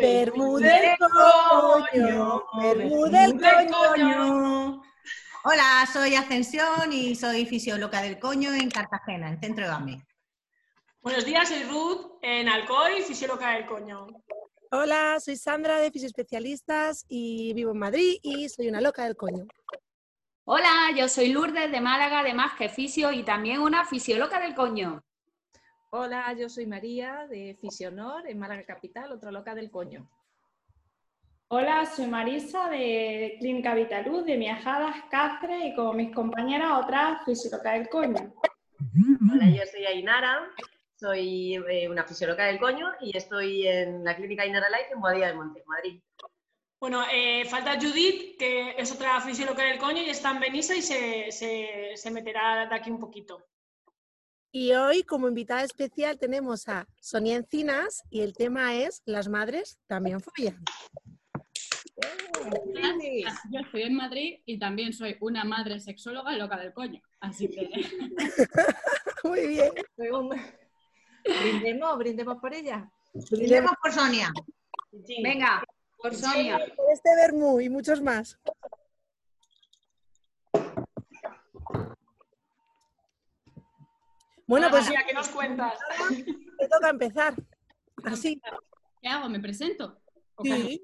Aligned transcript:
Bermúdez 0.00 0.98
coño, 0.98 2.42
Bermúdez 2.58 3.32
coño. 3.70 4.82
Hola, 5.44 5.86
soy 5.92 6.14
Ascensión 6.14 6.90
y 6.90 7.14
soy 7.14 7.44
fisióloga 7.44 8.00
del 8.00 8.18
coño 8.18 8.54
en 8.54 8.70
Cartagena, 8.70 9.28
en 9.28 9.38
Centro 9.40 9.66
de 9.66 9.72
AME. 9.72 10.06
Buenos 11.02 11.26
días, 11.26 11.48
soy 11.48 11.64
Ruth 11.64 12.18
en 12.22 12.48
Alcoy, 12.48 13.02
fisióloga 13.02 13.52
del 13.52 13.66
coño. 13.66 14.06
Hola, 14.70 15.18
soy 15.20 15.36
Sandra 15.36 15.78
de 15.78 15.90
Fisioespecialistas 15.90 17.04
y 17.08 17.52
vivo 17.52 17.72
en 17.72 17.78
Madrid 17.78 18.18
y 18.22 18.48
soy 18.48 18.68
una 18.68 18.80
loca 18.80 19.04
del 19.04 19.16
coño. 19.16 19.46
Hola, 20.44 20.90
yo 20.96 21.08
soy 21.08 21.28
Lourdes 21.28 21.70
de 21.70 21.80
Málaga, 21.80 22.22
de 22.22 22.32
Más 22.32 22.54
que 22.56 22.70
Fisio 22.70 23.12
y 23.12 23.22
también 23.22 23.60
una 23.60 23.84
fisióloga 23.84 24.40
del 24.40 24.54
coño. 24.54 25.02
Hola, 25.92 26.32
yo 26.38 26.48
soy 26.48 26.66
María 26.66 27.26
de 27.28 27.58
Fisionor 27.60 28.24
en 28.28 28.38
Málaga 28.38 28.64
Capital, 28.64 29.10
otra 29.10 29.32
loca 29.32 29.56
del 29.56 29.72
coño. 29.72 30.08
Hola, 31.48 31.84
soy 31.84 32.06
Marisa 32.06 32.70
de 32.70 33.34
Clínica 33.40 33.74
Vitaluz 33.74 34.24
de 34.24 34.38
Miajadas, 34.38 34.94
Cáceres 35.10 35.64
y 35.64 35.74
como 35.74 35.94
mis 35.94 36.14
compañeras 36.14 36.80
otras 36.80 37.24
fisióloga 37.24 37.72
del 37.72 37.88
coño. 37.88 38.32
Hola, 39.32 39.50
yo 39.50 39.62
soy 39.68 39.84
Ainara, 39.84 40.48
soy 40.94 41.56
eh, 41.68 41.88
una 41.88 42.04
fisióloga 42.04 42.44
del 42.44 42.60
coño 42.60 42.92
y 43.00 43.16
estoy 43.16 43.66
en 43.66 44.04
la 44.04 44.14
Clínica 44.14 44.44
Ainara 44.44 44.70
Life 44.70 44.92
en 44.92 45.00
Boadilla 45.00 45.26
del 45.26 45.38
Monte, 45.38 45.64
Madrid. 45.66 46.00
Bueno, 46.78 47.02
eh, 47.12 47.44
falta 47.46 47.80
Judith, 47.80 48.38
que 48.38 48.76
es 48.78 48.92
otra 48.92 49.20
fisióloga 49.20 49.64
del 49.64 49.80
coño 49.80 50.02
y 50.02 50.10
está 50.10 50.30
en 50.30 50.38
Benissa 50.38 50.76
y 50.76 50.82
se, 50.82 51.32
se, 51.32 51.90
se 51.96 52.10
meterá 52.12 52.68
de 52.68 52.76
aquí 52.76 52.92
un 52.92 53.00
poquito. 53.00 53.44
Y 54.52 54.72
hoy, 54.72 55.04
como 55.04 55.28
invitada 55.28 55.62
especial, 55.62 56.18
tenemos 56.18 56.68
a 56.68 56.88
Sonia 57.00 57.36
Encinas 57.36 58.02
y 58.10 58.22
el 58.22 58.32
tema 58.32 58.74
es 58.74 59.00
Las 59.04 59.28
madres 59.28 59.78
también 59.86 60.20
follan. 60.20 60.64
Yo 63.52 63.60
estoy 63.60 63.82
en 63.82 63.94
Madrid 63.94 64.40
y 64.44 64.58
también 64.58 64.92
soy 64.92 65.16
una 65.20 65.44
madre 65.44 65.78
sexóloga 65.78 66.32
loca 66.36 66.58
del 66.58 66.72
coño. 66.72 67.00
Así 67.20 67.48
que. 67.48 67.68
Muy 69.24 69.46
bien. 69.46 69.70
Brindemos, 71.42 71.98
brindemos 71.98 72.38
por 72.40 72.52
ella. 72.52 72.90
Brindemos 73.30 73.72
por 73.80 73.92
Sonia. 73.92 74.32
Venga, 75.22 75.62
por 75.96 76.12
Sonia. 76.12 76.58
Por 76.74 76.92
este 76.92 77.10
Bermú 77.14 77.60
y 77.60 77.68
muchos 77.68 78.02
más. 78.02 78.36
Bueno, 84.50 84.66
pues 84.68 84.86
Sonia, 84.86 85.04
¿qué 85.06 85.14
nos 85.14 85.28
cuentas? 85.28 85.78
te 86.58 86.68
toca 86.68 86.90
empezar. 86.90 87.34
Así. 88.02 88.42
¿Qué 89.00 89.08
hago? 89.08 89.28
¿Me 89.28 89.38
presento? 89.38 90.02
Sí. 90.42 90.82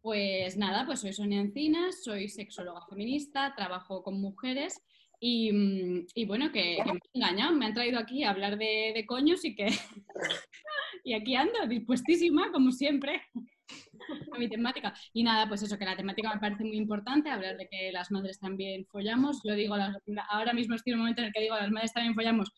Pues 0.00 0.56
nada, 0.56 0.84
pues 0.84 0.98
soy 0.98 1.12
Sonia 1.12 1.40
Encinas, 1.40 2.02
soy 2.02 2.28
sexóloga 2.28 2.84
feminista, 2.88 3.54
trabajo 3.54 4.02
con 4.02 4.20
mujeres 4.20 4.82
y, 5.20 5.52
mm, 5.52 6.06
y 6.12 6.24
bueno, 6.24 6.50
que, 6.50 6.78
que 6.84 6.84
me 6.84 6.90
han 6.90 7.00
engañado, 7.14 7.54
me 7.54 7.66
han 7.66 7.74
traído 7.74 8.00
aquí 8.00 8.24
a 8.24 8.30
hablar 8.30 8.58
de, 8.58 8.90
de 8.92 9.06
coños 9.06 9.44
y 9.44 9.54
que 9.54 9.66
y 11.04 11.14
aquí 11.14 11.36
ando, 11.36 11.68
dispuestísima, 11.68 12.50
como 12.50 12.72
siempre, 12.72 13.22
a 14.32 14.38
mi 14.38 14.48
temática. 14.48 14.94
Y 15.12 15.22
nada, 15.22 15.48
pues 15.48 15.62
eso, 15.62 15.78
que 15.78 15.84
la 15.84 15.96
temática 15.96 16.32
me 16.32 16.40
parece 16.40 16.64
muy 16.64 16.76
importante, 16.76 17.30
hablar 17.30 17.56
de 17.56 17.68
que 17.68 17.92
las 17.92 18.10
madres 18.10 18.38
también 18.38 18.86
follamos. 18.86 19.40
Yo 19.44 19.54
digo, 19.54 19.76
ahora 20.28 20.52
mismo 20.52 20.74
estoy 20.74 20.92
en 20.92 20.98
un 20.98 21.02
momento 21.04 21.22
en 21.22 21.28
el 21.28 21.32
que 21.32 21.40
digo, 21.42 21.56
las 21.56 21.70
madres 21.70 21.92
también 21.92 22.14
follamos, 22.14 22.50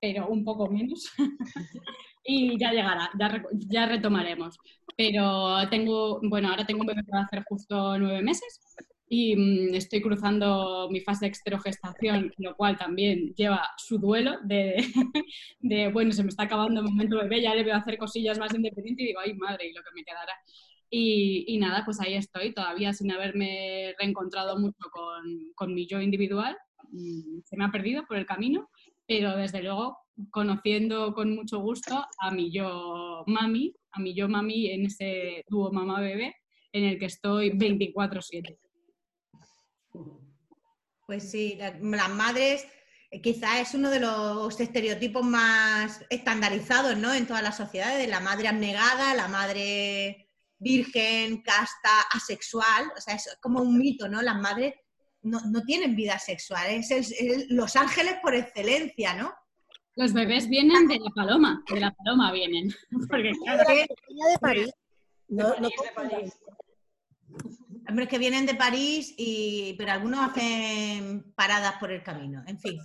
pero 0.00 0.28
un 0.28 0.44
poco 0.44 0.70
menos. 0.70 1.10
y 2.24 2.58
ya 2.58 2.72
llegará, 2.72 3.10
ya, 3.18 3.42
ya 3.52 3.86
retomaremos. 3.86 4.58
Pero 4.96 5.68
tengo, 5.70 6.20
bueno, 6.22 6.48
ahora 6.50 6.66
tengo 6.66 6.80
un 6.82 6.86
bebé 6.86 7.02
que 7.04 7.12
va 7.12 7.20
a 7.20 7.24
hacer 7.24 7.44
justo 7.48 7.98
nueve 7.98 8.22
meses 8.22 8.60
y 9.12 9.34
mm, 9.34 9.74
estoy 9.74 10.00
cruzando 10.00 10.88
mi 10.88 11.00
fase 11.00 11.24
de 11.24 11.30
exterogestación, 11.30 12.32
lo 12.38 12.54
cual 12.54 12.78
también 12.78 13.34
lleva 13.34 13.68
su 13.76 13.98
duelo 13.98 14.38
de, 14.44 15.88
bueno, 15.92 16.12
se 16.12 16.22
me 16.22 16.28
está 16.28 16.44
acabando 16.44 16.80
el 16.80 16.86
momento 16.86 17.16
bebé, 17.16 17.42
ya 17.42 17.54
le 17.54 17.64
veo 17.64 17.74
hacer 17.74 17.98
cosillas 17.98 18.38
más 18.38 18.54
independientes 18.54 19.04
y 19.04 19.08
digo, 19.08 19.20
ay 19.20 19.34
madre, 19.34 19.68
y 19.68 19.72
lo 19.72 19.82
que 19.82 19.90
me 19.96 20.04
quedará. 20.04 20.32
Y, 20.88 21.44
y 21.48 21.58
nada, 21.58 21.84
pues 21.84 22.00
ahí 22.00 22.14
estoy, 22.14 22.54
todavía 22.54 22.92
sin 22.92 23.10
haberme 23.10 23.94
reencontrado 23.98 24.58
mucho 24.58 24.88
con, 24.92 25.52
con 25.56 25.74
mi 25.74 25.88
yo 25.88 26.00
individual. 26.00 26.56
Mm, 26.92 27.40
Se 27.44 27.56
me 27.56 27.64
ha 27.64 27.72
perdido 27.72 28.06
por 28.06 28.16
el 28.16 28.26
camino, 28.26 28.70
pero 29.08 29.36
desde 29.36 29.60
luego 29.60 29.98
conociendo 30.30 31.14
con 31.14 31.34
mucho 31.34 31.58
gusto 31.58 32.04
a 32.20 32.30
mi 32.30 32.52
yo 32.52 33.24
mami, 33.26 33.74
a 33.90 34.00
mi 34.00 34.14
yo 34.14 34.28
mami 34.28 34.70
en 34.70 34.86
ese 34.86 35.44
dúo 35.48 35.72
mamá-bebé 35.72 36.36
en 36.72 36.84
el 36.84 36.98
que 36.98 37.06
estoy 37.06 37.50
24/7. 37.50 38.69
Pues 41.06 41.30
sí, 41.30 41.56
la- 41.58 41.76
las 41.80 42.10
madres 42.10 42.66
eh, 43.10 43.20
quizás 43.20 43.60
es 43.60 43.74
uno 43.74 43.90
de 43.90 43.98
los 44.00 44.60
estereotipos 44.60 45.24
más 45.24 46.04
estandarizados 46.10 46.96
¿no? 46.96 47.12
en 47.12 47.26
todas 47.26 47.42
las 47.42 47.56
sociedades, 47.56 48.08
la 48.08 48.20
madre 48.20 48.46
abnegada, 48.48 49.14
la 49.14 49.26
madre 49.28 50.28
virgen, 50.58 51.42
casta, 51.42 52.02
asexual, 52.12 52.92
o 52.96 53.00
sea, 53.00 53.14
es 53.16 53.36
como 53.40 53.62
un 53.62 53.78
mito, 53.78 54.08
¿no? 54.08 54.20
Las 54.22 54.38
madres 54.38 54.74
no, 55.22 55.40
no 55.50 55.62
tienen 55.64 55.96
vida 55.96 56.18
sexual, 56.18 56.70
es, 56.70 56.90
el- 56.90 56.98
es 57.18 57.46
los 57.48 57.74
ángeles 57.76 58.16
por 58.22 58.34
excelencia, 58.34 59.14
¿no? 59.14 59.32
Los 59.96 60.12
bebés 60.12 60.48
vienen 60.48 60.86
de 60.86 60.98
la 61.00 61.10
paloma, 61.14 61.64
de 61.72 61.80
la 61.80 61.90
paloma 61.92 62.30
vienen. 62.32 62.72
Porque 63.10 63.32
claro, 63.42 63.64
Que- 63.66 63.86
Pequeña 63.88 64.26
de 64.28 64.38
París. 64.38 64.70
No, 65.28 65.50
de 65.54 65.70
París. 65.94 66.38
Hombres 67.90 68.08
que 68.08 68.18
vienen 68.18 68.46
de 68.46 68.54
París, 68.54 69.14
y, 69.16 69.74
pero 69.76 69.92
algunos 69.92 70.20
hacen 70.20 71.32
paradas 71.34 71.74
por 71.80 71.90
el 71.90 72.02
camino. 72.02 72.42
En 72.46 72.58
fin, 72.58 72.78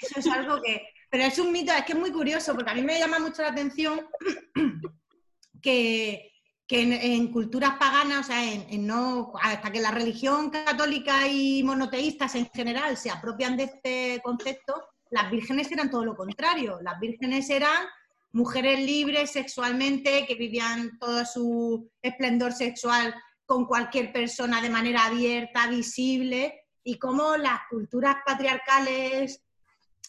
eso 0.00 0.20
es 0.20 0.26
algo 0.26 0.60
que... 0.62 0.86
Pero 1.10 1.24
es 1.24 1.38
un 1.38 1.50
mito, 1.50 1.72
es 1.72 1.84
que 1.84 1.92
es 1.92 1.98
muy 1.98 2.12
curioso, 2.12 2.54
porque 2.54 2.70
a 2.70 2.74
mí 2.74 2.82
me 2.82 2.98
llama 2.98 3.18
mucho 3.18 3.42
la 3.42 3.48
atención 3.48 4.00
que, 5.62 6.30
que 6.68 6.82
en, 6.82 7.32
culturas 7.32 7.78
paganas, 7.80 8.20
o 8.20 8.32
sea, 8.32 8.52
en 8.52 8.86
no, 8.86 9.32
hasta 9.42 9.72
que 9.72 9.80
la 9.80 9.90
religión 9.90 10.50
católica 10.50 11.26
y 11.26 11.64
monoteístas 11.64 12.36
en 12.36 12.46
general 12.54 12.96
se 12.96 13.10
apropian 13.10 13.56
de 13.56 13.64
este 13.64 14.20
concepto, 14.22 14.80
las 15.10 15.30
vírgenes 15.30 15.72
eran 15.72 15.90
todo 15.90 16.04
lo 16.04 16.14
contrario. 16.14 16.78
Las 16.82 17.00
vírgenes 17.00 17.50
eran 17.50 17.86
mujeres 18.32 18.78
libres 18.78 19.32
sexualmente, 19.32 20.24
que 20.26 20.34
vivían 20.34 20.98
todo 20.98 21.24
su 21.24 21.90
esplendor 22.02 22.52
sexual 22.52 23.14
con 23.50 23.64
cualquier 23.64 24.12
persona 24.12 24.62
de 24.62 24.70
manera 24.70 25.06
abierta, 25.06 25.66
visible, 25.66 26.66
y 26.84 27.00
cómo 27.00 27.36
las 27.36 27.62
culturas 27.68 28.18
patriarcales 28.24 29.42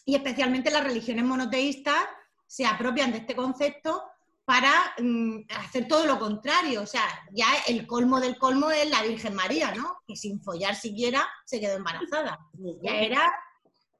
y 0.04 0.14
especialmente 0.14 0.70
las 0.70 0.84
religiones 0.84 1.24
monoteístas 1.24 2.04
se 2.46 2.64
apropian 2.64 3.10
de 3.10 3.18
este 3.18 3.34
concepto 3.34 4.00
para 4.44 4.70
mm, 4.96 5.40
hacer 5.58 5.88
todo 5.88 6.06
lo 6.06 6.20
contrario. 6.20 6.82
O 6.82 6.86
sea, 6.86 7.02
ya 7.32 7.48
el 7.66 7.84
colmo 7.84 8.20
del 8.20 8.38
colmo 8.38 8.70
es 8.70 8.88
la 8.88 9.02
Virgen 9.02 9.34
María, 9.34 9.74
¿no? 9.74 9.96
Que 10.06 10.14
sin 10.14 10.40
follar 10.40 10.76
siquiera 10.76 11.28
se 11.44 11.58
quedó 11.58 11.78
embarazada. 11.78 12.38
Ya 12.80 12.94
era 12.94 13.28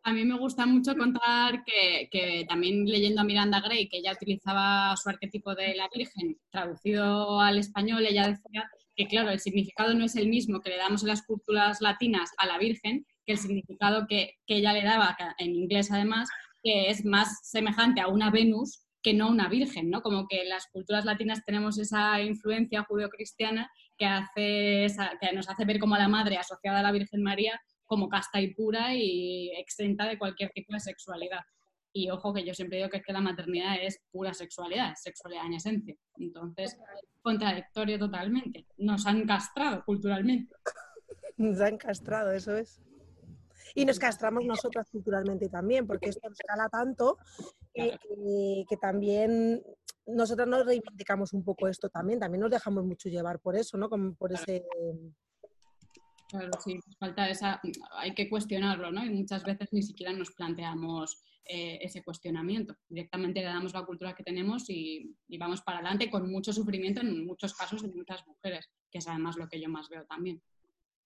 a 0.05 0.13
mí 0.13 0.25
me 0.25 0.39
gusta 0.39 0.67
mucho 0.67 0.97
contar 0.97 1.65
que, 1.65 2.09
que 2.11 2.45
también 2.49 2.87
leyendo 2.87 3.21
a 3.21 3.25
Miranda 3.25 3.61
Gray, 3.61 3.89
que 3.89 3.99
ella 3.99 4.13
utilizaba 4.13 4.97
su 4.97 5.09
arquetipo 5.09 5.55
de 5.57 5.75
la 5.75 5.89
Virgen, 5.93 6.39
traducido 6.51 7.41
al 7.41 7.59
español, 7.59 8.05
ella 8.07 8.29
decía 8.29 8.69
que, 8.97 9.07
claro, 9.07 9.31
el 9.31 9.41
significado 9.41 9.95
no 9.95 10.05
es 10.05 10.17
el 10.17 10.29
mismo 10.29 10.61
que 10.61 10.71
le 10.71 10.77
damos 10.77 11.03
en 11.03 11.09
las 11.09 11.23
culturas 11.23 11.81
latinas 11.81 12.31
a 12.39 12.47
la 12.47 12.59
Virgen 12.59 13.07
que 13.25 13.33
el 13.33 13.39
significado 13.39 14.07
que, 14.09 14.35
que 14.47 14.57
ella 14.57 14.73
le 14.73 14.83
daba, 14.83 15.17
en 15.39 15.55
inglés 15.55 15.91
además, 15.93 16.29
que 16.63 16.91
es 16.91 17.05
más 17.05 17.39
semejante 17.43 18.01
a 18.01 18.09
una 18.09 18.31
Venus 18.31 18.83
que 19.03 19.15
no 19.15 19.29
una 19.29 19.49
Virgen, 19.49 19.91
¿no? 19.91 20.01
Como 20.01 20.27
que 20.29 20.43
en 20.43 20.49
las 20.49 20.67
culturas 20.73 21.05
latinas 21.05 21.45
tenemos 21.45 21.79
esa 21.79 22.21
influencia 22.23 22.85
judeocristiana 22.85 23.71
que, 23.99 24.07
hace 24.07 24.87
que 25.21 25.33
nos 25.35 25.49
hace 25.49 25.65
ver 25.65 25.79
como 25.79 25.97
a 25.97 25.99
la 25.99 26.09
madre 26.09 26.37
asociada 26.37 26.79
a 26.79 26.83
la 26.83 26.93
Virgen 26.93 27.23
María 27.23 27.61
como 27.85 28.09
casta 28.09 28.41
y 28.41 28.55
pura 28.55 28.95
y 28.95 29.51
exenta 29.57 30.07
de 30.07 30.19
cualquier 30.19 30.51
tipo 30.51 30.73
de 30.73 30.81
sexualidad. 30.81 31.41
Y 31.95 32.09
ojo 32.11 32.33
que 32.33 32.45
yo 32.45 32.55
siempre 32.55 32.79
digo 32.79 32.89
que 32.89 32.97
es 32.99 33.03
que 33.05 33.13
la 33.13 33.21
maternidad 33.21 33.77
es 33.81 34.01
pura 34.11 34.33
sexualidad, 34.33 34.93
es 34.93 35.03
sexualidad 35.03 35.47
en 35.47 35.55
esencia. 35.55 35.95
Entonces, 36.17 36.79
contradictorio 37.21 37.99
totalmente. 37.99 38.67
Nos 38.79 39.07
han 39.07 39.27
castrado 39.27 39.85
culturalmente. 39.85 40.55
Nos 41.37 41.61
han 41.61 41.77
castrado, 41.77 42.33
eso 42.33 42.57
es. 42.57 42.81
Y 43.75 43.85
nos 43.85 43.99
castramos 43.99 44.45
nosotras 44.45 44.89
culturalmente 44.91 45.49
también, 45.49 45.87
porque 45.87 46.11
esto 46.11 46.29
nos 46.29 46.39
cala 46.39 46.69
tanto 46.69 47.19
que 47.75 48.77
también 48.81 49.63
nosotras 50.07 50.49
nos 50.49 50.67
reivindicamos 50.67 51.33
un 51.33 51.45
poco 51.45 51.69
esto 51.69 51.89
también, 51.89 52.19
también 52.19 52.41
nos 52.41 52.51
dejamos 52.51 52.85
mucho 52.85 53.09
llevar 53.09 53.39
por 53.39 53.57
eso, 53.57 53.77
¿no? 53.79 53.89
Como 53.89 54.15
por 54.15 54.33
ese... 54.33 54.65
Claro, 56.33 56.51
sí, 56.65 56.81
falta 56.99 57.29
esa, 57.29 57.61
hay 57.91 58.15
que 58.15 58.27
cuestionarlo, 58.31 58.91
¿no? 58.91 59.05
Y 59.05 59.11
muchas 59.11 59.45
veces 59.45 59.69
ni 59.71 59.83
siquiera 59.83 60.15
nos 60.15 60.31
planteamos 60.33 61.23
eh, 61.45 61.79
ese 61.83 62.03
cuestionamiento. 62.03 62.75
Directamente 62.89 63.41
le 63.41 63.47
damos 63.49 63.75
la 63.75 63.85
cultura 63.85 64.15
que 64.15 64.25
tenemos 64.25 64.71
y, 64.71 65.15
y 65.29 65.37
vamos 65.37 65.61
para 65.61 65.81
adelante 65.81 66.11
con 66.11 66.31
mucho 66.31 66.51
sufrimiento 66.55 67.03
en 67.03 67.27
muchos 67.27 67.53
casos 67.53 67.83
de 67.83 67.89
muchas 67.89 68.27
mujeres, 68.27 68.67
que 68.91 68.99
es 68.99 69.07
además 69.09 69.37
lo 69.37 69.47
que 69.47 69.61
yo 69.61 69.69
más 69.69 69.91
veo 69.91 70.07
también. 70.07 70.43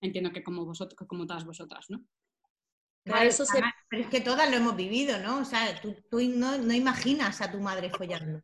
Entiendo 0.00 0.31
que 0.31 0.44
como 0.44 0.64
vosotros, 0.64 1.08
como 1.08 1.26
todas 1.26 1.44
vosotras, 1.44 1.87
¿no? 1.90 2.06
Claro, 3.02 3.28
eso 3.28 3.44
se- 3.44 3.61
Pero 3.88 4.02
es 4.02 4.08
que 4.08 4.20
todas 4.20 4.49
lo 4.49 4.58
hemos 4.58 4.76
vivido, 4.76 5.19
¿no? 5.19 5.38
O 5.40 5.44
sea, 5.44 5.81
tú, 5.81 5.96
tú 6.08 6.20
no, 6.37 6.56
no 6.58 6.73
imaginas 6.73 7.40
a 7.40 7.50
tu 7.50 7.58
madre 7.58 7.90
follando. 7.90 8.43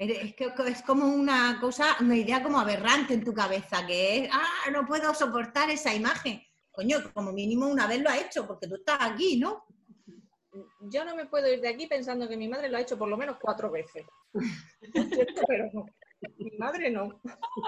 Es 0.00 0.34
que 0.34 0.50
es 0.66 0.80
como 0.80 1.04
una 1.04 1.58
cosa, 1.60 1.96
una 2.00 2.16
idea 2.16 2.42
como 2.42 2.58
aberrante 2.58 3.12
en 3.12 3.22
tu 3.22 3.34
cabeza, 3.34 3.86
que 3.86 4.24
es, 4.24 4.30
ah, 4.32 4.70
no 4.72 4.86
puedo 4.86 5.12
soportar 5.12 5.68
esa 5.68 5.94
imagen. 5.94 6.42
Coño, 6.70 7.12
como 7.12 7.32
mínimo 7.32 7.66
una 7.66 7.86
vez 7.86 8.00
lo 8.00 8.08
ha 8.08 8.16
hecho, 8.16 8.46
porque 8.46 8.66
tú 8.66 8.76
estás 8.76 8.96
aquí, 9.02 9.38
¿no? 9.38 9.66
Yo 10.90 11.04
no 11.04 11.14
me 11.14 11.26
puedo 11.26 11.52
ir 11.52 11.60
de 11.60 11.68
aquí 11.68 11.86
pensando 11.86 12.26
que 12.26 12.38
mi 12.38 12.48
madre 12.48 12.70
lo 12.70 12.78
ha 12.78 12.80
hecho 12.80 12.96
por 12.96 13.10
lo 13.10 13.18
menos 13.18 13.36
cuatro 13.38 13.70
veces. 13.70 14.06
Pero 15.48 15.70
no. 15.74 15.84
Mi 16.38 16.56
madre 16.58 16.90
no. 16.90 17.20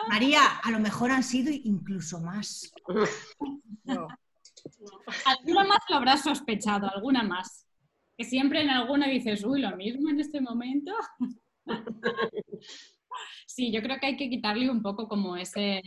María, 0.08 0.56
a 0.62 0.70
lo 0.70 0.78
mejor 0.78 1.11
han 1.11 1.23
sido 1.23 1.52
incluso 1.52 2.19
más. 2.19 2.73
no. 3.85 4.08
Alguna 5.26 5.64
más 5.64 5.81
lo 5.90 5.96
habrás 5.96 6.23
sospechado, 6.23 6.88
alguna 6.88 7.23
más. 7.23 7.67
Que 8.17 8.25
siempre 8.25 8.62
en 8.62 8.70
alguna 8.70 9.06
dices, 9.08 9.44
uy, 9.44 9.61
lo 9.61 9.76
mismo 9.76 10.08
en 10.08 10.20
este 10.20 10.40
momento. 10.40 10.93
Sí, 13.47 13.70
yo 13.70 13.82
creo 13.82 13.99
que 14.00 14.06
hay 14.06 14.17
que 14.17 14.31
quitarle 14.31 14.70
un 14.70 14.82
poco 14.82 15.09
como 15.09 15.37
ese, 15.37 15.82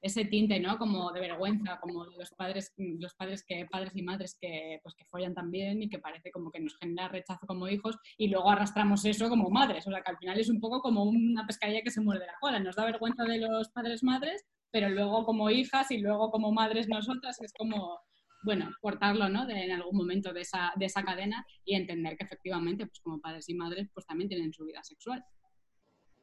ese 0.00 0.24
tinte, 0.24 0.58
¿no? 0.58 0.78
Como 0.78 1.12
de 1.12 1.20
vergüenza, 1.20 1.78
como 1.80 2.04
de 2.06 2.16
los 2.18 2.30
padres, 2.32 2.72
los 2.76 3.14
padres 3.14 3.44
que, 3.46 3.66
padres 3.70 3.92
y 3.94 4.02
madres 4.02 4.36
que, 4.40 4.80
pues, 4.82 4.94
que 4.96 5.04
follan 5.04 5.34
también 5.34 5.80
y 5.80 5.88
que 5.88 6.00
parece 6.00 6.32
como 6.32 6.50
que 6.50 6.60
nos 6.60 6.76
genera 6.78 7.08
rechazo 7.08 7.46
como 7.46 7.68
hijos 7.68 7.96
y 8.18 8.28
luego 8.28 8.50
arrastramos 8.50 9.04
eso 9.04 9.28
como 9.28 9.48
madres. 9.50 9.86
O 9.86 9.90
sea, 9.90 10.02
que 10.02 10.10
al 10.10 10.18
final 10.18 10.40
es 10.40 10.48
un 10.50 10.60
poco 10.60 10.80
como 10.80 11.04
una 11.04 11.46
pescadilla 11.46 11.82
que 11.82 11.90
se 11.92 12.00
muerde 12.00 12.26
la 12.26 12.38
cola. 12.40 12.58
Nos 12.58 12.74
da 12.76 12.84
vergüenza 12.84 13.22
de 13.24 13.38
los 13.38 13.68
padres 13.70 14.02
madres, 14.02 14.44
pero 14.72 14.88
luego 14.88 15.24
como 15.24 15.50
hijas 15.50 15.90
y 15.92 15.98
luego 15.98 16.32
como 16.32 16.50
madres 16.50 16.88
nosotras 16.88 17.40
es 17.40 17.52
como, 17.52 18.00
bueno, 18.42 18.70
cortarlo, 18.80 19.28
¿no? 19.28 19.46
De, 19.46 19.64
en 19.64 19.72
algún 19.72 19.96
momento 19.96 20.32
de 20.32 20.42
esa, 20.42 20.72
de 20.76 20.86
esa 20.86 21.02
cadena 21.02 21.46
y 21.64 21.74
entender 21.74 22.16
que 22.16 22.24
efectivamente, 22.24 22.86
pues 22.86 23.00
como 23.00 23.20
padres 23.20 23.48
y 23.48 23.54
madres, 23.54 23.88
pues 23.94 24.06
también 24.06 24.28
tienen 24.28 24.52
su 24.52 24.64
vida 24.64 24.82
sexual. 24.82 25.24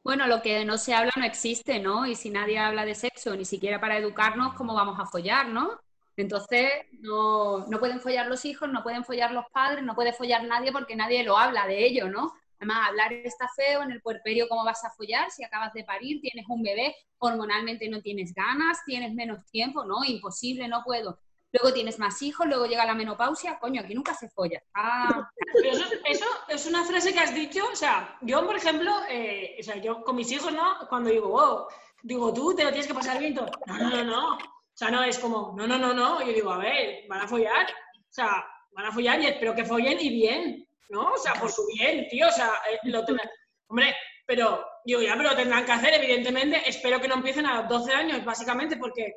Bueno, 0.02 0.26
lo 0.26 0.40
que 0.40 0.64
no 0.64 0.78
se 0.78 0.94
habla 0.94 1.12
no 1.16 1.24
existe, 1.24 1.78
¿no? 1.78 2.06
Y 2.06 2.14
si 2.14 2.30
nadie 2.30 2.58
habla 2.58 2.86
de 2.86 2.94
sexo, 2.94 3.36
ni 3.36 3.44
siquiera 3.44 3.80
para 3.80 3.98
educarnos, 3.98 4.54
¿cómo 4.54 4.74
vamos 4.74 4.98
a 4.98 5.06
follar, 5.06 5.48
no? 5.48 5.78
Entonces, 6.16 6.70
no, 7.00 7.66
no 7.66 7.78
pueden 7.78 8.00
follar 8.00 8.26
los 8.26 8.44
hijos, 8.44 8.70
no 8.70 8.82
pueden 8.82 9.04
follar 9.04 9.32
los 9.32 9.44
padres, 9.52 9.84
no 9.84 9.94
puede 9.94 10.12
follar 10.12 10.44
nadie 10.44 10.72
porque 10.72 10.96
nadie 10.96 11.22
lo 11.22 11.36
habla 11.36 11.66
de 11.66 11.86
ello, 11.86 12.08
¿no? 12.08 12.32
Además, 12.58 12.88
hablar 12.88 13.12
está 13.12 13.48
feo, 13.56 13.82
en 13.82 13.90
el 13.90 14.02
puerperio 14.02 14.46
cómo 14.48 14.64
vas 14.64 14.84
a 14.84 14.90
follar, 14.90 15.30
si 15.30 15.42
acabas 15.42 15.72
de 15.72 15.82
parir, 15.82 16.20
tienes 16.20 16.46
un 16.48 16.62
bebé, 16.62 16.94
hormonalmente 17.18 17.88
no 17.88 18.02
tienes 18.02 18.34
ganas, 18.34 18.78
tienes 18.84 19.14
menos 19.14 19.44
tiempo, 19.50 19.84
no, 19.84 20.04
imposible, 20.04 20.68
no 20.68 20.82
puedo. 20.84 21.18
Luego 21.52 21.72
tienes 21.74 21.98
más 21.98 22.20
hijos, 22.22 22.46
luego 22.46 22.66
llega 22.66 22.84
la 22.86 22.94
menopausia, 22.94 23.58
coño, 23.58 23.80
aquí 23.80 23.94
nunca 23.94 24.14
se 24.14 24.28
folla. 24.28 24.62
Ah, 24.74 25.28
Pero 25.52 25.70
eso, 25.70 25.84
eso 26.04 26.26
es 26.48 26.66
una 26.66 26.84
frase 26.84 27.12
que 27.12 27.18
has 27.18 27.34
dicho, 27.34 27.64
o 27.72 27.74
sea, 27.74 28.16
yo, 28.20 28.46
por 28.46 28.56
ejemplo, 28.56 28.92
eh, 29.08 29.56
o 29.58 29.62
sea, 29.62 29.76
yo 29.76 30.02
con 30.04 30.14
mis 30.16 30.30
hijos, 30.30 30.52
¿no? 30.52 30.86
Cuando 30.88 31.10
digo, 31.10 31.28
wow, 31.28 31.66
digo, 32.02 32.32
tú 32.32 32.54
te 32.54 32.62
lo 32.62 32.70
tienes 32.70 32.86
que 32.86 32.94
pasar 32.94 33.18
bien, 33.18 33.34
todo, 33.34 33.50
no, 33.66 33.76
no, 33.78 33.90
no, 33.90 34.04
no. 34.04 34.34
O 34.36 34.38
sea, 34.80 34.90
no 34.90 35.02
es 35.02 35.18
como, 35.18 35.52
no, 35.56 35.66
no, 35.66 35.76
no, 35.76 35.92
no. 35.92 36.20
Yo 36.22 36.32
digo, 36.32 36.50
a 36.52 36.58
ver, 36.58 37.04
van 37.08 37.22
a 37.22 37.28
follar, 37.28 37.66
o 37.68 38.12
sea, 38.12 38.44
van 38.72 38.86
a 38.86 38.92
follar 38.92 39.20
y 39.20 39.26
espero 39.26 39.54
que 39.54 39.64
follen 39.64 39.98
y 40.00 40.08
bien, 40.08 40.66
¿no? 40.88 41.12
O 41.12 41.18
sea, 41.18 41.34
por 41.34 41.50
su 41.50 41.66
bien, 41.76 42.06
tío, 42.08 42.28
o 42.28 42.32
sea, 42.32 42.50
eh, 42.70 42.78
lo 42.84 43.04
tendrán- 43.04 43.28
Hombre, 43.66 43.94
pero, 44.24 44.64
digo, 44.84 45.02
ya, 45.02 45.16
pero 45.16 45.30
lo 45.30 45.36
tendrán 45.36 45.64
que 45.64 45.72
hacer, 45.72 45.94
evidentemente. 45.94 46.62
Espero 46.68 47.00
que 47.00 47.08
no 47.08 47.16
empiecen 47.16 47.44
a 47.46 47.60
los 47.62 47.68
12 47.68 47.92
años, 47.92 48.24
básicamente, 48.24 48.76
porque 48.76 49.14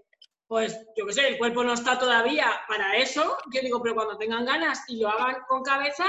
pues 0.48 0.78
yo 0.96 1.06
qué 1.06 1.14
sé, 1.14 1.28
el 1.28 1.38
cuerpo 1.38 1.64
no 1.64 1.74
está 1.74 1.98
todavía 1.98 2.48
para 2.68 2.98
eso. 2.98 3.38
Yo 3.52 3.62
digo, 3.62 3.82
pero 3.82 3.96
cuando 3.96 4.18
tengan 4.18 4.46
ganas 4.46 4.84
y 4.88 5.00
lo 5.00 5.10
hagan 5.10 5.38
con 5.48 5.64
cabeza, 5.64 6.06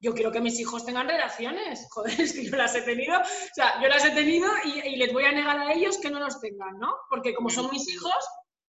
yo 0.00 0.14
quiero 0.14 0.32
que 0.32 0.40
mis 0.40 0.58
hijos 0.58 0.84
tengan 0.84 1.08
relaciones. 1.08 1.86
Joder, 1.90 2.20
es 2.20 2.32
que 2.32 2.44
yo 2.44 2.56
las 2.56 2.74
he 2.74 2.82
tenido, 2.82 3.18
o 3.18 3.54
sea, 3.54 3.80
yo 3.82 3.88
las 3.88 4.04
he 4.04 4.10
tenido 4.10 4.50
y, 4.64 4.80
y 4.80 4.96
les 4.96 5.12
voy 5.12 5.24
a 5.24 5.32
negar 5.32 5.58
a 5.58 5.72
ellos 5.72 5.98
que 5.98 6.10
no 6.10 6.20
los 6.20 6.40
tengan, 6.40 6.78
¿no? 6.78 6.94
Porque 7.08 7.34
como 7.34 7.50
son 7.50 7.70
mis 7.70 7.88
hijos, 7.88 8.14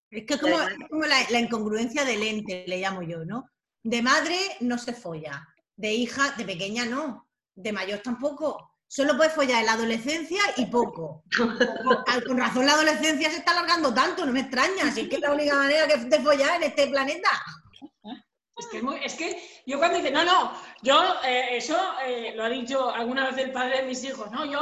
Es 0.10 0.26
que 0.26 0.34
es 0.34 0.42
como, 0.42 0.60
es 0.60 0.90
como 0.90 1.06
la, 1.06 1.18
la 1.30 1.40
incongruencia 1.40 2.04
del 2.04 2.24
ente, 2.24 2.66
le 2.68 2.80
llamo 2.80 3.02
yo, 3.02 3.24
¿no? 3.26 3.50
De 3.84 4.02
madre 4.02 4.38
no 4.60 4.78
se 4.78 4.94
folla, 4.94 5.48
de 5.76 5.94
hija, 5.94 6.32
de 6.38 6.46
pequeña 6.46 6.86
no, 6.86 7.28
de 7.56 7.72
mayor 7.72 8.00
tampoco. 8.00 8.71
Solo 8.94 9.16
puedes 9.16 9.32
follar 9.32 9.62
en 9.62 9.68
la 9.68 9.72
adolescencia 9.72 10.42
y 10.58 10.66
poco. 10.66 11.24
Con- 12.28 12.38
razón 12.38 12.66
la 12.66 12.74
adolescencia 12.74 13.30
se 13.32 13.38
está 13.38 13.52
alargando 13.52 13.94
tanto, 13.94 14.26
no 14.26 14.34
me 14.34 14.42
extraña, 14.42 14.92
si 14.92 15.02
es 15.02 15.08
que 15.08 15.16
es 15.16 15.22
la 15.22 15.32
única 15.32 15.56
manera 15.56 15.88
que 15.88 15.96
de 15.96 16.20
follar 16.20 16.58
en 16.58 16.64
este 16.64 16.88
planeta. 16.88 17.30
es 19.02 19.16
que, 19.16 19.42
yo 19.66 19.78
cuando 19.78 19.98
dice, 19.98 20.12
no, 20.12 20.26
no, 20.26 20.52
yo 20.82 21.02
eh, 21.24 21.56
eso 21.56 21.78
eh, 22.06 22.34
lo 22.36 22.44
ha 22.44 22.50
dicho 22.50 22.90
alguna 22.94 23.30
vez 23.30 23.38
el 23.38 23.54
padre 23.54 23.78
de 23.78 23.88
mis 23.88 24.04
hijos, 24.04 24.30
no, 24.30 24.44
yo 24.44 24.60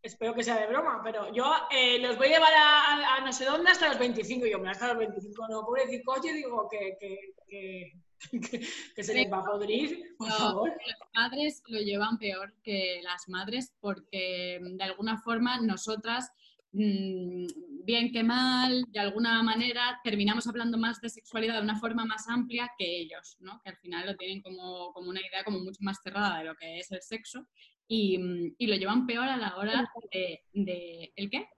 espero 0.00 0.32
que 0.32 0.44
sea 0.44 0.58
de 0.60 0.68
broma, 0.68 1.00
pero 1.02 1.34
yo 1.34 1.52
eh, 1.72 1.98
los 1.98 2.16
voy 2.16 2.28
a 2.28 2.30
llevar 2.30 2.52
a, 2.54 3.20
no 3.24 3.32
sé 3.32 3.46
dónde 3.46 3.72
hasta 3.72 3.88
los 3.88 3.98
25, 3.98 4.46
y 4.46 4.52
yo, 4.52 4.60
me 4.60 4.70
hasta 4.70 4.86
los 4.86 4.98
25, 4.98 5.48
no, 5.48 5.62
pobrecito, 5.62 6.14
yo 6.22 6.32
digo 6.32 6.68
que, 6.70 6.96
que, 7.00 7.92
que- 8.30 8.66
que 8.94 9.02
se 9.04 9.14
les 9.14 9.30
va 9.32 9.38
a 9.38 9.44
podrir, 9.44 10.14
por 10.18 10.28
No, 10.28 10.34
favor. 10.34 10.68
los 10.70 11.08
padres 11.12 11.62
lo 11.68 11.80
llevan 11.80 12.18
peor 12.18 12.54
que 12.62 13.00
las 13.02 13.28
madres 13.28 13.72
porque 13.80 14.58
mm, 14.62 14.76
de 14.76 14.84
alguna 14.84 15.18
forma 15.18 15.60
nosotras, 15.60 16.30
mm, 16.72 17.46
bien 17.84 18.12
que 18.12 18.22
mal, 18.22 18.84
de 18.88 18.98
alguna 19.00 19.42
manera 19.42 20.00
terminamos 20.02 20.46
hablando 20.46 20.76
más 20.78 21.00
de 21.00 21.08
sexualidad 21.08 21.54
de 21.56 21.62
una 21.62 21.78
forma 21.78 22.04
más 22.04 22.28
amplia 22.28 22.70
que 22.78 23.00
ellos, 23.00 23.36
¿no? 23.40 23.60
que 23.62 23.70
al 23.70 23.76
final 23.76 24.06
lo 24.06 24.16
tienen 24.16 24.42
como, 24.42 24.92
como 24.92 25.10
una 25.10 25.20
idea 25.20 25.44
como 25.44 25.60
mucho 25.60 25.78
más 25.80 25.98
cerrada 26.02 26.38
de 26.38 26.44
lo 26.44 26.54
que 26.56 26.78
es 26.80 26.90
el 26.92 27.02
sexo 27.02 27.46
y, 27.88 28.18
mm, 28.18 28.54
y 28.58 28.66
lo 28.66 28.74
llevan 28.76 29.06
peor 29.06 29.28
a 29.28 29.36
la 29.36 29.56
hora 29.56 29.88
de... 30.12 30.40
de 30.52 31.12
¿El 31.14 31.30
qué? 31.30 31.48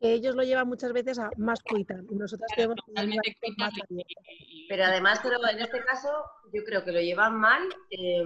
Que 0.00 0.12
ellos 0.14 0.34
lo 0.34 0.42
llevan 0.42 0.66
muchas 0.68 0.92
veces 0.92 1.18
a 1.18 1.30
más 1.36 1.62
cuitan 1.62 2.06
y 2.10 2.14
nosotras 2.16 2.50
Claro, 2.54 2.74
tenemos 2.74 2.76
que 2.86 2.92
totalmente 2.92 3.54
más 3.58 3.72
Pero 4.68 4.84
además, 4.84 5.20
pero 5.22 5.36
en 5.48 5.58
este 5.60 5.84
caso, 5.84 6.08
yo 6.52 6.64
creo 6.64 6.84
que 6.84 6.92
lo 6.92 7.00
llevan 7.00 7.38
mal 7.38 7.62
eh, 7.90 8.24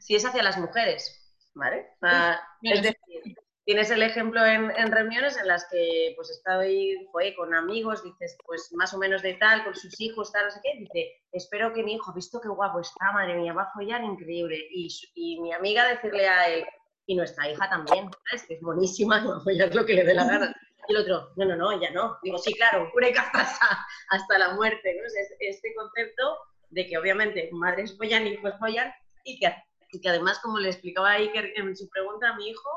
si 0.00 0.14
es 0.14 0.24
hacia 0.24 0.42
las 0.42 0.58
mujeres, 0.58 1.36
¿vale? 1.54 1.86
O 2.02 2.08
sea, 2.08 2.40
Claro, 2.60 2.76
es 2.76 2.82
decir, 2.82 3.36
tienes 3.66 3.90
el 3.90 4.02
ejemplo 4.02 4.44
en, 4.44 4.70
en 4.76 4.92
reuniones 4.92 5.36
en 5.38 5.46
las 5.48 5.66
que 5.70 6.12
pues 6.16 6.30
estoy 6.30 7.06
joder, 7.12 7.34
con 7.34 7.54
amigos, 7.54 8.02
dices, 8.02 8.36
pues 8.46 8.70
más 8.72 8.94
o 8.94 8.98
menos 8.98 9.20
de 9.22 9.34
tal, 9.34 9.64
con 9.64 9.74
sus 9.74 10.00
hijos, 10.00 10.32
tal, 10.32 10.46
no 10.46 10.50
sé 10.50 10.60
qué, 10.62 10.78
dice, 10.78 11.12
espero 11.32 11.72
que 11.74 11.82
mi 11.82 11.94
hijo, 11.94 12.14
visto 12.14 12.40
qué 12.40 12.48
guapo 12.48 12.80
está, 12.80 13.12
madre 13.12 13.34
mía, 13.36 13.52
va 13.52 13.62
a 13.64 13.72
follar 13.72 14.02
increíble. 14.04 14.58
Y, 14.70 14.88
su- 14.90 15.08
y 15.14 15.40
mi 15.40 15.52
amiga 15.52 15.86
decirle 15.88 16.28
a 16.28 16.48
él, 16.48 16.64
y 17.06 17.14
nuestra 17.16 17.50
hija 17.50 17.68
también, 17.68 18.08
¿sabes? 18.30 18.46
Que 18.46 18.54
es 18.54 18.62
buenísima, 18.62 19.20
y 19.22 19.26
va 19.26 19.36
a 19.36 19.40
follar 19.40 19.74
lo 19.74 19.84
que 19.84 19.94
le 19.94 20.04
dé 20.04 20.14
la 20.14 20.24
gana. 20.24 20.54
Y 20.88 20.92
el 20.94 21.00
otro, 21.00 21.30
no, 21.36 21.44
no, 21.46 21.56
no, 21.56 21.72
ella 21.72 21.90
no. 21.92 22.18
Digo, 22.22 22.38
sí, 22.38 22.52
claro, 22.54 22.90
y 23.00 23.16
hasta, 23.16 23.86
hasta 24.10 24.38
la 24.38 24.54
muerte, 24.54 24.94
¿no? 24.96 25.04
Es- 25.06 25.34
este 25.40 25.74
concepto 25.74 26.38
de 26.70 26.86
que 26.86 26.98
obviamente 26.98 27.48
madres 27.52 27.96
follan 27.96 28.26
y 28.26 28.30
hijos 28.30 28.52
follan 28.58 28.92
y 29.24 29.38
que, 29.38 29.54
y 29.92 30.00
que 30.00 30.08
además, 30.08 30.38
como 30.40 30.58
le 30.58 30.68
explicaba 30.68 31.12
Iker 31.12 31.52
en 31.56 31.76
su 31.76 31.88
pregunta 31.88 32.30
a 32.30 32.36
mi 32.36 32.48
hijo, 32.48 32.68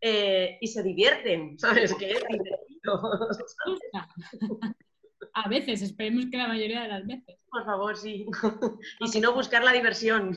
eh, 0.00 0.58
y 0.60 0.66
se 0.68 0.82
divierten, 0.82 1.58
¿sabes? 1.58 1.94
Que 1.94 2.12
es 2.12 2.22
divertido. 2.28 2.58
A 5.36 5.48
veces, 5.48 5.82
esperemos 5.82 6.26
que 6.30 6.36
la 6.36 6.46
mayoría 6.46 6.82
de 6.82 6.88
las 6.88 7.06
veces. 7.06 7.36
Por 7.50 7.64
favor, 7.64 7.96
sí. 7.96 8.26
Y 9.00 9.08
si 9.08 9.20
no, 9.20 9.32
buscar 9.32 9.64
la 9.64 9.72
diversión. 9.72 10.32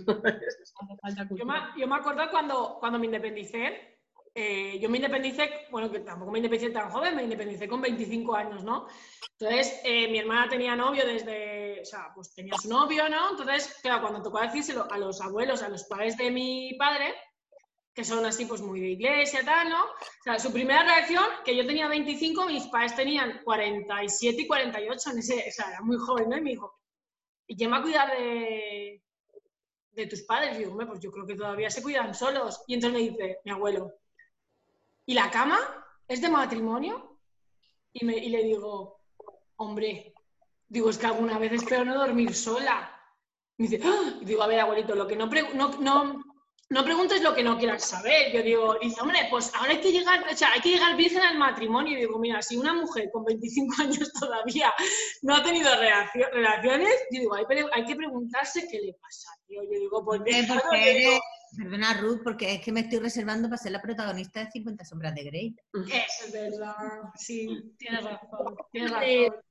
Yo 1.32 1.46
me, 1.46 1.54
yo 1.78 1.88
me 1.88 1.96
acuerdo 1.96 2.30
cuando, 2.32 2.78
cuando 2.80 2.98
me 2.98 3.06
independicé, 3.06 3.97
eh, 4.40 4.78
yo 4.80 4.88
me 4.88 4.98
independicé, 4.98 5.66
bueno, 5.72 5.92
que 5.92 6.02
tampoco 6.02 6.30
me 6.30 6.38
independicé 6.38 6.72
tan 6.72 6.92
joven, 6.92 7.16
me 7.16 7.24
independicé 7.24 7.68
con 7.68 7.82
25 7.82 8.36
años, 8.36 8.64
¿no? 8.64 8.88
Entonces, 9.32 9.82
eh, 9.84 10.08
mi 10.12 10.20
hermana 10.20 10.48
tenía 10.48 10.76
novio 10.76 11.08
desde, 11.08 11.82
o 11.82 11.86
sea, 11.86 12.12
pues 12.14 12.36
tenía 12.36 12.54
su 12.54 12.70
novio, 12.70 13.10
¿no? 13.10 13.32
Entonces, 13.32 13.80
claro, 13.82 14.02
cuando 14.04 14.22
tocó 14.22 14.40
decírselo 14.40 14.86
a 14.92 15.00
los 15.00 15.22
abuelos, 15.22 15.64
a 15.64 15.70
los 15.70 15.86
padres 15.86 16.18
de 16.18 16.30
mi 16.30 16.76
padre, 16.78 17.16
que 17.96 18.04
son 18.04 18.24
así, 18.28 18.46
pues 18.46 18.62
muy 18.62 18.80
de 18.80 18.90
iglesia, 18.90 19.44
tal, 19.44 19.70
¿no? 19.70 19.86
O 19.86 20.24
sea, 20.24 20.38
su 20.38 20.54
primera 20.54 20.84
reacción, 20.84 21.26
que 21.44 21.56
yo 21.56 21.66
tenía 21.66 21.88
25, 21.88 22.46
mis 22.46 22.68
padres 22.68 22.96
tenían 22.96 23.42
47 23.44 24.40
y 24.40 24.46
48, 24.46 25.10
en 25.14 25.18
ese, 25.18 25.46
o 25.50 25.52
sea, 25.52 25.70
era 25.72 25.82
muy 25.82 25.98
joven, 25.98 26.30
¿no? 26.30 26.38
Y 26.38 26.42
me 26.42 26.52
dijo, 26.52 26.80
¿y 27.48 27.58
quién 27.58 27.72
va 27.72 27.78
a 27.78 27.82
cuidar 27.82 28.16
de, 28.16 29.02
de 29.94 30.06
tus 30.06 30.22
padres? 30.22 30.60
Y 30.60 30.66
pues 30.66 31.00
yo 31.00 31.10
creo 31.10 31.26
que 31.26 31.34
todavía 31.34 31.72
se 31.72 31.82
cuidan 31.82 32.14
solos. 32.14 32.62
Y 32.68 32.76
entonces 32.76 33.02
me 33.02 33.10
dice, 33.10 33.40
mi 33.44 33.50
abuelo, 33.50 33.96
¿y 35.08 35.16
la 35.16 35.32
cama 35.32 35.58
es 36.08 36.22
de 36.22 36.30
matrimonio? 36.30 37.20
Y, 37.94 38.06
me, 38.06 38.16
y 38.16 38.30
le 38.30 38.44
digo, 38.44 39.02
hombre, 39.56 40.14
Digo, 40.70 40.90
es 40.90 40.98
que 40.98 41.06
alguna 41.06 41.40
vez 41.40 41.54
espero 41.54 41.86
no 41.86 41.96
dormir 41.98 42.36
sola. 42.36 42.94
Me 43.58 43.70
dice, 43.70 43.82
¡Ah! 43.86 44.18
Y 44.20 44.26
digo, 44.26 44.44
a 44.44 44.48
ver, 44.48 44.60
abuelito, 44.60 44.96
lo 44.96 45.08
que 45.08 45.16
no, 45.16 45.28
no, 45.54 45.70
no, 45.80 46.22
no 46.70 46.84
preguntes 46.84 47.22
lo 47.22 47.34
que 47.34 47.42
no 47.42 47.58
quieras 47.58 47.86
saber. 47.86 48.34
Yo 48.34 48.44
digo, 48.44 48.76
dice, 48.82 49.00
hombre, 49.00 49.28
pues 49.30 49.50
ahora 49.56 49.72
hay 49.72 49.80
que 49.80 49.94
llegar, 49.94 50.26
o 50.30 50.36
sea, 50.36 50.52
hay 50.52 50.60
que 50.60 50.72
llegar 50.72 50.98
virgen 50.98 51.22
al 51.22 51.38
matrimonio. 51.38 51.94
Y 51.94 52.02
digo, 52.02 52.20
mira, 52.20 52.42
si 52.42 52.58
una 52.58 52.74
mujer 52.74 53.10
con 53.14 53.24
25 53.24 53.76
años 53.82 54.12
todavía 54.12 54.74
no 55.22 55.36
ha 55.38 55.44
tenido 55.44 55.70
relacio- 55.74 56.30
relaciones, 56.34 56.94
yo 57.12 57.22
digo, 57.22 57.34
hay, 57.36 57.86
que 57.86 57.96
preguntarse 57.96 58.68
qué 58.70 58.80
le 58.82 58.94
pasa, 58.96 59.30
tío. 59.48 59.64
Yo 59.64 59.80
digo, 59.80 60.04
pues 60.04 60.22
Eh, 60.26 60.46
porque 60.50 60.92
eres- 60.92 61.20
Perdona, 61.58 61.94
Ruth, 62.02 62.22
porque 62.24 62.54
es 62.56 62.62
que 62.62 62.72
me 62.72 62.82
estoy 62.82 63.00
reservando 63.00 63.48
para 63.50 63.58
ser 63.58 63.72
la 63.72 63.82
protagonista 63.82 64.44
de 64.46 64.52
50 64.52 64.86
sombras 64.86 65.16
de 65.16 65.24
Grey. 65.24 65.56
Eso 65.74 66.26
es 66.28 66.32
verdad, 66.32 66.76
sí, 67.16 67.74
tienes 67.78 68.04
razón, 68.04 68.56
tienes 68.72 68.92
Eh, 69.02 69.28
razón. 69.30 69.42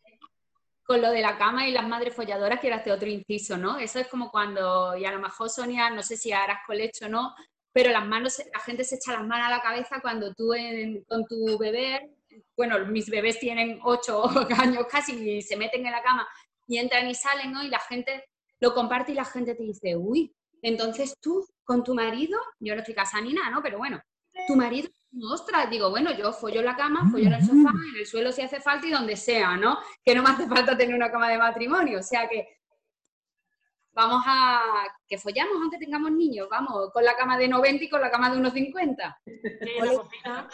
con 0.84 1.02
lo 1.02 1.10
de 1.10 1.20
la 1.20 1.36
cama 1.36 1.66
y 1.66 1.72
las 1.72 1.88
madres 1.88 2.14
folladoras, 2.14 2.60
quiero 2.60 2.76
hacer 2.76 2.92
otro 2.92 3.08
inciso, 3.08 3.56
¿no? 3.56 3.76
Eso 3.78 3.98
es 3.98 4.06
como 4.06 4.30
cuando, 4.30 4.96
y 4.96 5.04
a 5.04 5.10
lo 5.10 5.18
mejor 5.18 5.50
Sonia, 5.50 5.90
no 5.90 6.02
sé 6.04 6.16
si 6.16 6.30
harás 6.32 6.60
colecho 6.64 7.06
o 7.06 7.08
no, 7.08 7.34
pero 7.72 7.90
las 7.90 8.06
manos, 8.06 8.40
la 8.54 8.60
gente 8.60 8.84
se 8.84 8.94
echa 8.96 9.12
las 9.12 9.26
manos 9.26 9.48
a 9.48 9.50
la 9.50 9.60
cabeza 9.60 10.00
cuando 10.00 10.32
tú 10.32 10.54
en- 10.54 11.02
con 11.04 11.24
tu 11.26 11.58
bebé, 11.58 12.12
bueno, 12.56 12.78
mis 12.86 13.10
bebés 13.10 13.40
tienen 13.40 13.80
ocho 13.82 14.22
años 14.78 14.86
casi 14.88 15.12
y 15.38 15.42
se 15.42 15.56
meten 15.56 15.84
en 15.84 15.92
la 15.92 16.02
cama 16.02 16.26
y 16.68 16.78
entran 16.78 17.08
y 17.08 17.14
salen, 17.16 17.50
¿no? 17.52 17.64
Y 17.64 17.68
la 17.68 17.80
gente 17.80 18.24
lo 18.60 18.72
comparte 18.74 19.10
y 19.12 19.16
la 19.16 19.24
gente 19.24 19.54
te 19.56 19.62
dice, 19.64 19.96
uy, 19.96 20.32
entonces 20.68 21.16
tú 21.20 21.46
con 21.64 21.84
tu 21.84 21.94
marido, 21.94 22.40
yo 22.58 22.74
no 22.74 22.80
estoy 22.80 22.94
casada 22.94 23.22
ni 23.22 23.32
nada, 23.32 23.50
¿no? 23.50 23.62
Pero 23.62 23.78
bueno, 23.78 24.00
tu 24.48 24.56
marido, 24.56 24.88
ostras, 25.30 25.70
digo, 25.70 25.90
bueno, 25.90 26.10
yo 26.12 26.32
follo 26.32 26.58
en 26.60 26.66
la 26.66 26.76
cama, 26.76 27.08
follo 27.10 27.26
en 27.26 27.34
el 27.34 27.40
sofá, 27.40 27.70
en 27.70 28.00
el 28.00 28.06
suelo 28.06 28.32
si 28.32 28.42
hace 28.42 28.60
falta 28.60 28.86
y 28.86 28.90
donde 28.90 29.16
sea, 29.16 29.56
¿no? 29.56 29.78
Que 30.04 30.14
no 30.14 30.22
me 30.22 30.30
hace 30.30 30.46
falta 30.48 30.76
tener 30.76 30.94
una 30.94 31.10
cama 31.10 31.28
de 31.28 31.38
matrimonio, 31.38 32.00
o 32.00 32.02
sea 32.02 32.28
que 32.28 32.48
vamos 33.92 34.22
a 34.26 34.60
que 35.08 35.18
follamos 35.18 35.54
aunque 35.62 35.78
tengamos 35.78 36.10
niños, 36.10 36.48
vamos, 36.50 36.90
con 36.92 37.04
la 37.04 37.16
cama 37.16 37.38
de 37.38 37.48
90 37.48 37.84
y 37.84 37.88
con 37.88 38.00
la 38.00 38.10
cama 38.10 38.30
de 38.30 38.38
unos 38.38 38.52
50. 38.52 39.20
Sí, 39.24 39.32
la 39.80 39.94
cocina. 39.94 40.48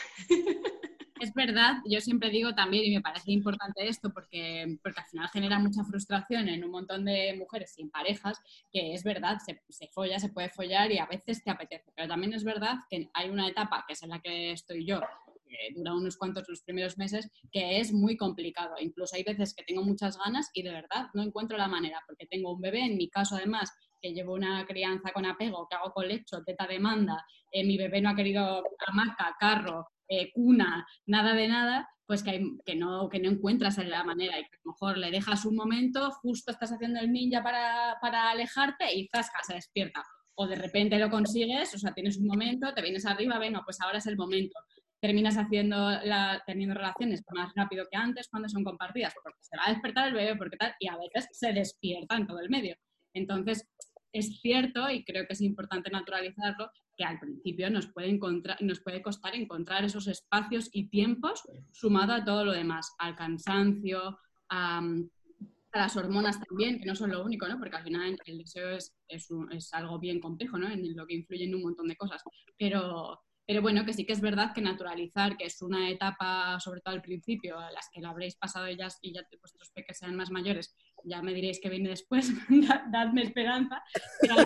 Es 1.22 1.32
verdad, 1.34 1.76
yo 1.88 2.00
siempre 2.00 2.30
digo 2.30 2.52
también, 2.52 2.84
y 2.84 2.96
me 2.96 3.00
parece 3.00 3.30
importante 3.30 3.86
esto, 3.86 4.12
porque, 4.12 4.76
porque 4.82 5.02
al 5.02 5.06
final 5.06 5.28
genera 5.28 5.60
mucha 5.60 5.84
frustración 5.84 6.48
en 6.48 6.64
un 6.64 6.72
montón 6.72 7.04
de 7.04 7.36
mujeres 7.38 7.74
sin 7.74 7.90
parejas, 7.90 8.42
que 8.72 8.92
es 8.92 9.04
verdad, 9.04 9.38
se, 9.38 9.86
folla, 9.92 10.18
se 10.18 10.30
puede 10.30 10.48
follar 10.48 10.90
y 10.90 10.98
a 10.98 11.06
veces 11.06 11.44
te 11.44 11.52
apetece, 11.52 11.92
pero 11.94 12.08
también 12.08 12.32
es 12.32 12.42
verdad 12.42 12.74
que 12.90 13.08
hay 13.14 13.30
una 13.30 13.46
etapa, 13.46 13.84
que 13.86 13.92
es 13.92 14.02
en 14.02 14.08
la 14.08 14.18
que 14.18 14.50
estoy 14.50 14.84
yo, 14.84 15.00
que 15.46 15.72
dura 15.76 15.94
unos 15.94 16.16
cuantos 16.16 16.42
los 16.48 16.62
primeros 16.62 16.98
meses, 16.98 17.30
que 17.52 17.78
es 17.78 17.92
muy 17.92 18.16
complicado. 18.16 18.74
Incluso 18.80 19.14
hay 19.14 19.22
veces 19.22 19.54
que 19.54 19.62
tengo 19.62 19.84
muchas 19.84 20.18
ganas 20.18 20.50
y 20.54 20.64
de 20.64 20.72
verdad 20.72 21.06
no 21.14 21.22
encuentro 21.22 21.56
la 21.56 21.68
manera, 21.68 22.02
porque 22.04 22.26
tengo 22.26 22.52
un 22.52 22.60
bebé, 22.60 22.80
en 22.80 22.96
mi 22.96 23.08
caso 23.08 23.36
además, 23.36 23.70
que 24.00 24.12
llevo 24.12 24.34
una 24.34 24.66
crianza 24.66 25.12
con 25.12 25.24
apego, 25.24 25.68
que 25.70 25.76
hago 25.76 25.92
colecho, 25.92 26.42
teta 26.44 26.66
demanda, 26.66 27.24
eh, 27.52 27.64
mi 27.64 27.78
bebé 27.78 28.00
no 28.00 28.10
ha 28.10 28.16
querido 28.16 28.64
hamaca, 28.88 29.36
carro, 29.38 29.86
eh, 30.14 30.30
cuna, 30.30 30.86
nada 31.06 31.32
de 31.32 31.48
nada, 31.48 31.88
pues 32.06 32.22
que, 32.22 32.38
no, 32.76 33.08
que 33.08 33.18
no 33.18 33.30
encuentras 33.30 33.78
la 33.78 34.04
manera 34.04 34.38
y 34.38 34.42
que 34.42 34.56
a 34.56 34.60
lo 34.64 34.72
mejor 34.72 34.98
le 34.98 35.10
dejas 35.10 35.46
un 35.46 35.56
momento, 35.56 36.10
justo 36.20 36.50
estás 36.50 36.70
haciendo 36.70 37.00
el 37.00 37.10
ninja 37.10 37.42
para, 37.42 37.96
para 37.98 38.28
alejarte 38.28 38.94
y 38.94 39.08
zasca, 39.08 39.38
se 39.42 39.54
despierta. 39.54 40.04
O 40.34 40.46
de 40.46 40.56
repente 40.56 40.98
lo 40.98 41.08
consigues, 41.08 41.74
o 41.74 41.78
sea, 41.78 41.94
tienes 41.94 42.18
un 42.18 42.26
momento, 42.26 42.74
te 42.74 42.82
vienes 42.82 43.06
arriba, 43.06 43.38
venga, 43.38 43.62
pues 43.64 43.80
ahora 43.80 43.96
es 43.96 44.06
el 44.06 44.18
momento. 44.18 44.58
Terminas 45.00 45.38
haciendo 45.38 45.76
la, 46.04 46.42
teniendo 46.46 46.74
relaciones 46.74 47.22
más 47.34 47.50
rápido 47.56 47.86
que 47.90 47.96
antes 47.96 48.28
cuando 48.28 48.50
son 48.50 48.64
compartidas, 48.64 49.14
porque 49.22 49.38
se 49.40 49.56
va 49.56 49.62
a 49.68 49.72
despertar 49.72 50.08
el 50.08 50.14
bebé, 50.14 50.36
porque 50.36 50.58
tal, 50.58 50.74
y 50.78 50.88
a 50.88 50.98
veces 50.98 51.26
se 51.32 51.54
despierta 51.54 52.18
en 52.18 52.26
todo 52.26 52.40
el 52.40 52.50
medio. 52.50 52.76
Entonces, 53.14 53.66
es 54.12 54.40
cierto, 54.42 54.90
y 54.90 55.04
creo 55.04 55.26
que 55.26 55.32
es 55.32 55.40
importante 55.40 55.90
naturalizarlo, 55.90 56.70
que 57.02 57.08
al 57.08 57.18
principio 57.18 57.68
nos 57.70 57.88
puede, 57.88 58.18
nos 58.60 58.80
puede 58.80 59.02
costar 59.02 59.34
encontrar 59.34 59.84
esos 59.84 60.06
espacios 60.06 60.68
y 60.72 60.88
tiempos 60.88 61.42
sumado 61.72 62.12
a 62.12 62.24
todo 62.24 62.44
lo 62.44 62.52
demás, 62.52 62.94
al 62.98 63.16
cansancio, 63.16 64.18
a, 64.48 64.78
a 64.78 65.78
las 65.78 65.96
hormonas 65.96 66.38
también, 66.46 66.78
que 66.78 66.86
no 66.86 66.94
son 66.94 67.10
lo 67.10 67.24
único, 67.24 67.48
¿no? 67.48 67.58
Porque 67.58 67.76
al 67.76 67.82
final 67.82 68.16
el 68.26 68.38
deseo 68.38 68.70
es, 68.76 68.94
es, 69.08 69.30
un- 69.30 69.50
es 69.52 69.72
algo 69.74 69.98
bien 69.98 70.20
complejo, 70.20 70.58
¿no? 70.58 70.68
En 70.70 70.94
lo 70.96 71.06
que 71.06 71.14
influye 71.14 71.44
en 71.44 71.54
un 71.54 71.62
montón 71.62 71.88
de 71.88 71.96
cosas. 71.96 72.22
Pero, 72.56 73.20
pero 73.46 73.62
bueno, 73.62 73.84
que 73.84 73.92
sí 73.94 74.04
que 74.06 74.12
es 74.12 74.20
verdad 74.20 74.52
que 74.54 74.60
naturalizar, 74.60 75.36
que 75.36 75.46
es 75.46 75.60
una 75.62 75.90
etapa, 75.90 76.60
sobre 76.60 76.82
todo 76.82 76.94
al 76.94 77.02
principio, 77.02 77.58
a 77.58 77.72
las 77.72 77.88
que 77.92 78.00
la 78.00 78.10
habréis 78.10 78.36
pasado 78.36 78.66
ellas 78.66 78.98
y 79.02 79.12
ya 79.14 79.22
vuestros 79.40 79.70
peques 79.72 79.98
sean 79.98 80.14
más 80.14 80.30
mayores, 80.30 80.76
ya 81.04 81.20
me 81.22 81.34
diréis 81.34 81.58
que 81.60 81.68
viene 81.70 81.88
después, 81.88 82.30
da- 82.68 82.84
dadme 82.92 83.22
esperanza. 83.22 83.82
Pero 84.20 84.36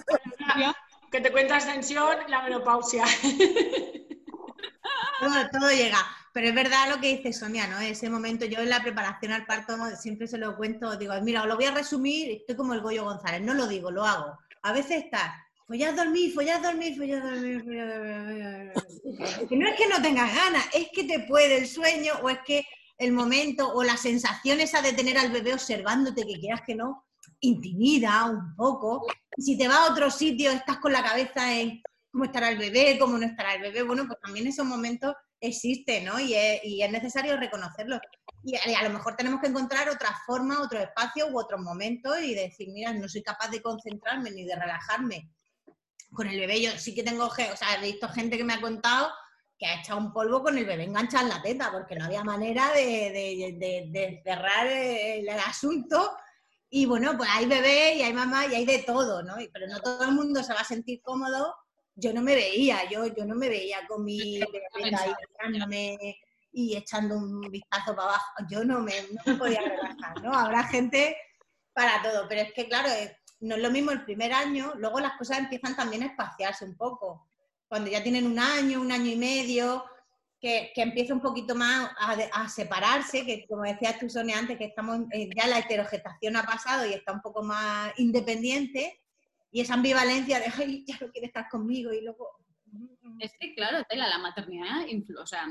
Te 1.23 1.33
cuenta 1.33 1.57
ascensión, 1.57 2.17
la 2.29 2.43
menopausia. 2.43 3.05
Todo, 5.53 5.71
llega. 5.71 5.99
Pero 6.33 6.49
es 6.49 6.55
verdad 6.55 6.91
lo 6.91 7.01
que 7.01 7.17
dice 7.17 7.33
Sonia, 7.33 7.67
¿no? 7.67 7.81
Ese 7.81 8.11
momento, 8.11 8.45
yo 8.45 8.61
en 8.61 8.69
la 8.69 8.83
preparación 8.83 9.33
al 9.33 9.47
parto 9.47 9.75
siempre 9.97 10.29
se 10.29 10.37
lo 10.37 10.57
cuento, 10.57 10.97
digo, 10.97 11.15
mira, 11.23 11.43
os 11.43 11.49
lo 11.49 11.57
voy 11.57 11.65
a 11.65 11.71
resumir, 11.71 12.31
estoy 12.31 12.57
como 12.57 12.75
el 12.75 12.83
Goyo 12.83 13.05
González, 13.05 13.41
no 13.41 13.55
lo 13.55 13.67
digo, 13.67 13.91
lo 13.91 14.05
hago. 14.05 14.39
A 14.63 14.73
veces 14.73 15.05
está, 15.05 15.47
follad 15.67 15.95
dormir, 15.95 16.35
follad 16.35 16.61
dormir, 16.61 16.95
follad 16.97 17.23
dormir, 17.23 17.65
follad 17.65 17.89
dormir. 17.89 18.73
No 19.51 19.69
es 19.69 19.77
que 19.77 19.89
no 19.89 20.03
tengas 20.03 20.35
ganas, 20.35 20.69
es 20.75 20.89
que 20.93 21.05
te 21.05 21.21
puede 21.21 21.57
el 21.57 21.67
sueño 21.67 22.13
o 22.23 22.29
es 22.29 22.41
que 22.45 22.67
el 22.99 23.13
momento 23.13 23.73
o 23.73 23.83
la 23.83 23.97
sensación 23.97 24.61
esa 24.61 24.83
de 24.83 24.93
tener 24.93 25.17
al 25.17 25.31
bebé 25.31 25.55
observándote, 25.55 26.27
que 26.27 26.39
quieras 26.39 26.61
que 26.67 26.75
no, 26.75 27.06
intimida 27.41 28.25
un 28.27 28.55
poco. 28.57 29.07
Si 29.37 29.57
te 29.59 29.69
vas 29.69 29.79
a 29.89 29.93
otro 29.93 30.11
sitio, 30.11 30.51
estás 30.51 30.79
con 30.79 30.93
la 30.93 31.03
cabeza 31.03 31.55
en 31.55 31.83
cómo 32.11 32.25
estará 32.25 32.49
el 32.51 32.59
bebé, 32.59 32.99
cómo 32.99 33.19
no 33.19 33.27
estará 33.27 33.55
el 33.55 33.63
bebé. 33.63 33.83
Bueno, 33.83 34.05
pues 34.07 34.19
también 34.23 34.47
esos 34.47 34.65
momentos 34.67 35.15
existen, 35.41 36.07
¿no? 36.07 36.19
Y 36.19 36.35
es, 36.35 36.61
y 36.65 36.83
es 36.83 36.91
necesario 36.91 37.37
reconocerlos. 37.37 38.01
Y 38.43 38.55
a, 38.57 38.83
lo 38.85 38.91
mejor 38.91 39.17
tenemos 39.17 39.41
que 39.41 39.49
encontrar 39.49 39.89
otra 39.89 40.17
forma, 40.25 40.61
otro 40.63 40.79
espacio 40.79 41.29
u 41.29 41.39
otros 41.39 41.61
momentos 41.61 42.19
y 42.23 42.35
decir, 42.35 42.69
mira, 42.73 42.93
no 42.95 43.09
soy 43.09 43.23
capaz 43.23 43.49
de 43.51 43.61
concentrarme 43.61 44.31
ni 44.31 44.45
de 44.45 44.55
relajarme 44.57 45.31
con 46.13 46.29
el 46.29 46.39
bebé. 46.39 46.63
Yo 46.63 46.71
sí 46.79 46.95
que 46.95 47.03
tengo, 47.03 47.27
o 47.27 47.35
sea, 47.35 47.75
he 47.79 47.83
visto 47.83 48.09
gente 48.09 48.39
que 48.39 48.45
me 48.45 48.55
ha 48.55 48.61
contado 48.61 49.11
que 49.59 49.67
ha 49.67 49.81
echado 49.81 49.99
un 49.99 50.13
polvo 50.13 50.43
con 50.43 50.57
el 50.59 50.67
bebé 50.67 50.85
enganchado 50.85 51.25
en 51.25 51.31
la 51.31 51.43
teta, 51.43 51.73
porque 51.73 51.97
no 51.97 52.05
había 52.05 52.23
manera 52.23 52.73
de, 52.73 53.11
de- 53.59 53.89
de- 53.91 54.21
cerrar 54.23 54.67
el 54.67 55.29
asunto. 55.31 56.15
Y 56.69 56.87
bueno, 56.87 57.17
pues 57.17 57.31
hay 57.33 57.47
bebé 57.47 57.95
y 57.95 58.03
hay 58.03 58.13
mamá 58.13 58.47
y 58.47 58.55
hay 58.55 58.65
de 58.65 58.79
todo, 58.81 59.23
¿no? 59.23 59.37
Pero 59.53 59.67
no 59.69 59.81
todo 59.81 60.05
el 60.05 60.13
mundo 60.13 60.43
se 60.43 60.53
va 60.53 60.61
a 60.61 60.65
sentir 60.65 61.01
cómodo. 61.03 61.55
Yo 61.95 62.13
no 62.13 62.23
me 62.23 62.35
veía, 62.35 62.89
yo, 62.91 63.07
yo 63.07 63.25
no 63.25 63.35
me 63.35 63.49
veía 63.49 63.87
con 63.87 64.05
mi 64.05 64.41
bebé 64.41 64.63
ahí 64.95 66.17
y 66.53 66.75
echando 66.75 67.17
un 67.17 67.41
vistazo 67.51 67.95
para 67.95 68.09
abajo. 68.09 68.33
Yo 68.51 68.65
no 68.65 68.81
me, 68.81 68.93
no 69.13 69.21
me 69.27 69.35
podía 69.35 69.61
relajar, 69.61 70.23
¿no? 70.23 70.33
Habrá 70.33 70.65
gente 70.65 71.17
para 71.73 72.03
todo, 72.03 72.27
pero 72.29 72.41
es 72.41 72.53
que, 72.55 72.67
claro, 72.67 72.89
no 73.41 73.57
es 73.57 73.63
lo 73.63 73.71
mismo 73.71 73.91
el 73.91 74.05
primer 74.05 74.33
año, 74.33 74.73
luego 74.77 74.99
las 74.99 75.19
cosas 75.19 75.39
empiezan 75.39 75.77
también 75.77 76.03
a 76.03 76.07
espaciarse 76.07 76.65
un 76.65 76.75
poco. 76.77 77.29
Cuando 77.69 77.91
ya 77.91 78.03
tienen 78.03 78.27
un 78.27 78.39
año, 78.39 78.81
un 78.81 78.91
año 78.91 79.11
y 79.11 79.17
medio, 79.17 79.85
que, 80.47 80.71
que 80.73 80.83
empieza 80.83 81.13
un 81.13 81.21
poquito 81.21 81.57
más 81.57 81.91
a, 81.99 82.13
a 82.13 82.49
separarse, 82.49 83.27
que 83.27 83.45
como 83.49 83.63
decías 83.63 83.99
tú, 83.99 84.09
Sonia, 84.09 84.39
antes, 84.39 84.57
que 84.57 84.67
estamos 84.67 85.01
eh, 85.11 85.29
ya 85.37 85.49
la 85.49 85.59
heterogestación 85.59 86.37
ha 86.37 86.45
pasado 86.45 86.87
y 86.87 86.93
está 86.93 87.11
un 87.11 87.21
poco 87.21 87.43
más 87.43 87.93
independiente, 87.97 89.03
y 89.51 89.61
esa 89.61 89.75
ambivalencia 89.75 90.39
de, 90.39 90.47
ay, 90.57 90.85
ya 90.87 90.99
no 91.01 91.11
quiere 91.11 91.27
estar 91.27 91.49
conmigo, 91.49 91.93
y 91.93 92.01
luego... 92.01 92.31
Es 93.19 93.33
que, 93.41 93.57
claro, 93.57 93.83
Tela, 93.89 94.07
la 94.07 94.19
maternidad 94.19 94.87
o 95.21 95.27
sea, 95.27 95.49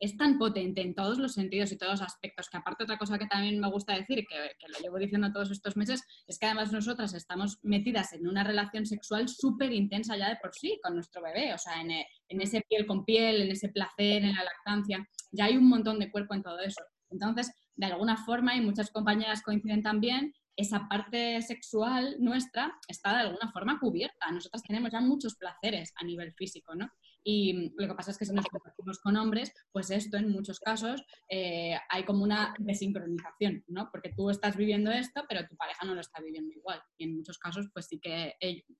es 0.00 0.16
tan 0.16 0.38
potente 0.38 0.82
en 0.82 0.94
todos 0.94 1.18
los 1.18 1.34
sentidos 1.34 1.72
y 1.72 1.78
todos 1.78 1.92
los 1.92 2.02
aspectos, 2.02 2.48
que 2.50 2.56
aparte 2.56 2.84
otra 2.84 2.98
cosa 2.98 3.18
que 3.18 3.26
también 3.26 3.60
me 3.60 3.70
gusta 3.70 3.94
decir, 3.94 4.24
que, 4.28 4.50
que 4.58 4.68
lo 4.68 4.78
llevo 4.80 4.98
diciendo 4.98 5.32
todos 5.32 5.50
estos 5.50 5.76
meses, 5.76 6.02
es 6.26 6.38
que 6.38 6.46
además 6.46 6.72
nosotras 6.72 7.14
estamos 7.14 7.58
metidas 7.62 8.12
en 8.12 8.26
una 8.26 8.44
relación 8.44 8.86
sexual 8.86 9.28
súper 9.28 9.72
intensa 9.72 10.16
ya 10.16 10.28
de 10.28 10.36
por 10.36 10.54
sí 10.54 10.78
con 10.82 10.94
nuestro 10.94 11.22
bebé, 11.22 11.54
o 11.54 11.58
sea, 11.58 11.80
en, 11.80 11.90
en 11.90 12.40
ese 12.40 12.62
piel 12.68 12.86
con 12.86 13.04
piel, 13.04 13.42
en 13.42 13.50
ese 13.50 13.68
placer, 13.68 14.24
en 14.24 14.34
la 14.34 14.44
lactancia, 14.44 15.06
ya 15.32 15.46
hay 15.46 15.56
un 15.56 15.68
montón 15.68 15.98
de 15.98 16.10
cuerpo 16.10 16.34
en 16.34 16.42
todo 16.42 16.58
eso. 16.60 16.82
Entonces, 17.10 17.52
de 17.76 17.86
alguna 17.86 18.16
forma, 18.16 18.56
y 18.56 18.60
muchas 18.60 18.90
compañeras 18.90 19.42
coinciden 19.42 19.82
también, 19.82 20.32
esa 20.56 20.86
parte 20.88 21.42
sexual 21.42 22.16
nuestra 22.20 22.72
está 22.88 23.12
de 23.14 23.22
alguna 23.22 23.50
forma 23.50 23.78
cubierta. 23.80 24.30
Nosotras 24.30 24.62
tenemos 24.62 24.92
ya 24.92 25.00
muchos 25.00 25.34
placeres 25.36 25.92
a 25.96 26.04
nivel 26.04 26.32
físico, 26.34 26.74
¿no? 26.74 26.88
Y 27.26 27.72
lo 27.76 27.88
que 27.88 27.94
pasa 27.94 28.10
es 28.10 28.18
que 28.18 28.26
si 28.26 28.34
nos 28.34 28.46
compartimos 28.46 28.98
con 29.00 29.16
hombres, 29.16 29.50
pues 29.72 29.90
esto 29.90 30.18
en 30.18 30.30
muchos 30.30 30.60
casos 30.60 31.02
eh, 31.30 31.74
hay 31.88 32.04
como 32.04 32.22
una 32.22 32.54
desincronización, 32.58 33.64
¿no? 33.66 33.88
Porque 33.90 34.12
tú 34.14 34.28
estás 34.28 34.56
viviendo 34.56 34.90
esto, 34.90 35.24
pero 35.26 35.48
tu 35.48 35.56
pareja 35.56 35.86
no 35.86 35.94
lo 35.94 36.02
está 36.02 36.20
viviendo 36.20 36.52
igual. 36.52 36.82
Y 36.98 37.04
en 37.04 37.16
muchos 37.16 37.38
casos, 37.38 37.66
pues 37.72 37.86
sí 37.86 37.98
que 37.98 38.34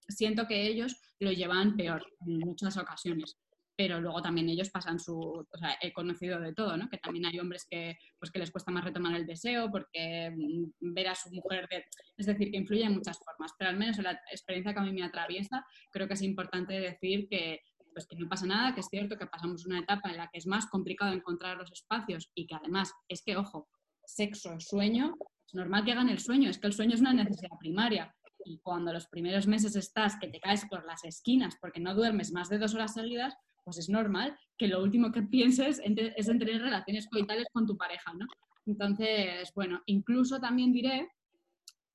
siento 0.08 0.46
que 0.46 0.66
ellos 0.66 1.00
lo 1.20 1.32
llevan 1.32 1.76
peor 1.76 2.04
en 2.26 2.38
muchas 2.40 2.76
ocasiones. 2.76 3.38
pero 3.76 4.00
luego 4.00 4.22
también 4.22 4.48
ellos 4.48 4.70
pasan 4.70 5.00
su, 5.00 5.18
o 5.18 5.58
sea, 5.58 5.76
he 5.80 5.92
conocido 5.92 6.38
de 6.40 6.54
todo, 6.54 6.76
¿no? 6.76 6.88
Que 6.88 6.98
también 6.98 7.26
hay 7.26 7.40
hombres 7.40 7.66
que, 7.68 7.96
pues, 8.20 8.30
que 8.30 8.38
les 8.38 8.52
cuesta 8.52 8.70
más 8.70 8.84
retomar 8.84 9.16
el 9.16 9.26
deseo 9.26 9.68
porque 9.68 10.30
mm, 10.30 10.94
ver 10.94 11.08
a 11.08 11.14
su 11.16 11.30
mujer, 11.32 11.66
de, 11.68 11.84
es 12.16 12.26
decir, 12.26 12.52
que 12.52 12.58
influye 12.58 12.84
en 12.84 12.94
muchas 12.94 13.18
formas, 13.18 13.52
pero 13.58 13.70
al 13.70 13.76
menos 13.76 13.98
en 13.98 14.04
la 14.04 14.12
experiencia 14.30 14.72
que 14.72 14.78
a 14.78 14.84
mí 14.84 14.92
me 14.92 15.02
atraviesa, 15.02 15.64
creo 15.90 16.06
que 16.06 16.14
es 16.14 16.22
importante 16.22 16.74
decir 16.74 17.26
que, 17.28 17.62
pues 17.94 18.06
que 18.06 18.16
no 18.16 18.28
pasa 18.28 18.46
nada, 18.46 18.74
que 18.74 18.80
es 18.80 18.88
cierto 18.90 19.16
que 19.16 19.26
pasamos 19.26 19.64
una 19.64 19.78
etapa 19.78 20.10
en 20.10 20.18
la 20.18 20.28
que 20.28 20.38
es 20.38 20.46
más 20.46 20.66
complicado 20.66 21.12
encontrar 21.12 21.56
los 21.56 21.72
espacios 21.72 22.30
y 22.34 22.46
que 22.46 22.56
además 22.56 22.92
es 23.08 23.22
que, 23.22 23.36
ojo, 23.36 23.68
sexo, 24.04 24.60
sueño, 24.60 25.16
es 25.46 25.54
normal 25.54 25.84
que 25.84 25.92
hagan 25.92 26.08
el 26.08 26.18
sueño, 26.18 26.50
es 26.50 26.58
que 26.58 26.66
el 26.66 26.72
sueño 26.72 26.94
es 26.94 27.00
una 27.00 27.14
necesidad 27.14 27.56
primaria. 27.58 28.14
Y 28.44 28.58
cuando 28.58 28.92
los 28.92 29.06
primeros 29.06 29.46
meses 29.46 29.74
estás 29.74 30.18
que 30.20 30.28
te 30.28 30.40
caes 30.40 30.66
por 30.68 30.84
las 30.84 31.02
esquinas 31.04 31.56
porque 31.60 31.80
no 31.80 31.94
duermes 31.94 32.32
más 32.32 32.50
de 32.50 32.58
dos 32.58 32.74
horas 32.74 32.92
seguidas, 32.92 33.34
pues 33.64 33.78
es 33.78 33.88
normal 33.88 34.38
que 34.58 34.68
lo 34.68 34.82
último 34.82 35.10
que 35.10 35.22
pienses 35.22 35.80
es 35.82 36.28
en 36.28 36.38
tener 36.38 36.60
relaciones 36.60 37.08
coitales 37.08 37.46
con 37.52 37.66
tu 37.66 37.78
pareja, 37.78 38.12
¿no? 38.12 38.26
Entonces, 38.66 39.50
bueno, 39.54 39.82
incluso 39.86 40.40
también 40.40 40.72
diré 40.72 41.08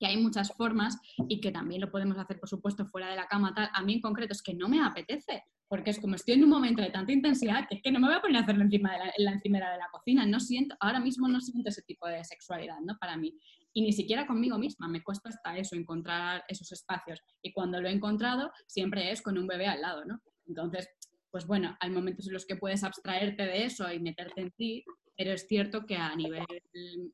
que 0.00 0.06
hay 0.06 0.16
muchas 0.16 0.52
formas 0.56 0.98
y 1.28 1.40
que 1.40 1.52
también 1.52 1.82
lo 1.82 1.90
podemos 1.90 2.16
hacer, 2.16 2.40
por 2.40 2.48
supuesto, 2.48 2.86
fuera 2.86 3.10
de 3.10 3.16
la 3.16 3.26
cama. 3.26 3.54
Tal. 3.54 3.70
A 3.72 3.82
mí 3.82 3.94
en 3.94 4.00
concreto 4.00 4.32
es 4.32 4.42
que 4.42 4.54
no 4.54 4.68
me 4.68 4.82
apetece, 4.82 5.44
porque 5.70 5.90
es 5.90 6.00
como 6.00 6.16
estoy 6.16 6.34
en 6.34 6.42
un 6.42 6.50
momento 6.50 6.82
de 6.82 6.90
tanta 6.90 7.12
intensidad 7.12 7.68
que 7.68 7.76
es 7.76 7.82
que 7.82 7.92
no 7.92 8.00
me 8.00 8.08
voy 8.08 8.16
a 8.16 8.20
poner 8.20 8.38
a 8.38 8.40
hacerlo 8.40 8.64
encima 8.64 8.92
de 8.92 8.98
la, 8.98 9.12
en 9.16 9.24
la 9.24 9.32
encimera 9.34 9.70
de 9.70 9.78
la 9.78 9.88
cocina. 9.92 10.26
No 10.26 10.40
siento, 10.40 10.74
ahora 10.80 10.98
mismo 10.98 11.28
no 11.28 11.40
siento 11.40 11.68
ese 11.68 11.82
tipo 11.82 12.08
de 12.08 12.24
sexualidad, 12.24 12.80
¿no? 12.80 12.98
Para 12.98 13.16
mí. 13.16 13.38
Y 13.72 13.82
ni 13.82 13.92
siquiera 13.92 14.26
conmigo 14.26 14.58
misma, 14.58 14.88
me 14.88 15.00
cuesta 15.00 15.28
hasta 15.28 15.56
eso, 15.56 15.76
encontrar 15.76 16.42
esos 16.48 16.72
espacios. 16.72 17.22
Y 17.40 17.52
cuando 17.52 17.80
lo 17.80 17.88
he 17.88 17.92
encontrado, 17.92 18.50
siempre 18.66 19.12
es 19.12 19.22
con 19.22 19.38
un 19.38 19.46
bebé 19.46 19.68
al 19.68 19.80
lado, 19.80 20.04
¿no? 20.04 20.20
Entonces, 20.48 20.88
pues 21.30 21.46
bueno, 21.46 21.76
hay 21.78 21.90
momentos 21.90 22.26
en 22.26 22.32
los 22.32 22.46
que 22.46 22.56
puedes 22.56 22.82
abstraerte 22.82 23.44
de 23.44 23.64
eso 23.64 23.92
y 23.92 24.00
meterte 24.00 24.40
en 24.40 24.50
ti, 24.50 24.84
pero 25.16 25.32
es 25.32 25.46
cierto 25.46 25.86
que 25.86 25.94
a 25.94 26.16
nivel 26.16 26.44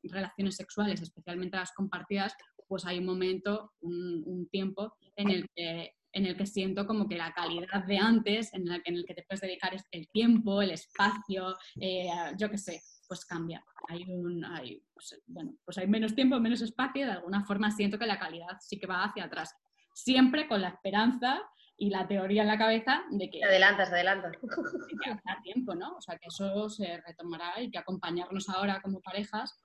relaciones 0.01 0.55
sexuales, 0.55 0.99
especialmente 1.03 1.57
las 1.57 1.73
compartidas, 1.73 2.33
pues 2.67 2.85
hay 2.85 2.97
un 2.97 3.05
momento, 3.05 3.73
un, 3.81 4.47
tiempo 4.51 4.95
en 5.15 5.29
el, 5.29 5.45
que, 5.55 5.91
en 6.17 6.25
el 6.25 6.35
que 6.35 6.47
siento 6.47 6.87
como 6.87 7.07
que 7.07 7.15
la 7.15 7.31
calidad 7.31 7.83
de 7.85 7.97
antes, 7.97 8.51
en, 8.53 8.67
en 8.69 8.95
el 8.95 9.05
que 9.05 9.13
te 9.13 9.23
puedes 9.23 9.41
dedicar 9.41 9.71
el 9.91 10.09
tiempo, 10.09 10.61
el 10.61 10.71
espacio, 10.71 11.55
eh, 11.79 12.09
yo 12.37 12.49
qué 12.49 12.57
sé, 12.57 12.81
pues 13.07 13.23
cambia. 13.25 13.63
Hay 13.87 14.03
un, 14.07 14.43
hay, 14.43 14.83
pues, 14.93 15.21
bueno, 15.27 15.53
pues 15.63 15.77
hay 15.77 15.87
menos 15.87 16.15
tiempo, 16.15 16.39
menos 16.39 16.61
espacio, 16.61 17.05
de 17.05 17.11
alguna 17.11 17.45
forma 17.45 17.69
siento 17.69 17.99
que 17.99 18.07
la 18.07 18.19
calidad 18.19 18.57
sí 18.59 18.79
que 18.79 18.87
va 18.87 19.03
hacia 19.03 19.25
atrás. 19.25 19.53
Siempre 19.93 20.47
con 20.47 20.61
la 20.61 20.69
esperanza 20.69 21.39
y 21.77 21.91
la 21.91 22.07
teoría 22.07 22.41
en 22.41 22.47
la 22.47 22.57
cabeza 22.57 23.03
de 23.11 23.29
que... 23.29 23.39
Te 23.39 23.45
adelantas, 23.45 23.89
te 23.89 23.95
adelantas. 23.95 24.31
Que 25.03 25.15
tiempo, 25.43 25.75
¿no? 25.75 25.97
O 25.97 26.01
sea, 26.01 26.17
que 26.17 26.27
eso 26.27 26.67
se 26.69 26.99
retomará 27.05 27.61
y 27.61 27.69
que 27.69 27.77
acompañarnos 27.77 28.49
ahora 28.49 28.81
como 28.81 29.01
parejas 29.01 29.55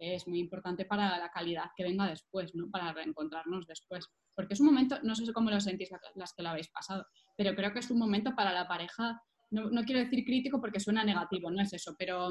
es 0.00 0.26
muy 0.26 0.40
importante 0.40 0.84
para 0.84 1.18
la 1.18 1.30
calidad 1.30 1.70
que 1.76 1.84
venga 1.84 2.08
después, 2.08 2.54
¿no? 2.54 2.70
Para 2.70 2.92
reencontrarnos 2.92 3.66
después. 3.66 4.06
Porque 4.34 4.54
es 4.54 4.60
un 4.60 4.66
momento, 4.66 4.98
no 5.02 5.14
sé 5.14 5.30
cómo 5.32 5.50
lo 5.50 5.60
sentís 5.60 5.90
las 6.14 6.32
que 6.34 6.42
lo 6.42 6.48
habéis 6.48 6.68
pasado, 6.68 7.06
pero 7.36 7.54
creo 7.54 7.72
que 7.72 7.80
es 7.80 7.90
un 7.90 7.98
momento 7.98 8.34
para 8.34 8.52
la 8.52 8.66
pareja, 8.66 9.20
no, 9.50 9.70
no 9.70 9.82
quiero 9.84 10.00
decir 10.00 10.24
crítico 10.24 10.60
porque 10.60 10.80
suena 10.80 11.04
negativo, 11.04 11.50
no 11.50 11.62
es 11.62 11.72
eso, 11.72 11.94
pero 11.98 12.30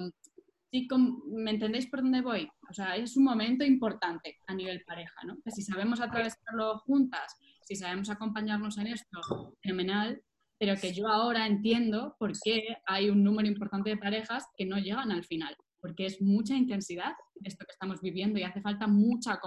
sí, 0.72 0.88
¿me 1.28 1.52
entendéis 1.52 1.88
por 1.88 2.02
dónde 2.02 2.22
voy? 2.22 2.50
O 2.70 2.74
sea, 2.74 2.96
es 2.96 3.16
un 3.16 3.24
momento 3.24 3.64
importante 3.64 4.40
a 4.48 4.54
nivel 4.54 4.84
pareja, 4.86 5.24
¿no? 5.26 5.38
Que 5.44 5.52
si 5.52 5.62
sabemos 5.62 6.02
atravesarlo 6.02 6.80
juntas 6.80 7.38
si 7.70 7.76
sabemos 7.76 8.10
acompañarnos 8.10 8.80
en 8.80 8.88
esto, 8.88 9.56
fenomenal, 9.62 10.24
pero 10.58 10.76
que 10.76 10.92
yo 10.92 11.08
ahora 11.08 11.46
entiendo 11.46 12.16
por 12.18 12.32
qué 12.44 12.78
hay 12.88 13.12
un 13.12 13.24
número 13.24 13.48
importante 13.48 13.92
de 13.92 13.98
parejas 13.98 14.44
que 14.58 14.66
no 14.66 14.80
llegan 14.80 15.12
al 15.12 15.24
final, 15.24 15.56
porque 15.80 16.06
es 16.06 16.22
mucha 16.22 16.56
intensidad 16.56 17.14
esto 17.44 17.66
que 17.66 17.72
estamos 17.72 18.02
viviendo 18.02 18.40
y 18.40 18.44
hace 18.44 18.62
falta 18.62 18.88
mucha, 18.88 19.40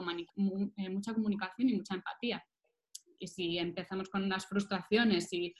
eh, 0.77 0.91
mucha 0.91 1.15
comunicación 1.15 1.69
y 1.69 1.77
mucha 1.77 1.95
empatía. 1.95 2.43
Y 3.19 3.29
si 3.29 3.59
empezamos 3.59 4.09
con 4.09 4.25
unas 4.25 4.47
frustraciones 4.47 5.33
y 5.33 5.55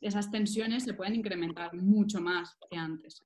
esas 0.00 0.30
tensiones 0.30 0.84
se 0.84 0.94
pueden 0.94 1.14
incrementar 1.14 1.74
mucho 1.74 2.20
más 2.20 2.56
que 2.70 2.76
antes. 2.76 3.24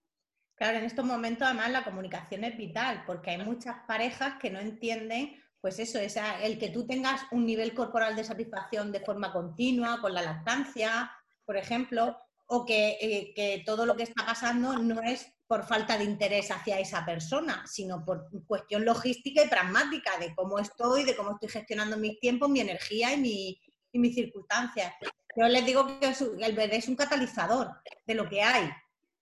Claro, 0.55 0.79
en 0.79 0.85
estos 0.85 1.05
momentos 1.05 1.47
además 1.47 1.71
la 1.71 1.85
comunicación 1.85 2.45
es 2.45 2.57
vital, 2.57 3.05
porque 3.07 3.31
hay 3.31 3.45
muchas 3.45 3.77
parejas 3.87 4.35
que 4.41 4.51
no 4.51 4.59
entienden 4.59 5.41
pues 5.61 5.79
eso, 5.79 5.99
esa, 5.99 6.43
el 6.43 6.59
que 6.59 6.71
tú 6.71 6.87
tengas 6.87 7.21
un 7.33 7.45
nivel 7.45 7.75
corporal 7.75 8.17
de 8.17 8.25
satisfacción 8.25 8.93
de 8.93 9.01
forma 9.01 9.33
continua, 9.33 10.01
con 10.01 10.15
la 10.15 10.23
lactancia, 10.23 11.11
por 11.45 11.57
ejemplo, 11.57 12.17
o 12.53 12.67
que, 12.67 12.99
eh, 13.01 13.33
que, 13.35 13.63
todo 13.65 13.87
lo 13.87 13.97
que 13.97 14.03
está 14.03 14.27
pasando 14.27 14.77
no 14.77 15.01
es 15.03 15.33
por 15.47 15.65
falta 15.65 15.97
de 15.97 16.03
interés 16.03 16.51
hacia 16.51 16.81
esa 16.81 17.07
persona, 17.07 17.65
sino 17.65 18.05
por 18.05 18.29
cuestión 18.47 18.85
logística 18.85 19.45
y 19.45 19.49
pragmática 19.49 20.19
de 20.19 20.35
cómo 20.35 20.59
estoy, 20.59 21.05
de 21.05 21.15
cómo 21.15 21.33
estoy 21.33 21.49
gestionando 21.49 21.97
mis 21.97 22.19
tiempos, 22.19 22.51
mi 22.51 22.59
energía 22.59 23.15
y, 23.15 23.21
mi, 23.21 23.61
y 23.93 23.99
mis 24.01 24.17
circunstancias. 24.17 24.93
Yo 25.37 25.47
les 25.47 25.65
digo 25.65 25.87
que 26.01 26.13
el 26.41 26.57
bebé 26.57 26.77
es 26.77 26.89
un 26.89 26.97
catalizador 26.97 27.71
de 28.05 28.15
lo 28.15 28.29
que 28.29 28.43
hay, 28.43 28.69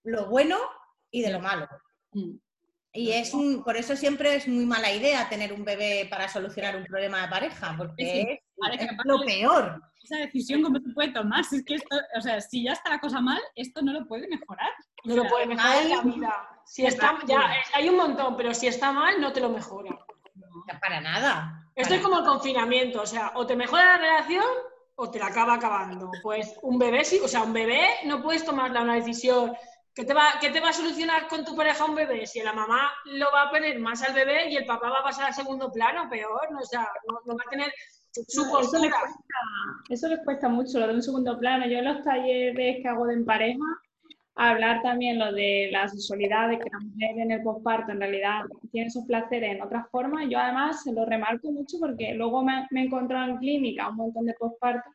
lo 0.05 0.31
bueno 0.31 0.57
y 1.11 1.21
de 1.21 1.31
lo 1.31 1.41
malo. 1.41 1.69
Mm. 2.12 2.33
Y 2.95 3.12
es 3.12 3.35
un, 3.35 3.62
por 3.62 3.77
eso 3.77 3.95
siempre 3.95 4.37
es 4.37 4.49
muy 4.49 4.64
mala 4.64 4.91
idea 4.91 5.29
tener 5.29 5.53
un 5.53 5.64
bebé 5.64 6.07
para 6.11 6.29
solucionar 6.29 6.77
un 6.77 6.85
problema 6.85 7.21
de 7.21 7.29
pareja, 7.29 7.75
porque 7.77 8.23
es, 8.23 8.38
lo 9.05 9.21
peor. 9.21 9.83
Esa 10.03 10.16
decisión, 10.16 10.62
¿cómo 10.62 10.79
se 10.79 10.90
puede 10.90 11.12
tomar? 11.12 11.44
Si 11.44 11.57
es 11.57 11.64
que 11.64 11.75
esto, 11.75 11.97
o 12.16 12.21
sea, 12.21 12.40
si 12.40 12.64
ya 12.64 12.73
está 12.73 12.90
la 12.90 13.01
cosa 13.01 13.21
mal, 13.21 13.40
esto 13.55 13.83
no 13.83 13.92
lo 13.92 14.07
puede 14.07 14.27
mejorar. 14.29 14.73
No 15.05 15.16
lo 15.16 15.29
puede 15.29 15.47
mejorar 15.47 15.83
en 15.83 15.90
la 15.90 16.01
vida. 16.03 16.49
Si 16.64 16.87
está, 16.87 17.18
ya, 17.27 17.51
hay 17.75 17.88
un 17.88 17.97
montón, 17.97 18.37
pero 18.37 18.55
si 18.55 18.66
está 18.66 18.92
mal, 18.92 19.21
no 19.21 19.33
te 19.33 19.40
lo 19.40 19.51
mejora. 19.51 19.90
para 20.81 21.01
nada. 21.01 21.64
Esto 21.75 21.94
es 21.94 22.01
como 22.01 22.18
el 22.18 22.25
confinamiento, 22.25 23.03
o 23.03 23.07
sea, 23.07 23.33
o 23.35 23.47
te 23.47 23.55
mejora 23.55 23.85
la 23.85 23.99
relación 23.99 24.44
o 24.97 25.11
te 25.11 25.18
la 25.18 25.27
acaba 25.27 25.55
acabando. 25.55 26.11
Pues 26.23 26.57
un 26.62 26.79
bebé 26.79 27.05
sí, 27.05 27.21
o 27.23 27.29
sea, 27.29 27.42
un 27.42 27.53
bebé 27.53 27.87
no 28.05 28.23
puedes 28.23 28.44
tomarle 28.44 28.81
una 28.81 28.94
decisión 28.94 29.55
¿Qué 29.99 30.05
te, 30.05 30.14
va, 30.14 30.35
¿Qué 30.40 30.51
te 30.51 30.61
va 30.61 30.68
a 30.68 30.73
solucionar 30.73 31.27
con 31.27 31.44
tu 31.44 31.57
pareja 31.57 31.85
un 31.85 31.97
bebé? 31.97 32.25
Si 32.25 32.40
la 32.40 32.53
mamá 32.53 32.88
lo 33.07 33.33
va 33.33 33.42
a 33.42 33.51
poner 33.51 33.81
más 33.81 34.01
al 34.05 34.14
bebé 34.14 34.49
y 34.49 34.57
el 34.57 34.64
papá 34.64 34.90
va 34.90 35.01
a 35.01 35.03
pasar 35.03 35.25
al 35.25 35.35
segundo 35.35 35.73
plano, 35.73 36.09
peor, 36.09 36.53
¿no? 36.53 36.61
o 36.61 36.64
sea, 36.64 36.88
no, 37.27 37.37
va 37.37 37.42
a 37.44 37.51
tener 37.51 37.73
su. 38.12 38.42
Eso 39.88 40.09
les, 40.09 40.21
cuesta, 40.25 40.49
mucho, 40.49 40.79
lo 40.79 40.88
de 40.88 40.94
un 40.94 41.03
segundo 41.03 41.38
plano. 41.38 41.66
Yo 41.66 41.79
en 41.79 41.85
los 41.85 42.03
talleres 42.03 42.83
que 42.83 42.88
hago 42.88 43.07
de 43.07 43.14
en 43.14 43.25
pareja, 43.25 43.64
hablar 44.35 44.83
también 44.83 45.18
lo 45.18 45.33
de 45.33 45.68
la 45.73 45.88
sexualidad, 45.88 46.49
de 46.49 46.59
que 46.59 46.71
la 46.71 46.79
mujer 46.81 47.18
en 47.18 47.31
el 47.33 47.42
posparto 47.42 47.92
en 47.92 48.01
realidad 48.01 48.42
tiene 48.71 48.90
sus 48.90 49.05
placeres 49.07 49.57
en 49.57 49.62
otras 49.62 49.88
formas. 49.90 50.27
Yo 50.29 50.38
además 50.38 50.83
se 50.83 50.92
lo 50.92 51.05
remarco 51.05 51.51
mucho 51.51 51.79
porque 51.81 52.14
luego 52.14 52.42
me, 52.42 52.66
me 52.71 52.83
he 52.83 52.85
encontrado 52.85 53.31
en 53.31 53.38
clínica 53.38 53.88
un 53.88 53.97
montón 53.97 54.27
de 54.27 54.35
posparto 54.35 54.88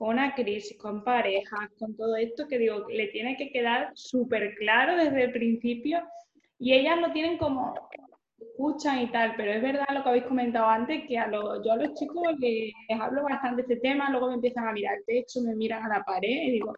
con 0.00 0.08
una 0.08 0.34
crisis, 0.34 0.78
con 0.78 1.04
parejas, 1.04 1.68
con 1.78 1.94
todo 1.94 2.16
esto, 2.16 2.48
que 2.48 2.58
digo, 2.58 2.88
le 2.88 3.08
tiene 3.08 3.36
que 3.36 3.52
quedar 3.52 3.90
súper 3.94 4.54
claro 4.54 4.96
desde 4.96 5.24
el 5.24 5.32
principio 5.32 6.02
y 6.58 6.72
ellas 6.72 6.98
lo 7.00 7.12
tienen 7.12 7.36
como 7.36 7.74
escuchan 8.40 9.00
y 9.00 9.10
tal, 9.10 9.34
pero 9.36 9.52
es 9.52 9.62
verdad 9.62 9.86
lo 9.92 10.02
que 10.02 10.08
habéis 10.08 10.24
comentado 10.24 10.66
antes, 10.66 11.06
que 11.06 11.18
a 11.18 11.28
los, 11.28 11.64
yo 11.64 11.72
a 11.72 11.76
los 11.76 11.94
chicos 11.94 12.22
les, 12.38 12.72
hablo 13.00 13.22
bastante 13.22 13.62
de 13.62 13.74
este 13.74 13.88
tema, 13.88 14.10
luego 14.10 14.28
me 14.28 14.34
empiezan 14.34 14.68
a 14.68 14.72
mirar 14.72 14.96
el 14.96 15.04
techo, 15.04 15.40
me 15.42 15.54
miran 15.54 15.84
a 15.84 15.98
la 15.98 16.04
pared 16.04 16.28
y 16.28 16.50
digo, 16.52 16.74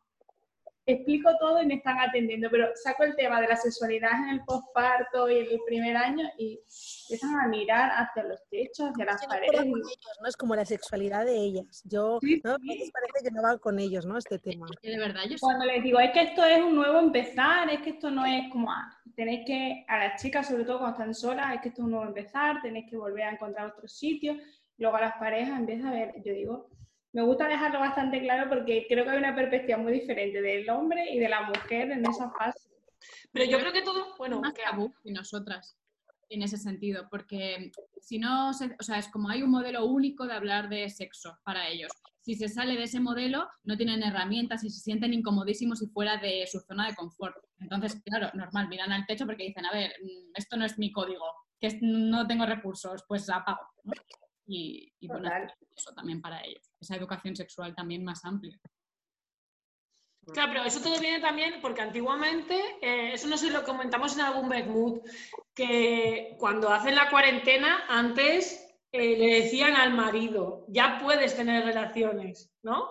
explico 0.86 1.30
todo 1.38 1.62
y 1.62 1.66
me 1.66 1.74
están 1.74 1.98
atendiendo, 2.00 2.48
pero 2.50 2.68
saco 2.74 3.04
el 3.04 3.14
tema 3.14 3.40
de 3.40 3.48
la 3.48 3.56
sexualidad 3.56 4.10
en 4.24 4.30
el 4.30 4.44
posparto 4.44 5.30
y 5.30 5.38
el 5.38 5.60
primer 5.66 5.96
año 5.96 6.28
y 6.38 6.60
empiezan 7.04 7.38
a 7.40 7.48
mirar 7.48 7.90
hacia 7.94 8.24
los 8.24 8.40
techos, 8.48 8.90
hacia 8.90 9.04
las 9.04 9.26
paredes. 9.26 9.66
No, 9.66 10.28
es 10.28 10.36
como 10.36 10.56
la 10.56 10.64
sexualidad 10.64 11.24
de 11.24 11.36
ellas. 11.36 11.82
Yo, 11.84 12.18
¿no? 12.44 12.56
parece 12.58 13.24
que 13.24 13.30
no 13.30 13.42
van 13.42 13.58
con 13.58 13.78
ellos, 13.78 14.06
¿no? 14.06 14.18
Este 14.18 14.38
tema. 14.38 14.66
de 14.82 14.98
verdad, 14.98 15.22
yo 15.28 15.36
Cuando 15.40 15.64
les 15.64 15.82
digo, 15.82 16.00
es 16.00 16.10
que 16.12 16.22
esto 16.22 16.44
es 16.44 16.62
un 16.62 16.74
nuevo 16.74 16.98
empezar, 16.98 17.70
es 17.70 17.80
que 17.82 17.90
esto 17.90 18.10
no 18.10 18.26
es 18.26 18.50
como, 18.50 18.70
ah, 18.70 18.98
tenéis 19.14 19.46
que, 19.46 19.84
a 19.88 19.98
las 19.98 20.20
chicas, 20.20 20.48
sobre 20.48 20.64
todo 20.64 20.78
cuando 20.78 20.98
están 20.98 21.14
solas, 21.14 21.54
es 21.54 21.60
que 21.60 21.68
esto 21.68 21.82
es 21.82 21.84
un 21.84 21.92
nuevo 21.92 22.06
empezar, 22.06 22.60
tenéis 22.62 22.86
que 22.90 22.96
volver 22.96 23.24
a 23.24 23.32
encontrar 23.32 23.68
otros 23.68 23.96
sitios. 23.96 24.36
Luego 24.78 24.96
a 24.96 25.02
las 25.02 25.16
parejas 25.16 25.58
empieza 25.58 25.88
a 25.88 25.92
ver, 25.92 26.14
yo 26.24 26.32
digo, 26.32 26.70
me 27.12 27.22
gusta 27.22 27.46
dejarlo 27.46 27.80
bastante 27.80 28.20
claro 28.20 28.48
porque 28.48 28.86
creo 28.88 29.04
que 29.04 29.10
hay 29.10 29.18
una 29.18 29.34
perspectiva 29.34 29.78
muy 29.78 29.92
diferente 29.92 30.40
del 30.40 30.68
hombre 30.70 31.10
y 31.12 31.18
de 31.18 31.28
la 31.28 31.42
mujer 31.42 31.90
en 31.90 32.06
esa 32.06 32.30
fase. 32.30 32.70
Pero 33.32 33.50
yo 33.50 33.58
creo 33.58 33.72
que 33.72 33.82
todo, 33.82 34.14
bueno, 34.16 34.40
más 34.40 34.54
tabú 34.54 34.94
que 35.02 35.12
nosotras 35.12 35.76
en 36.28 36.42
ese 36.42 36.56
sentido, 36.56 37.08
porque 37.10 37.72
si 38.00 38.18
no, 38.18 38.50
o 38.50 38.82
sea, 38.82 38.98
es 38.98 39.08
como 39.08 39.28
hay 39.28 39.42
un 39.42 39.50
modelo 39.50 39.84
único 39.84 40.26
de 40.26 40.32
hablar 40.32 40.68
de 40.68 40.88
sexo 40.88 41.38
para 41.44 41.68
ellos. 41.68 41.92
Si 42.20 42.36
se 42.36 42.48
sale 42.48 42.76
de 42.76 42.84
ese 42.84 43.00
modelo, 43.00 43.48
no 43.64 43.76
tienen 43.76 44.02
herramientas 44.02 44.64
y 44.64 44.70
se 44.70 44.80
sienten 44.80 45.12
incomodísimos 45.12 45.82
y 45.82 45.88
fuera 45.88 46.16
de 46.16 46.46
su 46.50 46.60
zona 46.60 46.86
de 46.86 46.94
confort. 46.94 47.36
Entonces, 47.58 48.00
claro, 48.04 48.30
normal, 48.34 48.68
miran 48.68 48.92
al 48.92 49.06
techo 49.06 49.26
porque 49.26 49.44
dicen, 49.44 49.66
a 49.66 49.72
ver, 49.72 49.92
mm, 50.00 50.32
esto 50.34 50.56
no 50.56 50.64
es 50.64 50.78
mi 50.78 50.92
código, 50.92 51.24
que 51.60 51.78
no 51.82 52.26
tengo 52.26 52.46
recursos, 52.46 53.04
pues 53.06 53.28
apago. 53.28 53.60
Y, 54.46 54.92
y 54.98 55.08
bueno, 55.08 55.30
eso 55.76 55.92
también 55.94 56.20
para 56.20 56.40
ellos 56.44 56.72
esa 56.82 56.96
educación 56.96 57.34
sexual 57.34 57.74
también 57.74 58.04
más 58.04 58.24
amplia. 58.24 58.58
Claro, 60.32 60.52
pero 60.52 60.64
eso 60.64 60.80
todo 60.80 61.00
viene 61.00 61.20
también 61.20 61.60
porque 61.60 61.80
antiguamente, 61.80 62.54
eh, 62.80 63.14
eso 63.14 63.26
no 63.26 63.36
sé 63.36 63.46
si 63.46 63.52
lo 63.52 63.64
comentamos 63.64 64.14
en 64.14 64.20
algún 64.20 64.48
Backmood, 64.48 65.00
que 65.52 66.36
cuando 66.38 66.68
hacen 66.68 66.94
la 66.94 67.10
cuarentena, 67.10 67.86
antes 67.88 68.64
eh, 68.92 69.16
le 69.16 69.42
decían 69.42 69.74
al 69.74 69.94
marido, 69.94 70.64
ya 70.68 71.00
puedes 71.02 71.34
tener 71.34 71.64
relaciones, 71.64 72.52
¿no? 72.62 72.88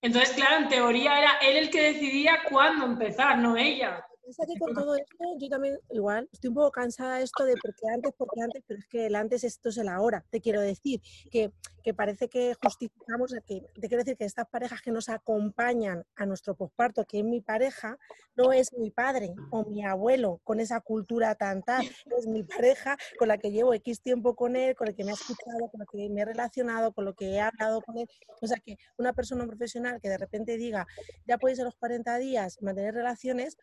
Entonces, 0.00 0.30
claro, 0.36 0.58
en 0.58 0.68
teoría 0.68 1.18
era 1.18 1.38
él 1.38 1.56
el 1.56 1.70
que 1.70 1.92
decidía 1.92 2.44
cuándo 2.48 2.86
empezar, 2.86 3.38
no 3.38 3.56
ella. 3.56 4.06
Piensa 4.28 4.44
que 4.44 4.58
con 4.58 4.74
todo 4.74 4.94
esto, 4.94 5.24
yo 5.38 5.48
también 5.48 5.78
igual 5.88 6.28
estoy 6.30 6.48
un 6.48 6.54
poco 6.56 6.70
cansada 6.70 7.16
de 7.16 7.24
esto 7.24 7.46
de 7.46 7.54
porque 7.62 7.88
antes, 7.90 8.12
porque 8.12 8.42
antes, 8.42 8.62
pero 8.66 8.78
es 8.78 8.86
que 8.86 9.06
el 9.06 9.14
antes 9.14 9.42
esto 9.42 9.70
es 9.70 9.78
el 9.78 9.88
ahora. 9.88 10.22
Te 10.28 10.42
quiero 10.42 10.60
decir 10.60 11.00
que, 11.30 11.50
que 11.82 11.94
parece 11.94 12.28
que 12.28 12.54
justificamos, 12.62 13.34
que, 13.46 13.62
te 13.62 13.88
quiero 13.88 14.04
decir 14.04 14.18
que 14.18 14.26
estas 14.26 14.46
parejas 14.46 14.82
que 14.82 14.90
nos 14.90 15.08
acompañan 15.08 16.04
a 16.14 16.26
nuestro 16.26 16.54
posparto, 16.54 17.06
que 17.06 17.20
es 17.20 17.24
mi 17.24 17.40
pareja, 17.40 17.96
no 18.36 18.52
es 18.52 18.70
mi 18.74 18.90
padre 18.90 19.34
o 19.50 19.64
mi 19.64 19.82
abuelo 19.82 20.42
con 20.44 20.60
esa 20.60 20.82
cultura 20.82 21.34
tan 21.34 21.62
tal, 21.62 21.86
es 22.18 22.26
mi 22.26 22.42
pareja 22.42 22.98
con 23.18 23.28
la 23.28 23.38
que 23.38 23.50
llevo 23.50 23.72
X 23.72 24.02
tiempo 24.02 24.36
con 24.36 24.56
él, 24.56 24.76
con 24.76 24.88
el 24.88 24.94
que 24.94 25.04
me 25.04 25.12
ha 25.12 25.14
escuchado, 25.14 25.70
con 25.70 25.80
el 25.80 25.86
que 25.90 26.10
me 26.10 26.20
he 26.20 26.24
relacionado, 26.26 26.92
con 26.92 27.06
lo 27.06 27.14
que 27.14 27.30
he 27.30 27.40
hablado 27.40 27.80
con 27.80 27.96
él. 27.96 28.06
O 28.42 28.46
sea 28.46 28.58
que 28.58 28.76
una 28.98 29.14
persona 29.14 29.46
profesional 29.46 30.02
que 30.02 30.10
de 30.10 30.18
repente 30.18 30.58
diga, 30.58 30.86
ya 31.26 31.38
podéis 31.38 31.60
a 31.60 31.64
los 31.64 31.76
40 31.76 32.18
días 32.18 32.60
mantener 32.60 32.92
relaciones, 32.92 33.56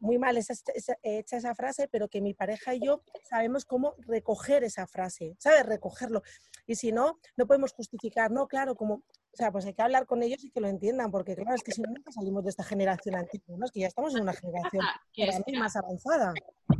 muy 0.00 0.18
mal 0.18 0.36
esa, 0.36 0.54
esa- 0.74 0.96
hecha 1.02 1.36
esa 1.36 1.54
frase, 1.54 1.88
pero 1.88 2.08
que 2.08 2.20
mi 2.20 2.34
pareja 2.34 2.74
y 2.74 2.80
yo 2.84 3.02
sabemos 3.28 3.64
cómo 3.64 3.94
recoger 4.06 4.64
esa 4.64 4.86
frase, 4.86 5.34
¿sabes? 5.38 5.64
Recogerlo. 5.66 6.22
Y 6.66 6.74
si 6.76 6.92
no, 6.92 7.18
no 7.36 7.46
podemos 7.46 7.72
justificar, 7.72 8.30
no, 8.30 8.46
claro, 8.46 8.74
como, 8.74 8.94
o 8.96 9.02
sea, 9.36 9.50
pues 9.50 9.64
hay 9.66 9.74
que 9.74 9.82
hablar 9.82 10.06
con 10.06 10.22
ellos 10.22 10.44
y 10.44 10.50
que 10.50 10.60
lo 10.60 10.68
entiendan, 10.68 11.10
porque 11.10 11.34
claro, 11.34 11.54
es 11.54 11.62
que 11.62 11.72
si 11.72 11.82
no, 11.82 11.88
nunca 11.90 12.12
salimos 12.12 12.44
de 12.44 12.50
esta 12.50 12.64
generación 12.64 13.14
antigua, 13.16 13.56
¿no? 13.58 13.64
Es 13.66 13.72
que 13.72 13.80
ya 13.80 13.86
estamos 13.88 14.14
en 14.14 14.22
una 14.22 14.32
generación 14.32 14.84
para 15.26 15.38
mí 15.46 15.58
más 15.58 15.76
avanzada. 15.76 16.32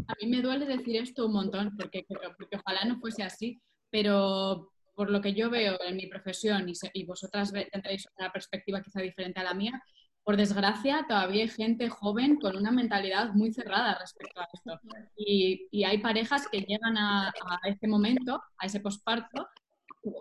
a 0.08 0.14
mí 0.20 0.26
me 0.28 0.42
duele 0.42 0.66
decir 0.66 0.96
esto 0.96 1.26
un 1.26 1.32
montón, 1.32 1.76
porque, 1.76 2.04
porque 2.38 2.56
ojalá 2.56 2.84
no 2.84 2.98
fuese 3.00 3.22
así, 3.22 3.60
pero 3.90 4.70
por 4.94 5.10
lo 5.10 5.20
que 5.20 5.34
yo 5.34 5.50
veo 5.50 5.76
en 5.82 5.96
mi 5.96 6.06
profesión 6.06 6.68
y, 6.68 6.74
se- 6.74 6.90
y 6.92 7.04
vosotras 7.04 7.52
tendréis 7.72 8.06
una 8.18 8.30
perspectiva 8.32 8.80
quizá 8.82 9.00
diferente 9.00 9.40
a 9.40 9.44
la 9.44 9.54
mía, 9.54 9.82
por 10.24 10.36
desgracia 10.36 11.04
todavía 11.06 11.42
hay 11.42 11.48
gente 11.48 11.88
joven 11.88 12.36
con 12.36 12.56
una 12.56 12.70
mentalidad 12.70 13.34
muy 13.34 13.52
cerrada 13.52 13.98
respecto 13.98 14.40
a 14.40 14.48
esto. 14.52 14.80
Y, 15.16 15.68
y 15.70 15.84
hay 15.84 15.98
parejas 15.98 16.48
que 16.48 16.62
llegan 16.62 16.96
a, 16.96 17.28
a 17.28 17.68
ese 17.68 17.86
momento, 17.86 18.42
a 18.58 18.66
ese 18.66 18.80
posparto, 18.80 19.46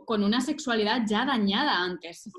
con 0.06 0.24
una 0.24 0.42
sexualidad 0.42 1.02
ya 1.08 1.26
dañada 1.26 1.84
antes 1.84 2.30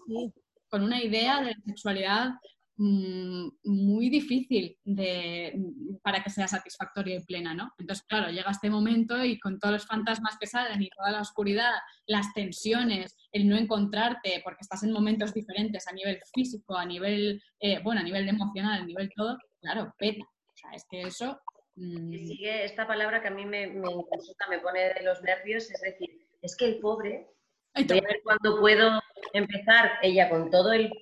con 0.74 0.82
una 0.82 1.00
idea 1.00 1.40
de 1.40 1.54
sexualidad 1.64 2.32
mm, 2.76 3.48
muy 3.64 4.08
difícil 4.10 4.78
de, 4.84 5.54
para 6.02 6.22
que 6.22 6.30
sea 6.30 6.48
satisfactoria 6.48 7.16
y 7.16 7.24
plena, 7.24 7.54
¿no? 7.54 7.72
Entonces, 7.78 8.04
claro, 8.06 8.30
llega 8.30 8.50
este 8.50 8.70
momento 8.70 9.24
y 9.24 9.38
con 9.38 9.58
todos 9.58 9.74
los 9.74 9.86
fantasmas 9.86 10.36
que 10.38 10.46
salen 10.46 10.82
y 10.82 10.90
toda 10.90 11.10
la 11.10 11.20
oscuridad, 11.20 11.72
las 12.06 12.32
tensiones, 12.34 13.16
el 13.32 13.48
no 13.48 13.56
encontrarte, 13.56 14.40
porque 14.44 14.62
estás 14.62 14.82
en 14.82 14.92
momentos 14.92 15.32
diferentes 15.34 15.86
a 15.88 15.92
nivel 15.92 16.18
físico, 16.32 16.76
a 16.76 16.84
nivel, 16.84 17.42
eh, 17.60 17.80
bueno, 17.82 18.00
a 18.00 18.04
nivel 18.04 18.28
emocional, 18.28 18.82
a 18.82 18.86
nivel 18.86 19.10
todo, 19.14 19.38
claro, 19.60 19.94
peta. 19.98 20.24
O 20.24 20.56
sea, 20.56 20.70
es 20.72 20.84
que 20.88 21.02
eso... 21.02 21.40
mm, 21.76 22.10
que 22.10 22.18
sigue 22.18 22.64
esta 22.64 22.86
palabra 22.86 23.20
que 23.20 23.28
a 23.28 23.32
mí 23.32 23.44
me, 23.44 23.66
me 23.66 23.90
insulta, 23.90 24.46
me 24.48 24.58
pone 24.58 24.94
de 24.94 25.02
los 25.02 25.22
nervios, 25.22 25.70
es 25.70 25.80
decir, 25.80 26.10
es 26.42 26.56
que 26.56 26.66
el 26.66 26.78
pobre, 26.78 27.28
voy 27.74 27.98
a 27.98 28.02
ver 28.02 28.20
cuándo 28.22 28.60
puedo 28.60 29.00
empezar 29.32 29.98
ella 30.02 30.28
con 30.28 30.50
todo 30.50 30.72
el 30.72 30.92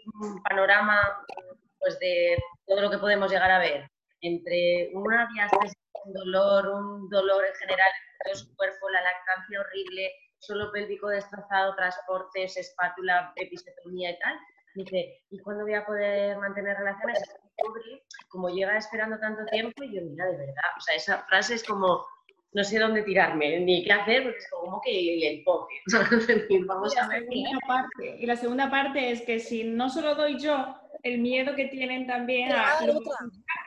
panorama 0.49 1.01
pues 1.83 1.99
de 1.99 2.39
todo 2.67 2.81
lo 2.81 2.91
que 2.91 2.99
podemos 2.99 3.31
llegar 3.31 3.51
a 3.51 3.59
ver, 3.59 3.91
entre 4.21 4.91
una 4.95 5.29
diástasis, 5.35 5.75
un 6.05 6.13
dolor, 6.13 6.69
un 6.69 7.09
dolor 7.11 7.45
en 7.45 7.55
general 7.55 7.91
en 7.91 8.33
todo 8.33 8.35
su 8.37 8.57
cuerpo, 8.57 8.89
la 8.89 9.03
lactancia 9.03 9.61
horrible, 9.61 10.13
suelo 10.39 10.71
pélvico 10.73 11.09
destrozado, 11.09 11.75
transportes, 11.75 12.57
espátula, 12.57 13.33
episiotomía 13.37 14.13
y 14.13 14.19
tal. 14.19 14.39
Dice, 14.75 15.23
¿y 15.31 15.39
cuándo 15.41 15.65
voy 15.65 15.75
a 15.75 15.85
poder 15.85 16.39
mantener 16.39 16.77
relaciones? 16.77 17.23
Como 18.29 18.49
llega 18.49 18.79
esperando 18.79 19.19
tanto 19.19 19.45
tiempo, 19.47 19.83
y 19.83 19.95
yo, 19.95 20.03
mira, 20.03 20.27
de 20.27 20.39
verdad, 20.39 20.71
o 20.79 20.81
sea, 20.81 20.97
esa 20.97 21.19
frase 21.27 21.55
es 21.55 21.65
como, 21.65 22.07
no 22.55 22.65
sé 22.65 22.79
dónde 22.79 23.03
tirarme, 23.03 23.61
ni 23.61 23.83
qué 23.85 23.93
hacer, 23.93 24.23
porque 24.25 24.39
es 24.39 24.49
como 24.51 24.81
que 24.83 25.29
el 25.29 25.43
pobre. 25.45 25.75
Vamos 26.67 26.93
Y 26.95 26.97
la 26.97 27.05
a 27.05 27.09
ver. 27.09 27.25
segunda 27.25 27.59
parte- 27.67 28.17
y 28.21 28.27
la 28.27 28.37
segunda 28.37 28.71
parte 28.71 29.11
es 29.11 29.23
que 29.23 29.39
si 29.41 29.65
no 29.65 29.89
solo 29.89 30.15
doy 30.15 30.39
yo, 30.39 30.75
el 31.03 31.19
miedo 31.19 31.55
que 31.57 31.67
tienen 31.67 32.07
también 32.07 32.53
a... 32.53 32.77
Otra. 32.83 33.17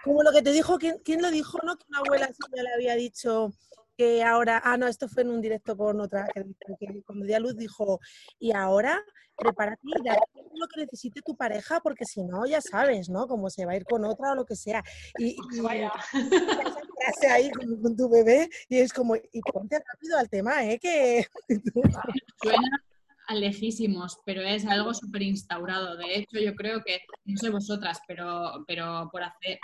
Como 0.04 0.24
lo 0.24 0.32
que 0.32 0.42
te 0.42 0.52
dijo, 0.52 0.78
¿quién, 0.78 0.98
quién 1.04 1.22
lo 1.22 1.32
dijo? 1.32 1.58
¿No? 1.64 1.76
Que 1.78 1.84
una 1.90 2.00
abuela 2.00 2.28
suya 2.28 2.64
le 2.64 2.74
había 2.74 2.96
dicho 2.96 3.52
que 3.98 4.24
ahora, 4.24 4.62
ah, 4.64 4.78
no, 4.78 4.88
esto 4.88 5.08
fue 5.08 5.24
en 5.24 5.30
un 5.30 5.42
directo 5.42 5.76
con 5.78 6.00
otra, 6.02 6.28
que, 6.34 6.44
que 6.80 7.04
cuando 7.04 7.26
dio 7.26 7.36
a 7.36 7.40
luz 7.40 7.56
dijo, 7.56 8.00
y 8.40 8.52
ahora 8.52 9.04
prepárate 9.38 9.82
y 9.84 10.04
dale 10.04 10.20
lo 10.54 10.68
que 10.68 10.82
necesite 10.82 11.22
tu 11.22 11.36
pareja, 11.36 11.80
porque 11.82 12.06
si 12.06 12.24
no, 12.24 12.46
ya 12.46 12.62
sabes, 12.62 13.10
¿no? 13.10 13.28
Como 13.28 13.50
se 13.50 13.66
va 13.66 13.74
a 13.74 13.76
ir 13.76 13.86
con 13.86 14.06
otra 14.06 14.32
o 14.32 14.36
lo 14.36 14.46
que 14.46 14.56
sea. 14.56 14.84
Y, 15.18 15.36
y 15.54 15.60
Vaya. 15.60 15.92
esa 16.14 16.82
frase 16.98 17.28
ahí 17.30 17.52
con, 17.52 17.82
con 17.82 17.96
tu 17.98 18.10
bebé, 18.10 18.50
y 18.70 18.78
es 18.78 18.94
como, 18.94 19.16
y 19.16 19.42
ponte 19.54 19.78
rápido 19.78 20.18
al 20.18 20.30
tema, 20.30 20.66
¿eh? 20.66 20.80
Que 20.80 21.26
suena 22.42 22.84
a 23.28 23.36
lejísimos, 23.36 24.20
pero 24.26 24.42
es 24.42 24.66
algo 24.66 24.94
súper 24.94 25.24
instaurado. 25.24 25.98
De 25.98 26.16
hecho, 26.16 26.40
yo 26.40 26.56
creo 26.56 26.84
que, 26.84 27.02
no 27.26 27.38
sé 27.38 27.50
vosotras, 27.50 28.00
pero, 28.08 28.64
pero 28.68 29.10
por 29.12 29.24
hacer, 29.24 29.60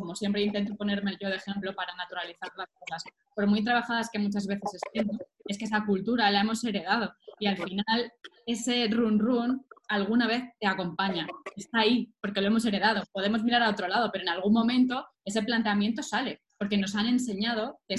como 0.00 0.14
siempre 0.14 0.42
intento 0.42 0.74
ponerme 0.76 1.16
yo 1.20 1.28
de 1.28 1.36
ejemplo 1.36 1.74
para 1.74 1.94
naturalizar 1.94 2.50
las 2.56 2.68
cosas, 2.78 3.04
por 3.34 3.46
muy 3.46 3.62
trabajadas 3.62 4.08
que 4.10 4.18
muchas 4.18 4.46
veces 4.46 4.80
estén, 4.82 5.08
es 5.46 5.58
que 5.58 5.64
esa 5.66 5.84
cultura 5.84 6.30
la 6.30 6.40
hemos 6.40 6.64
heredado 6.64 7.12
y 7.38 7.46
al 7.46 7.56
final 7.56 8.12
ese 8.46 8.88
run 8.88 9.18
run 9.18 9.66
alguna 9.88 10.28
vez 10.28 10.44
te 10.60 10.66
acompaña, 10.68 11.26
está 11.56 11.80
ahí, 11.80 12.12
porque 12.22 12.40
lo 12.40 12.46
hemos 12.46 12.64
heredado. 12.64 13.02
Podemos 13.12 13.42
mirar 13.42 13.62
a 13.62 13.70
otro 13.70 13.88
lado, 13.88 14.10
pero 14.12 14.22
en 14.22 14.28
algún 14.28 14.52
momento 14.52 15.04
ese 15.24 15.42
planteamiento 15.42 16.02
sale, 16.02 16.42
porque 16.58 16.78
nos 16.78 16.94
han 16.94 17.06
enseñado 17.06 17.80
que 17.88 17.96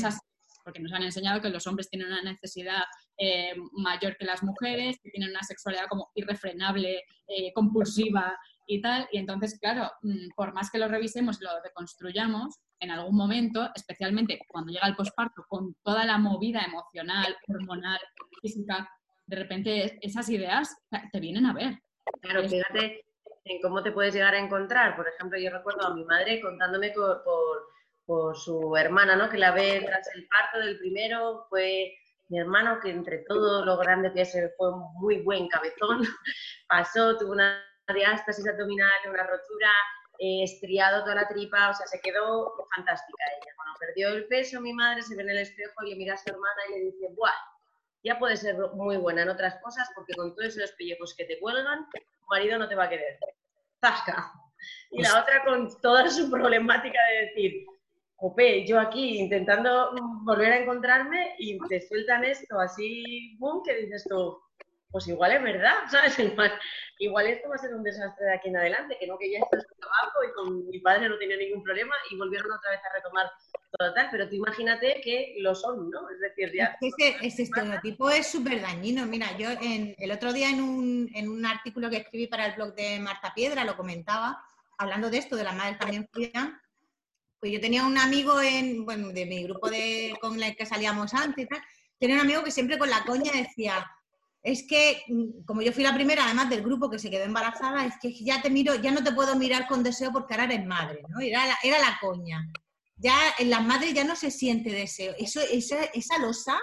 porque 0.64 0.80
nos 0.80 0.94
han 0.94 1.04
enseñado 1.04 1.42
que 1.42 1.50
los 1.50 1.66
hombres 1.68 1.90
tienen 1.90 2.08
una 2.08 2.22
necesidad 2.22 2.84
eh, 3.18 3.56
mayor 3.74 4.16
que 4.16 4.26
las 4.26 4.44
mujeres, 4.44 5.00
que 5.02 5.10
tienen 5.10 5.32
una 5.32 5.44
sexualidad 5.44 5.88
como 5.90 6.12
irrefrenable, 6.16 7.04
eh, 7.28 7.52
compulsiva 7.54 8.38
y 8.66 8.82
tal. 8.82 9.08
Y 9.12 9.18
entonces, 9.18 9.58
claro, 9.60 9.92
mm, 10.02 10.30
por 10.36 10.54
más 10.54 10.70
que 10.72 10.78
lo 10.78 10.88
revisemos 10.88 11.40
lo 11.42 11.50
deconstruyamos, 11.64 12.60
en 12.80 12.92
algún 12.92 13.16
momento, 13.16 13.70
especialmente 13.76 14.40
cuando 14.48 14.72
llega 14.72 14.88
el 14.88 14.96
posparto, 14.96 15.46
con 15.48 15.76
toda 15.84 16.04
la 16.06 16.18
movida 16.18 16.62
emocional, 16.62 17.36
hormonal, 17.48 18.00
física, 18.42 18.90
de 19.28 19.36
repente 19.36 20.00
esas 20.02 20.28
ideas 20.30 20.76
te 21.12 21.20
vienen 21.20 21.46
a 21.46 21.54
ver. 21.54 21.78
Claro, 22.22 22.48
fíjate 22.48 23.06
en 23.46 23.62
cómo 23.62 23.82
te 23.84 23.92
puedes 23.92 24.14
llegar 24.14 24.34
a 24.34 24.40
encontrar. 24.40 24.96
Por 24.96 25.08
ejemplo, 25.08 25.40
yo 25.40 25.52
recuerdo 25.52 25.86
a 25.86 25.94
mi 25.94 26.04
madre 26.06 26.42
contándome 26.42 26.92
por, 26.92 27.24
por, 27.24 27.68
por 28.06 28.38
su 28.38 28.76
hermana, 28.76 29.16
¿no? 29.16 29.30
Que 29.30 29.38
la 29.38 29.52
ve 29.52 29.84
tras 29.86 30.08
el 30.16 30.28
parto 30.28 30.60
del 30.60 30.78
primero, 30.78 31.46
fue 31.50 31.94
mi 32.30 32.40
hermano 32.40 32.80
que 32.80 32.90
entre 32.90 33.20
todo 33.28 33.66
lo 33.66 33.78
grande 33.78 34.12
que 34.14 34.22
es, 34.22 34.38
fue 34.58 34.74
un 34.74 34.94
muy 34.96 35.22
buen 35.22 35.48
cabezón, 35.50 36.02
pasó, 36.68 37.18
tuvo 37.18 37.34
una 37.34 37.62
diástasis 37.94 38.48
abdominal, 38.48 38.92
una 39.10 39.24
rotura, 39.24 39.72
eh, 40.20 40.44
estriado 40.44 41.04
toda 41.04 41.16
la 41.16 41.28
tripa, 41.28 41.70
o 41.70 41.74
sea, 41.74 41.88
se 41.88 42.00
quedó 42.00 42.54
fantástica 42.76 43.24
ella. 43.38 43.54
Cuando 43.56 43.80
perdió 43.80 44.10
el 44.10 44.28
peso, 44.28 44.62
mi 44.62 44.74
madre 44.74 45.02
se 45.02 45.16
ve 45.16 45.24
en 45.24 45.30
el 45.30 45.40
espejo 45.40 45.74
y 45.84 45.90
le 45.90 45.96
mira 45.96 46.14
a 46.14 46.18
su 46.18 46.30
hermana 46.30 46.62
y 46.70 46.72
le 46.74 46.86
dice, 46.86 47.08
¡buah! 47.16 47.32
Ya 48.04 48.20
puedes 48.20 48.42
ser 48.42 48.58
muy 48.74 48.98
buena 48.98 49.24
en 49.24 49.30
otras 49.30 49.56
cosas 49.62 49.90
porque 49.96 50.14
con 50.14 50.36
todos 50.36 50.56
esos 50.58 50.72
pellejos 50.74 51.16
que 51.16 51.26
te 51.26 51.40
cuelgan, 51.40 51.88
tu 51.92 52.28
marido 52.30 52.58
no 52.58 52.68
te 52.68 52.76
va 52.76 52.86
a 52.86 52.90
querer. 52.90 53.20
¡Zasca! 53.80 54.32
Y 54.92 55.02
la 55.02 55.22
otra 55.22 55.44
con 55.44 55.70
toda 55.82 56.10
su 56.10 56.30
problemática 56.30 57.00
de 57.12 57.26
decir, 57.28 57.66
jope, 58.16 58.66
yo 58.68 58.80
aquí 58.80 59.18
intentando 59.18 59.92
volver 60.24 60.52
a 60.52 60.60
encontrarme 60.60 61.36
y 61.40 61.58
te 61.68 61.82
sueltan 61.82 62.24
esto 62.24 62.60
así, 62.60 63.36
boom, 63.40 63.64
que 63.64 63.76
dices 63.76 64.06
tú, 64.08 64.40
pues 64.92 65.08
igual 65.08 65.32
es 65.32 65.42
verdad, 65.42 65.74
¿sabes? 65.92 66.18
Igual, 67.00 67.28
esto 67.28 67.50
va 67.50 67.56
a 67.56 67.58
ser 67.58 67.74
un 67.74 67.82
desastre 67.82 68.26
de 68.26 68.34
aquí 68.36 68.50
en 68.50 68.58
adelante, 68.58 68.96
que 69.00 69.08
no 69.08 69.18
que 69.18 69.32
ya 69.32 69.40
esto 69.40 69.58
es 69.58 69.66
trabajo 69.80 70.24
y 70.24 70.34
con 70.34 70.70
mi 70.70 70.80
padre 70.80 71.10
no 71.10 71.18
tenía 71.18 71.38
ningún 71.38 71.64
problema 71.64 71.96
y 72.12 72.18
volvieron 72.18 72.52
otra 72.52 72.70
vez 72.70 72.80
a 72.80 72.94
retomar 72.94 73.26
todo 73.72 73.94
tal, 73.94 74.10
pero 74.12 74.30
tú 74.30 74.36
imagínate 74.36 75.02
que 75.04 75.36
lo 75.40 75.56
son, 75.56 75.90
¿no? 75.90 76.10
Es 76.10 76.20
decir, 76.20 76.52
ya... 76.54 76.78
Ese, 76.80 77.18
ese 77.26 77.44
estereotipo 77.44 78.10
es 78.12 78.28
súper 78.28 78.62
dañino. 78.62 79.06
Mira, 79.08 79.36
yo 79.38 79.50
en, 79.50 79.96
el 79.98 80.12
otro 80.12 80.32
día 80.32 80.50
en 80.50 80.62
un, 80.62 81.10
en 81.16 81.30
un 81.30 81.46
artículo 81.46 81.90
que 81.90 81.98
escribí 81.98 82.28
para 82.28 82.46
el 82.46 82.56
blog 82.56 82.76
de 82.76 83.00
Marta 83.00 83.34
Piedra 83.34 83.66
lo 83.66 83.76
comentaba, 83.76 84.44
hablando 84.78 85.10
de 85.10 85.18
esto, 85.18 85.36
de 85.36 85.44
las 85.44 85.56
madres 85.56 85.80
también 85.80 86.08
fluían, 86.12 86.62
pues 87.40 87.52
yo 87.52 87.60
tenía 87.60 87.84
un 87.84 87.98
amigo 87.98 88.40
en, 88.40 88.86
bueno, 88.86 89.10
de 89.10 89.26
mi 89.26 89.44
grupo 89.44 89.70
de, 89.70 90.16
con 90.22 90.42
el 90.42 90.56
que 90.56 90.68
salíamos 90.68 91.16
antes 91.16 91.46
y 91.46 91.48
tal, 91.48 91.62
tenía 91.98 92.16
un 92.16 92.22
amigo 92.22 92.44
que 92.44 92.52
siempre 92.52 92.78
con 92.78 92.90
la 92.90 93.04
coña 93.04 93.32
decía, 93.32 93.90
es 94.44 94.66
que, 94.68 95.04
mm, 95.08 95.44
como 95.46 95.62
yo 95.62 95.72
fui 95.72 95.84
la 95.84 95.94
primera, 95.94 96.26
además 96.26 96.50
del 96.50 96.64
grupo 96.64 96.90
que 96.90 97.00
se 97.00 97.10
quedó 97.10 97.24
embarazada, 97.24 97.86
es 97.86 97.94
que 98.02 98.12
ya 98.24 98.42
te 98.42 98.50
miro, 98.50 98.76
ya 98.76 98.92
no 98.92 99.04
te 99.04 99.12
puedo 99.12 99.36
mirar 99.36 99.68
con 99.68 99.84
deseo 99.84 100.12
porque 100.12 100.34
ahora 100.34 100.46
eres 100.46 100.66
madre, 100.66 101.04
¿no? 101.10 101.20
Era 101.20 101.46
la, 101.46 101.58
era 101.64 101.80
la 101.80 101.98
coña. 102.02 102.52
Ya 102.96 103.16
en 103.40 103.50
las 103.50 103.64
madres 103.64 103.94
ya 103.94 104.04
no 104.04 104.16
se 104.16 104.32
siente 104.32 104.72
deseo. 104.72 105.14
Eso, 105.18 105.42
esa, 105.42 105.84
esa 105.86 106.18
losa, 106.18 106.60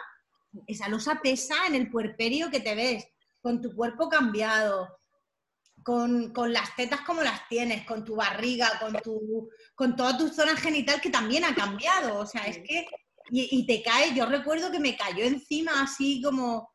esa 0.66 0.88
losa 0.88 1.20
pesa 1.22 1.54
en 1.66 1.74
el 1.74 1.90
puerperio 1.90 2.50
que 2.50 2.60
te 2.60 2.74
ves, 2.74 3.06
con 3.40 3.60
tu 3.60 3.74
cuerpo 3.74 4.08
cambiado, 4.08 4.98
con, 5.84 6.32
con 6.32 6.52
las 6.52 6.74
tetas 6.74 7.02
como 7.02 7.22
las 7.22 7.48
tienes, 7.48 7.84
con 7.86 8.04
tu 8.04 8.16
barriga, 8.16 8.78
con, 8.80 8.94
tu, 9.02 9.48
con 9.74 9.94
toda 9.94 10.18
tu 10.18 10.28
zona 10.28 10.56
genital 10.56 11.00
que 11.00 11.10
también 11.10 11.44
ha 11.44 11.54
cambiado. 11.54 12.18
O 12.18 12.26
sea, 12.26 12.42
es 12.42 12.58
que. 12.58 12.86
Y, 13.30 13.58
y 13.58 13.66
te 13.66 13.82
cae, 13.82 14.14
yo 14.14 14.24
recuerdo 14.24 14.70
que 14.70 14.80
me 14.80 14.96
cayó 14.96 15.24
encima 15.24 15.82
así 15.82 16.20
como. 16.22 16.68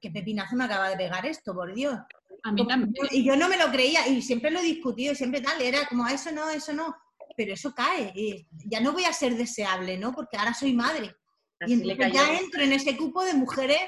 ¿Qué 0.00 0.10
pepinazo 0.10 0.56
me 0.56 0.64
acaba 0.64 0.88
de 0.90 0.96
pegar 0.96 1.24
esto, 1.26 1.54
por 1.54 1.74
Dios? 1.74 1.96
A 2.44 2.52
mí 2.52 2.66
también. 2.66 2.92
Y 3.10 3.24
yo 3.24 3.36
no 3.36 3.48
me 3.48 3.56
lo 3.56 3.70
creía, 3.70 4.06
y 4.08 4.22
siempre 4.22 4.50
lo 4.50 4.60
he 4.60 4.62
discutido, 4.62 5.14
siempre 5.14 5.40
tal, 5.40 5.60
era 5.60 5.86
como, 5.86 6.04
"Ah, 6.04 6.12
eso 6.12 6.30
no, 6.32 6.48
eso 6.50 6.72
no, 6.72 6.94
pero 7.36 7.52
eso 7.54 7.74
cae, 7.74 8.12
y 8.14 8.46
ya 8.66 8.80
no 8.80 8.92
voy 8.92 9.04
a 9.04 9.12
ser 9.12 9.36
deseable, 9.36 9.98
¿no? 9.98 10.12
Porque 10.12 10.36
ahora 10.36 10.54
soy 10.54 10.72
madre. 10.72 11.14
Así 11.60 11.72
Y 11.72 11.90
entonces 11.90 12.12
ya 12.12 12.38
entro 12.38 12.62
en 12.62 12.72
ese 12.72 12.96
cupo 12.96 13.24
de 13.24 13.34
mujeres 13.34 13.80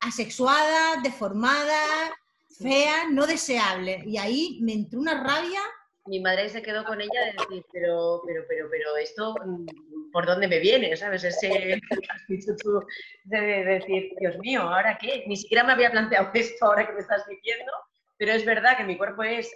asexuadas, 0.00 1.02
deformadas, 1.02 2.10
feas, 2.58 3.10
no 3.10 3.26
deseables. 3.26 4.04
Y 4.06 4.18
ahí 4.18 4.58
me 4.62 4.72
entró 4.72 5.00
una 5.00 5.22
rabia. 5.22 5.60
Mi 6.06 6.20
madre 6.20 6.48
se 6.48 6.62
quedó 6.62 6.84
con 6.84 7.00
ella 7.00 7.20
de 7.24 7.32
decir, 7.32 7.64
pero, 7.72 8.22
pero, 8.26 8.44
pero, 8.48 8.68
pero 8.70 8.96
esto, 8.96 9.34
mm, 9.44 10.10
¿por 10.12 10.26
dónde 10.26 10.48
me 10.48 10.60
viene? 10.60 10.96
¿Sabes? 10.96 11.24
Ese 11.24 11.80
has 12.10 12.26
dicho 12.28 12.54
tú 12.62 12.80
de 13.24 13.64
decir, 13.64 14.12
Dios 14.18 14.38
mío, 14.38 14.62
¿ahora 14.62 14.98
qué? 14.98 15.24
Ni 15.26 15.36
siquiera 15.36 15.64
me 15.64 15.72
había 15.72 15.90
planteado 15.90 16.30
esto 16.34 16.66
ahora 16.66 16.86
que 16.86 16.92
me 16.92 17.00
estás 17.00 17.26
diciendo, 17.26 17.72
pero 18.18 18.32
es 18.32 18.44
verdad 18.44 18.76
que 18.76 18.84
mi 18.84 18.96
cuerpo 18.96 19.22
es, 19.22 19.52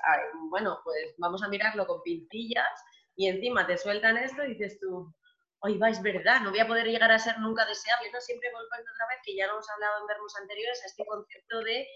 bueno, 0.50 0.78
pues 0.84 1.14
vamos 1.18 1.42
a 1.42 1.48
mirarlo 1.48 1.86
con 1.86 2.02
pintillas 2.02 2.84
y 3.16 3.28
encima 3.28 3.66
te 3.66 3.78
sueltan 3.78 4.16
esto 4.16 4.44
y 4.44 4.54
dices 4.54 4.78
tú, 4.80 5.14
oye, 5.60 5.78
va, 5.78 5.90
es 5.90 6.02
verdad, 6.02 6.40
no 6.40 6.50
voy 6.50 6.60
a 6.60 6.66
poder 6.66 6.86
llegar 6.86 7.10
a 7.10 7.18
ser 7.18 7.38
nunca 7.38 7.64
deseable, 7.66 8.10
¿no? 8.12 8.20
Siempre 8.20 8.50
volviendo 8.52 8.90
otra 8.92 9.06
vez, 9.08 9.18
que 9.24 9.36
ya 9.36 9.46
lo 9.46 9.52
hemos 9.54 9.70
hablado 9.70 10.00
en 10.00 10.06
vernos 10.06 10.36
anteriores, 10.36 10.82
a 10.82 10.86
este 10.86 11.04
concepto 11.06 11.60
de 11.60 11.86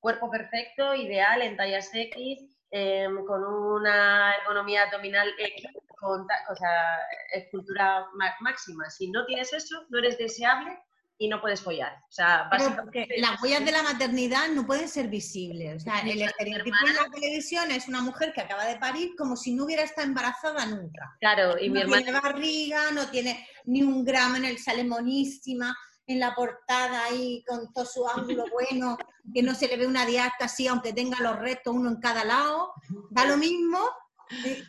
cuerpo 0.00 0.30
perfecto, 0.30 0.94
ideal, 0.94 1.42
en 1.42 1.56
tallas 1.56 1.90
X, 1.92 2.56
em, 2.72 3.24
con 3.26 3.44
una 3.44 4.34
ergonomía 4.36 4.84
abdominal 4.84 5.28
X, 5.38 5.66
con 6.00 6.22
o 6.22 6.56
sea, 6.56 6.98
escultura 7.32 8.06
ma- 8.14 8.34
máxima. 8.40 8.90
Si 8.90 9.10
no 9.10 9.24
tienes 9.26 9.52
eso, 9.52 9.86
no 9.90 9.98
eres 9.98 10.18
deseable 10.18 10.76
y 11.18 11.28
no 11.28 11.40
puedes 11.40 11.60
follar. 11.60 11.92
O 12.08 12.12
sea, 12.12 12.48
básicamente 12.50 13.06
las 13.18 13.40
huellas 13.40 13.64
de 13.64 13.70
la 13.70 13.82
maternidad 13.84 14.48
no 14.48 14.66
pueden 14.66 14.88
ser 14.88 15.06
visibles. 15.08 15.76
O 15.76 15.80
sea, 15.84 16.00
el 16.00 16.20
estereotipo 16.22 16.76
en 16.88 16.94
la 16.96 17.10
televisión 17.14 17.70
es 17.70 17.86
una 17.86 18.00
mujer 18.00 18.32
que 18.32 18.40
acaba 18.40 18.64
de 18.64 18.76
parir 18.76 19.14
como 19.16 19.36
si 19.36 19.54
no 19.54 19.64
hubiera 19.64 19.82
estado 19.84 20.08
embarazada 20.08 20.66
nunca. 20.66 21.14
Claro, 21.20 21.58
y 21.60 21.68
mi 21.68 21.74
no 21.74 21.80
hermana 21.82 22.02
tiene 22.02 22.20
barriga, 22.20 22.90
no 22.92 23.06
tiene 23.08 23.46
ni 23.66 23.82
un 23.82 24.04
gramo 24.04 24.36
en 24.36 24.46
el 24.46 24.58
sale 24.58 24.82
monísima, 24.82 25.76
en 26.12 26.20
la 26.20 26.34
portada 26.34 27.04
ahí 27.04 27.44
con 27.46 27.72
todo 27.72 27.84
su 27.84 28.06
ángulo 28.08 28.44
bueno, 28.52 28.96
que 29.34 29.42
no 29.42 29.54
se 29.54 29.68
le 29.68 29.76
ve 29.76 29.86
una 29.86 30.06
diástasis 30.06 30.68
aunque 30.68 30.92
tenga 30.92 31.18
los 31.20 31.38
restos 31.38 31.74
uno 31.74 31.88
en 31.90 31.96
cada 32.00 32.24
lado, 32.24 32.72
da 33.10 33.24
lo 33.24 33.36
mismo. 33.36 33.78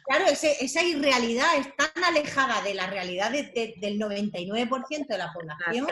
Claro, 0.05 0.25
ese- 0.25 0.57
esa 0.63 0.83
irrealidad 0.83 1.55
es 1.57 1.73
tan 1.77 2.03
alejada 2.03 2.61
de 2.61 2.73
la 2.73 2.87
realidad 2.87 3.31
de- 3.31 3.43
de- 3.43 3.75
del 3.79 3.97
99% 3.97 5.07
de 5.13 5.17
la 5.17 5.31
población 5.31 5.87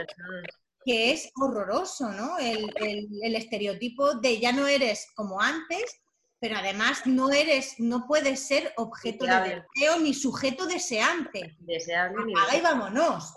que 0.84 1.12
es 1.12 1.32
horroroso, 1.40 2.10
¿no? 2.12 2.38
El, 2.40 2.70
el- 2.78 3.08
el 3.22 3.36
estereotipo 3.36 4.16
de 4.16 4.40
ya 4.40 4.52
no 4.52 4.66
eres 4.68 5.08
como 5.16 5.40
antes, 5.40 5.84
pero 6.40 6.58
además 6.58 7.06
no 7.06 7.30
eres, 7.32 7.76
no 7.80 8.08
puedes 8.08 8.48
ser 8.48 8.74
objeto 8.78 9.26
de 9.26 9.64
deseo 9.76 10.00
ni 10.00 10.14
sujeto 10.16 10.66
deseante. 10.66 11.56
deseable 11.60 12.34
Apaga 12.36 12.58
y 12.58 12.62
vámonos. 12.62 13.34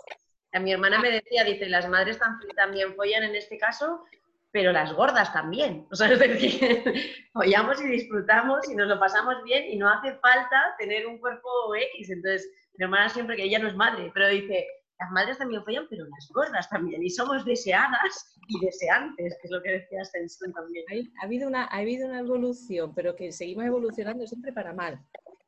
Mi 0.59 0.71
hermana 0.73 0.99
me 0.99 1.11
decía, 1.11 1.43
dice, 1.43 1.67
las 1.69 1.87
madres 1.89 2.19
tam- 2.19 2.39
también 2.55 2.95
follan 2.95 3.23
en 3.23 3.35
este 3.35 3.57
caso, 3.57 4.03
pero 4.51 4.71
las 4.71 4.93
gordas 4.93 5.31
también. 5.33 5.85
O 5.91 5.95
sea, 5.95 6.11
es 6.11 6.19
decir, 6.19 6.93
follamos 7.33 7.81
y 7.81 7.87
disfrutamos 7.87 8.69
y 8.69 8.75
nos 8.75 8.87
lo 8.87 8.99
pasamos 8.99 9.43
bien 9.43 9.65
y 9.65 9.77
no 9.77 9.89
hace 9.89 10.13
falta 10.19 10.75
tener 10.79 11.07
un 11.07 11.17
cuerpo 11.19 11.49
X. 11.93 12.09
Entonces, 12.09 12.49
mi 12.77 12.83
hermana 12.85 13.09
siempre, 13.09 13.35
que 13.35 13.43
ella 13.43 13.59
no 13.59 13.67
es 13.67 13.75
madre, 13.75 14.11
pero 14.13 14.27
dice, 14.29 14.65
las 14.99 15.11
madres 15.11 15.37
también 15.37 15.63
follan, 15.65 15.87
pero 15.89 16.05
las 16.05 16.29
gordas 16.33 16.69
también. 16.69 17.03
Y 17.03 17.09
somos 17.09 17.43
deseadas 17.43 18.37
y 18.47 18.65
deseantes, 18.65 19.37
que 19.41 19.47
es 19.47 19.51
lo 19.51 19.61
que 19.61 19.71
decía 19.71 20.01
Ascensión 20.01 20.53
también. 20.53 20.85
Ha, 21.21 21.25
habido 21.25 21.47
una, 21.49 21.65
ha 21.65 21.77
habido 21.79 22.07
una 22.07 22.19
evolución, 22.19 22.93
pero 22.95 23.15
que 23.15 23.31
seguimos 23.33 23.65
evolucionando 23.65 24.25
siempre 24.25 24.53
para 24.53 24.71
mal. 24.73 24.99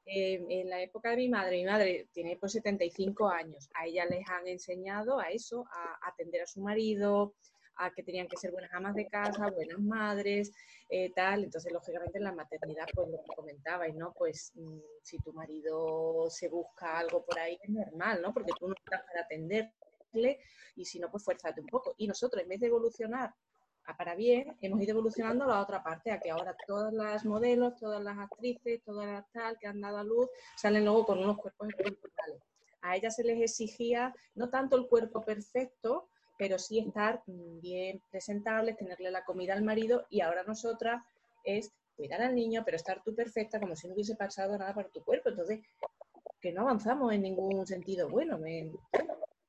En 0.09 0.69
la 0.69 0.81
época 0.81 1.09
de 1.11 1.17
mi 1.17 1.29
madre, 1.29 1.57
mi 1.57 1.65
madre 1.65 2.07
tiene 2.13 2.37
pues 2.37 2.53
75 2.53 3.27
años, 3.27 3.69
a 3.73 3.85
ella 3.85 4.05
les 4.05 4.27
han 4.29 4.47
enseñado 4.47 5.19
a 5.19 5.29
eso, 5.29 5.65
a 5.69 6.07
atender 6.07 6.41
a 6.41 6.47
su 6.47 6.61
marido, 6.61 7.33
a 7.77 7.91
que 7.91 8.03
tenían 8.03 8.27
que 8.27 8.37
ser 8.37 8.51
buenas 8.51 8.73
amas 8.73 8.95
de 8.95 9.07
casa, 9.07 9.49
buenas 9.51 9.79
madres, 9.79 10.51
eh, 10.89 11.11
tal. 11.13 11.43
Entonces, 11.43 11.71
lógicamente, 11.71 12.17
en 12.17 12.23
la 12.23 12.31
maternidad, 12.31 12.85
pues 12.93 13.09
lo 13.09 13.21
que 13.21 13.35
comentabais, 13.35 13.95
¿no? 13.95 14.13
Pues 14.13 14.51
mm, 14.55 14.79
si 15.03 15.17
tu 15.19 15.33
marido 15.33 16.29
se 16.29 16.47
busca 16.49 16.97
algo 16.97 17.23
por 17.25 17.39
ahí, 17.39 17.57
es 17.61 17.69
normal, 17.69 18.21
¿no? 18.21 18.33
Porque 18.33 18.51
tú 18.59 18.67
no 18.67 18.73
estás 18.73 19.01
para 19.03 19.21
atenderle 19.21 20.39
y 20.75 20.85
si 20.85 20.99
no, 20.99 21.11
pues 21.11 21.23
fuérzate 21.23 21.61
un 21.61 21.67
poco. 21.67 21.93
Y 21.97 22.07
nosotros, 22.07 22.41
en 22.41 22.49
vez 22.49 22.59
de 22.59 22.67
evolucionar 22.67 23.33
para 23.95 24.15
bien, 24.15 24.58
hemos 24.62 24.82
ido 24.82 24.91
evolucionando 24.91 25.45
a 25.45 25.47
la 25.47 25.62
otra 25.62 25.84
parte, 25.84 26.12
a 26.12 26.19
que 26.19 26.32
ahora 26.32 26.56
todas 26.65 26.93
las 26.93 27.23
modelos, 27.26 27.78
todas 27.80 28.04
las 28.04 28.17
actrices, 28.17 28.82
todas 28.84 29.08
las 29.08 29.32
tal 29.32 29.58
que 29.60 29.67
han 29.67 29.80
dado 29.80 30.00
a 30.00 30.04
luz, 30.04 30.28
salen 30.58 30.84
luego 30.84 31.06
con 31.06 31.19
unos 31.19 31.38
cuerpos 31.38 31.69
espectaculares. 31.69 32.41
A 32.82 32.95
ellas 32.95 33.15
se 33.15 33.23
les 33.23 33.41
exigía 33.41 34.13
no 34.36 34.50
tanto 34.50 34.76
el 34.76 34.88
cuerpo 34.88 35.23
perfecto, 35.23 36.10
pero 36.38 36.60
sí 36.60 36.80
estar 36.80 37.23
mm, 37.26 37.60
bien 37.62 38.02
presentables, 38.12 38.78
tenerle 38.78 39.10
la 39.12 39.23
comida 39.23 39.54
al 39.54 39.63
marido 39.63 40.06
y 40.10 40.21
ahora 40.21 40.43
nosotras 40.43 41.02
es 41.43 41.71
cuidar 41.95 42.21
al 42.21 42.36
niño, 42.36 42.63
pero 42.65 42.78
estar 42.78 43.02
tú 43.04 43.15
perfecta 43.15 43.60
como 43.60 43.76
si 43.76 43.88
no 43.88 43.93
hubiese 43.93 44.15
pasado 44.15 44.58
nada 44.58 44.73
para 44.73 44.89
tu 44.89 45.04
cuerpo. 45.04 45.30
Entonces, 45.30 45.62
que 46.39 46.52
no 46.52 46.62
avanzamos 46.62 47.13
en 47.13 47.23
ningún 47.23 47.65
sentido 47.65 48.10
bueno. 48.10 48.38
me- 48.38 48.71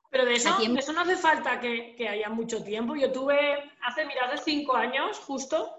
Pero 0.09 0.25
de 0.25 0.33
eso, 0.33 0.49
en- 0.61 0.77
eso 0.77 0.91
no 0.93 1.01
hace 1.01 1.15
falta 1.15 1.59
que, 1.59 1.95
que 1.95 2.09
haya 2.09 2.29
mucho 2.29 2.63
tiempo. 2.63 2.95
Yo 2.95 3.11
tuve, 3.11 3.37
hace, 3.81 4.05
mira, 4.05 4.25
hace 4.25 4.43
cinco 4.43 4.75
años, 4.75 5.19
justo, 5.19 5.75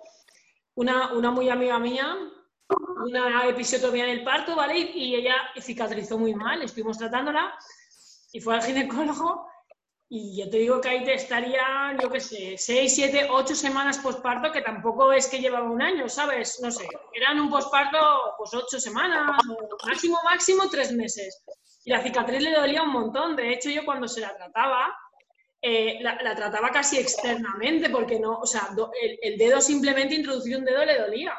una, 0.75 1.13
una 1.13 1.31
muy 1.31 1.49
amiga 1.49 1.79
mía, 1.79 2.17
una 3.05 3.47
episiotomía 3.49 4.05
del 4.07 4.23
parto, 4.25 4.55
¿vale? 4.57 4.79
Y, 4.79 4.93
y 4.95 5.15
ella 5.17 5.35
cicatrizó 5.61 6.19
muy 6.19 6.35
mal, 6.35 6.63
estuvimos 6.63 6.99
tratándola 6.99 7.55
y 8.33 8.41
fue 8.41 8.55
al 8.55 8.63
ginecólogo 8.63 9.47
y 10.13 10.41
yo 10.43 10.51
te 10.51 10.59
digo 10.59 10.81
que 10.81 10.89
ahí 10.89 11.05
te 11.05 11.15
estaría, 11.15 11.97
yo 12.01 12.11
qué 12.11 12.21
sé, 12.21 12.57
seis, 12.59 12.95
siete, 12.95 13.29
ocho 13.31 13.55
semanas 13.55 13.99
posparto, 13.99 14.51
que 14.53 14.61
tampoco 14.63 15.13
es 15.13 15.29
que 15.29 15.39
llevaba 15.41 15.71
un 15.71 15.81
año, 15.83 16.09
¿sabes? 16.09 16.59
No 16.63 16.71
sé, 16.71 16.89
eran 17.15 17.39
un 17.41 17.49
posparto, 17.49 17.99
pues 18.37 18.53
ocho 18.55 18.79
semanas, 18.81 19.31
máximo, 19.87 20.19
máximo 20.25 20.69
tres 20.71 20.93
meses. 20.93 21.43
La 21.91 22.01
cicatriz 22.01 22.41
le 22.41 22.53
dolía 22.53 22.85
un 22.85 22.93
montón. 22.93 23.35
De 23.35 23.53
hecho, 23.53 23.69
yo 23.69 23.85
cuando 23.85 24.07
se 24.07 24.21
la 24.21 24.33
trataba, 24.37 24.97
eh, 25.61 25.99
la, 26.01 26.37
trataba 26.37 26.71
casi 26.71 26.99
externamente, 26.99 27.91
porque 27.91 28.21
no, 28.21 28.39
o 28.39 28.47
sea, 28.47 28.69
el, 29.21 29.37
dedo 29.37 29.61
simplemente 29.61 30.15
introducir 30.15 30.57
un 30.57 30.65
dedo 30.65 30.85
le 30.85 31.01
dolía. 31.01 31.35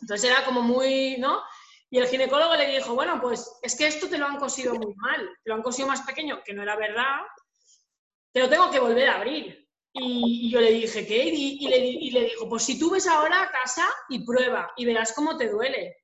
Entonces 0.00 0.28
era 0.28 0.44
como 0.44 0.62
muy, 0.62 1.18
¿no? 1.18 1.40
Y 1.90 1.98
el 1.98 2.08
ginecólogo 2.08 2.56
le 2.56 2.74
dijo, 2.74 2.96
bueno, 2.96 3.20
pues 3.20 3.56
es 3.62 3.76
que 3.76 3.86
esto 3.86 4.08
te 4.08 4.18
lo 4.18 4.26
han 4.26 4.38
cosido 4.38 4.74
muy 4.74 4.92
mal, 4.96 5.28
te 5.44 5.48
lo 5.48 5.54
han 5.54 5.62
cosido 5.62 5.86
más 5.86 6.02
pequeño, 6.02 6.42
que 6.44 6.54
no 6.54 6.62
era 6.64 6.74
verdad, 6.74 7.20
te 8.32 8.40
lo 8.40 8.48
tengo 8.48 8.72
que 8.72 8.80
volver 8.80 9.08
a 9.08 9.18
abrir. 9.18 9.64
Y, 9.92 10.50
yo 10.50 10.60
le 10.60 10.72
dije, 10.72 11.06
¿qué? 11.06 11.24
Y, 11.24 11.68
le, 11.68 11.78
y 11.78 12.10
le 12.10 12.24
dijo, 12.24 12.48
pues 12.48 12.64
si 12.64 12.80
tú 12.80 12.90
ves 12.90 13.06
ahora 13.06 13.42
a 13.42 13.50
casa 13.52 13.88
y 14.08 14.26
prueba 14.26 14.72
y 14.76 14.86
verás 14.86 15.12
cómo 15.12 15.36
te 15.36 15.48
duele. 15.48 15.98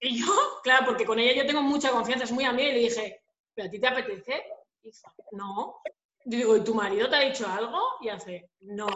Y 0.00 0.20
yo, 0.20 0.26
claro, 0.62 0.86
porque 0.86 1.04
con 1.04 1.18
ella 1.18 1.42
yo 1.42 1.46
tengo 1.46 1.62
mucha 1.62 1.90
confianza, 1.90 2.24
es 2.24 2.32
muy 2.32 2.44
amiga, 2.44 2.70
y 2.70 2.74
le 2.74 2.78
dije, 2.80 3.20
¿pero 3.54 3.68
a 3.68 3.70
ti 3.70 3.80
te 3.80 3.86
apetece? 3.88 4.42
Y 4.82 4.88
dice, 4.88 5.06
no. 5.32 5.76
Yo 6.24 6.38
digo, 6.38 6.56
¿y 6.56 6.64
tu 6.64 6.74
marido 6.74 7.08
te 7.08 7.16
ha 7.16 7.20
dicho 7.20 7.46
algo? 7.48 7.80
Y 8.00 8.08
hace, 8.08 8.50
no. 8.60 8.88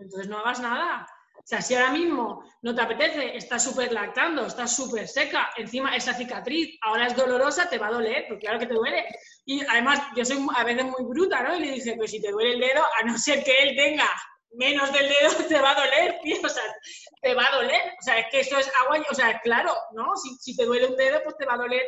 Entonces 0.00 0.28
no 0.28 0.38
hagas 0.38 0.60
nada. 0.60 1.06
O 1.38 1.46
sea, 1.48 1.62
si 1.62 1.74
ahora 1.74 1.92
mismo 1.92 2.44
no 2.62 2.74
te 2.74 2.82
apetece, 2.82 3.36
estás 3.36 3.64
súper 3.64 3.92
lactando, 3.92 4.44
estás 4.46 4.76
súper 4.76 5.08
seca, 5.08 5.50
encima 5.56 5.96
esa 5.96 6.12
cicatriz 6.12 6.78
ahora 6.82 7.06
es 7.06 7.16
dolorosa, 7.16 7.70
te 7.70 7.78
va 7.78 7.86
a 7.86 7.92
doler, 7.92 8.26
porque 8.28 8.44
claro 8.44 8.58
que 8.58 8.66
te 8.66 8.74
duele. 8.74 9.06
Y 9.46 9.64
además, 9.66 10.00
yo 10.14 10.24
soy 10.24 10.46
a 10.54 10.64
veces 10.64 10.84
muy 10.84 11.04
bruta, 11.08 11.42
¿no? 11.42 11.56
Y 11.56 11.60
le 11.60 11.72
dije, 11.72 11.94
pues 11.96 12.10
si 12.10 12.20
te 12.20 12.32
duele 12.32 12.52
el 12.52 12.60
dedo, 12.60 12.82
a 13.00 13.04
no 13.04 13.16
ser 13.16 13.42
que 13.42 13.54
él 13.62 13.76
tenga 13.76 14.10
menos 14.52 14.92
del 14.92 15.08
dedo, 15.08 15.30
te 15.48 15.60
va 15.60 15.70
a 15.70 15.80
doler, 15.80 16.18
tío. 16.22 16.36
O 16.44 16.48
sea, 16.48 16.62
te 17.22 17.34
va 17.34 17.46
a 17.46 17.56
doler. 17.56 17.80
O 17.98 18.02
sea, 18.02 18.18
es 18.18 18.26
que 18.30 18.40
esto 18.40 18.58
es 18.58 18.70
agua, 18.82 19.04
o 19.10 19.14
sea, 19.14 19.40
claro, 19.40 19.74
¿no? 19.92 20.16
Si, 20.16 20.56
te 20.56 20.64
duele 20.64 20.86
un 20.86 20.96
dedo, 20.96 21.20
pues 21.22 21.36
te 21.36 21.46
va 21.46 21.54
a 21.54 21.58
doler 21.58 21.82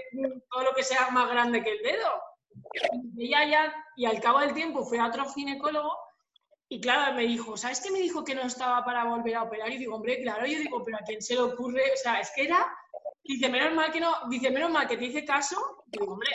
todo 0.51 0.65
lo 0.65 0.73
que 0.73 0.83
sea 0.83 1.11
más 1.11 1.29
grande 1.31 1.63
que 1.63 1.73
el 1.73 1.83
dedo. 1.83 2.23
Y 3.17 3.35
ella 3.35 3.73
y 3.97 4.07
al 4.07 4.21
cabo 4.21 4.41
del 4.41 4.55
tiempo 4.55 4.85
fue 4.85 4.99
a 4.99 5.07
otro 5.07 5.25
ginecólogo 5.33 5.97
Y 6.69 6.81
claro, 6.81 7.15
me 7.15 7.23
dijo, 7.23 7.57
¿sabes 7.57 7.81
qué 7.81 7.91
me 7.91 8.01
dijo 8.01 8.25
que 8.25 8.35
no 8.35 8.43
estaba 8.43 8.85
para 8.85 9.05
volver 9.05 9.37
a 9.37 9.45
operar? 9.45 9.71
Y 9.71 9.79
digo, 9.79 9.97
hombre, 9.97 10.21
claro, 10.23 10.47
yo 10.47 10.59
digo, 10.59 10.83
pero 10.85 10.99
¿a 10.99 11.05
quién 11.05 11.23
se 11.23 11.35
le 11.35 11.43
ocurre? 11.43 11.83
O 11.93 11.97
sea, 11.97 12.21
es 12.21 12.31
que 12.35 12.45
era, 12.45 12.67
dice, 13.23 13.49
menos 13.49 13.73
mal 13.75 13.93
que 13.93 14.01
no, 14.01 14.15
dice, 14.29 14.51
menos 14.51 14.71
mal 14.71 14.89
que 14.89 14.97
te 14.97 15.07
hice 15.07 15.25
caso. 15.25 15.85
Y 15.87 15.99
digo, 15.99 16.13
hombre, 16.13 16.31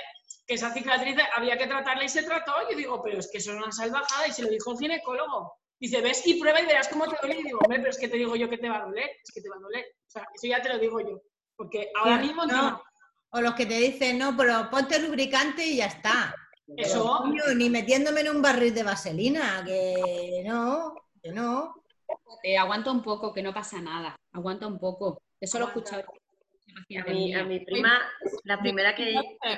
que 0.47 0.53
esa 0.53 0.71
cicatriz 0.71 1.17
había 1.35 1.57
que 1.57 1.67
tratarla 1.67 2.03
y 2.03 2.09
se 2.09 2.23
trató. 2.23 2.53
Yo 2.69 2.77
digo, 2.77 3.01
pero 3.01 3.19
es 3.19 3.29
que 3.31 3.37
eso 3.39 3.51
es 3.51 3.57
una 3.57 3.71
salvajada 3.71 4.27
y 4.27 4.31
se 4.31 4.43
lo 4.43 4.49
dijo 4.49 4.71
el 4.71 4.77
ginecólogo. 4.77 5.64
Dice, 5.79 6.01
ves 6.01 6.25
y 6.25 6.39
prueba 6.39 6.61
y 6.61 6.65
verás 6.65 6.87
cómo 6.87 7.07
te 7.07 7.17
duele. 7.21 7.41
Y 7.41 7.43
digo, 7.43 7.59
hombre, 7.63 7.79
pero 7.79 7.89
es 7.91 7.97
que 7.97 8.07
te 8.07 8.17
digo 8.17 8.35
yo 8.35 8.49
que 8.49 8.57
te 8.57 8.69
va 8.69 8.77
a 8.77 8.85
doler, 8.85 9.09
es 9.23 9.31
que 9.33 9.41
te 9.41 9.49
va 9.49 9.57
a 9.57 9.59
doler. 9.59 9.85
O 10.07 10.09
sea, 10.09 10.27
eso 10.33 10.47
ya 10.47 10.61
te 10.61 10.69
lo 10.69 10.79
digo 10.79 10.99
yo. 11.01 11.21
Porque 11.55 11.89
ahora 11.95 12.19
Sí, 12.21 12.27
mismo 12.27 12.45
no. 12.45 12.53
encima- 12.53 12.83
O 13.31 13.41
los 13.41 13.53
que 13.55 13.65
te 13.65 13.77
dicen, 13.77 14.17
no, 14.17 14.35
pero 14.37 14.69
ponte 14.69 14.99
lubricante 14.99 15.65
y 15.65 15.77
ya 15.77 15.87
está. 15.87 16.33
Eso. 16.77 17.03
Pero, 17.03 17.17
coño, 17.17 17.43
ni 17.55 17.69
metiéndome 17.69 18.21
en 18.21 18.29
un 18.29 18.41
barril 18.41 18.73
de 18.73 18.83
vaselina, 18.83 19.63
que 19.65 20.41
no, 20.45 20.95
que 21.21 21.31
no. 21.31 21.75
Eh, 22.43 22.57
aguanta 22.57 22.91
un 22.91 23.03
poco, 23.03 23.33
que 23.33 23.41
no 23.43 23.53
pasa 23.53 23.81
nada. 23.81 24.15
Aguanta 24.31 24.67
un 24.67 24.79
poco. 24.79 25.21
Eso 25.39 25.59
lo 25.59 25.65
he 25.65 25.69
Aguanta. 25.69 26.05
A 26.75 27.11
mi, 27.11 27.33
a 27.33 27.43
mi 27.43 27.59
prima, 27.61 28.01
la 28.43 28.59
primera 28.59 28.93
que... 28.95 29.15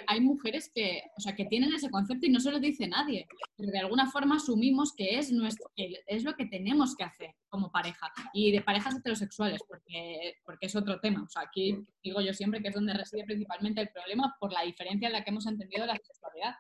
Hay 0.08 0.22
mujeres 0.22 0.72
que, 0.74 1.02
o 1.18 1.20
sea, 1.20 1.36
que 1.36 1.46
tienen 1.46 1.74
ese 1.74 1.90
concepto 1.90 2.26
y 2.26 2.30
no 2.30 2.40
se 2.40 2.52
lo 2.52 2.60
dice 2.60 2.88
nadie. 2.88 3.28
Pero 3.56 3.72
de 3.72 3.80
alguna 3.80 4.10
forma 4.10 4.36
asumimos 4.36 4.94
que 4.96 5.18
es, 5.18 5.32
nuestro, 5.32 5.72
que 5.76 6.04
es 6.06 6.24
lo 6.24 6.36
que 6.36 6.46
tenemos 6.46 6.96
que 6.96 7.04
hacer 7.04 7.36
como 7.50 7.72
pareja. 7.72 8.12
Y 8.34 8.52
de 8.52 8.62
parejas 8.62 8.96
heterosexuales, 8.96 9.62
porque, 9.68 10.36
porque 10.46 10.68
es 10.68 10.76
otro 10.76 11.00
tema. 11.00 11.24
O 11.24 11.30
sea, 11.30 11.42
aquí 11.44 11.78
digo 12.04 12.22
yo 12.22 12.34
siempre 12.34 12.62
que 12.62 12.68
es 12.68 12.76
donde 12.76 12.94
reside 12.94 13.24
principalmente 13.24 13.82
el 13.82 13.90
problema 13.90 14.36
por 14.40 14.54
la 14.54 14.62
diferencia 14.62 15.08
en 15.08 15.14
la 15.14 15.24
que 15.24 15.32
hemos 15.32 15.48
entendido 15.48 15.86
la 15.86 15.96
sexualidad. 15.96 16.56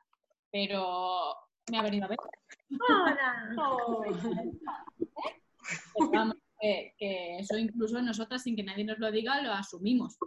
Pero 0.51 1.35
me 1.69 1.77
ha 1.77 1.81
venido 1.83 2.05
a 2.05 2.09
ver. 2.09 2.17
Pues 5.93 6.09
vamos, 6.11 6.35
que, 6.59 6.93
que 6.97 7.39
eso 7.39 7.57
incluso 7.57 8.01
nosotras, 8.01 8.43
sin 8.43 8.55
que 8.55 8.63
nadie 8.63 8.85
nos 8.85 8.99
lo 8.99 9.11
diga, 9.11 9.41
lo 9.41 9.51
asumimos. 9.51 10.17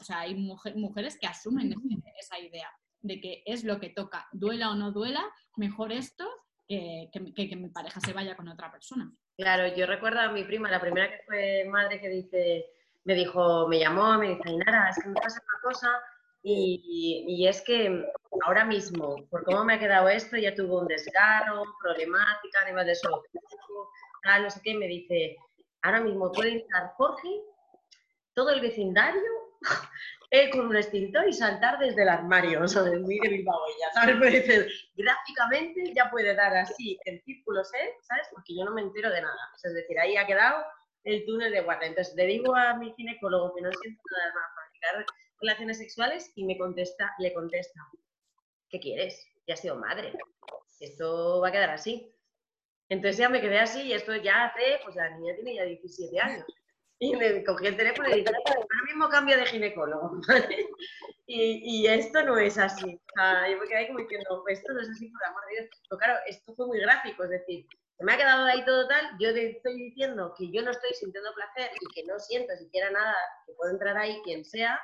O 0.00 0.04
sea, 0.04 0.20
hay 0.20 0.34
mujer- 0.34 0.76
mujeres 0.76 1.18
que 1.18 1.26
asumen 1.26 1.74
esa 2.18 2.38
idea 2.38 2.68
de 3.02 3.20
que 3.20 3.42
es 3.46 3.64
lo 3.64 3.78
que 3.78 3.90
toca, 3.90 4.26
duela 4.32 4.70
o 4.70 4.74
no 4.74 4.92
duela, 4.92 5.22
mejor 5.56 5.92
esto 5.92 6.28
que, 6.66 7.10
que- 7.12 7.56
mi 7.56 7.68
pareja 7.68 8.00
se 8.00 8.12
vaya 8.12 8.36
con 8.36 8.48
otra 8.48 8.70
persona. 8.70 9.10
Claro, 9.36 9.74
yo 9.74 9.86
recuerdo 9.86 10.20
a 10.20 10.32
mi 10.32 10.44
prima, 10.44 10.70
la 10.70 10.80
primera 10.80 11.08
que 11.10 11.22
fue 11.26 11.64
madre, 11.68 12.00
que 12.00 12.08
dice, 12.08 12.66
me 13.04 13.14
dijo, 13.14 13.66
me 13.68 13.78
llamó, 13.78 14.18
me 14.18 14.30
dice, 14.30 14.42
Ainara, 14.46 14.90
es 14.90 15.02
que 15.02 15.08
me 15.08 15.14
pasa 15.20 15.42
una 15.42 15.62
cosa 15.62 15.88
y, 16.42 17.24
y 17.28 17.46
es 17.48 17.60
que 17.62 18.04
ahora 18.46 18.64
mismo, 18.64 19.16
por 19.30 19.44
cómo 19.44 19.64
me 19.64 19.74
ha 19.74 19.78
quedado 19.78 20.08
esto, 20.08 20.36
ya 20.36 20.54
tuvo 20.54 20.80
un 20.80 20.86
desgarro, 20.86 21.64
problemática 21.82 22.60
a 22.62 22.66
nivel 22.68 22.86
de 22.86 22.94
salud, 22.94 23.18
tal, 24.22 24.42
no 24.44 24.50
sé 24.50 24.60
qué, 24.62 24.70
y 24.70 24.76
me 24.78 24.86
dice, 24.86 25.36
ahora 25.82 26.00
mismo 26.00 26.30
puede 26.32 26.60
entrar 26.60 26.92
Jorge, 26.96 27.28
todo 28.34 28.50
el 28.50 28.60
vecindario, 28.60 29.22
él 30.30 30.50
con 30.52 30.66
un 30.66 30.76
extintor 30.76 31.28
y 31.28 31.32
saltar 31.32 31.78
desde 31.78 32.02
el 32.02 32.08
armario, 32.08 32.60
de 32.60 32.98
muy 32.98 33.18
de 33.18 33.28
Bilbao 33.28 33.60
¿sabes? 33.94 34.16
Pero 34.46 34.64
gráficamente 34.96 35.92
ya 35.94 36.10
puede 36.10 36.34
dar 36.34 36.56
así 36.56 36.98
en 37.04 37.20
círculos, 37.22 37.72
¿eh? 37.74 37.94
¿sabes? 38.02 38.26
Porque 38.32 38.54
yo 38.56 38.64
no 38.64 38.72
me 38.72 38.82
entero 38.82 39.10
de 39.10 39.22
nada. 39.22 39.50
Es 39.62 39.74
decir, 39.74 39.98
ahí 39.98 40.16
ha 40.16 40.26
quedado 40.26 40.64
el 41.04 41.24
túnel 41.26 41.52
de 41.52 41.62
guarda. 41.62 41.86
Entonces 41.86 42.14
le 42.14 42.26
digo 42.26 42.54
a 42.54 42.74
mi 42.74 42.92
ginecólogo 42.94 43.54
que 43.54 43.62
no 43.62 43.70
siento 43.72 44.02
nada 44.10 44.34
más 44.34 44.44
practicar 44.54 45.06
relaciones 45.40 45.78
sexuales 45.78 46.32
y 46.36 46.44
me 46.44 46.58
contesta, 46.58 47.14
le 47.18 47.32
contesta, 47.32 47.80
¿qué 48.68 48.78
quieres? 48.78 49.26
Ya 49.46 49.54
has 49.54 49.60
sido 49.60 49.76
madre. 49.76 50.12
Esto 50.80 51.40
va 51.40 51.48
a 51.48 51.52
quedar 51.52 51.70
así. 51.70 52.14
Entonces 52.88 53.18
ya 53.18 53.28
me 53.28 53.40
quedé 53.40 53.58
así 53.58 53.82
y 53.82 53.92
esto 53.92 54.14
ya 54.16 54.46
hace, 54.46 54.80
pues 54.82 54.96
la 54.96 55.10
niña 55.16 55.34
tiene 55.34 55.54
ya 55.54 55.64
17 55.64 56.20
años. 56.20 56.44
Y 57.02 57.16
le 57.16 57.42
cogí 57.44 57.66
el 57.66 57.76
teléfono 57.78 58.10
y 58.10 58.16
dije, 58.16 58.28
ahora 58.28 58.84
mismo 58.86 59.08
cambio 59.08 59.36
de 59.36 59.46
ginecólogo. 59.46 60.20
Y, 61.32 61.86
esto 61.86 62.24
no 62.24 62.36
es 62.38 62.58
así. 62.58 63.00
Yo 63.16 63.58
me 63.60 63.68
quedé 63.68 63.86
como 63.86 64.00
diciendo, 64.00 64.42
esto 64.48 64.72
no 64.72 64.80
es 64.80 64.88
así, 64.88 65.08
por 65.10 65.24
amor 65.24 65.42
de 65.46 65.60
Dios. 65.60 65.70
Pero 65.88 65.98
claro, 66.00 66.18
esto 66.26 66.52
fue 66.56 66.66
muy 66.66 66.80
gráfico, 66.80 67.22
es 67.22 67.30
decir, 67.30 67.66
se 67.96 68.04
me 68.04 68.14
ha 68.14 68.16
quedado 68.16 68.46
ahí 68.46 68.64
todo 68.64 68.88
tal, 68.88 69.16
yo 69.20 69.32
te 69.32 69.50
estoy 69.50 69.76
diciendo 69.76 70.34
que 70.36 70.50
yo 70.50 70.60
no 70.62 70.72
estoy 70.72 70.90
sintiendo 70.94 71.32
placer 71.34 71.70
y 71.80 71.94
que 71.94 72.04
no 72.04 72.18
siento 72.18 72.56
siquiera 72.56 72.90
nada, 72.90 73.14
que 73.46 73.52
puede 73.52 73.74
entrar 73.74 73.96
ahí 73.96 74.20
quien 74.24 74.44
sea, 74.44 74.80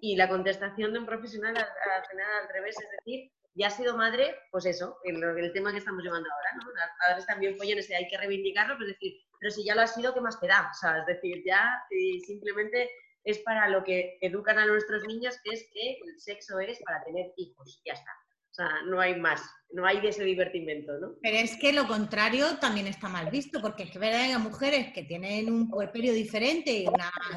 y 0.00 0.16
la 0.16 0.28
contestación 0.28 0.92
de 0.92 0.98
un 0.98 1.06
profesional 1.06 1.56
al, 1.56 1.62
al 1.62 2.20
al 2.42 2.48
revés, 2.52 2.74
es 2.80 2.90
decir, 2.90 3.30
ya 3.58 3.66
ha 3.66 3.70
sido 3.70 3.96
madre, 3.96 4.36
pues 4.50 4.66
eso, 4.66 4.98
el, 5.04 5.22
el 5.22 5.52
tema 5.52 5.72
que 5.72 5.78
estamos 5.78 6.02
llevando 6.02 6.28
ahora, 6.30 6.64
¿no? 6.64 6.72
Las 6.72 6.90
padres 6.98 7.26
también 7.26 7.56
follones, 7.56 7.90
hay 7.90 8.08
que 8.08 8.16
reivindicarlo, 8.16 8.74
pero 8.78 8.90
es 8.90 8.94
decir, 8.94 9.20
pero 9.40 9.50
si 9.50 9.64
ya 9.64 9.74
lo 9.74 9.82
ha 9.82 9.86
sido, 9.86 10.14
¿qué 10.14 10.20
más 10.20 10.40
te 10.40 10.46
da? 10.46 10.70
O 10.70 10.74
sea, 10.74 10.98
es 10.98 11.06
decir, 11.06 11.42
ya 11.44 11.82
eh, 11.90 12.20
simplemente 12.24 12.90
es 13.24 13.38
para 13.40 13.68
lo 13.68 13.84
que 13.84 14.16
educan 14.20 14.58
a 14.58 14.66
nuestros 14.66 15.04
niños, 15.04 15.36
que 15.42 15.54
es 15.54 15.68
que 15.72 15.98
el 16.06 16.18
sexo 16.20 16.58
es 16.60 16.78
para 16.84 17.02
tener 17.04 17.32
hijos, 17.36 17.80
ya 17.84 17.94
está. 17.94 18.10
O 18.50 18.54
sea, 18.54 18.82
no 18.86 19.00
hay 19.00 19.20
más, 19.20 19.42
no 19.70 19.86
hay 19.86 20.00
de 20.00 20.08
ese 20.08 20.24
divertimento, 20.24 20.98
¿no? 20.98 21.14
Pero 21.22 21.36
es 21.36 21.56
que 21.58 21.72
lo 21.72 21.86
contrario 21.86 22.58
también 22.58 22.86
está 22.86 23.08
mal 23.08 23.30
visto, 23.30 23.60
porque 23.60 23.84
es 23.84 23.90
que 23.90 23.98
verdad 23.98 24.22
hay 24.22 24.36
mujeres 24.38 24.92
que 24.92 25.04
tienen 25.04 25.52
un 25.52 25.68
puerperio 25.68 26.12
diferente 26.12 26.72
y, 26.72 26.86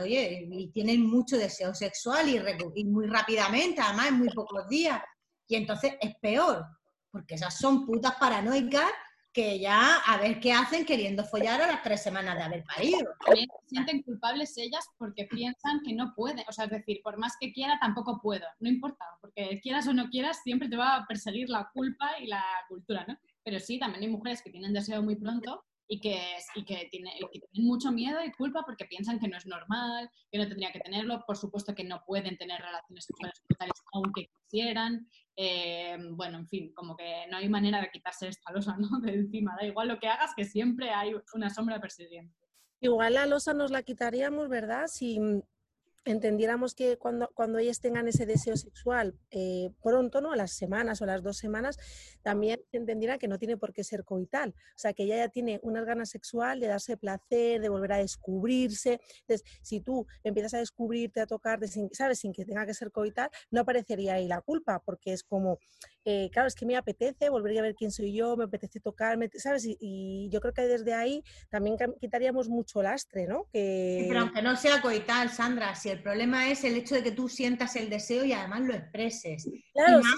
oye, 0.02 0.48
y 0.50 0.72
tienen 0.72 1.06
mucho 1.06 1.38
deseo 1.38 1.76
sexual 1.76 2.30
y, 2.30 2.42
y 2.76 2.86
muy 2.86 3.08
rápidamente, 3.08 3.82
además 3.82 4.08
en 4.08 4.20
muy 4.20 4.30
pocos 4.30 4.68
días. 4.70 5.02
Y 5.52 5.58
entonces 5.58 5.96
es 6.00 6.16
peor, 6.16 6.66
porque 7.12 7.36
esas 7.36 7.58
son 7.58 7.86
putas 7.86 8.16
paranoicas 8.16 8.90
que 9.34 9.60
ya 9.60 9.98
a 9.98 10.16
ver 10.16 10.40
qué 10.40 10.54
hacen 10.54 10.86
queriendo 10.86 11.26
follar 11.26 11.62
a 11.62 11.68
las 11.68 11.84
tres 11.84 12.02
semanas 12.02 12.38
de 12.38 12.44
haber 12.44 12.64
parido. 12.64 13.00
También 13.26 13.50
se 13.62 13.68
sienten 13.68 14.02
culpables 14.04 14.58
ellas 14.58 14.88
porque 14.98 15.26
piensan 15.26 15.82
que 15.86 15.94
no 15.94 16.14
pueden. 16.16 16.46
O 16.48 16.54
sea, 16.54 16.66
es 16.66 16.72
decir, 16.72 17.02
por 17.04 17.18
más 17.18 17.36
que 17.38 17.52
quiera, 17.52 17.78
tampoco 17.82 18.22
puedo. 18.22 18.46
No 18.62 18.70
importa, 18.70 19.04
porque 19.20 19.60
quieras 19.62 19.86
o 19.88 19.94
no 19.94 20.10
quieras, 20.10 20.40
siempre 20.42 20.70
te 20.70 20.78
va 20.78 20.96
a 20.96 21.06
perseguir 21.06 21.50
la 21.50 21.70
culpa 21.74 22.12
y 22.22 22.28
la 22.28 22.46
cultura, 22.70 23.04
¿no? 23.06 23.18
Pero 23.44 23.60
sí, 23.60 23.78
también 23.78 24.04
hay 24.04 24.10
mujeres 24.10 24.42
que 24.42 24.52
tienen 24.52 24.72
deseo 24.72 25.04
muy 25.04 25.18
pronto 25.18 25.66
y 25.94 26.00
que, 26.00 26.18
y 26.56 26.64
que, 26.64 26.88
tiene- 26.90 27.14
que 27.34 27.40
tienen 27.52 27.68
mucho 27.68 27.92
miedo 27.92 28.24
y 28.24 28.32
culpa 28.32 28.64
porque 28.66 28.86
piensan 28.86 29.20
que 29.20 29.28
no 29.28 29.36
es 29.36 29.46
normal, 29.46 30.10
que 30.32 30.38
no 30.38 30.48
tendría 30.48 30.72
que 30.72 30.80
tenerlo. 30.80 31.22
Por 31.28 31.36
supuesto 31.36 31.76
que 31.76 31.84
no 31.84 32.02
pueden 32.08 32.38
tener 32.38 32.62
relaciones 32.62 33.04
sexuales 33.04 33.42
brutales 33.46 33.74
aunque 33.92 34.30
quisieran. 34.50 35.06
Eh, 35.36 35.98
bueno, 36.12 36.38
en 36.38 36.48
fin, 36.48 36.72
como 36.74 36.96
que 36.96 37.26
no 37.30 37.36
hay 37.38 37.50
manera 37.50 37.82
de 37.82 37.90
quitarse 37.92 38.30
esta 38.30 38.54
losa 38.54 38.78
¿no? 38.78 38.88
de 39.02 39.16
encima. 39.16 39.54
Da 39.60 39.66
igual 39.68 39.90
lo 39.90 40.00
que 40.00 40.08
hagas, 40.08 40.32
que 40.34 40.46
siempre 40.46 40.92
hay 40.92 41.12
una 41.34 41.50
sombra 41.50 41.82
persiguiendo. 41.82 42.34
Igual 42.80 43.16
la 43.16 43.26
losa 43.26 43.54
nos 43.54 43.70
la 43.70 43.84
quitaríamos, 43.84 44.48
¿verdad? 44.48 44.88
Si 44.88 45.20
entendiéramos 46.06 46.74
que 46.74 46.98
cuando, 46.98 47.30
cuando 47.34 47.60
ellas 47.60 47.80
tengan 47.80 48.08
ese 48.08 48.26
deseo 48.26 48.58
sexual 48.58 49.16
eh, 49.30 49.70
pronto, 49.84 50.22
¿no? 50.22 50.32
A 50.32 50.36
las 50.36 50.52
semanas 50.54 51.02
o 51.02 51.06
las 51.06 51.22
dos 51.22 51.38
semanas, 51.38 51.78
también 52.24 52.62
entendiera 52.72 53.18
que 53.18 53.28
no 53.28 53.38
tiene 53.38 53.58
por 53.58 53.74
qué 53.74 53.84
ser 53.84 54.04
coital. 54.04 54.56
O 54.76 54.80
sea, 54.80 54.94
que 54.94 55.04
ella 55.04 55.18
ya 55.18 55.30
tiene 55.30 55.60
unas 55.64 55.86
ganas 55.86 56.10
sexual 56.10 56.60
de 56.60 56.68
darse 56.68 56.98
placer, 56.98 57.62
de 57.62 57.70
volver 57.70 57.94
a 57.94 57.98
descubrirse. 57.98 59.00
Entonces, 59.22 59.44
si 59.62 59.82
tú 59.82 60.08
empiezas 60.24 60.56
a 60.56 60.60
descubrirte, 60.60 61.22
a 61.22 61.28
tocarte, 61.28 61.68
sin, 61.68 61.94
¿sabes? 61.94 62.20
Sin 62.20 62.34
que 62.34 62.46
tenga 62.46 62.66
que 62.66 62.74
ser 62.74 62.92
coital, 62.92 63.30
no 63.52 63.62
aparecería 63.62 64.16
ahí 64.16 64.28
la 64.28 64.42
culpa, 64.42 64.82
porque 64.84 65.14
es 65.14 65.24
como, 65.24 65.60
eh, 66.04 66.30
claro, 66.32 66.48
es 66.48 66.56
que 66.56 66.66
me 66.66 66.76
apetece 66.76 67.30
volver 67.30 67.60
a 67.60 67.62
ver 67.62 67.76
quién 67.76 67.92
soy 67.92 68.14
yo, 68.14 68.36
me 68.36 68.46
apetece 68.46 68.80
tocarme, 68.80 69.30
¿sabes? 69.36 69.66
Y, 69.66 69.78
y 69.80 70.30
yo 70.30 70.42
creo 70.42 70.54
que 70.54 70.64
desde 70.64 70.94
ahí 70.94 71.24
también 71.50 71.78
quitaríamos 72.00 72.50
mucho 72.50 72.82
lastre, 72.82 73.28
¿no? 73.28 73.46
Sí. 73.54 74.06
Pero 74.08 74.22
aunque 74.22 74.42
no 74.42 74.56
sea 74.56 74.82
coital, 74.82 75.30
Sandra, 75.30 75.76
si 75.76 75.90
el 75.90 76.02
problema 76.02 76.50
es 76.50 76.64
el 76.64 76.76
hecho 76.76 76.96
de 76.96 77.04
que 77.04 77.12
tú 77.12 77.30
sientas 77.30 77.76
el 77.76 77.90
deseo 77.90 78.26
y 78.26 78.34
además 78.34 78.62
lo 78.62 78.74
expreses. 78.74 79.50
Claro, 79.74 80.02
sí, 80.02 80.10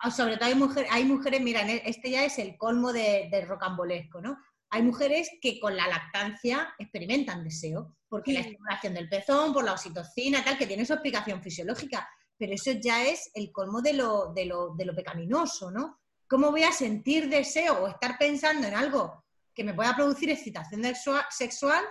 ah, 0.00 0.10
sobre 0.10 0.36
todo 0.36 0.46
hay, 0.46 0.54
mujer, 0.54 0.86
hay 0.90 1.04
mujeres, 1.04 1.40
mira, 1.40 1.62
e- 1.62 1.82
este 1.84 2.10
ya 2.10 2.24
es 2.24 2.38
el 2.38 2.56
colmo 2.56 2.92
de, 2.92 3.44
rocambolesco, 3.46 4.20
¿no? 4.20 4.38
Hay 4.70 4.82
mujeres 4.82 5.30
que 5.40 5.60
con 5.60 5.76
la 5.76 5.86
lactancia 5.86 6.74
experimentan 6.78 7.44
deseo, 7.44 7.94
porque 8.08 8.32
la 8.32 8.40
estimulación 8.40 8.94
del 8.94 9.08
pezón, 9.08 9.52
por 9.52 9.64
la 9.64 9.72
oxitocina, 9.72 10.42
tal, 10.42 10.58
que 10.58 10.66
tiene 10.66 10.84
su 10.84 10.92
explicación 10.92 11.42
fisiológica, 11.42 12.08
pero 12.38 12.52
eso 12.54 12.72
ya 12.72 13.04
es 13.04 13.30
el 13.34 13.50
colmo 13.52 13.80
de 13.82 13.94
lo, 13.94 14.32
de 14.32 14.44
lo, 14.46 14.74
de 14.74 14.84
lo 14.84 14.94
pecaminoso, 14.94 15.70
¿no? 15.70 16.00
¿Cómo 16.28 16.50
voy 16.50 16.64
a 16.64 16.72
sentir 16.72 17.28
deseo 17.28 17.82
o 17.82 17.88
estar 17.88 18.18
pensando 18.18 18.66
en 18.66 18.74
algo 18.74 19.24
que 19.54 19.64
me 19.64 19.74
pueda 19.74 19.94
producir 19.94 20.30
excitación 20.30 20.82
sexua- 20.82 21.26
sexual 21.30 21.84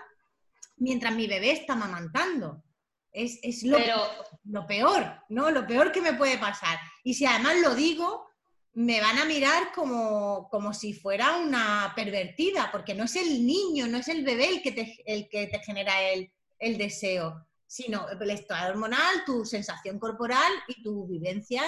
mientras 0.78 1.16
mi 1.16 1.28
bebé 1.28 1.52
está 1.52 1.76
mamantando? 1.76 2.64
Es, 3.12 3.40
es 3.44 3.64
lo, 3.64 3.78
Pero 3.78 3.96
lo 4.44 4.68
peor, 4.68 5.22
¿no? 5.30 5.50
Lo 5.50 5.66
peor 5.66 5.92
que 5.92 6.02
me 6.02 6.14
puede 6.14 6.38
pasar. 6.38 6.78
Y 7.04 7.14
si 7.14 7.26
además 7.26 7.56
lo 7.62 7.74
digo, 7.74 8.28
me 8.74 9.00
van 9.00 9.18
a 9.18 9.26
mirar 9.26 9.72
como, 9.74 10.50
como 10.50 10.74
si 10.74 10.94
fuera 10.94 11.38
una 11.38 11.94
pervertida, 11.96 12.70
porque 12.74 12.94
no 12.94 13.06
es 13.06 13.16
el 13.16 13.46
niño, 13.46 13.88
no 13.88 13.98
es 14.00 14.10
el 14.10 14.26
bebé 14.26 14.50
el 14.50 14.62
que 14.62 14.74
te, 14.74 15.02
el 15.06 15.30
que 15.30 15.48
te 15.48 15.60
genera 15.60 16.02
el, 16.10 16.30
el 16.60 16.78
deseo, 16.78 17.48
sino 17.76 18.08
el 18.08 18.30
estado 18.30 18.70
hormonal, 18.72 19.26
tu 19.26 19.44
sensación 19.44 20.00
corporal 20.00 20.50
y 20.70 20.82
tu 20.82 21.06
vivencia, 21.08 21.62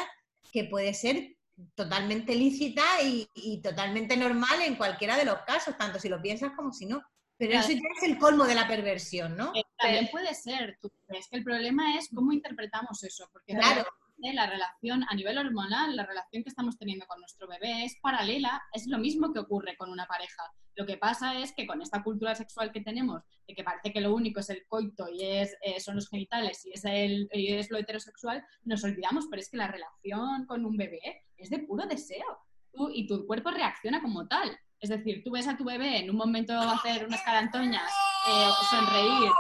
que 0.54 0.64
puede 0.64 0.94
ser 0.94 1.36
totalmente 1.76 2.34
lícita 2.34 2.82
y, 3.04 3.30
y 3.36 3.62
totalmente 3.62 4.16
normal 4.16 4.62
en 4.62 4.76
cualquiera 4.76 5.18
de 5.18 5.26
los 5.26 5.40
casos, 5.42 5.78
tanto 5.78 6.00
si 6.00 6.08
lo 6.08 6.22
piensas 6.22 6.54
como 6.56 6.72
si 6.72 6.86
no. 6.86 7.04
Pero 7.38 7.52
Claro. 7.52 7.68
eso 7.68 7.74
ya 7.74 7.90
es 7.98 8.04
el 8.10 8.18
colmo 8.18 8.46
de 8.46 8.56
la 8.56 8.68
perversión, 8.70 9.36
¿no? 9.36 9.52
Eh, 9.54 9.64
También 9.78 10.08
puede 10.10 10.34
ser, 10.34 10.78
tú 10.82 10.90
crees 11.08 11.28
que 11.30 11.38
el 11.38 11.44
problema 11.44 11.98
es 11.98 12.08
cómo 12.16 12.32
interpretamos 12.32 13.04
eso, 13.04 13.28
porque 13.34 13.54
Claro. 13.54 13.86
La 14.20 14.48
relación 14.48 15.04
a 15.08 15.16
nivel 15.16 15.38
hormonal, 15.38 15.96
la 15.96 16.06
relación 16.06 16.44
que 16.44 16.50
estamos 16.50 16.78
teniendo 16.78 17.06
con 17.06 17.20
nuestro 17.20 17.48
bebé 17.48 17.86
es 17.86 17.98
paralela, 18.02 18.62
es 18.74 18.88
lo 18.88 18.98
mismo 18.98 19.32
que 19.32 19.40
ocurre 19.40 19.78
con 19.78 19.90
una 19.92 20.08
pareja. 20.08 20.44
Lo 20.76 20.86
que 20.86 20.98
pasa 20.98 21.40
es 21.40 21.54
que 21.54 21.68
con 21.68 21.82
esta 21.82 22.04
cultura 22.04 22.36
sexual 22.36 22.72
que 22.72 22.82
tenemos, 22.82 23.24
de 23.48 23.54
que 23.54 23.64
parece 23.64 23.92
que 23.94 24.02
lo 24.02 24.14
único 24.14 24.40
es 24.40 24.50
el 24.50 24.66
coito 24.68 25.08
y 25.10 25.24
es, 25.24 25.56
eh, 25.62 25.80
son 25.80 25.96
los 25.96 26.10
genitales 26.10 26.66
y 26.66 26.74
es, 26.74 26.86
el, 26.86 27.30
y 27.32 27.54
es 27.54 27.70
lo 27.70 27.78
heterosexual, 27.78 28.44
nos 28.64 28.84
olvidamos, 28.84 29.28
pero 29.30 29.42
es 29.42 29.50
que 29.50 29.58
la 29.58 29.68
relación 29.68 30.46
con 30.46 30.66
un 30.66 30.78
bebé 30.78 31.26
es 31.38 31.50
de 31.50 31.60
puro 31.60 31.86
deseo. 31.86 32.40
Tú, 32.74 32.90
y 32.94 33.08
tu 33.08 33.26
cuerpo 33.26 33.50
reacciona 33.50 34.02
como 34.02 34.28
tal. 34.28 34.56
Es 34.80 34.90
decir, 34.90 35.24
tú 35.24 35.32
ves 35.32 35.48
a 35.48 35.58
tu 35.58 35.64
bebé 35.64 35.98
en 35.98 36.12
un 36.12 36.16
momento 36.16 36.54
hacer 36.54 37.08
unas 37.08 37.24
carantoñas, 37.24 37.92
eh, 38.28 38.50
sonreír, 38.70 39.32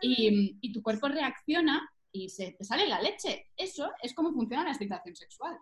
y, 0.00 0.58
y 0.62 0.72
tu 0.72 0.82
cuerpo 0.82 1.08
reacciona 1.08 1.86
y 2.12 2.28
se 2.28 2.52
te 2.52 2.64
sale 2.64 2.86
la 2.86 3.00
leche. 3.00 3.50
Eso 3.56 3.90
es 4.02 4.14
como 4.14 4.32
funciona 4.32 4.64
la 4.64 4.70
excitación 4.70 5.16
sexual. 5.16 5.58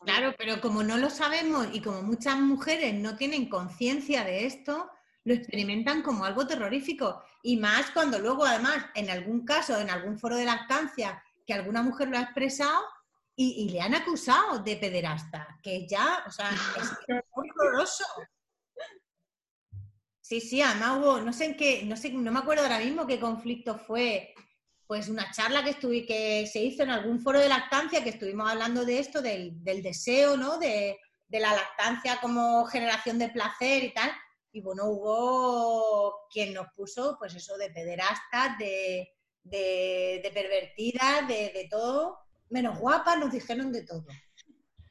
Claro, 0.00 0.34
pero 0.36 0.60
como 0.60 0.82
no 0.82 0.98
lo 0.98 1.08
sabemos 1.08 1.68
y 1.72 1.80
como 1.80 2.02
muchas 2.02 2.38
mujeres 2.38 2.94
no 2.94 3.16
tienen 3.16 3.48
conciencia 3.48 4.24
de 4.24 4.44
esto, 4.44 4.90
lo 5.24 5.34
experimentan 5.34 6.02
como 6.02 6.24
algo 6.24 6.46
terrorífico. 6.46 7.22
Y 7.42 7.56
más 7.56 7.90
cuando 7.90 8.18
luego, 8.18 8.44
además, 8.44 8.86
en 8.94 9.08
algún 9.10 9.44
caso, 9.44 9.78
en 9.78 9.90
algún 9.90 10.18
foro 10.18 10.36
de 10.36 10.44
lactancia, 10.44 11.22
que 11.46 11.54
alguna 11.54 11.82
mujer 11.82 12.08
lo 12.08 12.18
ha 12.18 12.22
expresado 12.22 12.84
y, 13.36 13.64
y 13.64 13.70
le 13.70 13.80
han 13.80 13.94
acusado 13.94 14.58
de 14.58 14.76
pederasta, 14.76 15.58
que 15.62 15.86
ya, 15.86 16.24
o 16.26 16.30
sea, 16.30 16.50
es 17.08 17.24
horroroso. 17.30 18.04
Sí, 20.20 20.40
sí, 20.40 20.62
además 20.62 20.98
hubo, 20.98 21.20
no 21.20 21.32
sé 21.32 21.44
en 21.46 21.56
qué, 21.56 21.84
no 21.84 21.96
sé, 21.96 22.10
no 22.10 22.32
me 22.32 22.38
acuerdo 22.38 22.62
ahora 22.62 22.78
mismo 22.78 23.06
qué 23.06 23.20
conflicto 23.20 23.78
fue, 23.78 24.34
pues 24.86 25.08
una 25.08 25.30
charla 25.30 25.64
que 25.64 25.70
estuve, 25.70 26.04
que 26.04 26.46
se 26.46 26.60
hizo 26.60 26.82
en 26.82 26.90
algún 26.90 27.20
foro 27.20 27.40
de 27.40 27.48
lactancia, 27.48 28.02
que 28.02 28.10
estuvimos 28.10 28.50
hablando 28.50 28.84
de 28.84 28.98
esto, 28.98 29.22
del, 29.22 29.62
del 29.62 29.82
deseo, 29.82 30.36
¿no? 30.36 30.58
De, 30.58 30.98
de 31.28 31.40
la 31.40 31.52
lactancia 31.52 32.18
como 32.20 32.64
generación 32.66 33.18
de 33.18 33.30
placer 33.30 33.84
y 33.84 33.94
tal. 33.94 34.10
Y 34.52 34.60
bueno, 34.60 34.84
hubo 34.86 36.26
quien 36.30 36.54
nos 36.54 36.66
puso, 36.76 37.16
pues 37.18 37.34
eso, 37.34 37.56
de 37.56 37.70
pederastas, 37.70 38.58
de, 38.58 39.10
de, 39.42 40.20
de 40.22 40.30
pervertidas, 40.32 41.26
de, 41.26 41.50
de 41.54 41.66
todo, 41.70 42.18
menos 42.50 42.78
guapas, 42.78 43.18
nos 43.18 43.32
dijeron 43.32 43.72
de 43.72 43.84
todo. 43.84 44.04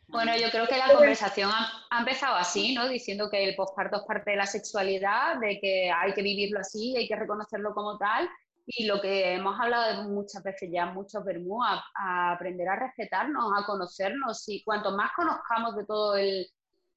Bueno, 0.08 0.36
yo 0.38 0.52
creo 0.52 0.68
que 0.68 0.78
la 0.78 0.94
conversación 0.94 1.50
ha, 1.52 1.88
ha 1.90 2.00
empezado 2.00 2.36
así, 2.36 2.76
¿no? 2.76 2.88
Diciendo 2.88 3.30
que 3.32 3.44
el 3.44 3.56
posparto 3.56 3.98
es 3.98 4.04
parte 4.04 4.32
de 4.32 4.38
la 4.38 4.46
sexualidad, 4.46 5.40
de 5.40 5.60
que 5.60 5.92
hay 5.92 6.14
que 6.14 6.22
vivirlo 6.22 6.60
así, 6.60 6.96
hay 6.98 7.08
que 7.08 7.16
reconocerlo 7.16 7.74
como 7.74 7.98
tal. 7.98 8.30
Y 8.66 8.86
lo 8.86 9.02
que 9.02 9.34
hemos 9.34 9.60
hablado 9.60 10.04
muchas 10.10 10.42
veces 10.42 10.70
ya, 10.72 10.86
muchos 10.86 11.24
Bermú, 11.26 11.62
a, 11.64 11.84
aprender 12.32 12.68
a 12.70 12.78
respetarnos, 12.78 13.52
a 13.58 13.66
conocernos. 13.66 14.48
Y 14.48 14.64
cuanto 14.64 14.92
más 14.96 15.12
conozcamos 15.16 15.76
de 15.76 15.86
todo 15.86 16.16
el, 16.16 16.48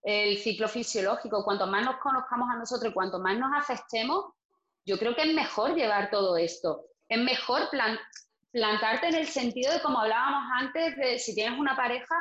el 0.04 0.38
ciclo 0.38 0.68
fisiológico, 0.68 1.44
cuanto 1.44 1.66
más 1.66 1.84
nos 1.84 1.96
conozcamos 1.96 2.48
a 2.50 2.58
nosotros 2.58 2.94
cuanto 2.94 3.18
más 3.18 3.36
nos 3.36 3.50
aceptemos, 3.56 4.26
yo 4.84 4.98
creo 4.98 5.16
que 5.16 5.22
es 5.22 5.34
mejor 5.34 5.74
llevar 5.74 6.10
todo 6.10 6.36
esto. 6.36 6.84
Es 7.08 7.18
mejor 7.18 7.68
plan- 7.70 7.98
plantarte 8.52 9.08
en 9.08 9.16
el 9.16 9.26
sentido 9.26 9.72
de, 9.72 9.82
como 9.82 10.00
hablábamos 10.00 10.44
antes, 10.60 10.96
de 10.96 11.18
si 11.18 11.34
tienes 11.34 11.58
una 11.58 11.74
pareja, 11.74 12.14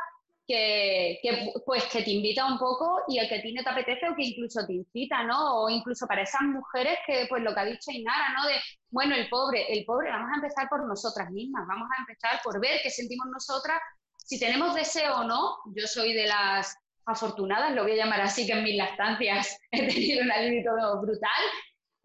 que, 0.48 1.20
pues 1.66 1.86
que 1.86 2.04
te 2.04 2.12
invita 2.12 2.46
un 2.46 2.60
poco 2.60 3.04
y 3.08 3.20
el 3.20 3.28
que 3.28 3.40
tiene 3.40 3.64
te 3.64 3.70
apetece 3.70 4.10
o 4.10 4.16
que 4.16 4.24
incluso 4.24 4.66
te 4.66 4.74
incita, 4.74 5.24
¿no? 5.24 5.64
O 5.64 5.70
incluso 5.70 6.06
para 6.08 6.22
esas 6.22 6.42
mujeres 6.42 6.98
que, 7.08 7.26
pues 7.30 7.44
lo 7.44 7.54
que 7.54 7.60
ha 7.60 7.66
dicho 7.66 7.92
Inara, 7.92 8.34
¿no? 8.38 8.48
De, 8.48 8.56
bueno, 8.90 9.16
el 9.16 9.28
pobre, 9.30 9.66
el 9.72 9.86
pobre, 9.86 10.12
vamos 10.12 10.30
a 10.32 10.36
empezar 10.36 10.68
por 10.70 10.88
nosotras 10.88 11.32
mismas, 11.32 11.66
vamos 11.68 11.90
a 11.92 12.02
empezar 12.02 12.40
por 12.44 12.60
ver 12.60 12.80
qué 12.84 12.90
sentimos 12.90 13.28
nosotras, 13.32 13.80
si 14.18 14.40
tenemos 14.40 14.74
deseo 14.74 15.18
o 15.18 15.24
no, 15.24 15.58
yo 15.76 15.88
soy 15.88 16.14
de 16.14 16.28
las 16.28 16.76
afortunadas, 17.06 17.74
lo 17.74 17.84
voy 17.84 17.92
a 17.94 18.04
llamar 18.04 18.22
así, 18.22 18.48
que 18.48 18.54
en 18.54 18.64
mis 18.64 18.78
lactancias 18.78 19.58
he 19.72 19.88
tenido 19.88 20.24
una 20.24 20.42
libido 20.42 20.74
brutal, 21.02 21.44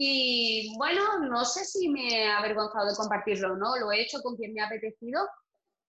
y 0.03 0.75
bueno, 0.79 1.19
no 1.29 1.45
sé 1.45 1.65
si 1.65 1.91
me 1.91 2.09
he 2.09 2.31
avergonzado 2.31 2.89
de 2.89 2.97
compartirlo 2.97 3.53
o 3.53 3.57
no, 3.57 3.77
lo 3.77 3.93
he 3.93 4.01
hecho 4.01 4.23
con 4.23 4.35
quien 4.35 4.55
me 4.55 4.63
ha 4.63 4.67
apetecido, 4.67 5.29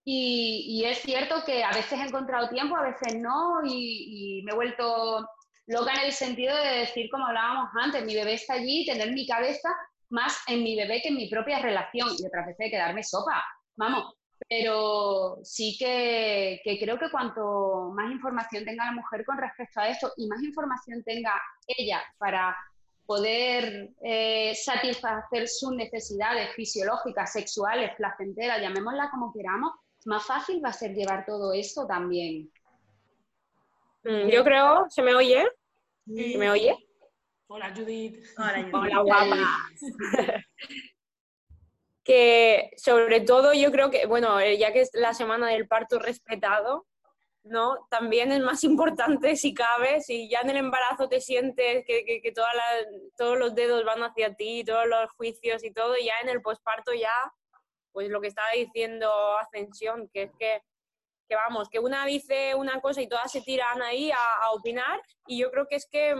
y, 0.03 0.83
es 0.85 0.99
cierto 0.99 1.43
que 1.45 1.63
a 1.63 1.71
veces 1.71 1.99
he 1.99 2.03
encontrado 2.03 2.49
tiempo, 2.49 2.75
a 2.75 2.83
veces 2.83 3.15
no, 3.19 3.61
y, 3.63 4.41
me 4.43 4.51
he 4.51 4.55
vuelto 4.55 5.27
loca 5.67 5.93
en 5.93 6.05
el 6.05 6.11
sentido 6.11 6.55
de 6.55 6.79
decir, 6.79 7.09
como 7.09 7.27
hablábamos 7.27 7.69
antes, 7.79 8.03
mi 8.03 8.15
bebé 8.15 8.33
está 8.33 8.55
allí, 8.55 8.85
tener 8.85 9.11
mi 9.11 9.27
cabeza 9.27 9.69
más 10.09 10.41
en 10.47 10.63
mi 10.63 10.75
bebé 10.75 11.01
que 11.01 11.09
en 11.09 11.15
mi 11.15 11.29
propia 11.29 11.59
relación, 11.59 12.09
y 12.17 12.25
otras 12.25 12.47
veces 12.47 12.57
de 12.57 12.71
quedarme 12.71 13.03
sopa, 13.03 13.43
vamos. 13.75 14.15
Pero 14.49 15.37
sí 15.43 15.77
que, 15.79 16.59
que 16.63 16.79
creo 16.79 16.97
que 16.97 17.11
cuanto 17.11 17.91
más 17.95 18.11
información 18.11 18.65
tenga 18.65 18.85
la 18.85 18.91
mujer 18.91 19.23
con 19.23 19.37
respecto 19.37 19.79
a 19.79 19.87
esto 19.87 20.11
y 20.17 20.27
más 20.27 20.41
información 20.41 21.03
tenga 21.03 21.39
ella 21.67 22.01
para 22.17 22.57
poder 23.05 23.89
eh, 24.01 24.53
satisfacer 24.55 25.47
sus 25.47 25.73
necesidades 25.73 26.53
fisiológicas, 26.55 27.33
sexuales, 27.33 27.91
placenteras, 27.97 28.61
llamémosla 28.61 29.09
como 29.11 29.33
queramos, 29.33 29.73
más 30.05 30.25
fácil 30.25 30.63
va 30.63 30.69
a 30.69 30.73
ser 30.73 30.93
llevar 30.93 31.25
todo 31.25 31.53
esto 31.53 31.85
también. 31.87 32.51
Mm, 34.03 34.29
Yo 34.29 34.43
creo, 34.43 34.85
¿se 34.89 35.01
me 35.01 35.13
oye? 35.13 35.45
¿Se 36.05 36.37
me 36.37 36.49
oye? 36.49 36.75
Hola, 37.47 37.73
Judith. 37.75 38.23
Hola, 38.73 38.99
guapa. 39.03 39.37
que 42.03 42.71
sobre 42.77 43.21
todo 43.21 43.53
yo 43.53 43.71
creo 43.71 43.91
que, 43.91 44.05
bueno, 44.07 44.39
eh, 44.39 44.57
ya 44.57 44.73
que 44.73 44.81
es 44.81 44.89
la 44.93 45.13
semana 45.13 45.47
del 45.49 45.67
parto 45.67 45.99
respetado, 45.99 46.87
¿no? 47.43 47.87
También 47.89 48.31
es 48.31 48.39
más 48.41 48.63
importante, 48.63 49.35
si 49.35 49.53
cabe, 49.53 50.01
si 50.01 50.27
ya 50.29 50.39
en 50.41 50.49
el 50.49 50.57
embarazo 50.57 51.07
te 51.09 51.21
sientes 51.21 51.83
que, 51.85 52.03
que, 52.05 52.21
que 52.21 52.31
toda 52.31 52.51
la- 52.55 52.87
todos 53.17 53.37
los 53.37 53.53
dedos 53.55 53.83
van 53.85 54.01
hacia 54.03 54.33
ti, 54.35 54.63
todos 54.63 54.87
los 54.87 55.11
juicios 55.11 55.63
y 55.63 55.71
todo, 55.71 55.95
ya 56.03 56.13
en 56.23 56.29
el 56.29 56.41
posparto 56.41 56.91
ya, 56.93 57.13
pues 57.91 58.09
lo 58.09 58.21
que 58.21 58.27
estaba 58.27 58.49
diciendo 58.55 59.09
Ascensión, 59.37 60.09
que 60.13 60.23
es 60.23 60.31
que, 60.37 60.61
que 61.27 61.35
vamos, 61.35 61.69
que 61.69 61.79
una 61.79 62.05
dice 62.05 62.55
una 62.55 62.81
cosa 62.81 63.01
y 63.01 63.07
todas 63.07 63.31
se 63.31 63.41
tiran 63.41 63.81
ahí 63.81 64.11
a, 64.11 64.35
a 64.43 64.51
opinar, 64.51 65.01
y 65.27 65.39
yo 65.39 65.51
creo 65.51 65.67
que 65.67 65.75
es 65.75 65.87
que 65.89 66.15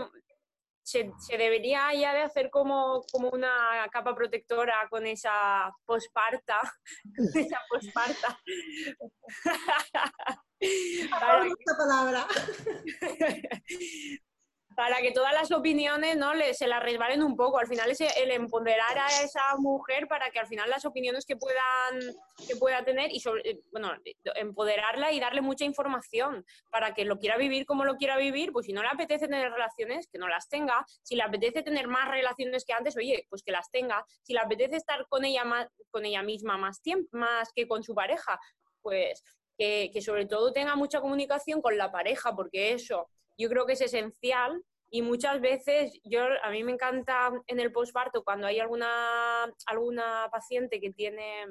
se, 0.82 1.12
se 1.18 1.38
debería 1.38 1.94
ya 1.94 2.12
de 2.12 2.22
hacer 2.22 2.50
como, 2.50 3.02
como 3.10 3.30
una 3.30 3.88
capa 3.90 4.14
protectora 4.14 4.86
con 4.90 5.06
esa 5.06 5.74
posparta, 5.84 6.60
con 7.16 7.42
esa 7.42 7.60
posparta. 7.68 8.38
esta 10.60 11.76
palabra. 11.76 12.26
para 14.76 15.00
que 15.00 15.12
todas 15.12 15.32
las 15.32 15.50
opiniones 15.50 16.16
no 16.16 16.34
le, 16.34 16.54
se 16.54 16.66
las 16.66 16.82
resbalen 16.82 17.22
un 17.22 17.36
poco. 17.36 17.58
Al 17.58 17.66
final 17.66 17.90
es 17.90 18.00
el 18.00 18.30
empoderar 18.30 18.98
a 18.98 19.22
esa 19.22 19.56
mujer 19.58 20.08
para 20.08 20.30
que 20.30 20.38
al 20.38 20.46
final 20.46 20.70
las 20.70 20.84
opiniones 20.84 21.26
que 21.26 21.36
puedan 21.36 22.00
que 22.46 22.56
pueda 22.56 22.84
tener 22.84 23.12
y 23.12 23.20
sobre, 23.20 23.48
eh, 23.48 23.60
bueno, 23.70 23.92
empoderarla 24.34 25.12
y 25.12 25.20
darle 25.20 25.40
mucha 25.40 25.64
información 25.64 26.44
para 26.70 26.94
que 26.94 27.04
lo 27.04 27.18
quiera 27.18 27.36
vivir 27.36 27.66
como 27.66 27.84
lo 27.84 27.96
quiera 27.96 28.16
vivir, 28.16 28.52
pues 28.52 28.66
si 28.66 28.72
no 28.72 28.82
le 28.82 28.88
apetece 28.88 29.26
tener 29.26 29.50
relaciones, 29.50 30.08
que 30.08 30.18
no 30.18 30.28
las 30.28 30.48
tenga, 30.48 30.84
si 31.02 31.16
le 31.16 31.22
apetece 31.22 31.62
tener 31.62 31.88
más 31.88 32.08
relaciones 32.08 32.64
que 32.64 32.72
antes, 32.72 32.96
oye, 32.96 33.26
pues 33.28 33.42
que 33.42 33.52
las 33.52 33.70
tenga, 33.70 34.04
si 34.22 34.32
le 34.32 34.40
apetece 34.40 34.76
estar 34.76 35.06
con 35.08 35.24
ella 35.24 35.44
más, 35.44 35.68
con 35.90 36.04
ella 36.04 36.22
misma 36.22 36.56
más 36.56 36.80
tiempo, 36.82 37.08
más 37.12 37.52
que 37.54 37.66
con 37.66 37.82
su 37.82 37.94
pareja, 37.94 38.38
pues 38.80 39.22
que, 39.56 39.90
que 39.92 40.02
sobre 40.02 40.26
todo 40.26 40.52
tenga 40.52 40.76
mucha 40.76 41.00
comunicación 41.00 41.60
con 41.60 41.76
la 41.76 41.92
pareja, 41.92 42.34
porque 42.34 42.72
eso 42.72 43.08
yo 43.36 43.48
creo 43.48 43.66
que 43.66 43.74
es 43.74 43.80
esencial 43.80 44.62
y 44.90 45.02
muchas 45.02 45.40
veces 45.40 45.98
yo 46.04 46.22
a 46.42 46.50
mí 46.50 46.62
me 46.62 46.72
encanta 46.72 47.32
en 47.46 47.60
el 47.60 47.72
posparto 47.72 48.22
cuando 48.22 48.46
hay 48.46 48.60
alguna 48.60 49.44
alguna 49.66 50.28
paciente 50.30 50.80
que 50.80 50.92
tiene 50.92 51.46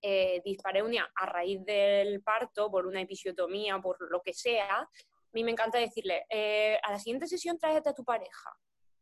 eh, 0.00 0.40
dispareunia 0.44 1.10
a 1.14 1.26
raíz 1.26 1.62
del 1.64 2.22
parto 2.22 2.70
por 2.70 2.86
una 2.86 3.02
episiotomía 3.02 3.78
por 3.78 4.10
lo 4.10 4.22
que 4.22 4.32
sea 4.32 4.78
a 4.78 4.88
mí 5.32 5.44
me 5.44 5.52
encanta 5.52 5.78
decirle 5.78 6.24
eh, 6.30 6.78
a 6.82 6.92
la 6.92 6.98
siguiente 6.98 7.26
sesión 7.26 7.58
tráete 7.58 7.90
a 7.90 7.94
tu 7.94 8.04
pareja 8.04 8.50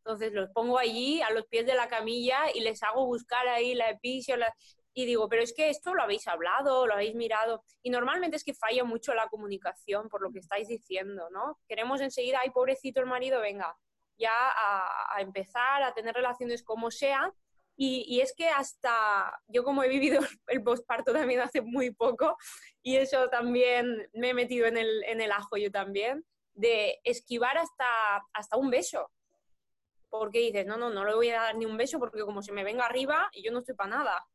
entonces 0.03 0.33
los 0.33 0.49
pongo 0.49 0.77
allí 0.77 1.21
a 1.21 1.31
los 1.31 1.45
pies 1.45 1.65
de 1.65 1.75
la 1.75 1.87
camilla 1.87 2.51
y 2.53 2.59
les 2.59 2.83
hago 2.83 3.05
buscar 3.05 3.47
ahí 3.47 3.73
la 3.73 3.89
episio 3.89 4.35
y 4.93 5.05
digo, 5.05 5.29
pero 5.29 5.41
es 5.41 5.53
que 5.53 5.69
esto 5.69 5.93
lo 5.93 6.03
habéis 6.03 6.27
hablado, 6.27 6.85
lo 6.85 6.93
habéis 6.93 7.15
mirado. 7.15 7.63
Y 7.81 7.89
normalmente 7.89 8.35
es 8.35 8.43
que 8.43 8.53
falla 8.53 8.83
mucho 8.83 9.13
la 9.13 9.27
comunicación 9.29 10.09
por 10.09 10.21
lo 10.21 10.31
que 10.31 10.39
estáis 10.39 10.67
diciendo, 10.67 11.29
¿no? 11.29 11.59
Queremos 11.67 12.01
enseguida, 12.01 12.39
ay, 12.41 12.49
pobrecito 12.49 12.99
el 12.99 13.05
marido, 13.05 13.39
venga, 13.39 13.77
ya 14.17 14.33
a, 14.33 15.15
a 15.15 15.21
empezar 15.21 15.83
a 15.83 15.93
tener 15.93 16.13
relaciones 16.13 16.63
como 16.63 16.91
sea. 16.91 17.33
Y, 17.77 18.05
y 18.07 18.21
es 18.21 18.35
que 18.35 18.49
hasta 18.49 19.41
yo 19.47 19.63
como 19.63 19.83
he 19.83 19.87
vivido 19.87 20.19
el 20.47 20.61
posparto 20.61 21.13
también 21.13 21.39
hace 21.39 21.61
muy 21.61 21.91
poco 21.91 22.37
y 22.83 22.97
eso 22.97 23.29
también 23.29 24.09
me 24.13 24.29
he 24.29 24.33
metido 24.33 24.67
en 24.67 24.77
el, 24.77 25.03
en 25.05 25.21
el 25.21 25.31
ajo 25.31 25.57
yo 25.57 25.71
también, 25.71 26.25
de 26.53 26.99
esquivar 27.03 27.57
hasta, 27.57 27.85
hasta 28.33 28.57
un 28.57 28.69
beso. 28.69 29.09
Porque 30.09 30.39
dices, 30.39 30.65
no, 30.67 30.75
no, 30.75 30.89
no 30.89 31.05
le 31.05 31.15
voy 31.15 31.29
a 31.29 31.41
dar 31.41 31.55
ni 31.55 31.65
un 31.65 31.77
beso 31.77 31.97
porque 31.97 32.21
como 32.21 32.41
se 32.41 32.51
me 32.51 32.65
venga 32.65 32.85
arriba 32.85 33.31
yo 33.41 33.51
no 33.51 33.59
estoy 33.59 33.75
para 33.75 33.97
nada. 33.97 34.27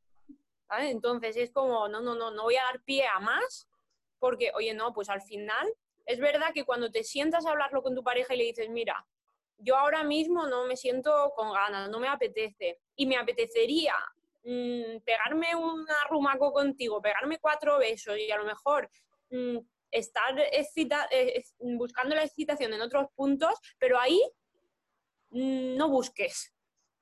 ¿Sabes? 0.69 0.91
Entonces 0.91 1.37
es 1.37 1.51
como, 1.51 1.89
no, 1.89 2.01
no, 2.01 2.15
no, 2.15 2.31
no 2.31 2.43
voy 2.45 2.57
a 2.57 2.65
dar 2.65 2.83
pie 2.83 3.07
a 3.07 3.21
más 3.21 3.69
porque, 4.19 4.51
oye, 4.55 4.75
no, 4.75 4.93
pues 4.93 5.09
al 5.09 5.23
final 5.23 5.73
es 6.07 6.21
verdad 6.21 6.53
que 6.55 6.65
cuando 6.65 6.91
te 6.91 7.05
sientas 7.05 7.47
a 7.47 7.51
hablarlo 7.51 7.83
con 7.83 7.95
tu 7.95 8.03
pareja 8.03 8.35
y 8.35 8.39
le 8.39 8.45
dices, 8.45 8.69
mira, 8.71 9.07
yo 9.59 9.77
ahora 9.77 10.05
mismo 10.05 10.47
no 10.47 10.67
me 10.67 10.77
siento 10.77 11.33
con 11.35 11.53
ganas, 11.53 11.91
no 11.91 11.99
me 11.99 12.09
apetece 12.09 12.79
y 12.95 13.07
me 13.07 13.17
apetecería 13.17 13.95
mm, 14.45 15.01
pegarme 15.05 15.55
un 15.55 15.87
arrumaco 16.05 16.53
contigo, 16.53 17.01
pegarme 17.01 17.39
cuatro 17.39 17.79
besos 17.79 18.19
y 18.19 18.31
a 18.31 18.37
lo 18.37 18.45
mejor 18.45 18.91
mm, 19.31 19.59
estar 19.91 20.39
eh, 20.39 21.45
buscando 21.59 22.15
la 22.15 22.25
excitación 22.25 22.73
en 22.73 22.83
otros 22.83 23.07
puntos, 23.15 23.55
pero 23.79 23.99
ahí 23.99 24.23
mm, 25.31 25.77
no 25.77 25.89
busques. 25.89 26.53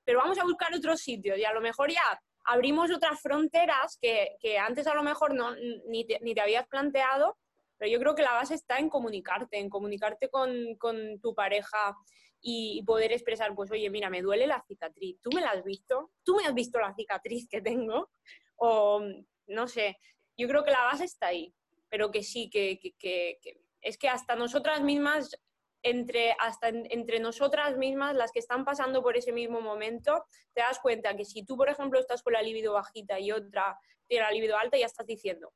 Pero 0.05 0.19
vamos 0.19 0.39
a 0.39 0.45
buscar 0.45 0.75
otros 0.75 1.01
sitios 1.01 1.39
y 1.39 1.45
a 1.45 1.53
lo 1.53 1.61
mejor 1.61 1.91
ya 1.91 2.21
abrimos 2.45 2.91
otras 2.91 3.21
fronteras 3.21 3.99
que, 4.01 4.37
que 4.41 4.59
antes 4.59 4.87
a 4.87 4.95
lo 4.95 5.03
mejor 5.03 5.35
no, 5.35 5.55
ni, 5.89 6.07
te, 6.07 6.19
ni 6.21 6.35
te 6.35 6.41
habías 6.41 6.67
planteado, 6.69 7.39
pero 7.79 7.91
yo 7.91 7.99
creo 7.99 8.15
que 8.15 8.23
la 8.23 8.33
base 8.35 8.55
está 8.55 8.79
en 8.79 8.89
comunicarte, 8.89 9.59
en 9.59 9.69
comunicarte 9.69 10.29
con, 10.31 10.77
con 10.79 11.21
tu 11.21 11.35
pareja 11.35 11.97
y 12.41 12.83
poder 12.85 13.13
expresar, 13.13 13.55
pues 13.55 13.71
oye, 13.71 13.89
mira, 13.91 14.11
me 14.11 14.23
duele 14.23 14.47
la 14.47 14.63
cicatriz, 14.69 15.19
¿tú 15.23 15.31
me 15.35 15.41
la 15.41 15.51
has 15.51 15.65
visto? 15.65 16.11
¿Tú 16.23 16.37
me 16.37 16.45
has 16.47 16.55
visto 16.55 16.79
la 16.79 16.95
cicatriz 16.95 17.49
que 17.49 17.61
tengo? 17.63 18.11
O 18.57 19.03
no 19.47 19.67
sé, 19.67 19.99
yo 20.37 20.47
creo 20.49 20.63
que 20.65 20.71
la 20.71 20.83
base 20.85 21.05
está 21.05 21.29
ahí, 21.29 21.55
pero 21.89 22.11
que 22.11 22.23
sí, 22.23 22.51
que, 22.51 22.79
que- 22.79 22.93
que- 22.99 23.39
que 23.43 23.61
es 23.81 23.99
que 23.99 24.09
hasta 24.09 24.35
nosotras 24.37 24.83
mismas, 24.83 25.37
entre, 25.85 26.35
hasta 26.41 26.69
en- 26.69 26.87
entre 26.91 27.21
nosotras 27.21 27.77
mismas, 27.77 28.17
las 28.17 28.33
que 28.33 28.39
están 28.41 28.65
pasando 28.65 29.03
por 29.03 29.17
ese 29.17 29.33
mismo 29.33 29.61
momento, 29.61 30.25
te 30.55 30.63
das 30.63 30.81
cuenta 30.81 31.15
que 31.17 31.25
si 31.25 31.45
tú, 31.45 31.57
por 31.57 31.69
ejemplo, 31.69 32.01
estás 32.01 32.23
con 32.23 32.33
la 32.33 32.43
libido 32.43 32.73
bajita 32.73 33.21
y 33.21 33.31
otra 33.31 33.79
tiene 34.09 34.25
la 34.25 34.31
libido 34.33 34.57
alta, 34.57 34.77
ya 34.79 34.87
estás 34.87 35.07
diciendo, 35.07 35.53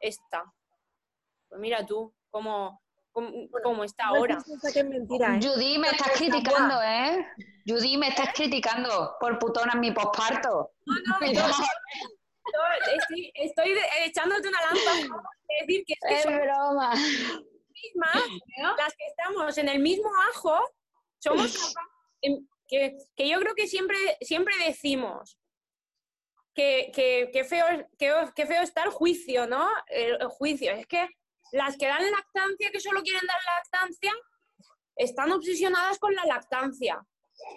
esta, 0.00 0.44
pues 1.48 1.60
mira 1.60 1.84
tú, 1.86 2.12
cómo, 2.30 2.82
cómo, 3.12 3.30
cómo 3.62 3.84
está 3.84 4.06
No 4.06 4.16
ahora. 4.16 4.38
que 4.72 4.80
es 4.80 4.86
mentira, 4.88 5.36
¿eh? 5.36 5.40
Judy, 5.42 5.78
me 5.78 5.88
estás 5.88 6.10
criticando, 6.16 6.82
¿eh? 6.82 7.26
Judy, 7.66 7.96
me 7.98 8.08
estás 8.08 8.30
criticando 8.34 9.16
por 9.20 9.38
putona 9.38 9.72
en 9.74 9.80
mi 9.80 9.92
posparto. 9.92 10.72
Cuidado. 11.18 11.52
Yo 12.52 12.60
estoy, 13.34 13.74
echándote 14.04 14.48
una 14.48 14.58
lanza. 14.60 14.90
Es 15.48 15.66
decir, 15.66 15.84
que 15.86 15.92
es 15.94 15.98
que 16.00 16.14
Es 16.18 16.40
broma. 16.42 16.92
Mismas, 17.84 18.22
las 18.76 18.94
que 18.96 19.06
estamos 19.06 19.58
en 19.58 19.68
el 19.68 19.78
mismo 19.80 20.10
ajo, 20.30 20.58
somos 21.18 21.74
em, 22.22 22.46
que, 22.68 22.96
que 23.16 23.28
yo 23.28 23.38
creo 23.40 23.54
que 23.54 23.66
siempre, 23.66 23.96
siempre 24.20 24.54
decimos 24.66 25.38
que, 26.54 26.90
que, 26.94 27.30
que 27.32 27.44
feo, 27.44 27.66
que, 27.98 28.46
feo 28.46 28.62
está 28.62 28.84
el 28.84 28.90
juicio, 28.90 29.46
¿no? 29.46 29.68
El, 29.88 30.20
el 30.20 30.28
juicio. 30.28 30.72
Es 30.72 30.86
que 30.86 31.08
las 31.52 31.76
que 31.76 31.86
dan 31.86 32.10
lactancia, 32.10 32.70
que 32.70 32.80
solo 32.80 33.02
quieren 33.02 33.26
dar 33.26 33.40
lactancia, 33.56 34.12
están 34.96 35.32
obsesionadas 35.32 35.98
con 35.98 36.14
la 36.14 36.24
lactancia. 36.24 37.04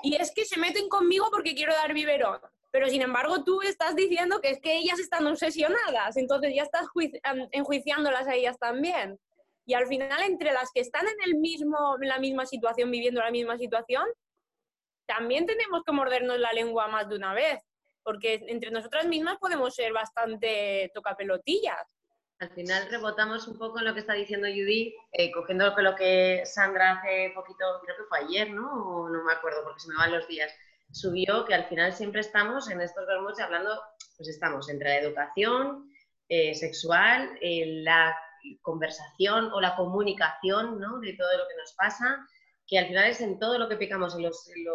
Y 0.02 0.16
es 0.16 0.32
que 0.34 0.46
se 0.46 0.60
meten 0.60 0.90
conmigo 0.90 1.28
porque 1.32 1.54
quiero 1.56 1.74
dar 1.74 1.94
biberón. 1.94 2.42
Pero 2.72 2.90
sin 2.90 3.02
embargo 3.02 3.44
tú 3.44 3.62
estás 3.62 3.96
diciendo 3.96 4.42
que 4.42 4.50
es 4.50 4.60
que 4.60 4.78
ellas 4.78 5.00
están 5.00 5.26
obsesionadas, 5.28 6.18
entonces 6.18 6.54
ya 6.54 6.64
estás 6.64 6.88
am- 7.24 7.48
enjuiciándolas 7.52 8.28
a 8.28 8.34
ellas 8.36 8.58
también. 8.60 9.20
Y 9.68 9.74
al 9.74 9.86
final, 9.86 10.22
entre 10.24 10.54
las 10.54 10.72
que 10.72 10.80
están 10.80 11.06
en, 11.06 11.18
el 11.26 11.36
mismo, 11.36 11.98
en 12.02 12.08
la 12.08 12.20
misma 12.20 12.46
situación, 12.46 12.90
viviendo 12.90 13.20
la 13.20 13.32
misma 13.32 13.58
situación, 13.58 14.06
también 15.06 15.46
tenemos 15.46 15.84
que 15.86 15.92
mordernos 15.92 16.40
la 16.40 16.54
lengua 16.54 16.88
más 16.88 17.10
de 17.10 17.18
una 17.18 17.34
vez, 17.34 17.62
porque 18.02 18.42
entre 18.48 18.72
nosotras 18.72 19.06
mismas 19.08 19.38
podemos 19.40 19.76
ser 19.76 19.92
bastante 19.92 20.90
tocapelotillas. 20.94 21.86
Al 22.40 22.50
final 22.52 22.88
rebotamos 22.90 23.46
un 23.50 23.58
poco 23.58 23.80
en 23.80 23.86
lo 23.86 23.94
que 23.94 24.00
está 24.00 24.14
diciendo 24.14 24.48
Judy, 24.48 24.96
eh, 25.12 25.32
cogiendo 25.34 25.76
lo 25.76 25.96
que 25.96 26.44
Sandra 26.46 26.94
hace 26.94 27.34
poquito, 27.36 27.66
creo 27.84 27.98
que 27.98 28.04
fue 28.08 28.20
ayer, 28.20 28.50
¿no? 28.52 28.72
O 28.72 29.10
no 29.10 29.22
me 29.26 29.34
acuerdo 29.34 29.66
porque 29.66 29.82
se 29.82 29.90
me 29.90 29.98
van 29.98 30.14
los 30.14 30.30
días, 30.30 30.50
subió 30.92 31.44
que 31.44 31.56
al 31.56 31.66
final 31.66 31.92
siempre 31.92 32.22
estamos 32.22 32.70
en 32.70 32.80
estos 32.80 33.06
vermouths 33.06 33.42
hablando, 33.42 33.82
pues 34.16 34.30
estamos 34.30 34.70
entre 34.70 34.90
la 34.90 35.00
educación 35.00 35.92
eh, 36.30 36.54
sexual, 36.56 37.38
eh, 37.42 37.82
la 37.84 38.16
conversación 38.62 39.52
o 39.54 39.62
la 39.62 39.76
comunicación, 39.76 40.80
¿no? 40.80 41.00
De 41.00 41.14
todo 41.14 41.38
lo 41.38 41.48
que 41.48 41.56
nos 41.56 41.74
pasa, 41.74 42.26
que 42.68 42.78
al 42.78 42.88
final 42.88 43.06
es 43.06 43.22
en 43.22 43.40
todo 43.40 43.58
lo 43.58 43.70
que 43.70 43.78
pecamos, 43.78 44.16
en 44.16 44.24
los, 44.24 44.50
en 44.50 44.66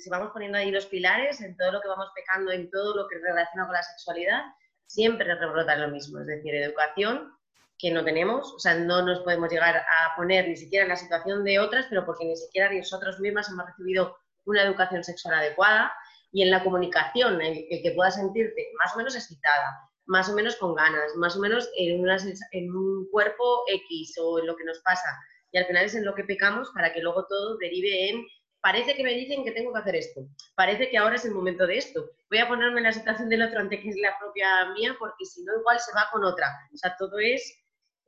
si 0.00 0.08
vamos 0.08 0.30
poniendo 0.32 0.58
ahí 0.58 0.70
los 0.70 0.86
pilares, 0.86 1.40
en 1.40 1.56
todo 1.56 1.72
lo 1.72 1.80
que 1.80 1.88
vamos 1.88 2.08
pecando, 2.14 2.52
en 2.52 2.70
todo 2.70 2.94
lo 2.96 3.08
que 3.08 3.18
relaciona 3.18 3.66
con 3.66 3.74
la 3.74 3.82
sexualidad, 3.82 4.42
siempre 4.86 5.34
rebrota 5.34 5.76
lo 5.76 5.88
mismo, 5.88 6.20
es 6.20 6.26
decir, 6.26 6.54
educación 6.54 7.34
que 7.76 7.90
no 7.90 8.04
tenemos, 8.04 8.52
o 8.54 8.58
sea, 8.58 8.74
no 8.74 9.02
nos 9.02 9.20
podemos 9.20 9.50
llegar 9.50 9.76
a 9.76 10.16
poner 10.16 10.48
ni 10.48 10.56
siquiera 10.56 10.84
en 10.84 10.90
la 10.90 10.96
situación 10.96 11.44
de 11.44 11.58
otras, 11.60 11.86
pero 11.88 12.04
porque 12.04 12.24
ni 12.24 12.36
siquiera 12.36 12.72
nosotros 12.72 13.20
mismas 13.20 13.48
hemos 13.48 13.66
recibido 13.66 14.16
una 14.46 14.62
educación 14.62 15.04
sexual 15.04 15.34
adecuada 15.34 15.92
y 16.32 16.42
en 16.42 16.50
la 16.50 16.62
comunicación, 16.62 17.40
el 17.40 17.66
que 17.68 17.92
puedas 17.94 18.16
sentirte 18.16 18.68
más 18.78 18.94
o 18.94 18.98
menos 18.98 19.14
excitada, 19.14 19.87
más 20.08 20.28
o 20.28 20.34
menos 20.34 20.56
con 20.56 20.74
ganas, 20.74 21.14
más 21.16 21.36
o 21.36 21.40
menos 21.40 21.68
en, 21.76 22.00
una 22.00 22.16
en 22.52 22.74
un 22.74 23.08
cuerpo 23.10 23.62
X 23.68 24.16
o 24.20 24.40
en 24.40 24.46
lo 24.46 24.56
que 24.56 24.64
nos 24.64 24.80
pasa. 24.80 25.08
Y 25.52 25.58
al 25.58 25.66
final 25.66 25.84
es 25.84 25.94
en 25.94 26.04
lo 26.04 26.14
que 26.14 26.24
pecamos 26.24 26.70
para 26.74 26.92
que 26.92 27.00
luego 27.00 27.24
todo 27.28 27.56
derive 27.58 28.10
en, 28.10 28.26
parece 28.60 28.94
que 28.96 29.04
me 29.04 29.14
dicen 29.14 29.44
que 29.44 29.52
tengo 29.52 29.72
que 29.72 29.78
hacer 29.78 29.96
esto, 29.96 30.22
parece 30.56 30.90
que 30.90 30.98
ahora 30.98 31.14
es 31.14 31.24
el 31.24 31.32
momento 31.32 31.66
de 31.66 31.78
esto, 31.78 32.10
voy 32.28 32.38
a 32.38 32.48
ponerme 32.48 32.78
en 32.80 32.84
la 32.84 32.92
situación 32.92 33.28
del 33.28 33.42
otro 33.42 33.60
antes 33.60 33.80
que 33.80 33.88
es 33.90 33.96
la 34.02 34.18
propia 34.18 34.70
mía 34.72 34.96
porque 34.98 35.24
si 35.24 35.44
no 35.44 35.52
igual 35.60 35.78
se 35.78 35.92
va 35.94 36.08
con 36.12 36.24
otra. 36.24 36.46
O 36.74 36.76
sea, 36.76 36.96
todo 36.98 37.18
es 37.18 37.56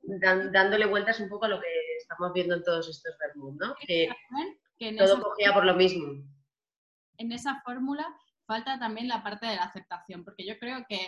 dan- 0.03 0.51
dándole 0.53 0.87
vueltas 0.87 1.21
un 1.21 1.29
poco 1.29 1.45
a 1.45 1.49
lo 1.49 1.61
que 1.61 1.69
estamos 2.01 2.33
viendo 2.33 2.55
en 2.57 2.65
todos 2.65 2.89
estos 2.89 3.15
vermouth, 3.19 3.57
¿no? 3.61 3.75
Que 3.87 4.09
que 4.79 4.93
todo 4.95 5.23
cogía 5.23 5.53
por 5.55 5.65
lo 5.67 5.75
mismo. 5.75 6.25
en 7.19 7.33
esa 7.33 7.61
fórmula 7.65 8.07
falta 8.51 8.79
también 8.79 9.07
la 9.07 9.23
parte 9.23 9.47
de 9.47 9.57
la 9.57 9.63
aceptación, 9.71 10.25
porque 10.25 10.45
yo 10.45 10.55
creo 10.59 10.85
que 10.89 11.01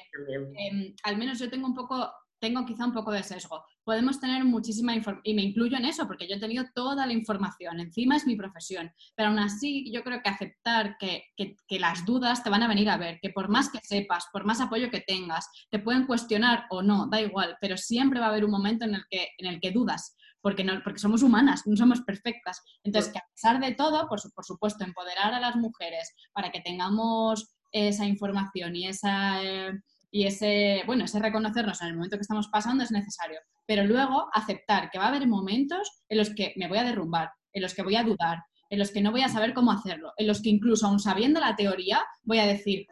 em, 0.56 0.94
al 1.02 1.16
menos 1.16 1.38
yo 1.40 1.50
tengo 1.50 1.66
un 1.66 1.74
poco, 1.74 1.96
tengo 2.38 2.64
quizá 2.64 2.84
un 2.86 2.92
poco 2.92 3.10
de 3.12 3.22
sesgo. 3.22 3.64
Podemos 3.84 4.20
tener 4.20 4.44
muchísima 4.44 4.94
información, 4.94 5.22
y 5.30 5.34
me 5.34 5.42
incluyo 5.42 5.76
en 5.76 5.84
eso, 5.84 6.06
porque 6.06 6.28
yo 6.28 6.36
he 6.36 6.40
tenido 6.40 6.64
toda 6.74 7.04
la 7.06 7.12
información, 7.12 7.80
encima 7.80 8.16
es 8.16 8.26
mi 8.26 8.36
profesión, 8.36 8.92
pero 9.16 9.28
aún 9.28 9.38
así 9.40 9.90
yo 9.92 10.02
creo 10.04 10.22
que 10.22 10.28
aceptar 10.30 10.96
que, 11.00 11.24
que- 11.36 11.56
que 11.68 11.78
las 11.80 12.04
dudas 12.04 12.42
te 12.44 12.50
van 12.50 12.62
a 12.62 12.68
venir 12.68 12.88
a 12.90 12.96
ver, 12.96 13.18
que 13.20 13.30
por 13.30 13.48
más 13.48 13.70
que 13.70 13.78
sepas, 13.82 14.26
por 14.32 14.44
más 14.44 14.60
apoyo 14.60 14.88
que 14.90 15.00
tengas, 15.00 15.44
te 15.70 15.78
pueden 15.80 16.06
cuestionar 16.06 16.66
o 16.70 16.80
no, 16.82 17.06
da 17.08 17.20
igual, 17.20 17.56
pero 17.60 17.76
siempre 17.76 18.20
va 18.20 18.26
a 18.26 18.30
haber 18.30 18.44
un 18.44 18.50
momento 18.52 18.84
en 18.84 18.94
el 18.94 19.04
que, 19.10 19.28
en 19.38 19.46
el 19.48 19.60
que 19.60 19.70
dudas. 19.72 20.16
Porque, 20.42 20.64
no, 20.64 20.82
porque 20.84 20.98
somos 20.98 21.22
humanas, 21.22 21.62
no 21.66 21.76
somos 21.76 22.02
perfectas. 22.02 22.60
Entonces, 22.82 23.12
que 23.12 23.18
a 23.18 23.24
pesar 23.34 23.60
de 23.60 23.74
todo, 23.74 24.08
por, 24.08 24.20
su- 24.20 24.30
por 24.32 24.44
supuesto, 24.44 24.84
empoderar 24.84 25.32
a 25.32 25.40
las 25.40 25.56
mujeres 25.56 26.14
para 26.32 26.50
que 26.50 26.60
tengamos 26.60 27.54
esa 27.70 28.04
información 28.06 28.76
y 28.76 28.86
esa, 28.88 29.42
eh, 29.42 29.72
y 30.10 30.26
ese, 30.26 30.82
bueno, 30.86 31.04
ese 31.04 31.18
reconocernos 31.20 31.80
en 31.80 31.88
el 31.88 31.94
momento 31.94 32.16
que 32.16 32.22
estamos 32.22 32.48
pasando 32.48 32.84
es 32.84 32.90
necesario. 32.90 33.38
Pero 33.66 33.84
luego 33.84 34.28
aceptar 34.34 34.90
que 34.90 34.98
va 34.98 35.04
a 35.06 35.08
haber 35.08 35.26
momentos 35.26 36.02
en 36.08 36.18
los 36.18 36.34
que 36.34 36.52
me 36.56 36.68
voy 36.68 36.78
a 36.78 36.84
derrumbar, 36.84 37.30
en 37.52 37.62
los 37.62 37.72
que 37.74 37.82
voy 37.82 37.96
a 37.96 38.02
dudar, 38.02 38.42
en 38.68 38.78
los 38.78 38.90
que 38.90 39.00
no 39.00 39.10
voy 39.10 39.22
a 39.22 39.28
saber 39.28 39.54
cómo 39.54 39.70
hacerlo, 39.70 40.12
en 40.16 40.26
los 40.26 40.42
que 40.42 40.48
incluso 40.50 40.86
aún 40.86 40.98
sabiendo 40.98 41.40
la 41.40 41.54
teoría 41.56 42.04
voy 42.24 42.38
a 42.40 42.46
decir, 42.46 42.86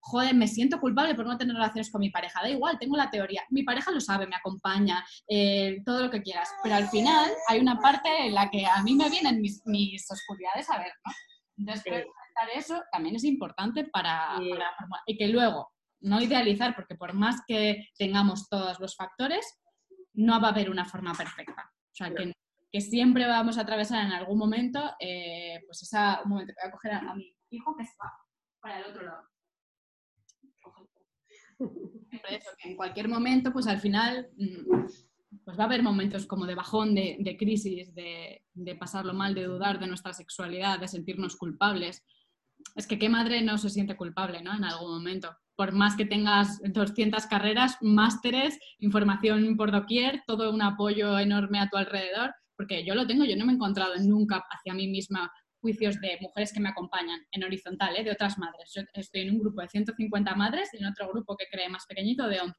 joder, 0.00 0.34
me 0.34 0.48
siento 0.48 0.80
culpable 0.80 1.14
por 1.14 1.26
no 1.26 1.36
tener 1.36 1.54
relaciones 1.54 1.90
con 1.90 2.00
mi 2.00 2.10
pareja. 2.10 2.40
Da 2.42 2.48
igual, 2.48 2.78
tengo 2.78 2.96
la 2.96 3.10
teoría. 3.10 3.42
Mi 3.50 3.62
pareja 3.62 3.90
lo 3.90 4.00
sabe, 4.00 4.26
me 4.26 4.36
acompaña, 4.36 5.04
eh, 5.28 5.82
todo 5.84 6.02
lo 6.02 6.10
que 6.10 6.22
quieras. 6.22 6.48
Pero 6.62 6.76
al 6.76 6.88
final 6.88 7.30
hay 7.48 7.60
una 7.60 7.78
parte 7.78 8.08
en 8.26 8.34
la 8.34 8.50
que 8.50 8.66
a 8.66 8.82
mí 8.82 8.94
me 8.94 9.10
vienen 9.10 9.40
mis, 9.40 9.62
mis 9.66 10.10
oscuridades 10.10 10.68
a 10.70 10.78
ver, 10.78 10.92
¿no? 11.04 11.12
Entonces, 11.58 11.82
creo 11.84 12.04
que 12.04 12.10
aceptar 12.10 12.58
eso 12.58 12.82
también 12.92 13.16
es 13.16 13.24
importante 13.24 13.84
para, 13.84 14.36
Sí. 14.38 14.50
para 14.50 14.74
Y 15.06 15.18
que 15.18 15.28
luego, 15.28 15.72
no 16.00 16.20
idealizar, 16.20 16.74
porque 16.76 16.94
por 16.94 17.12
más 17.12 17.42
que 17.46 17.88
tengamos 17.98 18.48
todos 18.48 18.78
los 18.78 18.94
factores, 18.94 19.44
no 20.14 20.40
va 20.40 20.48
a 20.48 20.50
haber 20.52 20.70
una 20.70 20.84
forma 20.84 21.14
perfecta. 21.14 21.70
O 21.70 21.94
sea, 21.94 22.14
que, 22.14 22.32
que 22.70 22.80
siempre 22.80 23.26
vamos 23.26 23.58
a 23.58 23.62
atravesar 23.62 24.04
en 24.04 24.12
algún 24.12 24.38
momento, 24.38 24.94
eh, 25.00 25.60
pues 25.66 25.82
esa, 25.82 26.20
un 26.24 26.30
momento, 26.30 26.52
voy 26.60 26.68
a 26.68 26.72
coger 26.72 26.92
a, 26.92 26.98
a 26.98 27.14
mi 27.14 27.34
hijo 27.50 27.76
que 27.76 27.82
está 27.82 28.12
para 28.60 28.78
el 28.78 28.84
otro 28.86 29.02
lado. 29.04 29.28
En 32.64 32.76
cualquier 32.76 33.08
momento, 33.08 33.52
pues 33.52 33.66
al 33.66 33.80
final, 33.80 34.28
mm, 34.36 34.86
pues 35.44 35.58
va 35.58 35.64
a 35.64 35.66
haber 35.66 35.82
momentos 35.82 36.26
como 36.26 36.46
de 36.46 36.54
bajón, 36.54 36.94
de, 36.94 37.16
de 37.20 37.36
crisis, 37.36 37.94
de, 37.94 38.42
de 38.54 38.74
pasarlo 38.76 39.14
mal, 39.14 39.34
de 39.34 39.44
dudar 39.44 39.78
de 39.78 39.86
nuestra 39.86 40.12
sexualidad, 40.12 40.78
de 40.78 40.88
sentirnos 40.88 41.36
culpables. 41.36 42.04
es 42.74 42.86
que 42.86 42.98
qué 42.98 43.08
madre 43.08 43.40
no 43.42 43.56
se 43.56 43.70
siente 43.70 43.96
culpable, 43.96 44.42
¿no? 44.42 44.54
En 44.54 44.64
algún 44.64 44.90
momento. 44.90 45.34
Por 45.56 45.72
más 45.72 45.96
que 45.96 46.04
tengas 46.04 46.60
200 46.62 47.26
carreras, 47.26 47.76
másteres, 47.80 48.58
información 48.78 49.56
por 49.56 49.72
doquier, 49.72 50.22
todo 50.26 50.52
un 50.52 50.62
apoyo 50.62 51.18
enorme 51.18 51.60
a 51.60 51.68
tu 51.68 51.76
alrededor, 51.76 52.34
porque 52.56 52.84
yo 52.84 52.94
lo 52.94 53.06
tengo, 53.06 53.24
yo 53.24 53.36
no 53.36 53.46
me 53.46 53.52
he 53.52 53.54
encontrado 53.54 53.94
nunca 54.00 54.44
hacia 54.50 54.74
mí 54.74 54.88
misma 54.88 55.30
juicios 55.60 56.00
de 56.00 56.18
mujeres 56.20 56.52
que 56.52 56.60
me 56.60 56.68
acompañan 56.68 57.20
en 57.30 57.44
horizontal, 57.44 57.96
¿eh? 57.96 58.04
de 58.04 58.12
otras 58.12 58.38
madres. 58.38 58.72
Yo 58.74 58.82
estoy 58.94 59.22
en 59.22 59.32
un 59.32 59.40
grupo 59.40 59.60
de 59.60 59.68
150 59.68 60.34
madres 60.34 60.70
y 60.72 60.78
en 60.78 60.86
otro 60.86 61.08
grupo 61.08 61.36
que 61.36 61.46
cree 61.50 61.68
más 61.68 61.86
pequeñito 61.86 62.28
de 62.28 62.40
11. 62.40 62.56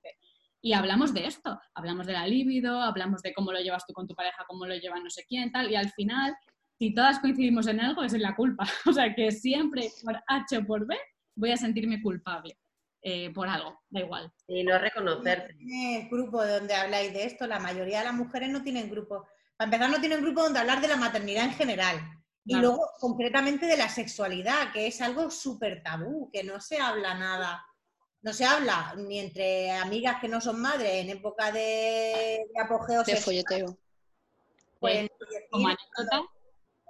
Y 0.62 0.74
hablamos 0.74 1.14
de 1.14 1.26
esto, 1.26 1.60
hablamos 1.74 2.06
de 2.06 2.14
la 2.14 2.28
libido, 2.28 2.82
hablamos 2.82 3.22
de 3.22 3.34
cómo 3.34 3.52
lo 3.52 3.60
llevas 3.60 3.86
tú 3.86 3.94
con 3.94 4.08
tu 4.08 4.16
pareja, 4.16 4.44
cómo 4.48 4.66
lo 4.66 4.76
lleva 4.76 5.00
no 5.00 5.10
sé 5.10 5.24
quién, 5.28 5.52
tal, 5.52 5.72
y 5.72 5.76
al 5.76 5.90
final, 5.92 6.36
si 6.78 6.94
todas 6.94 7.20
coincidimos 7.20 7.68
en 7.68 7.80
algo, 7.80 8.04
es 8.04 8.14
en 8.14 8.22
la 8.22 8.36
culpa. 8.36 8.66
O 8.86 8.92
sea 8.92 9.14
que 9.16 9.32
siempre, 9.32 9.90
por 10.04 10.22
H 10.28 10.58
o 10.58 10.66
por 10.66 10.86
B, 10.86 10.98
voy 11.36 11.52
a 11.52 11.58
sentirme 11.58 12.02
culpable 12.02 12.58
eh, 13.02 13.32
por 13.34 13.48
algo, 13.48 13.80
da 13.90 14.02
igual. 14.02 14.34
Y 14.48 14.64
no 14.64 14.78
reconocerte. 14.78 15.56
el 15.58 16.10
grupo 16.10 16.46
donde 16.46 16.76
habláis 16.76 17.14
de 17.14 17.24
esto, 17.26 17.48
la 17.48 17.60
mayoría 17.60 18.00
de 18.00 18.06
las 18.06 18.14
mujeres 18.14 18.50
no 18.50 18.62
tienen 18.62 18.90
grupo. 18.90 19.26
Para 19.56 19.68
empezar, 19.68 19.90
no 19.90 20.02
tienen 20.02 20.22
grupo 20.22 20.44
donde 20.44 20.60
hablar 20.60 20.82
de 20.82 20.90
la 20.90 20.98
maternidad 20.98 21.46
en 21.46 21.54
general. 21.54 21.98
Y 22.50 22.54
Claro. 22.54 22.68
luego, 22.70 22.90
concretamente, 23.00 23.68
de 23.68 23.78
la 23.78 23.90
sexualidad, 23.90 24.72
que 24.74 24.88
es 24.88 25.02
algo 25.02 25.30
súper 25.30 25.84
tabú, 25.84 26.32
que 26.34 26.44
no 26.44 26.60
se 26.60 26.80
habla 26.80 27.14
nada. 27.14 27.64
No 28.24 28.34
se 28.34 28.44
habla 28.44 28.96
ni 28.98 29.20
entre 29.20 29.70
amigas 29.72 30.18
que 30.20 30.28
no 30.28 30.42
son 30.42 30.60
madres 30.60 30.94
en 30.96 31.12
época 31.12 31.52
de, 31.52 32.44
de 32.52 32.60
apogeo 32.60 33.04
De 33.04 33.06
sexual. 33.16 33.24
folleteo. 33.24 33.78
pues, 34.80 35.10
Como 35.52 35.68
decir, 35.70 35.78
anécdota, 35.96 36.22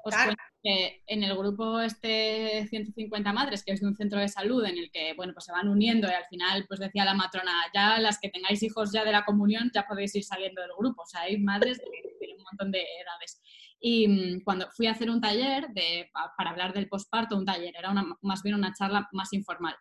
os 0.06 0.14
Claro. 0.16 0.28
cuento 0.28 0.44
que 0.64 1.04
en 1.08 1.24
el 1.24 1.38
grupo 1.38 1.82
este 1.82 2.66
150 2.70 3.34
madres, 3.34 3.62
que 3.66 3.74
es 3.74 3.82
de 3.82 3.88
un 3.88 3.96
centro 3.98 4.18
de 4.18 4.30
salud 4.30 4.64
en 4.66 4.78
el 4.78 4.90
que, 4.92 5.14
bueno, 5.16 5.34
pues 5.34 5.44
se 5.46 5.52
van 5.52 5.68
uniendo 5.68 6.08
y 6.08 6.12
al 6.14 6.26
final, 6.28 6.66
pues 6.70 6.80
decía 6.80 7.04
la 7.04 7.14
matrona, 7.16 7.52
ya 7.74 8.00
las 8.00 8.18
que 8.18 8.30
tengáis 8.30 8.64
hijos 8.64 8.94
ya 8.94 9.04
de 9.04 9.12
la 9.12 9.26
comunión, 9.26 9.70
ya 9.74 9.86
podéis 9.86 10.16
ir 10.16 10.24
saliendo 10.24 10.62
del 10.62 10.72
grupo. 10.78 11.02
O 11.02 11.06
sea, 11.06 11.22
hay 11.24 11.38
madres 11.38 11.80
de, 11.80 11.86
de 12.28 12.34
un 12.34 12.44
montón 12.44 12.72
de 12.72 12.80
edades. 12.82 13.42
Y 13.80 14.08
mm, 14.08 14.42
cuando 14.44 14.68
fui 14.72 14.88
a 14.88 14.92
hacer 14.92 15.10
un 15.10 15.22
taller 15.22 15.70
de, 15.70 16.10
pa- 16.14 16.34
para 16.38 16.52
hablar 16.52 16.74
del 16.74 16.90
posparto, 16.90 17.38
un 17.38 17.46
taller, 17.46 17.74
era 17.78 17.92
una, 17.92 18.06
más 18.22 18.44
bien 18.44 18.56
una 18.56 18.74
charla 18.74 19.08
más 19.14 19.32
informal. 19.34 19.76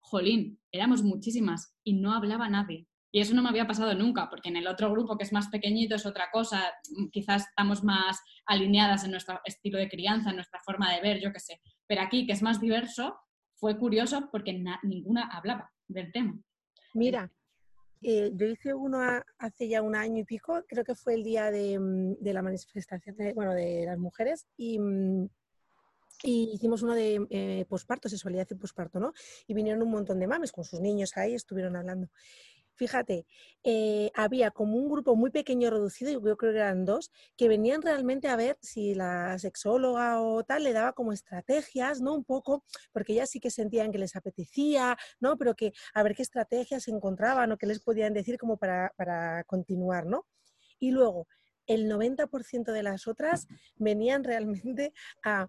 Jolín, 0.00 0.60
éramos 0.70 1.02
muchísimas 1.02 1.74
y 1.84 1.94
no 1.94 2.12
hablaba 2.12 2.48
nadie. 2.48 2.86
Y 3.12 3.20
eso 3.20 3.34
no 3.34 3.42
me 3.42 3.48
había 3.48 3.66
pasado 3.66 3.94
nunca, 3.94 4.28
porque 4.28 4.48
en 4.50 4.56
el 4.56 4.66
otro 4.66 4.90
grupo 4.90 5.16
que 5.16 5.24
es 5.24 5.32
más 5.32 5.48
pequeñito 5.48 5.94
es 5.94 6.04
otra 6.06 6.28
cosa, 6.32 6.62
mm, 6.96 7.06
quizás 7.08 7.46
estamos 7.48 7.82
más 7.82 8.20
alineadas 8.46 9.04
en 9.04 9.10
nuestro 9.12 9.40
estilo 9.44 9.78
de 9.78 9.88
crianza, 9.88 10.30
en 10.30 10.36
nuestra 10.36 10.60
forma 10.64 10.92
de 10.92 11.00
ver, 11.00 11.20
yo 11.20 11.32
qué 11.32 11.40
sé. 11.40 11.60
Pero 11.86 12.02
aquí, 12.02 12.26
que 12.26 12.32
es 12.32 12.42
más 12.42 12.60
diverso, 12.60 13.16
fue 13.54 13.78
curioso 13.78 14.28
porque 14.30 14.52
na- 14.52 14.80
ninguna 14.82 15.28
hablaba 15.28 15.72
del 15.88 16.12
tema. 16.12 16.38
Mira, 16.94 17.30
eh, 18.02 18.30
yo 18.34 18.46
hice 18.46 18.74
uno 18.74 19.00
hace 19.38 19.68
ya 19.68 19.82
un 19.82 19.96
año 19.96 20.18
y 20.20 20.24
pico, 20.24 20.62
creo 20.68 20.84
que 20.84 20.94
fue 20.94 21.14
el 21.14 21.24
día 21.24 21.50
de, 21.50 21.78
mm, 21.78 22.16
la 22.20 22.42
manifestación 22.42 23.16
de, 23.16 23.32
bueno, 23.32 23.54
de 23.54 23.84
las 23.86 23.98
mujeres 23.98 24.46
y, 24.56 24.78
mm, 24.78 25.28
hicimos 26.22 26.82
uno 26.82 26.94
de 26.94 27.26
eh, 27.30 27.66
posparto, 27.68 28.08
sexualidad 28.08 28.46
y 28.50 28.54
posparto, 28.54 28.98
¿no? 28.98 29.12
Y 29.46 29.54
vinieron 29.54 29.82
un 29.82 29.90
montón 29.90 30.18
de 30.18 30.26
mames 30.26 30.50
con 30.50 30.64
sus 30.64 30.80
niños 30.80 31.16
ahí, 31.16 31.34
estuvieron 31.34 31.76
hablando. 31.76 32.08
Fíjate, 32.76 33.26
eh, 33.64 34.10
había 34.14 34.50
como 34.50 34.76
un 34.76 34.90
grupo 34.90 35.16
muy 35.16 35.30
pequeño 35.30 35.70
reducido, 35.70 36.10
yo 36.12 36.20
creo 36.20 36.36
que 36.52 36.58
eran 36.58 36.84
dos, 36.84 37.10
que 37.36 37.48
venían 37.48 37.80
realmente 37.80 38.28
a 38.28 38.36
ver 38.36 38.58
si 38.60 38.94
la 38.94 39.38
sexóloga 39.38 40.20
o 40.20 40.44
tal 40.44 40.62
le 40.62 40.74
daba 40.74 40.92
como 40.92 41.12
estrategias, 41.14 42.02
¿no? 42.02 42.14
Un 42.14 42.24
poco, 42.24 42.64
porque 42.92 43.14
ellas 43.14 43.30
sí 43.30 43.40
que 43.40 43.50
sentían 43.50 43.92
que 43.92 43.98
les 43.98 44.14
apetecía, 44.14 44.96
¿no? 45.20 45.38
Pero 45.38 45.54
que 45.54 45.72
a 45.94 46.02
ver 46.02 46.14
qué 46.14 46.22
estrategias 46.22 46.86
encontraban 46.88 47.50
o 47.50 47.56
qué 47.56 47.66
les 47.66 47.80
podían 47.80 48.12
decir 48.12 48.36
como 48.36 48.58
para, 48.58 48.92
para 48.96 49.42
continuar, 49.44 50.04
¿no? 50.04 50.26
Y 50.78 50.90
luego, 50.90 51.26
el 51.66 51.88
90% 51.88 52.72
de 52.72 52.82
las 52.82 53.08
otras 53.08 53.46
venían 53.76 54.22
realmente 54.22 54.92
a, 55.24 55.48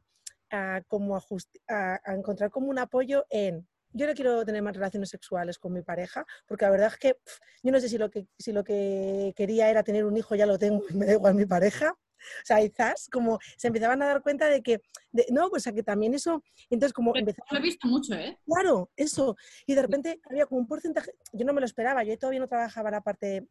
a 0.50 0.82
como 0.88 1.18
a, 1.18 1.22
a- 1.68 2.00
a 2.06 2.16
encontrar 2.16 2.52
como 2.52 2.68
un 2.70 2.80
apoyo 2.80 3.26
en 3.30 3.68
yo 3.94 4.08
no 4.08 4.14
quiero 4.14 4.46
tener 4.46 4.62
más 4.62 4.76
relaciones 4.76 5.10
sexuales 5.10 5.58
con 5.58 5.74
mi 5.74 5.82
pareja, 5.82 6.26
porque 6.48 6.66
la 6.66 6.72
verdad 6.72 6.88
es 6.94 6.98
que 6.98 7.14
pf, 7.16 7.40
yo 7.64 7.72
no 7.72 7.80
sé 7.80 7.90
si 7.90 7.98
lo 7.98 8.10
que, 8.10 8.28
si 8.38 8.52
lo 8.52 8.64
que 8.64 9.34
quería 9.36 9.70
era 9.70 9.84
tener 9.84 10.06
un 10.06 10.18
hijo, 10.18 10.36
ya 10.36 10.46
lo 10.46 10.58
tengo 10.58 10.84
y 10.90 10.94
me 10.94 11.06
da 11.06 11.14
igual 11.14 11.36
mi 11.36 11.46
pareja. 11.46 11.92
O 11.92 12.46
sea, 12.46 12.58
quizás 12.60 13.08
como 13.12 13.38
se 13.58 13.68
empezaban 13.68 14.02
a 14.02 14.08
dar 14.08 14.22
cuenta 14.24 14.48
de 14.50 14.62
que, 14.64 14.82
de- 15.12 15.28
no, 15.30 15.50
pues 15.50 15.68
a 15.68 15.72
que 15.72 15.84
también 15.84 16.14
eso, 16.16 16.44
entonces 16.70 16.92
como 16.92 17.16
empezaban 17.16 17.48
Lo 17.52 17.60
he 17.60 17.62
visto 17.62 17.88
mucho, 17.88 18.16
¿eh? 18.16 18.38
Claro, 18.46 18.90
eso. 18.96 19.36
Y 19.68 19.76
de 19.76 19.82
repente 19.84 20.20
había 20.30 20.48
como 20.48 20.60
un 20.62 20.68
porcentaje, 20.68 21.12
yo 21.32 21.46
no 21.46 21.54
me 21.54 21.62
lo 21.62 21.66
esperaba, 21.68 22.04
yo 22.04 22.18
todavía 22.18 22.40
no 22.40 22.48
trabajaba 22.48 22.90
la 22.90 23.02
parte 23.02 23.48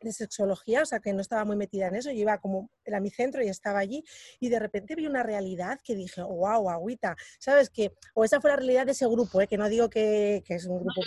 de 0.00 0.12
sexología, 0.12 0.82
o 0.82 0.86
sea 0.86 1.00
que 1.00 1.12
no 1.12 1.20
estaba 1.20 1.44
muy 1.44 1.56
metida 1.56 1.88
en 1.88 1.96
eso, 1.96 2.10
yo 2.10 2.18
iba 2.18 2.38
como, 2.38 2.70
era 2.84 3.00
mi 3.00 3.10
centro 3.10 3.42
y 3.42 3.48
estaba 3.48 3.78
allí, 3.78 4.04
y 4.40 4.48
de 4.48 4.58
repente 4.58 4.94
vi 4.94 5.06
una 5.06 5.22
realidad 5.22 5.78
que 5.82 5.94
dije, 5.94 6.22
wow, 6.22 6.70
agüita, 6.70 7.16
¿sabes? 7.38 7.70
Que, 7.70 7.92
o 8.14 8.24
esa 8.24 8.40
fue 8.40 8.50
la 8.50 8.56
realidad 8.56 8.86
de 8.86 8.92
ese 8.92 9.06
grupo, 9.06 9.40
¿eh? 9.40 9.46
que 9.46 9.58
no 9.58 9.68
digo 9.68 9.88
que, 9.88 10.42
que 10.46 10.54
es 10.54 10.66
un 10.66 10.78
grupo 10.78 11.00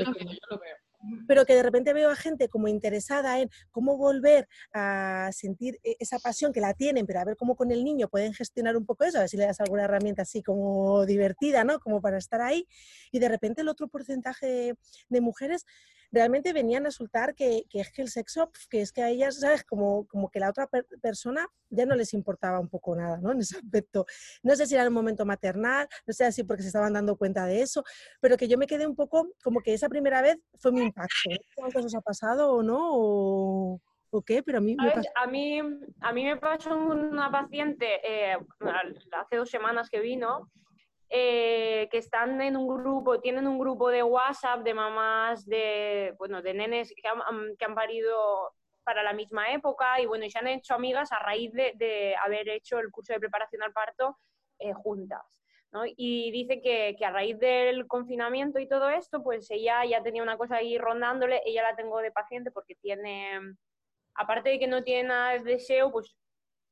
veo. 0.60 0.91
Pero 1.28 1.46
que 1.46 1.56
de 1.56 1.64
repente 1.64 1.94
veo 1.94 2.10
a 2.10 2.16
gente 2.16 2.50
como 2.50 2.68
interesada 2.68 3.40
en 3.40 3.50
cómo 3.72 3.98
volver 3.98 4.48
a 4.74 5.30
sentir 5.34 5.80
e- 5.84 5.96
esa 6.00 6.20
pasión 6.20 6.54
que 6.54 6.62
la 6.62 6.74
tienen, 6.74 7.06
pero 7.06 7.20
a 7.20 7.26
ver 7.26 7.36
cómo 7.38 7.56
con 7.56 7.72
el 7.72 7.84
niño 7.84 8.08
pueden 8.10 8.34
gestionar 8.34 8.78
un 8.78 8.86
poco 8.86 9.04
eso, 9.04 9.18
a 9.18 9.22
ver 9.22 9.30
si 9.30 9.38
le 9.38 9.46
das 9.46 9.60
alguna 9.60 9.84
herramienta 9.86 10.24
así 10.24 10.42
como 10.44 11.06
divertida, 11.06 11.64
¿no? 11.64 11.80
Como 11.80 12.02
para 12.02 12.18
estar 12.18 12.42
ahí. 12.42 12.68
Y 13.12 13.20
de 13.20 13.30
repente 13.30 13.62
el 13.62 13.70
otro 13.70 13.88
porcentaje 13.88 14.78
de, 15.10 15.22
mujeres 15.22 15.66
realmente 16.12 16.52
venían 16.52 16.84
a 16.84 16.90
resultar 16.90 17.36
que, 17.36 17.64
que 17.70 17.80
es 17.80 17.92
que 17.92 18.02
el 18.02 18.10
sexo, 18.10 18.52
que 18.70 18.82
es 18.82 18.92
que 18.92 19.02
a 19.02 19.10
ellas, 19.10 19.40
¿sabes? 19.40 19.64
Como, 19.64 20.06
como 20.08 20.30
que 20.30 20.40
la 20.40 20.50
otra 20.50 20.68
per- 20.68 20.86
persona 21.02 21.48
ya 21.70 21.86
no 21.86 21.96
les 21.96 22.14
importaba 22.14 22.60
un 22.60 22.68
poco 22.68 22.96
nada, 22.96 23.20
¿no? 23.22 23.32
En 23.32 23.40
ese 23.40 23.58
aspecto. 23.58 24.06
No 24.44 24.56
sé 24.56 24.66
si 24.66 24.74
era 24.74 24.84
en 24.84 24.90
un 24.90 24.94
momento 24.96 25.26
maternal, 25.26 25.88
no 26.06 26.14
sé 26.14 26.30
si 26.34 26.44
porque 26.44 26.64
se 26.64 26.68
estaban 26.70 26.94
dando 26.94 27.16
cuenta 27.16 27.46
de 27.46 27.62
eso, 27.62 27.84
pero 28.20 28.36
que 28.36 28.48
yo 28.50 28.58
me 28.58 28.68
quedé 28.68 28.86
un 28.88 28.96
poco 28.96 29.30
como 29.44 29.62
que 29.62 29.74
esa 29.74 29.88
primera 29.88 30.22
vez 30.22 30.38
fue 30.60 30.72
mi 30.74 30.91
impacto. 30.92 31.30
Vosotros 31.58 31.86
os 31.86 31.96
ha 31.96 32.02
pasado 32.02 32.54
o 32.54 32.62
no, 32.64 32.80
o, 32.94 33.80
o 34.12 34.22
qué, 34.22 34.44
pero 34.44 34.58
a 34.60 34.62
mí 34.62 34.76
me 34.76 34.90
pasó. 34.92 35.10
A 35.16 35.28
mí, 35.28 35.60
a 36.02 36.14
mí 36.14 36.24
me 36.26 36.38
pasó 36.38 36.76
una 36.76 37.32
paciente 37.32 38.00
eh, 38.04 38.38
hace 39.14 39.36
dos 39.38 39.50
semanas 39.50 39.90
que 39.90 40.00
vino, 40.00 40.50
eh, 41.10 41.90
que 41.92 41.98
están 41.98 42.42
en 42.42 42.56
un 42.56 42.68
grupo, 42.68 43.20
tienen 43.20 43.46
un 43.48 43.60
grupo 43.60 43.90
de 43.90 44.02
WhatsApp 44.04 44.62
de 44.64 44.74
mamás 44.74 45.46
de, 45.46 46.14
bueno, 46.18 46.42
de 46.42 46.54
nenes 46.54 46.94
que 46.96 47.08
han, 47.08 47.22
han- 47.22 47.56
que 47.58 47.66
han 47.66 47.76
parido 47.76 48.54
para 48.84 49.04
la 49.04 49.14
misma 49.14 49.52
época 49.52 50.00
y 50.02 50.06
bueno, 50.06 50.26
se 50.30 50.40
han 50.40 50.48
hecho 50.48 50.74
amigas 50.74 51.12
a 51.12 51.20
raíz 51.20 51.52
de, 51.54 51.74
de 51.76 52.16
haber 52.16 52.48
hecho 52.50 52.80
el 52.80 52.90
curso 52.92 53.14
de 53.14 53.20
preparación 53.20 53.62
al 53.62 53.74
parto 53.74 54.18
eh, 54.58 54.74
juntas. 54.74 55.22
¿No? 55.72 55.84
Y 55.86 56.32
dice 56.32 56.62
que, 56.62 56.96
que 56.98 57.06
a 57.06 57.12
raíz 57.12 57.40
del 57.40 57.88
confinamiento 57.88 58.60
y 58.60 58.68
todo 58.68 58.90
esto, 58.90 59.24
pues 59.24 59.50
ella 59.52 59.86
ya 59.86 60.04
tenía 60.04 60.24
una 60.24 60.38
cosa 60.38 60.58
ahí 60.58 60.78
rondándole, 60.78 61.42
ella 61.46 61.64
la 61.64 61.76
tengo 61.76 62.00
de 62.00 62.12
paciente 62.12 62.52
porque 62.52 62.76
tiene, 62.76 63.40
aparte 64.16 64.50
de 64.50 64.60
que 64.60 64.68
no 64.68 64.84
tiene 64.84 65.10
nada 65.10 65.32
de 65.34 65.40
deseo, 65.40 65.92
pues 65.92 66.16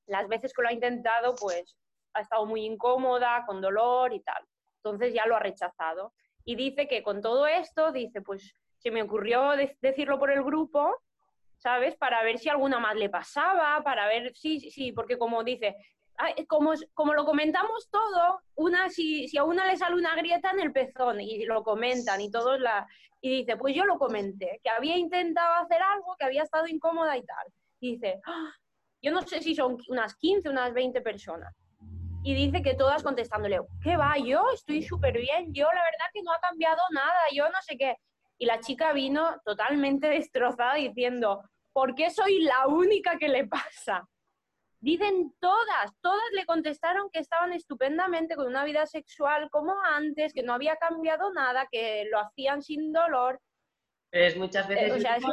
las 0.07 0.27
veces 0.27 0.53
que 0.53 0.61
lo 0.61 0.67
ha 0.69 0.73
intentado, 0.73 1.35
pues 1.35 1.77
ha 2.13 2.21
estado 2.21 2.45
muy 2.45 2.65
incómoda, 2.65 3.43
con 3.45 3.61
dolor 3.61 4.13
y 4.13 4.21
tal. 4.21 4.43
Entonces 4.83 5.13
ya 5.13 5.25
lo 5.27 5.35
ha 5.35 5.39
rechazado. 5.39 6.13
Y 6.43 6.55
dice 6.55 6.87
que 6.87 7.03
con 7.03 7.21
todo 7.21 7.45
esto, 7.47 7.91
dice, 7.91 8.21
pues 8.21 8.55
se 8.77 8.91
me 8.91 9.03
ocurrió 9.03 9.51
de- 9.51 9.77
decirlo 9.81 10.17
por 10.17 10.31
el 10.31 10.43
grupo, 10.43 10.95
¿sabes? 11.57 11.95
Para 11.95 12.23
ver 12.23 12.39
si 12.39 12.49
alguna 12.49 12.79
más 12.79 12.95
le 12.95 13.09
pasaba, 13.09 13.81
para 13.83 14.07
ver, 14.07 14.33
sí, 14.35 14.59
sí, 14.71 14.91
porque 14.93 15.17
como 15.17 15.43
dice, 15.43 15.75
"Ay, 15.77 15.83
como, 16.47 16.73
como 16.93 17.13
lo 17.13 17.25
comentamos 17.25 17.89
todo, 17.89 18.41
una, 18.55 18.89
si, 18.89 19.27
si 19.27 19.37
a 19.37 19.43
una 19.43 19.67
le 19.67 19.77
sale 19.77 19.95
una 19.95 20.15
grieta 20.15 20.51
en 20.51 20.59
el 20.59 20.71
pezón 20.71 21.21
y 21.21 21.45
lo 21.45 21.63
comentan 21.63 22.21
y 22.21 22.31
todos 22.31 22.59
la... 22.59 22.87
Y 23.21 23.39
dice, 23.39 23.57
pues 23.57 23.75
yo 23.75 23.83
lo 23.85 23.97
comenté, 23.97 24.61
que 24.63 24.69
había 24.69 24.97
intentado 24.97 25.55
hacer 25.55 25.81
algo, 25.81 26.15
que 26.17 26.25
había 26.25 26.43
estado 26.43 26.67
incómoda 26.67 27.17
y 27.17 27.25
tal. 27.25 27.47
Y 27.81 27.93
dice, 27.93 28.21
"Ah, 28.25 28.53
yo 29.01 29.11
no 29.11 29.21
sé 29.21 29.41
si 29.41 29.55
son 29.55 29.77
unas 29.87 30.15
15, 30.15 30.49
unas 30.49 30.73
20 30.73 31.01
personas. 31.01 31.53
Y 32.23 32.33
dice 32.33 32.61
que 32.61 32.75
todas 32.75 33.01
contestándole, 33.01 33.59
¿qué 33.81 33.95
va? 33.95 34.17
Yo 34.17 34.43
estoy 34.53 34.83
súper 34.83 35.17
bien, 35.17 35.53
yo 35.53 35.65
la 35.65 35.83
verdad 35.83 36.05
que 36.13 36.21
no 36.21 36.33
ha 36.33 36.39
cambiado 36.39 36.81
nada, 36.91 37.19
yo 37.33 37.45
no 37.45 37.61
sé 37.61 37.77
qué. 37.77 37.95
Y 38.37 38.45
la 38.45 38.59
chica 38.59 38.91
vino 38.91 39.39
totalmente 39.45 40.07
destrozada 40.09 40.75
diciendo, 40.75 41.41
¿por 41.71 41.95
qué 41.95 42.09
soy 42.09 42.41
la 42.41 42.67
única 42.67 43.17
que 43.17 43.29
le 43.29 43.47
pasa? 43.47 44.07
Dicen 44.81 45.33
todas, 45.39 45.91
todas 46.01 46.23
le 46.33 46.45
contestaron 46.45 47.09
que 47.11 47.19
estaban 47.19 47.51
estupendamente 47.51 48.35
con 48.35 48.47
una 48.47 48.63
vida 48.63 48.85
sexual 48.85 49.49
como 49.51 49.75
antes, 49.83 50.33
que 50.33 50.43
no 50.43 50.53
había 50.53 50.77
cambiado 50.77 51.33
nada, 51.33 51.67
que 51.69 52.05
lo 52.09 52.19
hacían 52.19 52.61
sin 52.61 52.93
dolor. 52.93 53.41
Pero 54.09 54.25
es 54.25 54.37
muchas 54.37 54.67
veces 54.67 54.91
Eh, 54.91 54.95
o 54.95 54.99
sea, 54.99 55.17
es 55.17 55.23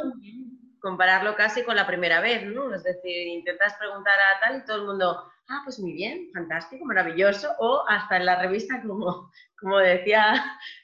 compararlo 0.79 1.35
casi 1.35 1.63
con 1.63 1.75
la 1.75 1.87
primera 1.87 2.21
vez, 2.21 2.45
¿no? 2.45 2.73
Es 2.73 2.83
decir, 2.83 3.27
intentas 3.27 3.73
preguntar 3.79 4.13
a 4.13 4.39
tal 4.39 4.57
y 4.57 4.65
todo 4.65 4.77
el 4.77 4.85
mundo, 4.85 5.23
ah, 5.49 5.61
pues 5.63 5.79
muy 5.79 5.93
bien, 5.93 6.29
fantástico, 6.33 6.85
maravilloso, 6.85 7.55
o 7.59 7.83
hasta 7.87 8.17
en 8.17 8.25
la 8.25 8.41
revista, 8.41 8.81
como, 8.85 9.31
como 9.59 9.77
decía 9.79 10.43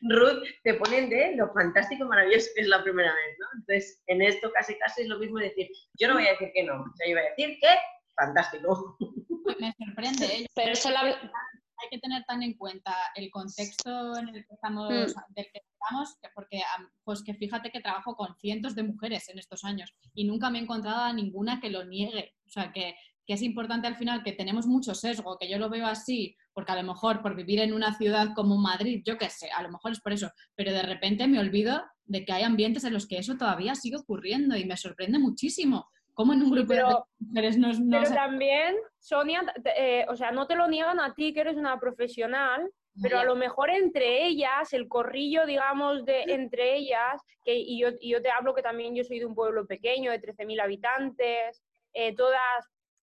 Ruth, 0.10 0.44
te 0.64 0.74
ponen 0.76 1.10
de 1.10 1.36
lo 1.36 1.52
fantástico, 1.54 2.06
maravilloso 2.06 2.50
que 2.56 2.62
es 2.62 2.68
la 2.68 2.82
primera 2.82 3.14
vez, 3.14 3.38
¿no? 3.40 3.48
Entonces, 3.60 4.02
en 4.08 4.22
esto 4.22 4.52
casi 4.54 4.78
casi 4.80 5.04
es 5.04 5.08
lo 5.10 5.20
mismo 5.20 5.38
decir, 5.38 5.68
yo 5.94 6.08
no 6.08 6.16
voy 6.16 6.28
a 6.28 6.32
decir 6.32 6.52
que 6.54 6.64
no, 6.64 6.82
o 6.82 6.96
sea, 6.96 7.08
yo 7.08 7.16
voy 7.16 7.26
a 7.26 7.30
decir 7.30 7.58
que 7.62 7.68
fantástico. 8.16 8.98
Pues 9.44 9.58
me 9.60 9.74
sorprende, 9.78 10.26
¿eh? 10.26 10.46
Pero 10.56 10.72
eso 10.72 10.90
la- 10.92 11.02
hay 11.02 11.90
que 11.92 12.00
tener 12.00 12.24
tan 12.26 12.42
en 12.44 12.54
cuenta 12.56 12.96
el 13.16 13.30
contexto 13.30 14.16
en 14.18 14.30
el 14.30 14.46
que 14.46 14.54
estamos, 14.54 14.90
Mm. 14.90 15.34
del 15.34 15.46
que 15.52 15.62
estamos, 15.74 16.16
que- 16.22 16.30
porque 16.34 16.62
pues 17.04 17.24
que 17.24 17.34
fíjate 17.34 17.72
que 17.72 17.82
trabajo 17.82 18.16
con 18.16 18.36
cientos 18.38 18.74
de 18.76 18.84
mujeres 18.84 19.28
en 19.30 19.38
estos 19.40 19.64
años 19.66 19.94
y 20.14 20.24
nunca 20.26 20.50
me 20.50 20.60
he 20.60 20.62
encontrado 20.62 21.02
a 21.02 21.14
ninguna 21.14 21.60
que 21.60 21.70
lo 21.70 21.84
niegue. 21.84 22.36
O 22.46 22.50
sea, 22.50 22.72
que, 22.72 22.96
que 23.26 23.34
es 23.34 23.42
importante 23.42 23.88
al 23.88 23.96
final 23.98 24.24
que 24.24 24.32
tenemos 24.34 24.66
mucho 24.66 24.96
sesgo, 24.96 25.38
que 25.38 25.50
yo 25.50 25.58
lo 25.58 25.70
veo 25.70 25.86
así, 25.88 26.38
porque 26.54 26.72
a 26.72 26.76
lo 26.82 26.84
mejor 26.84 27.22
por 27.22 27.36
vivir 27.36 27.60
en 27.60 27.74
una 27.74 27.98
ciudad 27.98 28.30
como 28.36 28.58
Madrid, 28.58 29.02
yo 29.06 29.18
qué 29.18 29.30
sé, 29.30 29.50
a 29.52 29.62
lo 29.64 29.70
mejor 29.72 29.92
es 29.92 30.00
por 30.02 30.14
eso, 30.14 30.30
pero 30.56 30.72
de 30.72 30.84
repente 30.84 31.28
me 31.28 31.40
olvido 31.40 31.84
de 32.06 32.24
que 32.26 32.32
hay 32.34 32.44
ambientes 32.44 32.84
en 32.86 32.94
los 32.94 33.08
que 33.08 33.18
eso 33.18 33.36
todavía 33.38 33.76
sigue 33.76 33.98
ocurriendo 33.98 34.56
y 34.56 34.66
me 34.66 34.78
sorprende 34.78 35.20
muchísimo. 35.20 35.90
¿Cómo 36.14 36.34
en 36.34 36.44
un 36.44 36.52
grupo 36.52 36.68
Pero- 36.70 37.08
de 37.18 37.26
mujeres 37.28 37.58
nos, 37.58 37.80
nos 37.80 38.04
Pero 38.10 38.16
también, 38.16 38.76
Sonia, 39.00 39.42
eh, 39.76 40.06
o 40.10 40.16
sea, 40.16 40.32
no 40.32 40.46
te 40.48 40.56
lo 40.56 40.68
niegan 40.68 41.00
a 41.00 41.14
ti 41.16 41.34
que 41.34 41.42
eres 41.42 41.58
una 41.58 41.80
profesional, 41.80 42.70
pero 43.02 43.18
a 43.18 43.24
lo 43.24 43.36
mejor 43.36 43.72
entre 43.72 44.24
ellas, 44.28 44.72
el 44.74 44.88
corrillo, 44.88 45.48
digamos, 45.48 46.06
de 46.06 46.22
entre 46.28 46.76
ellas, 46.76 47.20
que, 47.44 47.56
y, 47.56 47.80
yo, 47.82 47.88
y 48.00 48.12
yo 48.12 48.22
te 48.22 48.30
hablo 48.30 48.54
que 48.54 48.62
también 48.62 48.94
yo 48.96 49.04
soy 49.04 49.18
de 49.18 49.26
un 49.26 49.34
pueblo 49.34 49.66
pequeño, 49.66 50.12
de 50.12 50.20
13.000 50.22 50.60
habitantes, 50.62 51.64
eh, 51.94 52.14
todas, 52.16 52.40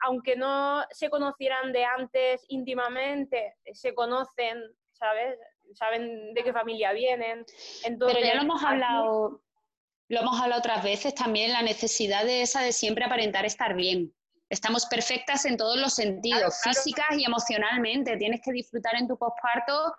aunque 0.00 0.34
no 0.34 0.82
se 0.90 1.08
conocieran 1.08 1.72
de 1.72 1.84
antes 1.84 2.44
íntimamente, 2.48 3.54
se 3.72 3.94
conocen, 3.94 4.60
¿sabes? 4.92 5.38
Saben 5.74 6.34
de 6.34 6.42
qué 6.42 6.52
familia 6.52 6.92
vienen. 6.92 7.44
Entonces, 7.84 8.18
Pero 8.18 8.26
ya 8.28 8.34
lo 8.34 8.42
hemos 8.42 8.64
hablado, 8.64 9.40
lo 10.08 10.20
hemos 10.20 10.40
hablado 10.40 10.60
otras 10.60 10.84
veces 10.84 11.14
también, 11.14 11.52
la 11.52 11.62
necesidad 11.62 12.24
de 12.24 12.42
esa 12.42 12.62
de 12.62 12.72
siempre 12.72 13.04
aparentar 13.04 13.44
estar 13.44 13.74
bien. 13.74 14.12
Estamos 14.48 14.86
perfectas 14.86 15.44
en 15.44 15.56
todos 15.56 15.76
los 15.80 15.94
sentidos, 15.94 16.38
Claro, 16.38 16.54
claro. 16.62 16.78
físicas 16.78 17.06
y 17.18 17.24
emocionalmente. 17.24 18.16
Tienes 18.16 18.40
que 18.40 18.52
disfrutar 18.52 18.94
en 18.94 19.08
tu 19.08 19.18
posparto, 19.18 19.94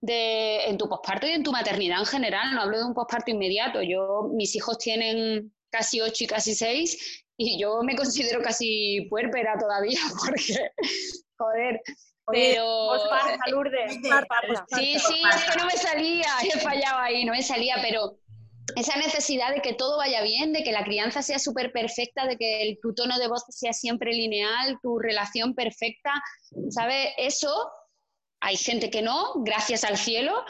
de, 0.00 0.64
en 0.64 0.78
tu 0.78 0.88
posparto 0.88 1.26
y 1.26 1.32
en 1.32 1.42
tu 1.42 1.52
maternidad 1.52 1.98
en 2.00 2.06
general. 2.06 2.54
No 2.54 2.62
hablo 2.62 2.78
de 2.78 2.84
un 2.84 2.94
posparto 2.94 3.30
inmediato. 3.30 3.82
Yo, 3.82 4.30
mis 4.32 4.56
hijos 4.56 4.78
tienen 4.78 5.52
casi 5.70 6.00
ocho 6.00 6.24
y 6.24 6.26
casi 6.26 6.54
seis 6.54 7.22
y 7.36 7.58
yo 7.58 7.82
me 7.82 7.96
considero 7.96 8.42
casi 8.42 9.06
puérpera 9.08 9.58
todavía 9.58 9.98
porque, 10.26 10.70
joder, 11.36 11.80
pero... 12.26 12.88
Posparta, 12.88 13.50
Lourdes, 13.50 13.98
posparta. 14.02 14.66
Sí, 14.76 14.98
sí, 14.98 15.22
es 15.28 15.44
que 15.44 15.58
no 15.58 15.66
me 15.66 15.76
salía, 15.76 16.26
he 16.54 16.58
fallado 16.60 16.98
ahí, 16.98 17.24
no 17.24 17.32
me 17.32 17.42
salía, 17.42 17.76
pero 17.82 18.18
esa 18.76 18.96
necesidad 18.96 19.54
de 19.54 19.60
que 19.60 19.74
todo 19.74 19.96
vaya 19.96 20.22
bien, 20.22 20.52
de 20.52 20.62
que 20.62 20.72
la 20.72 20.84
crianza 20.84 21.22
sea 21.22 21.38
súper 21.38 21.72
perfecta, 21.72 22.26
de 22.26 22.36
que 22.36 22.78
tu 22.80 22.94
tono 22.94 23.18
de 23.18 23.28
voz 23.28 23.44
sea 23.48 23.72
siempre 23.72 24.12
lineal, 24.12 24.78
tu 24.82 24.98
relación 24.98 25.54
perfecta, 25.54 26.22
¿sabes? 26.70 27.10
Eso 27.18 27.70
hay 28.40 28.56
gente 28.56 28.90
que 28.90 29.02
no, 29.02 29.32
gracias 29.44 29.84
al 29.84 29.96
cielo, 29.96 30.44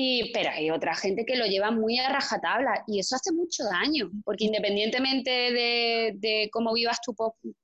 y, 0.00 0.30
pero 0.32 0.50
hay 0.50 0.70
otra 0.70 0.94
gente 0.94 1.26
que 1.26 1.34
lo 1.34 1.44
lleva 1.44 1.72
muy 1.72 1.98
a 1.98 2.08
rajatabla 2.08 2.84
y 2.86 3.00
eso 3.00 3.16
hace 3.16 3.32
mucho 3.32 3.64
daño, 3.64 4.08
porque 4.24 4.44
independientemente 4.44 5.28
de, 5.28 6.12
de 6.14 6.48
cómo 6.52 6.72
vivas 6.72 7.00
tu, 7.00 7.16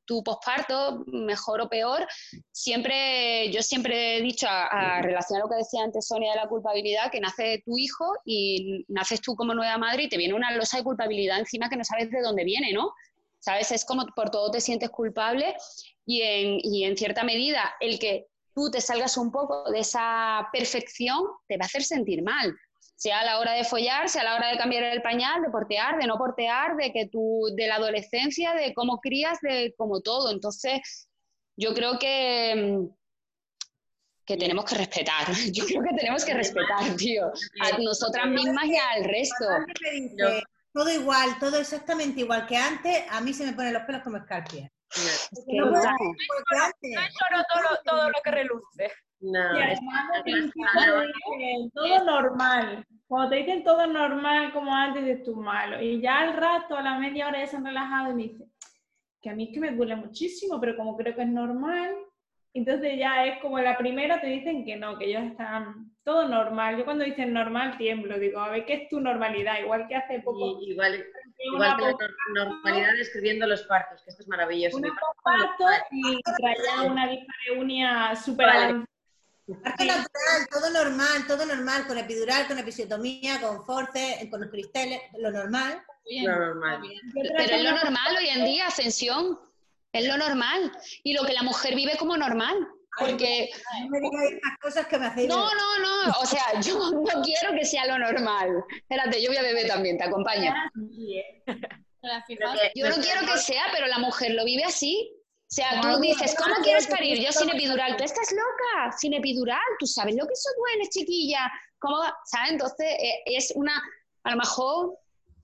tu 0.05 0.21
posparto, 0.25 1.05
mejor 1.07 1.61
o 1.61 1.69
peor, 1.69 2.05
siempre, 2.51 3.53
yo 3.53 3.63
siempre 3.63 4.17
he 4.17 4.21
dicho, 4.21 4.49
a, 4.49 4.97
a 4.97 5.03
relación 5.03 5.39
a 5.39 5.45
lo 5.45 5.49
que 5.49 5.59
decía 5.59 5.85
antes 5.85 6.09
Sonia 6.09 6.33
de 6.33 6.41
la 6.41 6.49
culpabilidad, 6.49 7.13
que 7.13 7.21
nace 7.21 7.63
tu 7.65 7.79
hijo 7.79 8.05
y 8.25 8.85
naces 8.89 9.21
tú 9.21 9.37
como 9.37 9.55
nueva 9.55 9.79
madre 9.79 10.03
y 10.03 10.09
te 10.09 10.17
viene 10.17 10.35
una 10.35 10.51
losa 10.51 10.79
de 10.79 10.83
culpabilidad 10.83 11.39
encima 11.39 11.69
que 11.69 11.77
no 11.77 11.85
sabes 11.85 12.11
de 12.11 12.21
dónde 12.21 12.43
viene, 12.43 12.73
¿no? 12.73 12.91
¿Sabes? 13.39 13.71
Es 13.71 13.85
como 13.85 14.07
por 14.07 14.31
todo 14.31 14.51
te 14.51 14.61
sientes 14.61 14.91
culpable 14.91 15.55
y 16.05 16.23
en, 16.23 16.59
y 16.65 16.83
en 16.83 16.97
cierta 16.97 17.23
medida 17.23 17.77
el 17.79 18.01
que 18.01 18.27
tú 18.55 18.71
te 18.71 18.81
salgas 18.81 19.17
un 19.17 19.31
poco 19.31 19.71
de 19.71 19.81
esa 19.81 20.49
perfección 20.53 21.19
te 21.49 21.57
va 21.57 21.65
a 21.65 21.67
hacer 21.67 21.83
sentir 21.83 22.23
mal. 22.23 22.55
Sea 22.97 23.21
a 23.21 23.25
la 23.25 23.39
hora 23.41 23.53
de 23.53 23.65
follar, 23.65 24.09
sea 24.09 24.23
a 24.23 24.25
la 24.25 24.37
hora 24.37 24.49
de 24.49 24.57
cambiar 24.57 24.85
el 24.85 25.03
pañal, 25.03 25.43
de 25.43 25.51
portear, 25.51 25.99
de 25.99 26.07
no 26.07 26.17
portear, 26.17 26.77
de 26.77 26.93
que 26.93 27.09
tú, 27.09 27.43
de 27.55 27.67
la 27.67 27.77
adolescencia, 27.77 28.55
de 28.55 28.73
cómo 28.73 29.01
crías, 29.01 29.39
de 29.43 29.75
como 29.77 30.01
todo. 30.01 30.31
Entonces, 30.31 31.09
yo 31.57 31.75
creo 31.75 31.99
que, 31.99 32.55
mm, 32.55 32.89
que 34.25 34.37
tenemos 34.37 34.65
que 34.65 34.77
respetar. 34.77 35.27
Yo 35.53 35.67
creo 35.67 35.83
que 35.83 35.97
tenemos 35.97 36.25
que 36.25 36.35
respetar, 36.35 36.97
tío, 36.97 37.31
a 37.61 37.79
nosotras 37.79 38.27
mismas 38.29 38.65
y 38.67 38.77
al 38.77 39.05
resto. 39.05 39.45
Dice, 39.67 40.43
todo 40.73 40.91
igual, 40.91 41.39
todo 41.39 41.59
exactamente 41.59 42.21
igual 42.21 42.47
que 42.47 42.57
antes, 42.57 43.05
a 43.11 43.21
mí 43.21 43.35
se 43.35 43.45
me 43.45 43.53
ponen 43.53 43.75
los 43.75 43.83
pelos 43.83 44.03
como 44.03 44.17
escarpias. 44.17 44.71
Es 44.97 45.45
que 45.47 45.57
No 45.59 45.67
no. 45.71 45.81
todo, 47.53 47.79
todo 47.85 48.09
lo 48.09 48.15
que 48.23 48.31
reluce. 48.31 48.93
No, 49.21 49.57
es- 49.59 49.81
dicen 50.25 50.51
todo 51.73 52.05
normal. 52.05 52.85
Cuando 53.07 53.31
te 53.31 53.37
dicen 53.37 53.65
todo 53.65 53.87
normal 53.87 54.53
como 54.53 54.75
antes, 54.75 55.05
dices 55.05 55.25
tú 55.25 55.37
malo. 55.37 55.81
Y 55.81 56.01
ya 56.01 56.21
al 56.21 56.35
rato, 56.37 56.77
a 56.77 56.83
la 56.83 56.99
media 56.99 57.29
hora 57.29 57.41
ya 57.41 57.47
se 57.47 57.57
han 57.57 57.65
relajado 57.65 58.13
y 58.13 58.15
me 58.15 58.23
dicen 58.25 58.53
que 59.21 59.31
a 59.31 59.35
mí 59.35 59.45
es 59.45 59.55
que 59.55 59.61
me 59.61 59.71
duele 59.73 59.97
muchísimo, 59.97 60.61
pero 60.61 60.77
como 60.77 60.97
creo 60.97 61.15
que 61.15 61.23
es 61.23 61.29
normal, 61.29 61.95
entonces 62.53 62.99
ya 62.99 63.25
es 63.25 63.41
como 63.41 63.59
la 63.59 63.77
primera 63.79 64.21
te 64.21 64.27
dicen 64.27 64.65
que 64.67 64.77
no, 64.77 64.99
que 64.99 65.07
ellos 65.07 65.23
están 65.25 65.91
todo 66.05 66.29
normal. 66.29 66.77
Yo 66.77 66.85
cuando 66.85 67.05
dicen 67.05 67.33
normal 67.33 67.79
tiemblo, 67.79 68.19
digo, 68.19 68.41
a 68.41 68.51
ver, 68.51 68.67
¿qué 68.67 68.75
es 68.75 68.89
tu 68.91 69.01
normalidad? 69.01 69.61
Igual 69.61 69.89
que 69.89 69.97
hace 69.97 70.21
poco. 70.21 70.61
y- 70.61 70.73
igual, 70.73 70.93
una 70.95 71.24
igual 71.45 71.77
que 71.77 71.83
la 71.83 72.45
normalidad 72.45 72.99
escribiendo 72.99 73.47
los 73.47 73.63
partos, 73.63 74.03
que 74.03 74.11
esto 74.11 74.23
es 74.23 74.29
maravilloso. 74.29 74.77
una 74.77 74.89
Mi 74.89 74.95
parto 75.23 75.65
y 75.91 76.21
traía 76.23 76.83
una 76.91 77.09
dispareunia 77.09 78.17
súper 78.17 78.47
Vale. 78.47 78.85
Parto 79.63 79.85
natural, 79.85 80.49
todo 80.51 80.71
normal, 80.71 81.27
todo 81.29 81.45
normal, 81.45 81.87
con 81.87 81.99
epidural, 81.99 82.47
con 82.47 82.59
episiotomía, 82.59 83.43
con 83.43 83.65
force, 83.67 84.27
con 84.31 84.41
los 84.41 84.51
cristales, 84.51 85.03
lo 85.19 85.31
normal. 85.31 85.83
Bien, 86.07 86.25
Lo 86.27 86.47
normal. 86.47 86.81
Pero 87.13 87.55
es 87.55 87.63
lo 87.63 87.73
normal 87.73 88.17
hoy 88.19 88.29
en 88.29 88.45
día, 88.47 88.69
Ascensión. 88.69 89.39
Es 89.93 90.07
lo 90.07 90.17
normal. 90.17 90.73
Y 91.03 91.13
lo 91.13 91.25
que 91.25 91.35
la 91.35 91.43
mujer 91.43 91.75
vive 91.75 91.97
como 91.99 92.17
normal. 92.17 92.57
Porque, 92.99 93.51
No 93.83 93.89
me 93.91 94.01
digáis 94.01 94.33
estas 94.35 94.59
cosas 94.61 94.87
que 94.87 94.99
me 94.99 95.07
hacéis. 95.07 95.29
no, 95.29 95.49
no, 95.55 95.79
no. 96.07 96.13
O 96.21 96.27
sea, 96.27 96.61
yo 96.61 96.79
no 96.93 97.23
quiero 97.23 97.53
que 97.59 97.65
sea 97.65 97.87
lo 97.87 97.99
normal. 97.99 98.51
Espérate, 98.77 99.23
yo 99.23 99.31
voy 99.31 99.37
a 99.37 99.43
beber 99.43 99.67
también, 99.67 99.99
te 99.99 100.05
acompaño. 100.05 100.53
Fijaos, 102.27 102.61
que 102.61 102.73
Yo 102.75 102.89
no 102.89 102.97
quiero 102.97 103.21
que 103.27 103.39
sea, 103.39 103.65
pero 103.73 103.87
la 103.87 103.99
mujer 103.99 104.33
lo 104.33 104.45
vive 104.45 104.65
así. 104.65 105.11
O 105.17 105.55
sea, 105.55 105.81
tú 105.81 106.01
dices, 106.01 106.35
¿cómo 106.37 106.55
quieres 106.63 106.87
parir? 106.89 107.19
Yo 107.25 107.31
sin 107.33 107.49
epidural. 107.51 107.97
¿Tú 107.97 108.05
estás 108.05 108.31
loca? 108.33 108.93
Sin 108.97 109.15
epidural. 109.15 109.61
¿Tú 109.79 109.87
sabes 109.87 110.15
lo 110.17 110.27
que 110.27 110.33
eso 110.33 110.51
duele, 110.59 110.89
chiquilla? 110.91 111.51
¿Cómo? 111.79 111.99
va? 111.99 112.15
¿Sabes? 112.25 112.53
Entonces, 112.53 112.87
eh, 112.99 113.23
es 113.27 113.53
una, 113.55 113.81
a 114.25 114.31
lo 114.33 114.37
mejor, 114.37 114.99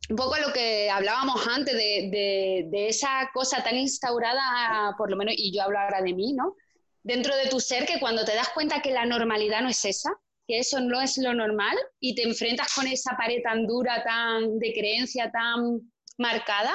un 0.08 0.16
poco 0.16 0.36
lo 0.38 0.52
que 0.52 0.90
hablábamos 0.90 1.46
antes 1.46 1.74
de, 1.74 2.08
de- 2.10 2.64
de 2.70 2.88
esa 2.88 3.30
cosa 3.32 3.62
tan 3.62 3.76
instaurada, 3.76 4.94
por 4.98 5.10
lo 5.10 5.16
menos, 5.16 5.34
y 5.36 5.54
yo 5.54 5.62
hablo 5.62 5.78
ahora 5.78 6.02
de 6.02 6.12
mí, 6.12 6.32
¿no? 6.32 6.56
Dentro 7.02 7.34
de 7.36 7.48
tu 7.48 7.60
ser, 7.60 7.86
que 7.86 8.00
cuando 8.00 8.24
te 8.24 8.34
das 8.34 8.50
cuenta 8.50 8.82
que 8.82 8.90
la 8.90 9.06
normalidad 9.06 9.62
no 9.62 9.68
es 9.68 9.84
esa, 9.84 10.10
que 10.46 10.58
eso 10.58 10.80
no 10.80 11.00
es 11.00 11.16
lo 11.18 11.32
normal, 11.34 11.76
y 12.00 12.14
te 12.14 12.22
enfrentas 12.22 12.72
con 12.74 12.86
esa 12.86 13.16
pared 13.16 13.42
tan 13.42 13.66
dura, 13.66 14.02
tan 14.04 14.58
de 14.58 14.72
creencia, 14.72 15.30
tan 15.30 15.80
marcada, 16.18 16.72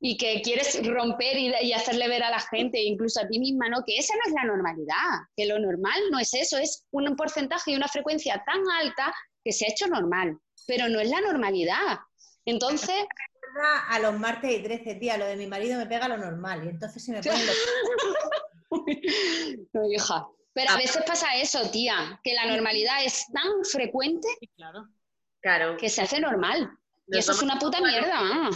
y 0.00 0.16
que 0.16 0.42
quieres 0.42 0.84
romper 0.86 1.36
y, 1.38 1.52
y 1.62 1.72
hacerle 1.72 2.08
ver 2.08 2.24
a 2.24 2.30
la 2.30 2.40
gente, 2.40 2.82
incluso 2.82 3.20
a 3.20 3.28
ti 3.28 3.38
misma, 3.38 3.68
¿no? 3.68 3.84
Que 3.86 3.96
esa 3.96 4.14
no 4.16 4.22
es 4.26 4.32
la 4.34 4.44
normalidad, 4.44 5.28
que 5.36 5.46
lo 5.46 5.58
normal 5.58 5.98
no 6.10 6.18
es 6.18 6.34
eso, 6.34 6.58
es 6.58 6.86
un 6.90 7.16
porcentaje 7.16 7.72
y 7.72 7.76
una 7.76 7.88
frecuencia 7.88 8.42
tan 8.44 8.60
alta 8.80 9.14
que 9.44 9.52
se 9.52 9.66
ha 9.66 9.70
hecho 9.70 9.86
normal, 9.86 10.38
pero 10.66 10.88
no 10.88 11.00
es 11.00 11.08
la 11.08 11.20
normalidad. 11.20 11.98
Entonces, 12.44 12.96
A 13.88 13.98
los 14.00 14.18
martes 14.18 14.52
y 14.52 14.62
13, 14.62 14.96
tía, 14.96 15.16
lo 15.16 15.26
de 15.26 15.36
mi 15.36 15.46
marido 15.46 15.78
me 15.78 15.86
pega 15.86 16.08
lo 16.08 16.16
normal. 16.16 16.64
Y 16.64 16.68
entonces 16.70 17.04
se 17.04 17.12
me 17.12 17.22
ponen 17.22 17.46
los 17.46 17.56
no, 19.72 19.86
hija. 19.92 20.26
Pero 20.52 20.70
a 20.70 20.76
veces 20.76 21.02
pasa 21.06 21.26
eso, 21.36 21.68
tía, 21.70 22.20
que 22.22 22.32
la 22.34 22.46
normalidad 22.46 23.04
es 23.04 23.26
tan 23.32 23.64
frecuente 23.64 24.28
claro. 24.56 24.86
Claro. 25.40 25.76
que 25.76 25.88
se 25.88 26.02
hace 26.02 26.20
normal. 26.20 26.70
Y 27.08 27.16
Nos 27.16 27.18
eso 27.24 27.32
es 27.32 27.42
una 27.42 27.58
puta 27.58 27.80
mierda. 27.80 28.12
ah. 28.16 28.50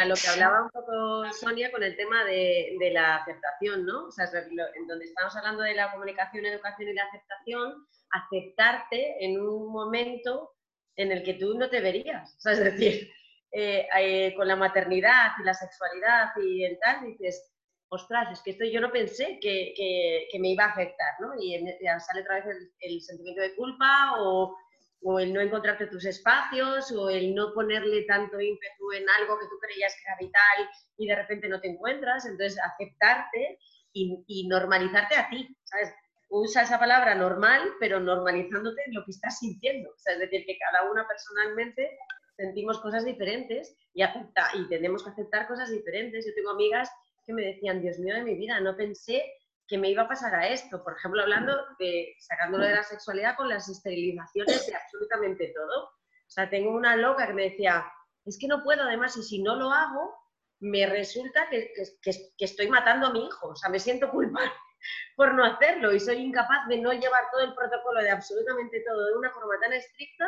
a 0.00 0.04
lo 0.04 0.14
que 0.14 0.28
hablaba 0.28 0.62
un 0.64 0.68
poco 0.70 1.24
Sonia 1.32 1.72
con 1.72 1.82
el 1.82 1.96
tema 1.96 2.22
de, 2.24 2.76
de 2.78 2.90
la 2.90 3.16
aceptación, 3.16 3.86
¿no? 3.86 4.04
O 4.08 4.10
sea, 4.10 4.26
lo- 4.26 4.74
en 4.74 4.86
donde 4.86 5.06
estamos 5.06 5.34
hablando 5.36 5.62
de 5.62 5.74
la 5.74 5.90
comunicación, 5.90 6.44
educación 6.44 6.90
y 6.90 6.92
la 6.92 7.04
aceptación, 7.04 7.86
aceptarte 8.10 9.24
en 9.24 9.40
un 9.40 9.72
momento 9.72 10.52
en 10.96 11.12
el 11.12 11.22
que 11.22 11.34
tú 11.34 11.56
no 11.58 11.70
te 11.70 11.80
verías. 11.80 12.34
O 12.36 12.40
sea, 12.40 12.52
es 12.52 12.58
decir, 12.64 13.10
eh, 13.52 13.86
eh, 13.98 14.34
con 14.36 14.46
la 14.46 14.56
maternidad 14.56 15.30
y 15.40 15.44
la 15.44 15.54
sexualidad 15.54 16.28
y 16.42 16.64
el 16.64 16.78
tal, 16.78 17.06
dices, 17.06 17.50
ostras, 17.90 18.30
es 18.32 18.42
que 18.42 18.50
esto 18.52 18.64
yo 18.64 18.80
no 18.80 18.90
pensé 18.92 19.38
que, 19.40 19.72
que- 19.76 20.28
que 20.30 20.38
me 20.38 20.50
iba 20.50 20.64
a 20.64 20.70
afectar, 20.72 21.14
¿no? 21.20 21.32
Y 21.40 21.58
sale 22.00 22.22
otra 22.22 22.36
vez 22.36 22.46
el, 22.46 22.70
el 22.80 23.00
sentimiento 23.02 23.42
de 23.42 23.54
culpa 23.56 24.14
o, 24.20 24.54
o 25.02 25.18
el 25.20 25.32
no 25.32 25.40
encontrarte 25.40 25.86
tus 25.86 26.04
espacios 26.04 26.90
o 26.92 27.08
el 27.10 27.34
no 27.34 27.52
ponerle 27.54 28.02
tanto 28.02 28.40
ímpetu 28.40 28.92
en 28.92 29.06
algo 29.20 29.38
que 29.38 29.46
tú 29.46 29.56
creías 29.60 29.94
que 29.94 30.02
era 30.06 30.16
vital 30.20 30.70
y 30.98 31.06
de 31.06 31.16
repente 31.16 31.48
no 31.48 31.60
te 31.60 31.68
encuentras. 31.68 32.26
Entonces, 32.26 32.58
aceptarte 32.60 33.58
y, 33.92 34.24
y 34.26 34.48
normalizarte 34.48 35.16
a 35.16 35.28
ti, 35.30 35.56
¿sabes? 35.64 35.92
Usa 36.30 36.62
esa 36.62 36.78
palabra 36.78 37.14
normal, 37.14 37.72
pero 37.80 38.00
normalizándote 38.00 38.82
en 38.86 38.94
lo 38.94 39.04
que 39.04 39.12
estás 39.12 39.38
sintiendo. 39.38 39.88
O 39.90 39.98
sea, 39.98 40.12
es 40.14 40.20
decir, 40.20 40.44
que 40.46 40.58
cada 40.58 40.90
una 40.90 41.06
personalmente 41.08 41.96
sentimos 42.36 42.80
cosas 42.80 43.04
diferentes 43.04 43.76
y, 43.94 44.02
acepta, 44.02 44.50
y 44.54 44.68
tenemos 44.68 45.02
que 45.02 45.10
aceptar 45.10 45.48
cosas 45.48 45.70
diferentes. 45.70 46.26
Yo 46.26 46.34
tengo 46.34 46.50
amigas 46.50 46.90
que 47.28 47.34
me 47.34 47.42
decían, 47.44 47.82
Dios 47.82 47.98
mío 47.98 48.14
de 48.14 48.22
mi 48.24 48.34
vida, 48.34 48.58
no 48.60 48.74
pensé 48.74 49.22
que 49.66 49.76
me 49.76 49.90
iba 49.90 50.04
a 50.04 50.08
pasar 50.08 50.34
a 50.34 50.48
esto. 50.48 50.82
Por 50.82 50.94
ejemplo, 50.96 51.20
hablando 51.20 51.54
de, 51.78 52.14
sacándolo 52.20 52.64
de 52.64 52.74
la 52.74 52.82
sexualidad 52.82 53.36
con 53.36 53.50
las 53.50 53.68
esterilizaciones 53.68 54.66
de 54.66 54.74
absolutamente 54.74 55.52
todo. 55.54 55.84
O 55.84 56.30
sea, 56.30 56.48
tengo 56.48 56.70
una 56.70 56.96
loca 56.96 57.26
que 57.26 57.34
me 57.34 57.50
decía, 57.50 57.84
es 58.24 58.38
que 58.40 58.48
no 58.48 58.64
puedo 58.64 58.82
además 58.82 59.14
y 59.18 59.22
si 59.22 59.42
no 59.42 59.56
lo 59.56 59.70
hago, 59.70 60.14
me 60.60 60.86
resulta 60.86 61.48
que, 61.50 61.70
que- 62.02 62.44
estoy 62.44 62.68
matando 62.68 63.08
a 63.08 63.12
mi 63.12 63.26
hijo. 63.26 63.48
O 63.48 63.56
sea, 63.56 63.68
me 63.68 63.78
siento 63.78 64.10
culpable 64.10 64.50
por 65.16 65.34
no 65.34 65.44
hacerlo 65.44 65.92
y 65.92 66.00
soy 66.00 66.16
incapaz 66.16 66.66
de 66.68 66.78
no 66.78 66.92
llevar 66.94 67.24
todo 67.30 67.42
el 67.42 67.54
protocolo 67.54 68.00
de 68.02 68.10
absolutamente 68.10 68.82
todo 68.88 69.06
de 69.06 69.16
una 69.18 69.30
forma 69.32 69.60
tan 69.60 69.74
estricta 69.74 70.24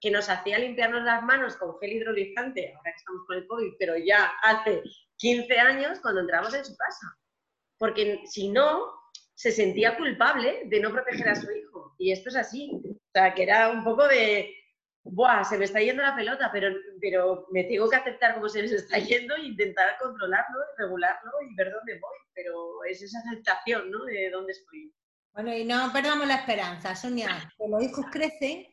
que 0.00 0.10
nos 0.10 0.28
hacía 0.28 0.58
limpiarnos 0.58 1.04
las 1.04 1.22
manos 1.22 1.56
con 1.56 1.78
gel 1.78 1.92
hidrolizante, 1.92 2.72
ahora 2.74 2.90
que 2.90 2.96
estamos 2.96 3.22
con 3.26 3.36
el 3.36 3.46
COVID, 3.46 3.74
pero 3.78 3.96
ya 3.98 4.32
hace 4.42 4.82
15 5.20 5.58
años 5.58 6.00
cuando 6.00 6.22
entramos 6.22 6.52
en 6.54 6.64
su 6.64 6.74
casa. 6.76 7.06
Porque 7.78 8.22
si 8.24 8.48
no, 8.48 8.86
se 9.34 9.52
sentía 9.52 9.96
culpable 9.96 10.62
de 10.66 10.80
no 10.80 10.90
proteger 10.90 11.28
a 11.28 11.34
su 11.34 11.50
hijo. 11.50 11.94
Y 11.98 12.10
esto 12.12 12.30
es 12.30 12.36
así. 12.36 12.70
O 12.84 13.10
sea, 13.12 13.34
que 13.34 13.42
era 13.42 13.68
un 13.70 13.84
poco 13.84 14.08
de, 14.08 14.54
¡buah! 15.02 15.44
Se 15.44 15.58
me 15.58 15.66
está 15.66 15.80
yendo 15.80 16.02
la 16.02 16.16
pelota, 16.16 16.50
pero, 16.52 16.74
pero 17.00 17.46
me 17.50 17.64
tengo 17.64 17.88
que 17.88 17.96
aceptar 17.96 18.34
cómo 18.34 18.48
se 18.48 18.62
me 18.62 18.66
está 18.66 18.98
yendo 18.98 19.36
e 19.36 19.44
intentar 19.44 19.98
controlarlo, 20.00 20.58
regularlo 20.78 21.30
y 21.48 21.54
ver 21.54 21.70
dónde 21.70 21.98
voy. 22.00 22.18
Pero 22.34 22.84
es 22.84 23.02
esa 23.02 23.18
aceptación, 23.20 23.90
¿no? 23.90 24.04
De 24.04 24.30
dónde 24.30 24.52
estoy. 24.52 24.92
Bueno, 25.32 25.54
y 25.54 25.64
no 25.64 25.92
perdamos 25.92 26.26
la 26.26 26.36
esperanza, 26.36 26.96
Sonia, 26.96 27.52
que 27.56 27.68
los 27.68 27.82
hijos 27.82 28.06
crecen 28.10 28.66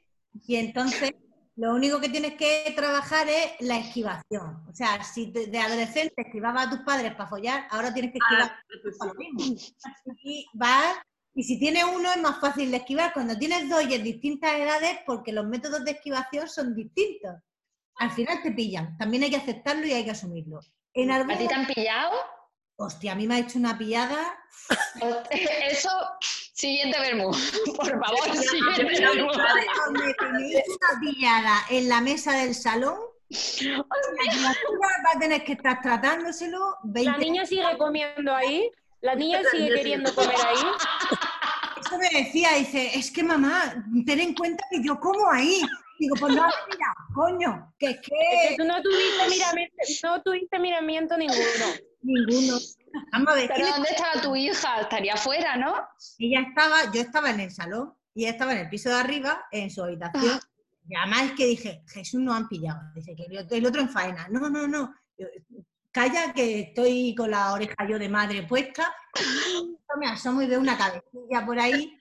y 0.48 0.56
entonces 0.56 1.12
lo 1.58 1.74
único 1.74 2.00
que 2.00 2.10
tienes 2.10 2.36
que 2.36 2.72
trabajar 2.76 3.28
es 3.28 3.54
la 3.62 3.80
esquivación. 3.80 4.64
O 4.70 4.74
sea, 4.74 5.04
si 5.04 5.32
de 5.32 5.60
adolescente 5.60 6.14
esquivabas 6.18 6.68
a 6.68 6.70
tus 6.70 6.80
padres 6.82 7.14
para 7.16 7.28
follar, 7.28 7.68
ahora 7.72 7.92
tienes 7.92 8.12
que 8.12 8.20
esquivar 8.20 8.52
Ah, 8.52 8.64
para 9.00 9.14
lo 9.14 9.20
mismo. 9.20 9.58
Y 10.22 10.46
vas, 10.54 10.98
y 11.34 11.44
si 11.44 11.60
tienes 11.60 11.84
uno 11.84 12.12
es 12.12 12.22
más 12.22 12.40
fácil 12.40 12.70
de 12.70 12.78
esquivar. 12.78 13.12
Cuando 13.12 13.36
tienes 13.38 13.68
dos 13.70 13.84
y 13.90 13.96
en 13.96 14.04
distintas 14.04 14.54
edades, 14.54 15.00
porque 15.08 15.34
los 15.34 15.48
métodos 15.48 15.84
de 15.84 15.92
esquivación 15.92 16.48
son 16.48 16.76
distintos. 16.76 17.34
Al 17.96 18.12
final 18.12 18.40
te 18.44 18.52
pillan. 18.52 18.96
También 18.98 19.24
hay 19.24 19.32
que 19.32 19.38
aceptarlo 19.38 19.88
y 19.88 19.94
hay 19.94 20.06
que 20.06 20.12
asumirlo. 20.12 20.60
En 20.94 21.10
¿A 21.10 21.16
algún 21.16 21.40
ti 21.40 21.48
te 21.48 21.54
han 21.56 21.66
pillado? 21.66 22.14
Hostia, 22.76 23.14
a 23.14 23.16
mí 23.16 23.28
me 23.28 23.34
ha 23.34 23.40
hecho 23.40 23.58
una 23.58 23.76
pillada. 23.76 24.38
Eso, 25.72 25.90
siguiente 26.58 27.00
vermú. 27.00 27.32
Por 27.78 27.90
favor, 27.90 28.36
siguiente 28.36 28.84
vermú. 28.84 29.32
Donde 29.86 30.14
tenéis 30.16 30.64
una 30.68 31.00
pillada 31.00 31.56
en 31.70 31.90
la 31.90 32.02
mesa 32.02 32.34
del 32.34 32.56
salón, 32.56 32.98
la 33.62 33.78
va 33.78 35.12
a 35.16 35.20
tener 35.20 35.44
que 35.44 35.54
estar 35.54 35.82
tratándoselo 35.82 36.78
20 36.84 37.12
La 37.12 37.18
niña 37.18 37.46
sigue 37.46 37.78
comiendo 37.78 38.34
ahí. 38.34 38.70
La 39.02 39.16
niña 39.16 39.42
sigue 39.52 39.70
queriendo 39.70 40.14
comer 40.14 40.36
ahí. 40.46 40.58
Eso 41.86 41.98
me 41.98 42.10
decía, 42.10 42.50
dice, 42.58 42.92
es 42.96 43.12
que 43.12 43.24
mamá, 43.24 43.86
ten 44.06 44.20
en 44.20 44.34
cuenta 44.34 44.66
que 44.70 44.82
yo 44.84 45.00
como 45.00 45.30
ahí. 45.30 45.62
Digo, 46.00 46.16
pues 46.20 46.36
no 46.36 46.44
mirado, 46.44 46.96
coño, 47.16 47.74
que 47.80 47.90
es 47.90 47.96
Es 47.96 48.02
que 48.02 48.50
que 48.50 48.56
tú 48.58 48.66
no 48.66 48.82
tuviste 48.82 49.30
miramiento, 49.30 49.76
no 50.04 50.22
tuviste 50.22 50.60
miramiento 50.60 51.18
ninguno. 51.18 51.66
Ninguno. 52.02 52.58
Vamos 53.12 53.28
a 53.30 53.36
ver, 53.36 53.48
¿qué 53.50 53.54
¿Pero 53.56 53.68
dónde 53.70 53.90
estaba 53.90 54.22
tu 54.22 54.36
hija? 54.36 54.82
Estaría 54.82 55.14
afuera, 55.14 55.58
¿no? 55.58 55.76
Ella 56.18 56.42
estaba, 56.48 56.92
yo 56.92 57.02
estaba 57.02 57.30
en 57.32 57.40
el 57.42 57.52
salón 57.52 57.94
y 58.14 58.24
ella 58.24 58.32
estaba 58.32 58.54
en 58.54 58.60
el 58.60 58.70
piso 58.70 58.90
de 58.90 58.96
arriba, 58.96 59.46
en 59.52 59.70
su 59.70 59.84
habitación. 59.84 60.40
Y 60.90 60.96
además 60.96 61.24
es 61.24 61.32
que 61.34 61.46
dije, 61.46 61.84
Jesús 61.88 62.22
no 62.22 62.34
han 62.34 62.48
pillado. 62.48 62.80
Dice 62.96 63.14
que 63.16 63.26
el 63.26 63.66
otro- 63.66 63.82
en 63.82 63.90
faena. 63.90 64.28
No, 64.30 64.50
no, 64.50 64.68
no. 64.68 64.94
Yo, 65.18 65.28
Calla 65.92 66.32
que 66.32 66.60
estoy 66.60 67.16
con 67.16 67.32
la 67.32 67.54
oreja 67.54 67.76
yo 67.90 67.98
de 67.98 68.08
madre 68.08 68.44
puesta. 68.44 68.94
Yo 69.16 69.98
me 70.00 70.08
asomo 70.08 70.44
y 70.44 70.48
veo 70.48 70.60
una 70.60 70.78
cabecilla 70.78 71.44
por 71.46 71.60
ahí. 71.60 71.98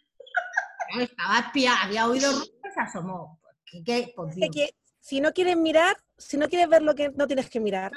Estaba 1.00 1.38
espiada, 1.38 1.82
había 1.84 2.06
oído 2.06 2.30
ruido 2.30 2.44
y 2.44 2.72
se 2.74 2.80
asomó. 2.80 3.40
¿qué, 3.64 3.82
qué? 3.82 4.14
Dios. 4.34 4.70
Si 5.06 5.20
no 5.20 5.32
quieres 5.32 5.56
mirar, 5.56 5.96
si 6.18 6.36
no 6.36 6.48
quieres 6.48 6.68
ver 6.68 6.82
lo 6.82 6.92
que 6.92 7.10
no 7.10 7.28
tienes 7.28 7.48
que 7.48 7.60
mirar, 7.60 7.92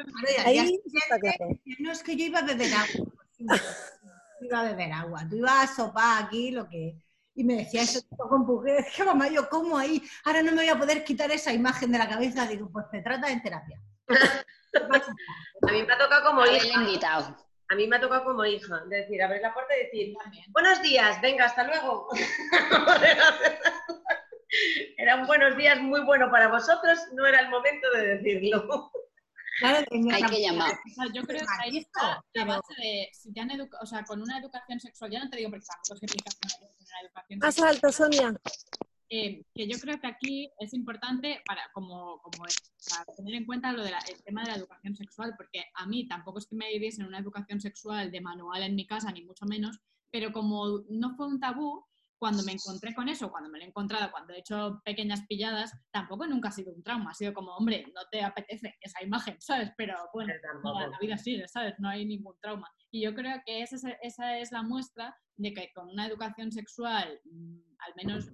ahí 0.45 0.59
día 0.61 0.79
está 0.93 1.17
claro. 1.17 1.57
No, 1.79 1.91
es 1.91 2.03
que 2.03 2.15
yo 2.15 2.25
iba 2.25 2.37
a 2.37 2.43
beber 2.43 2.71
agua. 2.71 3.11
Yo 3.39 4.45
iba 4.45 4.59
a 4.59 4.63
beber 4.65 4.91
agua. 4.93 5.27
Tú 5.27 5.37
ibas 5.37 5.71
a 5.71 5.75
sopar 5.75 6.25
aquí 6.25 6.51
lo 6.51 6.69
que. 6.69 6.95
Y 7.33 7.43
me 7.43 7.55
decía 7.55 7.81
eso 7.81 8.01
con 8.15 8.41
empuje. 8.41 8.77
Es 8.77 8.95
que 8.95 9.03
mamá, 9.03 9.27
yo 9.27 9.49
como 9.49 9.75
ahí. 9.75 10.03
Ahora 10.23 10.43
no 10.43 10.51
me 10.51 10.57
voy 10.57 10.69
a 10.69 10.77
poder 10.77 11.03
quitar 11.03 11.31
esa 11.31 11.51
imagen 11.51 11.91
de 11.91 11.97
la 11.97 12.07
cabeza. 12.07 12.45
Digo, 12.45 12.69
pues 12.71 12.85
te 12.91 13.01
trata 13.01 13.31
en 13.31 13.41
terapia. 13.41 13.81
A 15.67 15.71
mí 15.71 15.81
me 15.81 15.93
ha 15.93 15.97
tocado 15.97 16.29
como 16.29 16.45
hija. 16.45 16.79
invitado. 16.79 17.35
A 17.69 17.75
mí 17.75 17.87
me 17.87 17.95
ha 17.95 18.01
tocado 18.01 18.23
como 18.23 18.45
hija. 18.45 18.81
Es 18.83 18.89
decir, 18.89 19.23
abrir 19.23 19.41
la 19.41 19.51
puerta 19.51 19.73
y 19.75 19.85
decir, 19.85 20.15
buenos 20.49 20.79
días, 20.83 21.19
venga, 21.21 21.45
hasta 21.45 21.63
luego. 21.63 22.07
Eran 24.97 25.27
buenos 25.27 25.55
días 25.57 25.79
muy 25.81 26.01
bueno 26.01 26.29
para 26.31 26.47
vosotros, 26.47 26.97
no 27.13 27.25
era 27.25 27.41
el 27.41 27.49
momento 27.49 27.89
de 27.91 28.17
decirlo. 28.17 28.91
Claro, 29.59 29.85
en 29.91 30.11
Hay 30.13 30.23
que 30.23 30.41
llamar. 30.41 30.71
O 30.71 30.93
sea, 30.95 31.13
yo 31.13 31.21
creo 31.23 31.41
que 31.41 31.45
ahí 31.63 31.77
está 31.79 32.23
la 32.33 32.45
base 32.45 32.73
de, 32.77 33.09
si 33.11 33.33
te 33.33 33.41
han 33.41 33.51
educado, 33.51 33.83
o 33.83 33.85
sea, 33.85 34.03
con 34.05 34.21
una 34.21 34.39
educación 34.39 34.79
sexual, 34.79 35.11
ya 35.11 35.23
no 35.23 35.29
te 35.29 35.37
digo 35.37 35.49
porque 35.49 35.65
tampoco 35.65 35.95
es 35.95 35.99
que 35.99 36.07
que 36.07 36.29
una 36.79 37.01
educación 37.03 37.39
Más 37.39 37.55
sexual, 37.55 37.75
alto, 37.75 37.91
Sonia. 37.91 38.33
eh, 39.09 39.43
que 39.53 39.67
yo 39.67 39.77
creo 39.79 39.99
que 39.99 40.07
aquí 40.07 40.51
es 40.59 40.73
importante 40.73 41.41
para 41.45 41.61
como, 41.73 42.21
como 42.21 42.45
es, 42.45 42.55
para 42.89 43.03
tener 43.17 43.33
en 43.35 43.45
cuenta 43.45 43.73
lo 43.73 43.83
del 43.83 43.95
tema 44.23 44.43
de 44.43 44.51
la 44.51 44.57
educación 44.57 44.95
sexual, 44.95 45.33
porque 45.35 45.65
a 45.73 45.85
mí 45.87 46.07
tampoco 46.07 46.39
es 46.39 46.47
que 46.47 46.55
me 46.55 46.69
diesen 46.79 47.05
una 47.05 47.19
educación 47.19 47.59
sexual 47.59 48.11
de 48.11 48.21
manual 48.21 48.63
en 48.63 48.75
mi 48.75 48.87
casa, 48.87 49.11
ni 49.11 49.25
mucho 49.25 49.45
menos, 49.45 49.77
pero 50.09 50.31
como 50.31 50.85
no 50.89 51.15
fue 51.17 51.27
un 51.27 51.39
tabú, 51.39 51.85
cuando 52.19 52.43
me 52.43 52.51
encontré 52.51 52.93
con 52.93 53.07
eso, 53.07 53.31
cuando 53.31 53.49
me 53.49 53.57
lo 53.57 53.63
he 53.63 53.67
encontrado, 53.67 54.11
cuando 54.11 54.33
he 54.33 54.39
hecho 54.39 54.81
pequeñas 54.83 55.25
pilladas, 55.27 55.71
tampoco 55.91 56.27
nunca 56.27 56.49
ha 56.49 56.51
sido 56.51 56.73
un 56.73 56.83
trauma, 56.83 57.11
ha 57.11 57.13
sido 57.13 57.33
como, 57.33 57.55
hombre, 57.55 57.85
no 57.95 58.01
te 58.11 58.21
apetece 58.21 58.75
esa 58.81 59.01
imagen, 59.01 59.37
¿sabes? 59.39 59.71
Pero 59.77 59.95
bueno, 60.13 60.33
la, 60.63 60.87
la 60.87 60.99
vida 60.99 61.17
sigue, 61.17 61.47
¿sabes? 61.47 61.75
No 61.79 61.87
hay 61.89 62.05
ningún 62.05 62.35
trauma. 62.41 62.69
Y 62.91 63.03
yo 63.03 63.15
creo 63.15 63.41
que 63.45 63.61
esa 63.61 63.77
es, 63.77 63.83
esa 64.01 64.37
es 64.37 64.51
la 64.51 64.63
muestra 64.63 65.15
de 65.37 65.53
que 65.53 65.71
con 65.73 65.87
una 65.87 66.05
educación 66.05 66.51
sexual, 66.51 67.19
mm, 67.23 67.59
al 67.79 67.93
menos 67.95 68.29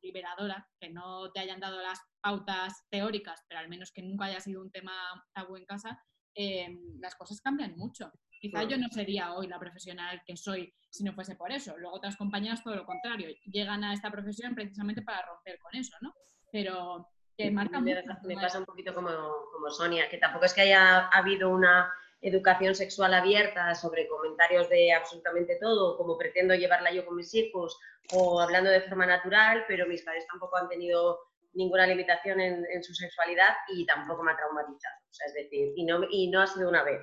liberadora, 0.00 0.68
que 0.80 0.90
no 0.90 1.32
te 1.32 1.40
hayan 1.40 1.60
dado 1.60 1.82
las 1.82 1.98
pautas 2.22 2.84
teóricas, 2.90 3.42
pero 3.48 3.60
al 3.60 3.68
menos 3.68 3.90
que 3.90 4.02
nunca 4.02 4.26
haya 4.26 4.40
sido 4.40 4.62
un 4.62 4.70
tema 4.70 4.92
tabú 5.34 5.56
en 5.56 5.64
casa, 5.64 5.98
eh, 6.34 6.68
las 7.00 7.14
cosas 7.14 7.40
cambian 7.40 7.76
mucho. 7.76 8.10
Quizá 8.40 8.58
Claro. 8.58 8.68
yo 8.68 8.78
no 8.78 8.88
sería 8.88 9.32
hoy 9.34 9.46
la 9.46 9.58
profesional 9.58 10.22
que 10.26 10.36
soy 10.36 10.74
si 10.90 11.02
no 11.02 11.14
fuese 11.14 11.34
por 11.34 11.50
eso. 11.50 11.76
Luego 11.78 11.96
otras 11.96 12.16
compañeras 12.16 12.62
todo 12.62 12.76
lo 12.76 12.84
contrario, 12.84 13.28
llegan 13.46 13.82
a 13.84 13.94
esta 13.94 14.10
profesión 14.10 14.54
precisamente 14.54 15.02
para 15.02 15.24
romper 15.26 15.58
con 15.60 15.74
eso, 15.74 15.96
¿no? 16.02 16.14
Pero 16.52 17.08
que 17.36 17.50
marca 17.50 17.80
me, 17.80 17.94
mucho. 17.94 18.18
me 18.24 18.34
pasa 18.36 18.58
un 18.58 18.64
poquito 18.64 18.94
como, 18.94 19.08
como 19.52 19.70
Sonia, 19.70 20.08
que 20.08 20.18
tampoco 20.18 20.44
es 20.44 20.54
que 20.54 20.60
haya 20.60 21.08
habido 21.08 21.50
una 21.50 21.92
educación 22.20 22.74
sexual 22.74 23.12
abierta 23.12 23.74
sobre 23.74 24.08
comentarios 24.08 24.68
de 24.68 24.92
absolutamente 24.92 25.56
todo, 25.60 25.96
como 25.96 26.16
pretendo 26.16 26.54
llevarla 26.54 26.92
yo 26.92 27.04
con 27.04 27.16
mis 27.16 27.34
hijos, 27.34 27.78
o 28.12 28.40
hablando 28.40 28.70
de 28.70 28.80
forma 28.82 29.04
natural, 29.04 29.64
pero 29.68 29.86
mis 29.86 30.02
padres 30.02 30.26
tampoco 30.26 30.56
han 30.56 30.68
tenido 30.68 31.18
ninguna 31.54 31.86
limitación 31.86 32.40
en, 32.40 32.64
en 32.72 32.82
su 32.82 32.94
sexualidad 32.94 33.54
y 33.74 33.86
tampoco 33.86 34.22
me 34.22 34.32
ha 34.32 34.36
traumatizado. 34.36 34.96
O 35.10 35.12
sea, 35.14 35.26
es 35.28 35.34
decir, 35.34 35.72
y 35.76 35.84
no, 35.84 36.00
y 36.10 36.28
no 36.30 36.42
ha 36.42 36.46
sido 36.46 36.68
una 36.68 36.82
vez. 36.82 37.00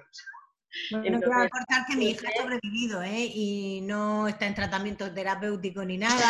Bueno, 0.92 1.06
Entonces, 1.08 1.30
quiero 1.30 1.44
acortar 1.44 1.86
que 1.88 1.96
mi 1.98 2.10
hija 2.12 2.28
ha 2.28 2.32
entonces- 2.32 2.44
sobrevivido, 2.60 3.04
¿eh? 3.04 3.30
Y 3.34 3.82
no 3.82 4.28
está 4.28 4.46
en 4.48 4.56
tratamiento 4.56 5.14
terapéutico 5.14 5.84
ni 5.84 5.98
nada. 5.98 6.26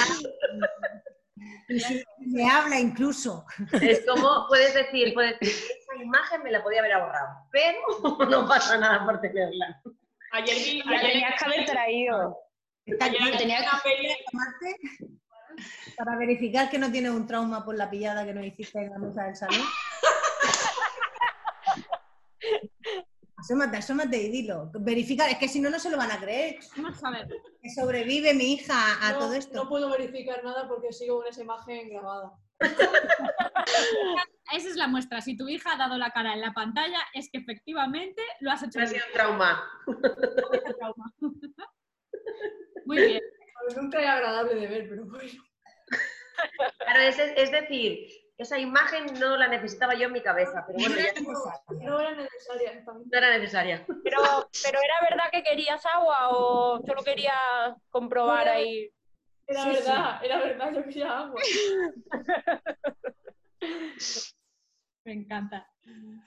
Me 2.20 2.50
habla 2.50 2.80
incluso. 2.80 3.46
Es 3.82 4.06
como, 4.06 4.46
puedes 4.48 4.74
decir, 4.74 5.14
puedes 5.14 5.40
decir, 5.40 5.72
esa 5.80 6.04
imagen 6.04 6.44
me 6.44 6.52
la 6.52 6.64
podía 6.64 6.80
haber 6.80 6.94
ahorrado, 6.94 7.30
pero 7.52 7.78
no 8.30 8.48
pasa 8.48 8.78
nada 8.78 9.06
por 9.06 9.22
tenerla. 9.22 9.82
Ayer 10.34 10.56
vi, 10.56 10.84
La 10.84 10.98
ayer 10.98 11.12
tenías 11.12 11.40
que 11.40 11.46
haber 11.46 11.66
traído. 11.66 12.38
Ayer 13.00 13.38
tenía 13.38 13.60
peli, 13.84 14.10
tomarte 14.32 14.76
para 16.04 16.18
verificar 16.18 16.68
que 16.68 16.80
no 16.80 16.92
tienes 16.92 17.12
un 17.12 17.28
trauma 17.28 17.64
por 17.64 17.76
la 17.76 17.88
pillada 17.88 18.26
que 18.26 18.34
nos 18.34 18.44
hiciste 18.44 18.80
en 18.80 18.90
la 18.90 18.98
mesa 18.98 19.26
del 19.26 19.36
salón. 19.36 19.62
Asómate, 23.38 23.78
asómate 23.78 24.18
y 24.22 24.30
dilo. 24.30 24.70
Verifica, 24.74 25.28
es 25.30 25.38
que 25.38 25.48
si 25.48 25.60
no, 25.60 25.70
no 25.70 25.78
se 25.80 25.90
lo 25.92 25.98
van 25.98 26.12
a 26.12 26.20
creer. 26.20 26.58
Vamos 26.76 27.04
a 27.04 27.10
ver. 27.12 27.28
Que 27.62 27.70
sobrevive 27.72 28.34
mi 28.36 28.54
hija 28.54 28.76
a 29.02 29.14
no, 29.14 29.20
todo 29.20 29.34
esto. 29.34 29.56
no 29.56 29.68
puedo 29.70 29.90
verificar 29.90 30.44
nada 30.44 30.68
porque 30.68 30.92
sigo 30.94 31.18
con 31.18 31.28
esa 31.28 31.42
imagen 31.42 31.90
grabada. 31.90 32.34
Esa 34.54 34.68
es 34.70 34.76
la 34.76 34.88
muestra. 34.88 35.22
Si 35.22 35.36
tu 35.38 35.48
hija 35.50 35.74
ha 35.74 35.78
dado 35.78 35.98
la 35.98 36.12
cara 36.12 36.34
en 36.34 36.42
la 36.42 36.54
pantalla, 36.54 37.00
es 37.14 37.30
que 37.32 37.40
efectivamente 37.40 38.22
lo 38.42 38.52
has 38.52 38.62
hecho 38.64 38.80
Ha 38.80 38.86
sido 38.88 39.04
un 39.08 39.14
trauma. 39.14 39.64
Trauma. 40.78 41.14
Muy 42.86 42.98
bien. 42.98 43.22
Nunca 43.76 44.00
es 44.02 44.08
agradable 44.08 44.56
de 44.56 44.68
ver, 44.68 44.90
pero 44.90 45.06
bueno. 45.06 45.32
Claro, 46.80 47.00
es, 47.02 47.20
es 47.20 47.52
decir, 47.52 48.08
esa 48.38 48.58
imagen 48.58 49.06
no 49.20 49.38
la 49.38 49.48
necesitaba 49.48 49.94
yo 49.94 50.08
en 50.08 50.14
mi 50.14 50.22
cabeza, 50.22 50.64
pero 50.66 50.80
bueno, 50.80 50.96
ya 50.96 51.14
No 51.86 52.00
era 52.00 52.16
necesaria. 52.16 52.84
no 52.86 53.18
era 53.18 53.38
necesaria. 53.38 53.86
Pero, 54.04 54.20
pero 54.64 54.80
¿era 54.84 54.96
verdad 55.10 55.26
que 55.32 55.44
querías 55.44 55.86
agua 55.86 56.30
o 56.30 56.82
solo 56.86 57.04
querías 57.04 57.36
comprobar 57.90 58.48
ahí? 58.48 58.90
Era 59.46 59.64
Sí, 59.64 59.70
verdad, 59.70 60.26
era 60.26 60.40
verdad, 60.40 60.74
yo 60.74 60.84
quería 60.84 61.20
agua. 61.20 61.42
Me 65.04 65.14
encanta. 65.14 65.68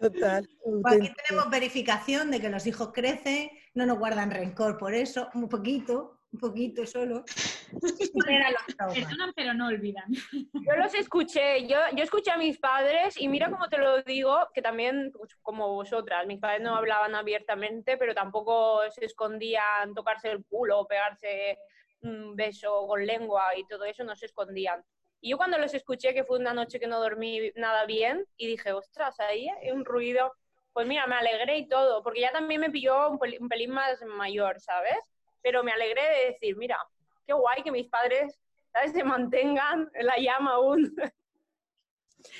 Total. 0.00 0.48
Pues 0.82 0.96
aquí 0.96 1.12
tenemos 1.26 1.48
verificación 1.50 2.30
de 2.30 2.40
que 2.40 2.48
los 2.48 2.66
hijos 2.66 2.90
crecen, 2.92 3.50
no 3.74 3.86
nos 3.86 3.98
guardan 3.98 4.30
rencor 4.30 4.78
por 4.78 4.94
eso, 4.94 5.28
un 5.34 5.48
poquito, 5.48 6.13
un 6.34 6.40
poquito 6.40 6.84
solo. 6.84 7.24
Pero 9.36 9.54
no 9.54 9.68
olvidan. 9.68 10.12
Yo 10.32 10.76
los 10.76 10.94
escuché, 10.94 11.66
yo, 11.66 11.78
yo 11.96 12.02
escuché 12.02 12.32
a 12.32 12.36
mis 12.36 12.58
padres 12.58 13.20
y 13.20 13.28
mira 13.28 13.50
cómo 13.50 13.68
te 13.68 13.78
lo 13.78 14.02
digo, 14.02 14.48
que 14.52 14.62
también 14.62 15.12
pues, 15.16 15.36
como 15.42 15.74
vosotras, 15.74 16.26
mis 16.26 16.40
padres 16.40 16.62
no 16.62 16.74
hablaban 16.76 17.14
abiertamente, 17.14 17.96
pero 17.96 18.14
tampoco 18.14 18.80
se 18.90 19.04
escondían 19.04 19.94
tocarse 19.94 20.30
el 20.30 20.44
culo 20.44 20.80
o 20.80 20.86
pegarse 20.86 21.58
un 22.02 22.36
beso 22.36 22.86
con 22.86 23.06
lengua 23.06 23.56
y 23.56 23.66
todo 23.66 23.84
eso, 23.84 24.04
no 24.04 24.16
se 24.16 24.26
escondían. 24.26 24.84
Y 25.20 25.30
yo 25.30 25.36
cuando 25.36 25.58
los 25.58 25.72
escuché, 25.72 26.12
que 26.12 26.24
fue 26.24 26.38
una 26.38 26.52
noche 26.52 26.78
que 26.78 26.86
no 26.86 27.00
dormí 27.00 27.50
nada 27.56 27.86
bien, 27.86 28.26
y 28.36 28.46
dije, 28.46 28.72
ostras, 28.72 29.18
ahí 29.20 29.48
hay 29.48 29.70
un 29.70 29.84
ruido, 29.84 30.32
pues 30.72 30.86
mira, 30.86 31.06
me 31.06 31.14
alegré 31.14 31.58
y 31.58 31.68
todo, 31.68 32.02
porque 32.02 32.20
ya 32.20 32.32
también 32.32 32.60
me 32.60 32.70
pilló 32.70 33.08
un 33.10 33.18
pelín 33.48 33.70
más 33.70 34.02
mayor, 34.02 34.60
¿sabes? 34.60 34.98
Pero 35.44 35.62
me 35.62 35.72
alegré 35.72 36.02
de 36.02 36.26
decir, 36.32 36.56
mira, 36.56 36.78
qué 37.26 37.34
guay 37.34 37.62
que 37.62 37.70
mis 37.70 37.86
padres, 37.88 38.40
¿sabes?, 38.72 38.92
se 38.92 39.04
mantengan 39.04 39.90
en 39.92 40.06
la 40.06 40.16
llama 40.16 40.54
aún. 40.54 40.96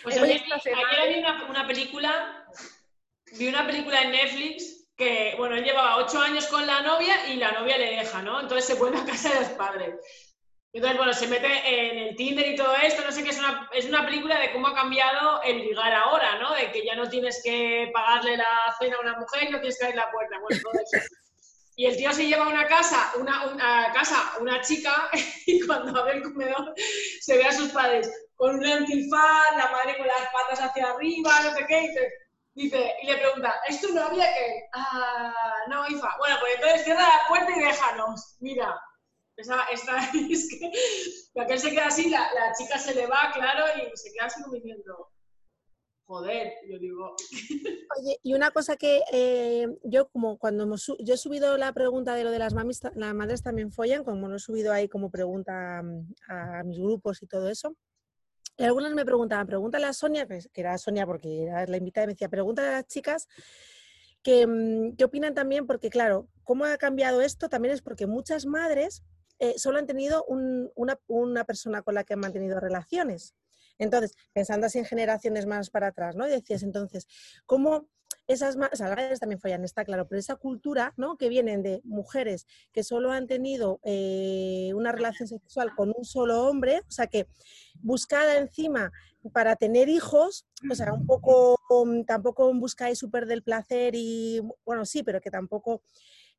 Pues 0.03 0.17
ayer, 0.23 0.43
ayer 0.43 1.09
vi 1.13 1.19
una, 1.21 1.45
una 1.45 1.67
película, 1.67 2.49
vi 3.39 3.49
una 3.49 3.67
película 3.67 4.01
en 4.01 4.13
Netflix 4.13 4.89
que, 4.97 5.35
bueno, 5.37 5.57
él 5.57 5.65
llevaba 5.65 5.99
ocho 5.99 6.19
años 6.19 6.47
con 6.47 6.67
la 6.67 6.81
novia 6.81 7.29
y 7.29 7.37
la 7.37 7.53
novia 7.53 7.77
le 7.77 7.91
deja, 7.91 8.23
¿no? 8.23 8.41
Entonces 8.41 8.65
se 8.65 8.75
vuelve 8.75 8.99
a 8.99 9.05
casa 9.05 9.29
de 9.35 9.41
los 9.41 9.51
padres. 9.51 9.97
Entonces, 10.73 10.97
bueno, 10.97 11.13
se 11.13 11.29
mete 11.29 11.47
en 11.47 11.99
el 11.99 12.17
Tinder 12.17 12.49
y 12.49 12.57
todo 12.57 12.75
esto, 12.75 13.05
no 13.05 13.13
sé 13.13 13.23
qué, 13.23 13.31
es 13.31 13.39
una, 13.39 13.69
es 13.73 13.85
una 13.85 14.05
película 14.07 14.41
de 14.41 14.51
cómo 14.51 14.69
ha 14.69 14.75
cambiado 14.75 15.43
el 15.43 15.59
ligar 15.59 15.93
ahora, 15.93 16.39
¿no? 16.39 16.55
De 16.55 16.73
que 16.73 16.85
ya 16.85 16.97
no 16.97 17.09
tienes 17.09 17.43
que 17.45 17.91
pagarle 17.93 18.39
la 18.39 18.75
cena 18.81 18.97
a 18.97 19.01
una 19.01 19.19
mujer, 19.19 19.51
no 19.51 19.61
tienes 19.61 19.79
que 19.79 19.85
abrir 19.85 20.01
la 20.01 20.11
puerta, 20.11 20.39
bueno, 20.41 20.61
todo 20.63 20.73
eso. 20.73 21.15
Y 21.77 21.87
el 21.87 21.97
tío 21.97 22.13
se 22.13 22.27
lleva 22.27 22.45
a 22.45 22.49
una 22.49 22.67
casa, 22.67 23.13
una, 23.19 23.93
casa, 23.93 24.35
una 24.41 24.61
chica, 24.61 25.11
y 25.47 25.67
cuando 25.67 25.99
abre 25.99 26.19
el 26.19 26.23
comedor 26.23 26.75
se 27.21 27.37
ve 27.37 27.45
a 27.45 27.53
sus 27.53 27.71
padres 27.71 28.11
con 28.37 28.57
un 28.57 28.67
antifaz, 28.67 29.57
la 29.57 29.71
madre 29.71 29.97
con 29.97 30.07
las 30.07 30.29
patas 30.33 30.61
hacia 30.61 30.91
arriba, 30.91 31.41
no 31.43 31.55
sé 31.55 31.67
qué, 31.67 31.83
y 32.55 32.65
dice, 32.65 32.95
y 33.03 33.07
le 33.07 33.17
pregunta, 33.17 33.61
¿es 33.69 33.81
tu 33.81 33.93
novia 33.93 34.27
qué? 34.33 34.69
Ah, 34.73 35.33
no, 35.69 35.89
hija. 35.89 36.09
Bueno, 36.19 36.37
pues 36.41 36.55
entonces 36.55 36.85
cierra 36.85 37.03
la 37.03 37.29
puerta 37.29 37.51
y 37.51 37.61
déjanos. 37.61 38.37
Mira, 38.39 38.81
esa, 39.37 39.65
esta, 39.73 39.99
es 40.31 40.49
que 40.49 41.47
que 41.47 41.59
se 41.59 41.71
queda 41.71 41.87
así, 41.87 42.11
la, 42.11 42.53
chica 42.57 42.79
se 42.79 42.95
le 42.95 43.07
va, 43.07 43.33
claro, 43.33 43.65
y 43.77 43.97
se 43.97 44.13
queda 44.13 44.27
así 44.27 44.41
como 44.43 44.55
diciendo, 44.55 45.11
joder, 46.07 46.53
yo 46.69 46.79
digo, 46.79 47.17
y 48.23 48.35
una 48.35 48.51
cosa 48.51 48.77
que 48.77 49.03
eh, 49.13 49.67
yo 49.85 50.09
como 50.09 50.39
cuando 50.39 50.65
hemos 50.65 50.87
yo 50.99 51.15
he 51.15 51.17
subido 51.17 51.57
la 51.57 51.73
pregunta 51.73 52.15
de 52.15 52.25
lo 52.25 52.31
de 52.31 52.39
las 52.39 52.55
mamis, 52.55 52.81
las 52.95 53.15
madres 53.15 53.43
también 53.43 53.73
follan, 53.73 54.05
como 54.05 54.29
lo 54.29 54.37
he 54.37 54.41
subido 54.41 54.73
ahí 54.73 54.89
como 54.89 55.11
pregunta 55.11 55.83
mm, 55.83 56.15
a, 56.29 56.63
mis 56.65 56.79
grupos 56.79 57.23
y 57.23 57.27
todo 57.27 57.49
eso. 57.49 57.77
Y 58.57 58.65
algunas 58.65 58.93
me 58.95 59.05
preguntaban, 59.05 59.47
pregúntale 59.47 59.87
a 59.87 59.93
Sonia, 59.93 60.27
que, 60.29 60.39
que 60.53 60.61
era 60.61 60.79
Sonia 60.79 61.07
porque 61.07 61.45
era 61.45 61.67
la 61.67 61.77
invitada, 61.77 62.05
y 62.05 62.07
me 62.09 62.13
decía, 62.13 62.29
pregúntale 62.29 62.69
a 62.69 62.73
las 62.73 62.87
chicas 62.87 63.27
que, 64.23 64.47
mm, 64.47 64.97
qué 64.97 65.05
opinan 65.05 65.35
también, 65.35 65.67
porque 65.67 65.91
claro, 65.91 66.29
cómo 66.45 66.65
ha 66.65 66.77
cambiado 66.77 67.21
esto 67.21 67.49
también 67.49 67.75
es 67.75 67.83
porque 67.83 68.07
muchas 68.07 68.47
madres 68.47 69.03
eh, 69.41 69.55
solo 69.59 69.79
han 69.79 69.87
tenido 69.87 70.25
un- 70.27 70.71
una, 70.77 70.99
una 71.09 71.45
persona 71.45 71.83
con 71.83 71.95
la 71.95 72.05
que 72.05 72.15
han 72.15 72.21
mantenido 72.21 72.61
relaciones. 72.61 73.35
Entonces, 73.79 74.13
pensando 74.33 74.67
así 74.67 74.79
en 74.79 74.85
generaciones 74.85 75.47
más 75.47 75.71
para 75.71 75.89
atrás, 75.89 76.17
¿no? 76.17 76.27
Decías 76.27 76.63
entonces, 76.63 77.07
¿cómo 77.47 77.89
esas 78.27 78.57
o 78.57 78.77
sea, 78.77 78.95
también 79.19 79.41
follan, 79.41 79.65
está 79.65 79.85
claro, 79.85 80.07
pero 80.09 80.19
esa 80.19 80.37
cultura, 80.37 80.95
¿no? 80.97 81.17
Que 81.17 81.29
vienen 81.29 81.63
de 81.63 81.81
mujeres 81.85 82.47
que 82.73 82.83
solo 82.83 83.13
han 83.13 83.27
tenido 83.27 83.81
eh, 83.85 84.73
una 84.75 84.93
relación 84.93 85.29
sexual 85.29 85.75
con 85.75 85.93
un 85.97 86.05
solo 86.05 86.45
hombre, 86.45 86.81
o 86.89 86.91
sea, 86.91 87.07
que 87.07 87.27
buscada 87.81 88.39
encima 88.39 88.93
para 89.33 89.57
tener 89.57 89.89
hijos, 89.89 90.47
o 90.71 90.75
sea, 90.75 90.93
un 90.93 91.07
poco, 91.07 91.59
tampoco 92.07 92.53
y 92.91 92.95
súper 92.95 93.27
del 93.27 93.43
placer 93.43 93.95
y, 93.95 94.41
bueno, 94.65 94.85
sí, 94.85 95.03
pero 95.03 95.21
que 95.21 95.31
tampoco, 95.31 95.83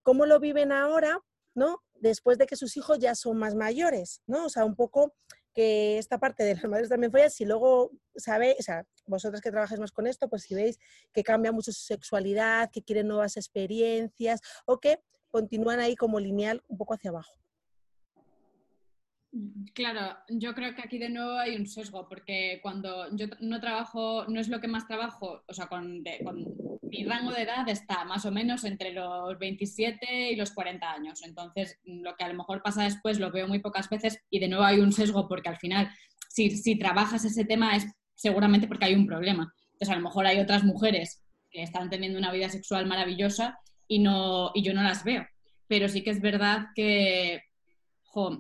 ¿cómo 0.02 0.26
lo 0.26 0.40
viven 0.40 0.72
ahora, 0.72 1.20
¿no? 1.54 1.84
Después 1.96 2.38
de 2.38 2.46
que 2.46 2.56
sus 2.56 2.78
hijos 2.78 3.00
ya 3.00 3.16
son 3.16 3.38
más 3.38 3.56
mayores, 3.56 4.22
¿no? 4.28 4.46
O 4.46 4.50
sea, 4.50 4.66
un 4.66 4.76
poco 4.76 5.14
que 5.56 5.98
esta 5.98 6.20
parte 6.20 6.44
de 6.44 6.56
las 6.56 6.66
madres 6.66 6.90
también 6.90 7.12
follan, 7.12 7.32
si 7.32 7.46
luego 7.46 7.92
sabéis, 8.18 8.58
o 8.60 8.64
sea, 8.64 8.86
vosotras 9.08 9.42
que 9.42 9.52
trabajáis 9.52 9.80
más 9.80 9.94
con 9.94 10.06
esto, 10.06 10.28
pues 10.28 10.44
si 10.44 10.54
veis 10.54 10.78
que 11.14 11.24
cambia 11.24 11.54
mucho 11.54 11.72
su 11.72 11.82
sexualidad, 11.82 12.70
que 12.72 12.84
quieren 12.84 13.08
nuevas 13.08 13.38
experiencias 13.38 14.42
o 14.66 14.80
que 14.80 15.00
continúan 15.32 15.80
ahí 15.80 15.96
como 15.96 16.20
lineal 16.20 16.62
un 16.68 16.78
poco 16.78 16.94
hacia 16.94 17.10
abajo. 17.10 17.34
Claro, 19.74 20.16
yo 20.30 20.54
creo 20.56 20.74
que 20.76 20.82
aquí 20.82 20.98
de 20.98 21.10
nuevo 21.10 21.34
hay 21.38 21.58
un 21.58 21.68
sesgo, 21.68 22.08
porque 22.08 22.60
cuando 22.64 23.14
yo 23.18 23.26
no 23.42 23.60
trabajo, 23.60 24.26
no 24.30 24.40
es 24.40 24.48
lo 24.48 24.62
que 24.62 24.70
más 24.70 24.88
trabajo, 24.88 25.44
o 25.46 25.54
sea, 25.54 25.68
con- 25.68 26.04
mi 26.82 27.04
rango 27.04 27.32
de 27.32 27.42
edad 27.42 27.68
está 27.68 28.06
más 28.06 28.26
o 28.26 28.32
menos 28.32 28.64
entre 28.64 28.94
los 28.94 29.38
27 29.38 30.32
y 30.32 30.36
los 30.38 30.52
40 30.52 30.92
años. 30.94 31.22
Entonces, 31.26 31.78
lo 31.84 32.16
que 32.16 32.24
a 32.24 32.30
lo 32.30 32.36
mejor 32.36 32.62
pasa 32.64 32.84
después 32.84 33.20
lo 33.20 33.32
veo 33.32 33.48
muy 33.48 33.60
pocas 33.60 33.90
veces 33.90 34.20
y 34.30 34.40
de 34.40 34.48
nuevo 34.48 34.64
hay 34.64 34.80
un 34.80 34.94
sesgo, 34.94 35.28
porque 35.28 35.50
al 35.50 35.58
final, 35.58 35.90
si, 36.30 36.52
si 36.52 36.78
trabajas 36.78 37.26
ese 37.26 37.44
tema 37.44 37.76
es 37.76 37.86
seguramente 38.16 38.68
porque 38.68 38.86
hay 38.86 38.96
un 38.96 39.06
problema. 39.08 39.54
Entonces, 39.74 39.90
a 39.90 39.96
lo 39.98 40.04
mejor 40.04 40.26
hay 40.28 40.40
otras 40.40 40.64
mujeres 40.64 41.22
que 41.52 41.64
están 41.64 41.90
teniendo 41.90 42.18
una 42.20 42.32
vida 42.32 42.50
sexual 42.50 42.86
maravillosa 42.86 43.60
y, 43.88 44.00
no, 44.00 44.52
y 44.54 44.62
yo 44.64 44.74
no 44.74 44.82
las 44.84 45.04
veo. 45.04 45.26
Pero 45.68 45.90
sí 45.90 46.04
que 46.04 46.12
es 46.12 46.22
verdad 46.22 46.68
que 46.76 47.42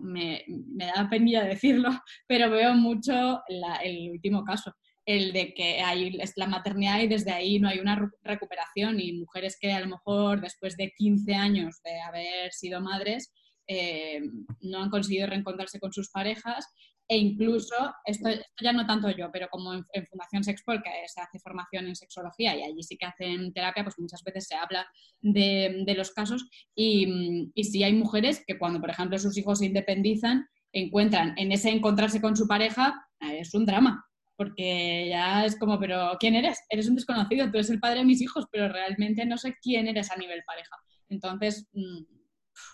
me, 0.02 0.44
da 0.78 1.08
penilla 1.10 1.44
decirlo, 1.44 1.90
pero 2.28 2.50
veo 2.50 2.74
mucho 2.74 3.42
el 3.48 4.12
último 4.12 4.44
caso, 4.44 4.74
el 5.06 5.34
de 5.34 5.54
que 5.54 5.82
hay 5.82 6.18
es 6.20 6.34
la 6.36 6.48
maternidad 6.48 7.00
y 7.00 7.08
desde 7.08 7.32
ahí 7.32 7.60
no 7.60 7.70
hay 7.70 7.80
una 7.80 8.12
recuperación 8.24 9.00
y 9.00 9.14
mujeres 9.14 9.58
que 9.60 9.72
a 9.72 9.80
lo 9.80 9.88
mejor 9.88 10.42
después 10.42 10.76
de 10.78 10.92
15 10.92 11.36
años 11.36 11.82
de 11.84 12.02
haber 12.02 12.52
sido 12.52 12.82
madres 12.82 13.32
eh, 13.68 14.22
no 14.62 14.84
han 14.84 14.90
conseguido 14.90 15.28
reencontrarse 15.28 15.80
con 15.80 15.92
sus 15.92 16.10
parejas 16.10 16.68
e 17.08 17.18
incluso, 17.18 17.76
esto, 18.06 18.30
esto 18.30 18.46
ya 18.62 18.74
no 18.74 18.86
tanto 18.88 19.10
yo, 19.12 19.32
pero 19.32 19.48
como 19.50 19.74
en, 19.74 19.84
en 19.94 20.08
Fundación 20.08 20.44
Sexpol, 20.44 20.82
que 20.82 20.90
se 21.08 21.22
hace 21.22 21.40
formación 21.40 21.88
en 21.88 21.96
sexología 21.96 22.56
y 22.56 22.64
allí 22.64 22.82
sí 22.82 22.98
que 22.98 23.06
hacen 23.06 23.54
terapia, 23.54 23.84
pues 23.84 24.00
muchas 24.00 24.24
veces 24.24 24.48
se 24.48 24.56
habla 24.56 24.88
de, 25.22 25.84
de 25.86 25.96
los 25.96 26.12
casos 26.12 26.50
y, 26.76 27.52
y 27.54 27.64
sí 27.64 27.84
hay 27.84 27.94
mujeres 27.94 28.44
que 28.46 28.58
cuando, 28.58 28.80
por 28.82 28.90
ejemplo, 28.90 29.20
sus 29.20 29.38
hijos 29.38 29.60
se 29.60 29.68
independizan, 29.68 30.48
encuentran 30.72 31.34
en 31.38 31.52
ese 31.52 31.70
encontrarse 31.70 32.22
con 32.22 32.36
su 32.36 32.48
pareja, 32.48 33.08
eh, 33.22 33.40
es 33.40 33.54
un 33.54 33.66
drama, 33.66 34.06
porque 34.36 35.08
ya 35.10 35.46
es 35.46 35.58
como, 35.58 35.80
pero 35.80 36.18
¿quién 36.20 36.36
eres? 36.36 36.60
Eres 36.70 36.90
un 36.90 36.96
desconocido, 36.96 37.46
tú 37.52 37.58
eres 37.58 37.70
el 37.70 37.80
padre 37.80 38.00
de 38.00 38.06
mis 38.06 38.22
hijos, 38.22 38.46
pero 38.52 38.68
realmente 38.68 39.26
no 39.26 39.38
sé 39.38 39.56
quién 39.62 39.88
eres 39.88 40.12
a 40.12 40.18
nivel 40.18 40.44
pareja. 40.46 40.76
Entonces, 41.10 41.68
mm, 41.74 42.04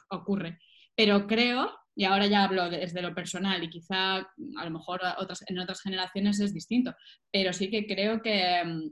ocurre. 0.10 0.60
Pero 0.96 1.28
creo, 1.28 1.70
y 1.96 2.06
ahora 2.06 2.28
ya 2.28 2.44
hablo 2.44 2.70
desde 2.70 3.02
lo 3.02 3.14
personal 3.14 3.64
y 3.64 3.70
quizá 3.70 4.16
a 4.18 4.66
lo 4.66 4.72
mejor 4.72 5.02
otras, 5.18 5.44
en 5.48 5.60
otras 5.60 5.82
generaciones 5.82 6.40
es 6.40 6.54
distinto, 6.54 6.96
pero 7.32 7.54
sí 7.54 7.70
que 7.70 7.86
creo 7.86 8.22
que, 8.22 8.64
mm, 8.64 8.92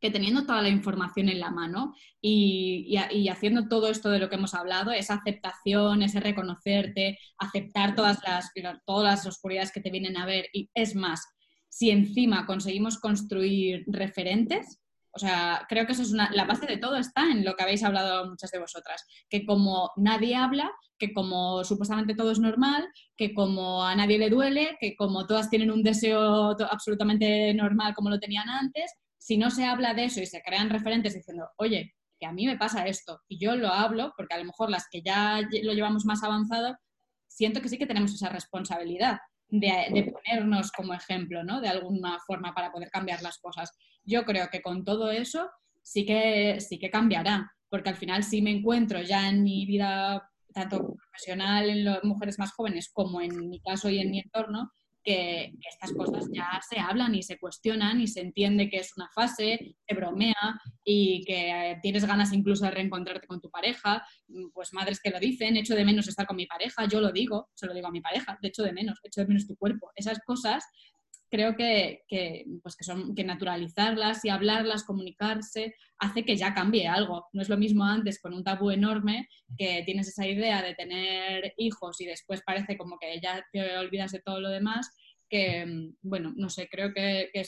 que 0.00 0.10
teniendo 0.10 0.44
toda 0.44 0.62
la 0.62 0.68
información 0.68 1.28
en 1.28 1.40
la 1.40 1.50
mano 1.50 1.94
y, 2.20 2.86
y 2.88 3.16
y 3.16 3.28
haciendo 3.28 3.68
todo 3.68 3.88
esto 3.88 4.10
de 4.10 4.18
lo 4.18 4.28
que 4.28 4.34
hemos 4.34 4.54
hablado, 4.54 4.90
esa 4.92 5.14
aceptación, 5.14 6.02
ese 6.02 6.20
reconocerte, 6.20 7.18
aceptar 7.38 7.94
todas 7.94 8.18
las, 8.26 8.52
todas 8.84 9.04
las 9.04 9.26
oscuridades 9.26 9.72
que 9.72 9.80
te 9.80 9.90
vienen 9.90 10.16
a 10.16 10.26
ver 10.26 10.48
y 10.52 10.70
es 10.74 10.94
más, 10.94 11.24
si 11.68 11.90
encima 11.90 12.46
conseguimos 12.46 12.98
construir 12.98 13.84
referentes, 13.86 14.80
O 15.16 15.18
sea, 15.18 15.64
creo 15.66 15.86
que 15.86 15.92
eso 15.92 16.02
es 16.02 16.12
una, 16.12 16.30
la 16.32 16.44
base 16.44 16.66
de 16.66 16.76
todo 16.76 16.96
está 16.96 17.22
en 17.30 17.42
lo 17.42 17.56
que 17.56 17.62
habéis 17.62 17.82
hablado 17.82 18.28
muchas 18.28 18.50
de 18.50 18.58
vosotras, 18.58 19.02
que 19.30 19.46
como 19.46 19.90
nadie 19.96 20.36
habla, 20.36 20.70
que 20.98 21.14
como 21.14 21.64
supuestamente 21.64 22.14
todo 22.14 22.32
es 22.32 22.38
normal, 22.38 22.86
que 23.16 23.32
como 23.32 23.82
a 23.82 23.96
nadie 23.96 24.18
le 24.18 24.28
duele, 24.28 24.76
que 24.78 24.94
como 24.94 25.26
todas 25.26 25.48
tienen 25.48 25.70
un 25.70 25.82
deseo 25.82 26.54
absolutamente 26.70 27.54
normal 27.54 27.94
como 27.94 28.10
lo 28.10 28.20
tenían 28.20 28.50
antes, 28.50 28.92
si 29.16 29.38
no 29.38 29.50
se 29.50 29.64
habla 29.64 29.94
de 29.94 30.04
eso 30.04 30.20
y 30.20 30.26
se 30.26 30.42
crean 30.42 30.68
referentes 30.68 31.14
diciendo, 31.14 31.48
oye, 31.56 31.94
que 32.20 32.26
a 32.26 32.32
mí 32.32 32.44
me 32.44 32.58
pasa 32.58 32.86
esto 32.86 33.22
y 33.26 33.38
yo 33.38 33.56
lo 33.56 33.68
hablo, 33.68 34.12
porque 34.18 34.34
a 34.34 34.38
lo 34.38 34.44
mejor 34.44 34.68
las 34.68 34.86
que 34.90 35.00
ya 35.00 35.40
lo 35.62 35.72
llevamos 35.72 36.04
más 36.04 36.22
avanzado, 36.22 36.76
siento 37.26 37.62
que 37.62 37.70
sí 37.70 37.78
que 37.78 37.86
tenemos 37.86 38.12
esa 38.12 38.28
responsabilidad 38.28 39.18
de, 39.48 39.86
de 39.94 40.12
ponernos 40.12 40.72
como 40.72 40.92
ejemplo, 40.92 41.42
¿no? 41.42 41.62
De 41.62 41.68
alguna 41.68 42.18
forma 42.26 42.54
para 42.54 42.70
poder 42.70 42.90
cambiar 42.90 43.22
las 43.22 43.38
cosas. 43.38 43.72
Yo 44.06 44.24
creo 44.24 44.48
que 44.50 44.62
con 44.62 44.84
todo 44.84 45.10
eso 45.10 45.50
sí 45.82 46.06
que, 46.06 46.60
sí 46.60 46.78
que 46.78 46.90
cambiará, 46.90 47.52
porque 47.68 47.90
al 47.90 47.96
final 47.96 48.22
sí 48.22 48.40
me 48.40 48.52
encuentro 48.52 49.02
ya 49.02 49.28
en 49.28 49.42
mi 49.42 49.66
vida, 49.66 50.30
tanto 50.54 50.94
profesional 50.94 51.68
en 51.68 51.84
las 51.84 52.04
mujeres 52.04 52.38
más 52.38 52.52
jóvenes 52.52 52.90
como 52.92 53.20
en 53.20 53.48
mi 53.48 53.60
caso 53.60 53.90
y 53.90 53.98
en 53.98 54.10
mi 54.10 54.20
entorno, 54.20 54.70
que, 55.06 55.52
estas 55.68 55.92
cosas 55.92 56.28
ya 56.32 56.60
se 56.68 56.78
hablan 56.78 57.14
y 57.14 57.22
se 57.22 57.38
cuestionan 57.38 58.00
y 58.00 58.08
se 58.08 58.20
entiende 58.20 58.68
que 58.68 58.78
es 58.78 58.92
una 58.96 59.08
fase, 59.14 59.76
se 59.86 59.94
bromea 59.94 60.60
y 60.84 61.24
que 61.24 61.50
eh, 61.50 61.78
tienes 61.80 62.04
ganas 62.04 62.32
incluso 62.32 62.64
de 62.64 62.72
reencontrarte 62.72 63.26
con 63.26 63.40
tu 63.40 63.48
pareja, 63.48 64.04
mm, 64.28 64.48
pues 64.52 64.72
madres 64.72 65.00
que 65.00 65.10
lo 65.10 65.20
dicen, 65.20 65.56
echo 65.56 65.74
de 65.74 65.84
menos 65.84 66.08
estar 66.08 66.26
con 66.26 66.36
mi 66.36 66.46
pareja, 66.46 66.86
yo 66.86 67.00
lo 67.00 67.12
digo, 67.12 67.48
se 67.54 67.66
lo 67.66 67.74
digo 67.74 67.86
a 67.86 67.92
mi 67.92 68.00
pareja, 68.00 68.36
de 68.42 68.48
echo 68.48 68.62
de 68.64 68.72
menos, 68.72 68.98
echo 69.04 69.20
de 69.20 69.28
menos 69.28 69.46
tu 69.46 69.56
cuerpo. 69.56 69.90
Esas 69.94 70.18
cosas 70.26 70.64
creo 71.30 71.56
que, 71.56 72.04
que, 72.08 72.44
pues 72.62 72.76
que, 72.76 72.84
son, 72.84 73.14
que 73.14 73.24
naturalizarlas 73.24 74.24
y 74.24 74.28
hablarlas, 74.28 74.84
comunicarse, 74.84 75.74
hace 75.98 76.24
que 76.24 76.36
ya 76.36 76.54
cambie 76.54 76.86
algo. 76.86 77.26
No 77.32 77.42
es 77.42 77.48
lo 77.48 77.56
mismo 77.56 77.84
antes 77.84 78.20
con 78.20 78.34
un 78.34 78.44
tabú 78.44 78.70
enorme 78.70 79.28
que 79.56 79.82
tienes 79.84 80.08
esa 80.08 80.26
idea 80.26 80.62
de 80.62 80.74
tener 80.74 81.54
hijos 81.56 82.00
y 82.00 82.06
después 82.06 82.42
parece 82.44 82.76
como 82.76 82.98
que 82.98 83.20
ya 83.20 83.44
te 83.52 83.76
olvidas 83.78 84.12
de 84.12 84.20
todo 84.20 84.40
lo 84.40 84.50
demás, 84.50 84.90
que, 85.28 85.66
mm, 85.66 85.96
bueno, 86.02 86.32
no 86.36 86.48
sé, 86.48 86.68
creo 86.70 86.92
que, 86.94 87.30
que 87.32 87.44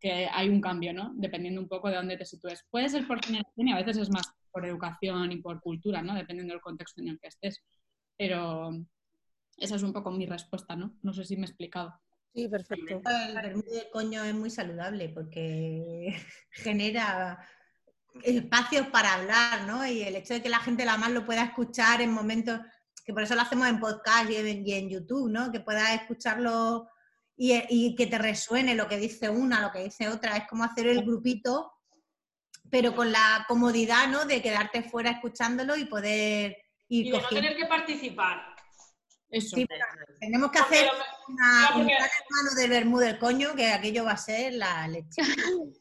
que 0.00 0.28
hay 0.30 0.48
un 0.48 0.60
cambio, 0.60 0.92
¿no? 0.92 1.12
Dependiendo 1.16 1.60
un 1.60 1.68
poco 1.68 1.88
de 1.88 1.96
dónde 1.96 2.16
te 2.16 2.24
sitúes. 2.24 2.64
Puede 2.70 2.88
ser 2.88 3.06
por 3.06 3.24
generación 3.24 3.68
y 3.68 3.72
a 3.72 3.76
veces 3.76 3.96
es 3.96 4.10
más 4.10 4.30
por 4.50 4.64
educación 4.64 5.32
y 5.32 5.38
por 5.38 5.60
cultura, 5.60 6.02
¿no? 6.02 6.14
Dependiendo 6.14 6.52
del 6.54 6.62
contexto 6.62 7.00
en 7.00 7.08
el 7.08 7.18
que 7.18 7.28
estés. 7.28 7.62
Pero 8.16 8.70
esa 9.56 9.76
es 9.76 9.82
un 9.82 9.92
poco 9.92 10.10
mi 10.10 10.26
respuesta, 10.26 10.76
¿no? 10.76 10.96
No 11.02 11.12
sé 11.12 11.24
si 11.24 11.36
me 11.36 11.42
he 11.42 11.46
explicado. 11.46 11.94
Sí, 12.34 12.48
perfecto. 12.48 13.00
El 13.04 13.34
vermú 13.34 13.62
del 13.62 13.90
coño 13.90 14.24
es 14.24 14.34
muy 14.34 14.50
saludable 14.50 15.08
porque 15.08 16.16
genera 16.50 17.38
espacios 18.22 18.86
para 18.88 19.14
hablar, 19.14 19.66
¿no? 19.66 19.86
Y 19.86 20.02
el 20.02 20.16
hecho 20.16 20.34
de 20.34 20.42
que 20.42 20.48
la 20.48 20.60
gente 20.60 20.84
la 20.84 20.96
más 20.96 21.10
lo 21.10 21.24
pueda 21.24 21.44
escuchar 21.44 22.00
en 22.00 22.12
momentos, 22.12 22.60
que 23.04 23.12
por 23.12 23.22
eso 23.22 23.34
lo 23.34 23.42
hacemos 23.42 23.68
en 23.68 23.80
podcast 23.80 24.30
y 24.30 24.36
en, 24.36 24.66
y 24.66 24.72
en 24.72 24.88
YouTube, 24.88 25.30
¿no? 25.30 25.50
Que 25.50 25.60
puedas 25.60 25.92
escucharlo 25.94 26.88
y, 27.36 27.54
y 27.68 27.94
que 27.94 28.06
te 28.06 28.18
resuene 28.18 28.74
lo 28.74 28.88
que 28.88 28.98
dice 28.98 29.28
una, 29.30 29.60
lo 29.60 29.72
que 29.72 29.84
dice 29.84 30.08
otra. 30.08 30.36
Es 30.36 30.46
como 30.48 30.64
hacer 30.64 30.86
el 30.86 31.04
grupito, 31.04 31.72
pero 32.70 32.94
con 32.94 33.10
la 33.12 33.44
comodidad, 33.48 34.08
¿no? 34.08 34.24
De 34.24 34.42
quedarte 34.42 34.82
fuera 34.82 35.10
escuchándolo 35.10 35.76
y 35.76 35.84
poder 35.86 36.56
ir 36.88 37.06
Y 37.06 37.10
de 37.10 37.20
no 37.20 37.28
tener 37.28 37.56
que 37.56 37.66
participar. 37.66 38.57
Eso. 39.30 39.56
Sí, 39.56 39.66
tenemos 40.20 40.50
que 40.50 40.58
hacer 40.58 40.88
una, 41.28 41.62
no, 41.62 41.66
porque- 41.74 41.80
un 41.82 41.90
hermano 41.90 42.54
del 42.56 42.70
Bermú 42.70 42.98
del 42.98 43.18
coño, 43.18 43.54
que 43.54 43.68
aquello 43.70 44.04
va 44.04 44.12
a 44.12 44.16
ser 44.16 44.54
la 44.54 44.88
leche. 44.88 45.16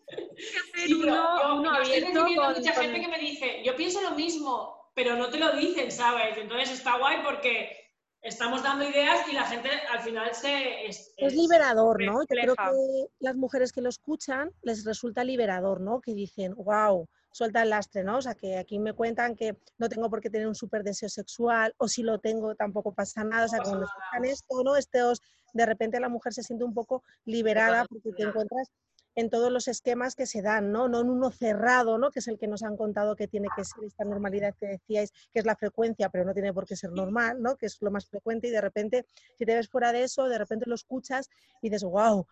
Sí, 0.75 0.93
uno- 0.93 1.05
yo, 1.05 1.55
uno 1.55 1.75
yo 1.75 1.81
estoy 1.81 1.95
abierto 1.97 2.19
recibiendo 2.23 2.43
con- 2.43 2.53
mucha 2.55 2.73
con- 2.73 2.83
gente 2.83 3.01
que 3.01 3.07
me 3.07 3.19
dice, 3.19 3.61
yo 3.65 3.75
pienso 3.75 4.01
lo 4.01 4.11
mismo, 4.11 4.91
pero 4.93 5.15
no 5.15 5.29
te 5.29 5.37
lo 5.39 5.55
dicen, 5.55 5.91
¿sabes? 5.91 6.37
Entonces 6.37 6.69
está 6.71 6.97
guay 6.97 7.17
porque 7.23 7.75
estamos 8.21 8.61
dando 8.63 8.87
ideas 8.87 9.27
y 9.29 9.33
la 9.33 9.43
gente 9.45 9.69
al 9.91 9.99
final 10.01 10.33
se... 10.35 10.85
Es, 10.85 11.13
Es 11.17 11.33
liberador, 11.33 12.03
¿no? 12.03 12.21
Yo 12.21 12.27
creo 12.27 12.55
que 12.55 13.05
las 13.19 13.35
mujeres 13.35 13.71
que 13.71 13.81
lo 13.81 13.89
escuchan 13.89 14.51
les 14.61 14.83
resulta 14.85 15.23
liberador, 15.23 15.81
¿no? 15.81 16.01
Que 16.01 16.13
dicen, 16.13 16.53
wow, 16.55 17.07
suelta 17.31 17.63
el 17.63 17.69
lastre, 17.69 18.03
¿no? 18.03 18.17
O 18.17 18.21
sea, 18.21 18.35
que 18.35 18.57
aquí 18.57 18.79
me 18.79 18.93
cuentan 18.93 19.35
que 19.35 19.57
no 19.77 19.89
tengo 19.89 20.09
por 20.09 20.21
qué 20.21 20.29
tener 20.29 20.47
un 20.47 20.55
súper 20.55 20.83
deseo 20.83 21.09
sexual, 21.09 21.73
o 21.77 21.87
si 21.87 22.03
lo 22.03 22.19
tengo 22.19 22.55
tampoco 22.55 22.93
pasa 22.93 23.23
nada. 23.23 23.45
O 23.45 23.49
sea, 23.49 23.59
cuando 23.61 23.85
escuchan 23.85 24.25
esto, 24.25 24.63
¿no? 24.63 24.75
Estos, 24.75 25.21
de 25.53 25.65
repente 25.65 25.99
la 25.99 26.09
mujer 26.09 26.33
se 26.33 26.43
siente 26.43 26.63
un 26.65 26.73
poco 26.73 27.03
liberada 27.25 27.85
porque 27.85 28.11
te 28.11 28.23
encuentras 28.23 28.71
en 29.17 29.31
todos 29.31 29.51
los 29.51 29.67
esquemas 29.67 30.13
que 30.13 30.27
se 30.27 30.43
dan, 30.43 30.71
¿no? 30.71 30.87
No 30.87 31.01
en 31.01 31.09
uno 31.09 31.31
cerrado, 31.31 31.97
¿no? 31.97 32.11
Que 32.11 32.19
es 32.19 32.27
el 32.27 32.37
que 32.37 32.47
nos 32.47 32.61
han 32.61 32.77
contado 32.77 33.15
que 33.15 33.27
tiene 33.27 33.47
que 33.55 33.65
ser 33.65 33.83
esta 33.83 34.03
normalidad 34.03 34.53
que 34.59 34.67
decíais, 34.67 35.11
que 35.33 35.39
es 35.39 35.45
la 35.45 35.55
frecuencia, 35.55 36.09
pero 36.09 36.23
no 36.23 36.35
tiene 36.35 36.53
por 36.53 36.67
qué 36.67 36.75
ser 36.75 36.91
normal, 36.91 37.41
¿no? 37.41 37.55
Que 37.55 37.65
es 37.65 37.81
lo 37.81 37.89
más 37.89 38.05
frecuente 38.05 38.47
y 38.47 38.51
de 38.51 38.61
repente, 38.61 39.07
si 39.35 39.43
te 39.43 39.55
ves 39.55 39.69
fuera 39.69 39.91
de 39.91 40.03
eso, 40.03 40.25
de 40.29 40.37
repente 40.37 40.65
lo 40.67 40.75
escuchas 40.75 41.31
y 41.63 41.69
dices, 41.69 41.83
wow, 41.83 42.27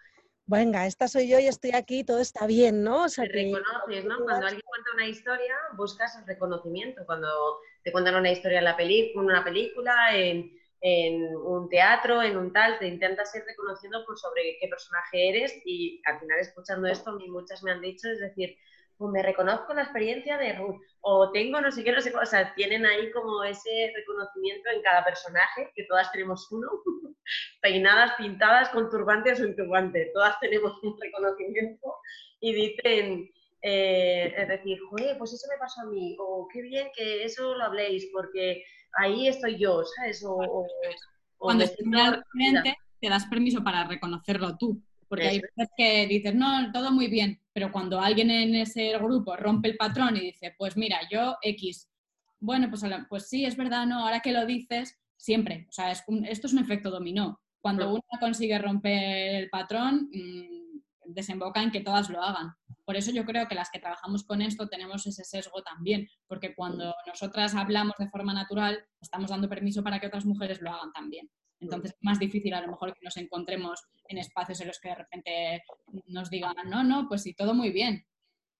venga, 0.47 0.85
esta 0.85 1.07
soy 1.07 1.27
yo 1.27 1.39
y 1.39 1.47
estoy 1.47 1.71
aquí, 1.71 2.03
todo 2.03 2.19
está 2.19 2.45
bien, 2.45 2.83
¿no? 2.83 3.03
O 3.03 3.09
sea, 3.09 3.25
Te 3.25 3.31
que 3.31 3.55
reconoces, 3.55 4.05
¿no? 4.05 4.23
Cuando 4.23 4.45
alguien 4.45 4.63
cuenta 4.65 4.91
una 4.93 5.07
historia, 5.07 5.55
buscas 5.75 6.17
el 6.17 6.25
reconocimiento. 6.25 7.05
Cuando 7.05 7.59
te 7.83 7.91
cuentan 7.91 8.15
una 8.15 8.31
historia 8.31 8.59
en 8.59 8.65
la 8.65 8.77
en 8.79 9.19
una 9.19 9.43
película, 9.43 10.15
en, 10.15 10.51
en 10.81 11.35
un 11.35 11.69
teatro, 11.69 12.21
en 12.21 12.37
un 12.37 12.53
tal, 12.53 12.77
te 12.79 12.87
intentas 12.87 13.33
ir 13.35 13.43
reconociendo 13.45 14.05
por 14.05 14.17
sobre 14.17 14.57
qué 14.59 14.67
personaje 14.67 15.29
eres 15.29 15.61
y 15.65 16.01
al 16.05 16.19
final 16.19 16.39
escuchando 16.39 16.87
esto, 16.87 17.11
a 17.11 17.15
mí 17.15 17.27
muchas 17.27 17.63
me 17.63 17.71
han 17.71 17.81
dicho, 17.81 18.07
es 18.09 18.19
decir, 18.19 18.57
pues 18.97 19.11
me 19.11 19.21
reconozco 19.23 19.73
la 19.73 19.83
experiencia 19.83 20.37
de 20.37 20.53
Ruth, 20.53 20.81
o 21.01 21.31
tengo 21.31 21.61
no 21.61 21.71
sé 21.71 21.83
qué, 21.83 21.91
no 21.91 22.01
sé 22.01 22.11
qué, 22.11 22.17
o 22.17 22.25
sea, 22.25 22.53
tienen 22.55 22.85
ahí 22.85 23.11
como 23.11 23.43
ese 23.43 23.91
reconocimiento 23.95 24.69
en 24.69 24.81
cada 24.81 25.03
personaje, 25.03 25.71
que 25.75 25.85
todas 25.85 26.11
tenemos 26.11 26.51
uno, 26.51 26.67
peinadas, 27.61 28.13
pintadas, 28.17 28.69
con 28.69 28.89
turbante 28.89 29.31
o 29.33 29.35
sin 29.35 29.55
turbante, 29.55 30.11
todas 30.13 30.39
tenemos 30.39 30.73
un 30.83 30.95
reconocimiento 30.99 31.93
y 32.39 32.53
dicen, 32.53 33.29
eh, 33.61 34.33
es 34.37 34.47
decir, 34.47 34.77
joder, 34.89 35.17
pues 35.17 35.33
eso 35.33 35.47
me 35.51 35.57
pasó 35.57 35.81
a 35.81 35.85
mí, 35.85 36.15
o 36.19 36.47
qué 36.51 36.61
bien 36.61 36.89
que 36.95 37.23
eso 37.23 37.55
lo 37.55 37.63
habléis, 37.65 38.07
porque 38.13 38.63
ahí 38.97 39.27
estoy 39.27 39.57
yo, 39.57 39.83
¿sabes? 39.83 40.23
O, 40.25 40.33
o- 40.35 40.67
o 41.39 41.47
Cuando 41.47 41.65
reconocida. 41.65 42.21
frente, 42.31 42.75
te 42.99 43.09
das 43.09 43.25
permiso 43.27 43.63
para 43.63 43.85
reconocerlo 43.87 44.57
tú. 44.57 44.81
Porque 45.07 45.27
hay 45.27 45.39
veces 45.39 45.69
que 45.77 46.07
dices, 46.07 46.33
no, 46.35 46.71
todo 46.71 46.91
muy 46.91 47.07
bien, 47.07 47.39
pero 47.55 47.71
cuando 47.71 48.01
alguien 48.01 48.29
en 48.29 48.53
ese 48.53 48.97
grupo 48.99 49.33
rompe 49.37 49.69
el 49.69 49.77
patrón 49.77 50.17
y 50.17 50.19
dice, 50.19 50.53
pues 50.57 50.75
mira, 50.75 50.99
yo 51.09 51.37
X, 51.41 51.89
bueno, 52.41 52.69
pues, 52.69 52.83
pues 53.07 53.29
sí, 53.29 53.45
es 53.45 53.55
verdad, 53.55 53.85
no, 53.85 54.01
ahora 54.05 54.19
que 54.19 54.33
lo 54.33 54.45
dices, 54.45 54.99
siempre, 55.15 55.65
o 55.69 55.71
sea, 55.71 55.89
es 55.91 56.03
un- 56.07 56.25
esto 56.25 56.47
es 56.47 56.53
un 56.53 56.59
efecto 56.59 56.91
dominó. 56.91 57.39
Cuando 57.61 57.89
uno 57.91 58.01
consigue 58.19 58.59
romper 58.59 59.35
el 59.35 59.49
patrón, 59.49 60.09
mm, 60.11 60.81
desemboca 61.13 61.63
en 61.63 61.71
que 61.71 61.79
todas 61.79 62.09
lo 62.09 62.21
hagan. 62.21 62.49
Por 62.83 62.97
eso 62.97 63.11
yo 63.11 63.23
creo 63.23 63.47
que 63.47 63.55
las 63.55 63.69
que 63.71 63.79
trabajamos 63.79 64.25
con 64.25 64.41
esto 64.41 64.67
tenemos 64.67 65.07
ese 65.07 65.23
sesgo 65.23 65.63
también, 65.63 66.09
porque 66.27 66.53
cuando 66.55 66.93
nosotras 67.07 67.55
hablamos 67.55 67.95
de 67.97 68.09
forma 68.09 68.33
natural, 68.33 68.83
estamos 68.99 69.29
dando 69.29 69.47
permiso 69.47 69.81
para 69.81 70.01
que 70.01 70.07
otras 70.07 70.25
mujeres 70.25 70.61
lo 70.61 70.71
hagan 70.73 70.91
también. 70.91 71.29
Entonces 71.65 71.91
es 71.91 71.97
más 72.01 72.19
difícil 72.19 72.53
a 72.53 72.61
lo 72.61 72.67
mejor 72.69 72.93
que 72.93 72.99
nos 73.03 73.17
encontremos 73.17 73.79
en 74.07 74.17
espacios 74.17 74.59
en 74.61 74.67
los 74.67 74.79
que 74.79 74.89
de 74.89 74.95
repente 74.95 75.63
nos 76.07 76.29
digan, 76.29 76.55
no, 76.67 76.83
no, 76.83 77.07
pues 77.07 77.23
sí, 77.23 77.33
todo 77.33 77.53
muy 77.53 77.71
bien, 77.71 78.05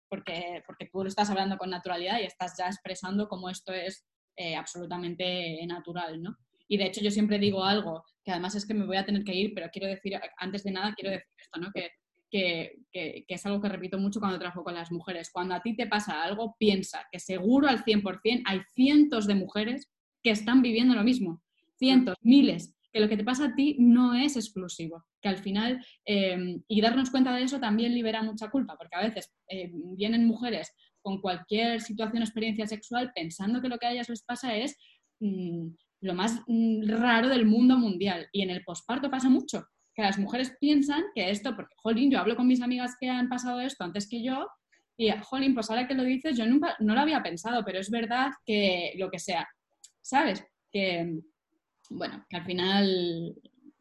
porque, 0.09 0.63
porque 0.67 0.87
tú 0.91 1.01
lo 1.03 1.07
estás 1.09 1.29
hablando 1.29 1.57
con 1.57 1.69
naturalidad 1.69 2.19
y 2.19 2.25
estás 2.25 2.55
ya 2.57 2.67
expresando 2.67 3.27
cómo 3.27 3.49
esto 3.49 3.73
es 3.73 4.05
eh, 4.37 4.55
absolutamente 4.55 5.65
natural, 5.67 6.21
¿no? 6.21 6.37
Y 6.67 6.77
de 6.77 6.85
hecho 6.85 7.01
yo 7.01 7.11
siempre 7.11 7.37
digo 7.39 7.63
algo, 7.63 8.03
que 8.23 8.31
además 8.31 8.55
es 8.55 8.65
que 8.65 8.73
me 8.73 8.85
voy 8.85 8.97
a 8.97 9.05
tener 9.05 9.23
que 9.23 9.33
ir, 9.35 9.53
pero 9.53 9.69
quiero 9.71 9.87
decir, 9.87 10.19
antes 10.37 10.63
de 10.63 10.71
nada 10.71 10.93
quiero 10.95 11.11
decir 11.11 11.27
esto, 11.37 11.59
¿no? 11.59 11.71
Que, 11.71 11.91
que, 12.29 12.79
que- 12.91 13.23
que 13.27 13.35
es 13.35 13.45
algo 13.45 13.61
que 13.61 13.69
repito 13.69 13.97
mucho 13.99 14.19
cuando 14.19 14.39
trabajo 14.39 14.63
con 14.63 14.73
las 14.73 14.91
mujeres. 14.91 15.29
Cuando 15.31 15.53
a 15.55 15.61
ti 15.61 15.75
te 15.75 15.85
pasa 15.87 16.23
algo, 16.23 16.55
piensa 16.57 17.05
que 17.11 17.19
seguro 17.19 17.67
al 17.67 17.83
100% 17.83 18.41
hay 18.45 18.61
cientos 18.73 19.27
de 19.27 19.35
mujeres 19.35 19.91
que 20.23 20.31
están 20.31 20.61
viviendo 20.63 20.95
lo 20.95 21.03
mismo. 21.03 21.41
Cientos, 21.77 22.15
miles. 22.21 22.74
Que 22.95 23.01
lo 23.01 23.09
que 23.09 23.17
te 23.17 23.25
pasa 23.25 23.47
a 23.47 23.55
ti 23.55 23.75
no 23.77 24.13
es 24.13 24.37
exclusivo. 24.37 25.05
Que 25.21 25.27
al 25.27 25.35
final, 25.35 25.85
eh, 26.05 26.61
y 26.65 26.79
darnos 26.79 27.09
cuenta 27.09 27.35
de 27.35 27.43
eso 27.43 27.59
también 27.59 27.93
libera 27.93 28.23
mucha 28.23 28.49
culpa, 28.49 28.77
porque 28.77 28.95
a 28.95 29.01
veces 29.01 29.35
eh, 29.49 29.69
vienen 29.97 30.25
mujeres 30.25 30.71
con 31.01 31.19
cualquier 31.19 31.81
situación 31.81 32.21
o 32.21 32.25
experiencia 32.25 32.65
sexual 32.67 33.11
pensando 33.13 33.61
que 33.61 33.67
lo 33.67 33.77
que 33.79 33.87
a 33.87 33.91
ellas 33.91 34.07
les 34.07 34.23
pasa 34.23 34.55
es 34.55 34.77
mm, 35.19 35.67
lo 36.03 36.13
más 36.13 36.41
mm, 36.47 36.87
raro 36.87 37.27
del 37.27 37.45
mundo 37.45 37.77
mundial. 37.77 38.29
Y 38.31 38.43
en 38.43 38.49
el 38.49 38.63
posparto 38.63 39.11
pasa 39.11 39.27
mucho, 39.27 39.67
que 39.93 40.01
las 40.01 40.17
mujeres 40.17 40.55
piensan 40.61 41.03
que 41.13 41.29
esto, 41.31 41.53
porque, 41.53 41.75
jolín, 41.75 42.09
yo 42.09 42.19
hablo 42.19 42.37
con 42.37 42.47
mis 42.47 42.61
amigas 42.61 42.95
que 42.97 43.09
han 43.09 43.27
pasado 43.27 43.59
esto 43.59 43.83
antes 43.83 44.07
que 44.07 44.23
yo, 44.23 44.47
y, 44.97 45.11
jolín, 45.21 45.53
pues 45.53 45.69
ahora 45.69 45.85
que 45.85 45.95
lo 45.95 46.03
dices, 46.03 46.37
yo 46.37 46.45
nunca, 46.45 46.77
no 46.79 46.93
lo 46.93 47.01
había 47.01 47.21
pensado, 47.21 47.65
pero 47.65 47.77
es 47.79 47.89
verdad 47.89 48.31
que 48.45 48.93
lo 48.97 49.11
que 49.11 49.19
sea, 49.19 49.45
¿sabes? 50.01 50.45
Que, 50.71 51.19
bueno, 51.89 52.25
que 52.29 52.37
al 52.37 52.45
final 52.45 53.35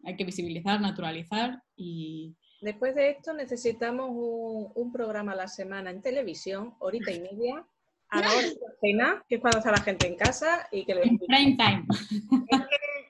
hay 0.04 0.16
que 0.16 0.24
visibilizar, 0.24 0.80
naturalizar 0.80 1.62
y, 1.76 2.36
Después 2.64 2.94
de 2.94 3.10
esto 3.10 3.34
necesitamos 3.34 4.08
un, 4.08 4.72
un 4.74 4.90
programa 4.90 5.32
a 5.32 5.36
la 5.36 5.48
semana 5.48 5.90
en 5.90 6.00
televisión, 6.00 6.74
horita 6.78 7.12
y 7.12 7.20
media, 7.20 7.62
a 8.08 8.20
la 8.20 8.28
hora 8.30 8.40
de 8.40 8.56
cena, 8.80 9.24
que 9.28 9.34
es 9.34 9.40
cuando 9.42 9.58
está 9.58 9.70
la 9.70 9.82
gente 9.82 10.06
en 10.06 10.16
casa 10.16 10.66
y 10.72 10.84
que 10.86 10.94
lo 10.94 11.02
En 11.02 11.18
prime 11.18 11.56
time. 11.58 11.84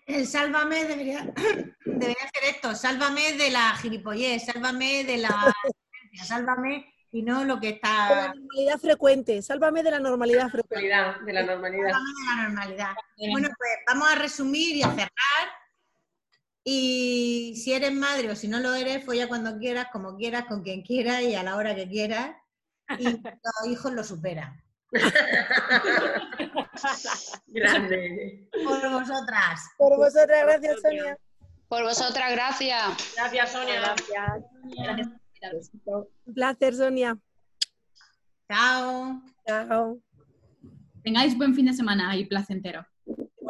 El 0.07 0.27
sálvame 0.27 0.85
debería, 0.85 1.33
debería 1.85 2.31
ser 2.35 2.51
esto, 2.51 2.75
sálvame 2.75 3.35
de 3.35 3.51
la 3.51 3.77
gilipollez, 3.77 4.45
sálvame 4.45 5.05
de 5.05 5.19
la 5.19 5.31
sálvame 6.25 6.94
y 7.15 7.23
no 7.23 7.45
lo 7.45 7.61
que 7.61 7.69
De 7.69 7.75
la 7.75 7.77
está 7.77 8.35
normalidad 8.35 8.81
frecuente. 8.81 9.41
Sálvame 9.41 9.85
de 9.85 9.93
la 9.93 10.01
normalidad 10.01 10.49
frecuente. 10.49 10.89
Normalidad, 10.89 11.21
de 11.25 11.33
la 11.33 11.45
normalidad. 11.45 11.93
sálvame 11.93 12.11
de 12.11 12.27
la 12.27 12.35
normalidad. 12.49 12.91
Bueno, 13.31 13.49
pues 13.57 13.71
vamos 13.87 14.11
a 14.11 14.17
resumir 14.17 14.75
y 14.77 14.83
a 14.83 14.91
cerrar. 14.91 15.11
Y 16.65 17.55
si 17.63 17.73
eres 17.73 17.93
madre 17.93 18.33
o 18.33 18.37
si 18.37 18.49
no 18.49 18.59
lo 18.59 18.75
eres, 18.75 19.05
folla 19.05 19.29
cuando 19.29 19.57
quieras, 19.59 19.87
como 19.93 20.17
quieras, 20.17 20.47
con 20.47 20.65
quien 20.65 20.83
quieras 20.83 21.23
y 21.23 21.37
a 21.37 21.45
la 21.45 21.55
hora 21.55 21.77
que 21.77 21.89
quieras. 21.89 22.33
Y 22.99 23.05
los 23.05 23.15
hijos 23.69 23.93
lo 23.93 24.03
superan. 24.03 24.61
Grande. 27.47 28.49
Por 28.65 28.91
vosotras. 28.91 29.61
Por 29.79 29.97
vosotras, 29.99 30.43
gracias, 30.43 30.81
Sonia. 30.83 31.17
Por 31.69 31.85
vosotras, 31.85 32.33
gracias. 32.33 33.15
Gracias, 33.15 33.53
Sonia. 33.53 33.95
Un 36.27 36.35
placer, 36.35 36.75
Sonia. 36.75 37.19
Chao. 38.49 39.23
Chao. 39.47 40.01
Tengáis 41.03 41.37
buen 41.37 41.55
fin 41.55 41.67
de 41.67 41.73
semana 41.73 42.17
y 42.17 42.25
placentero. 42.27 42.87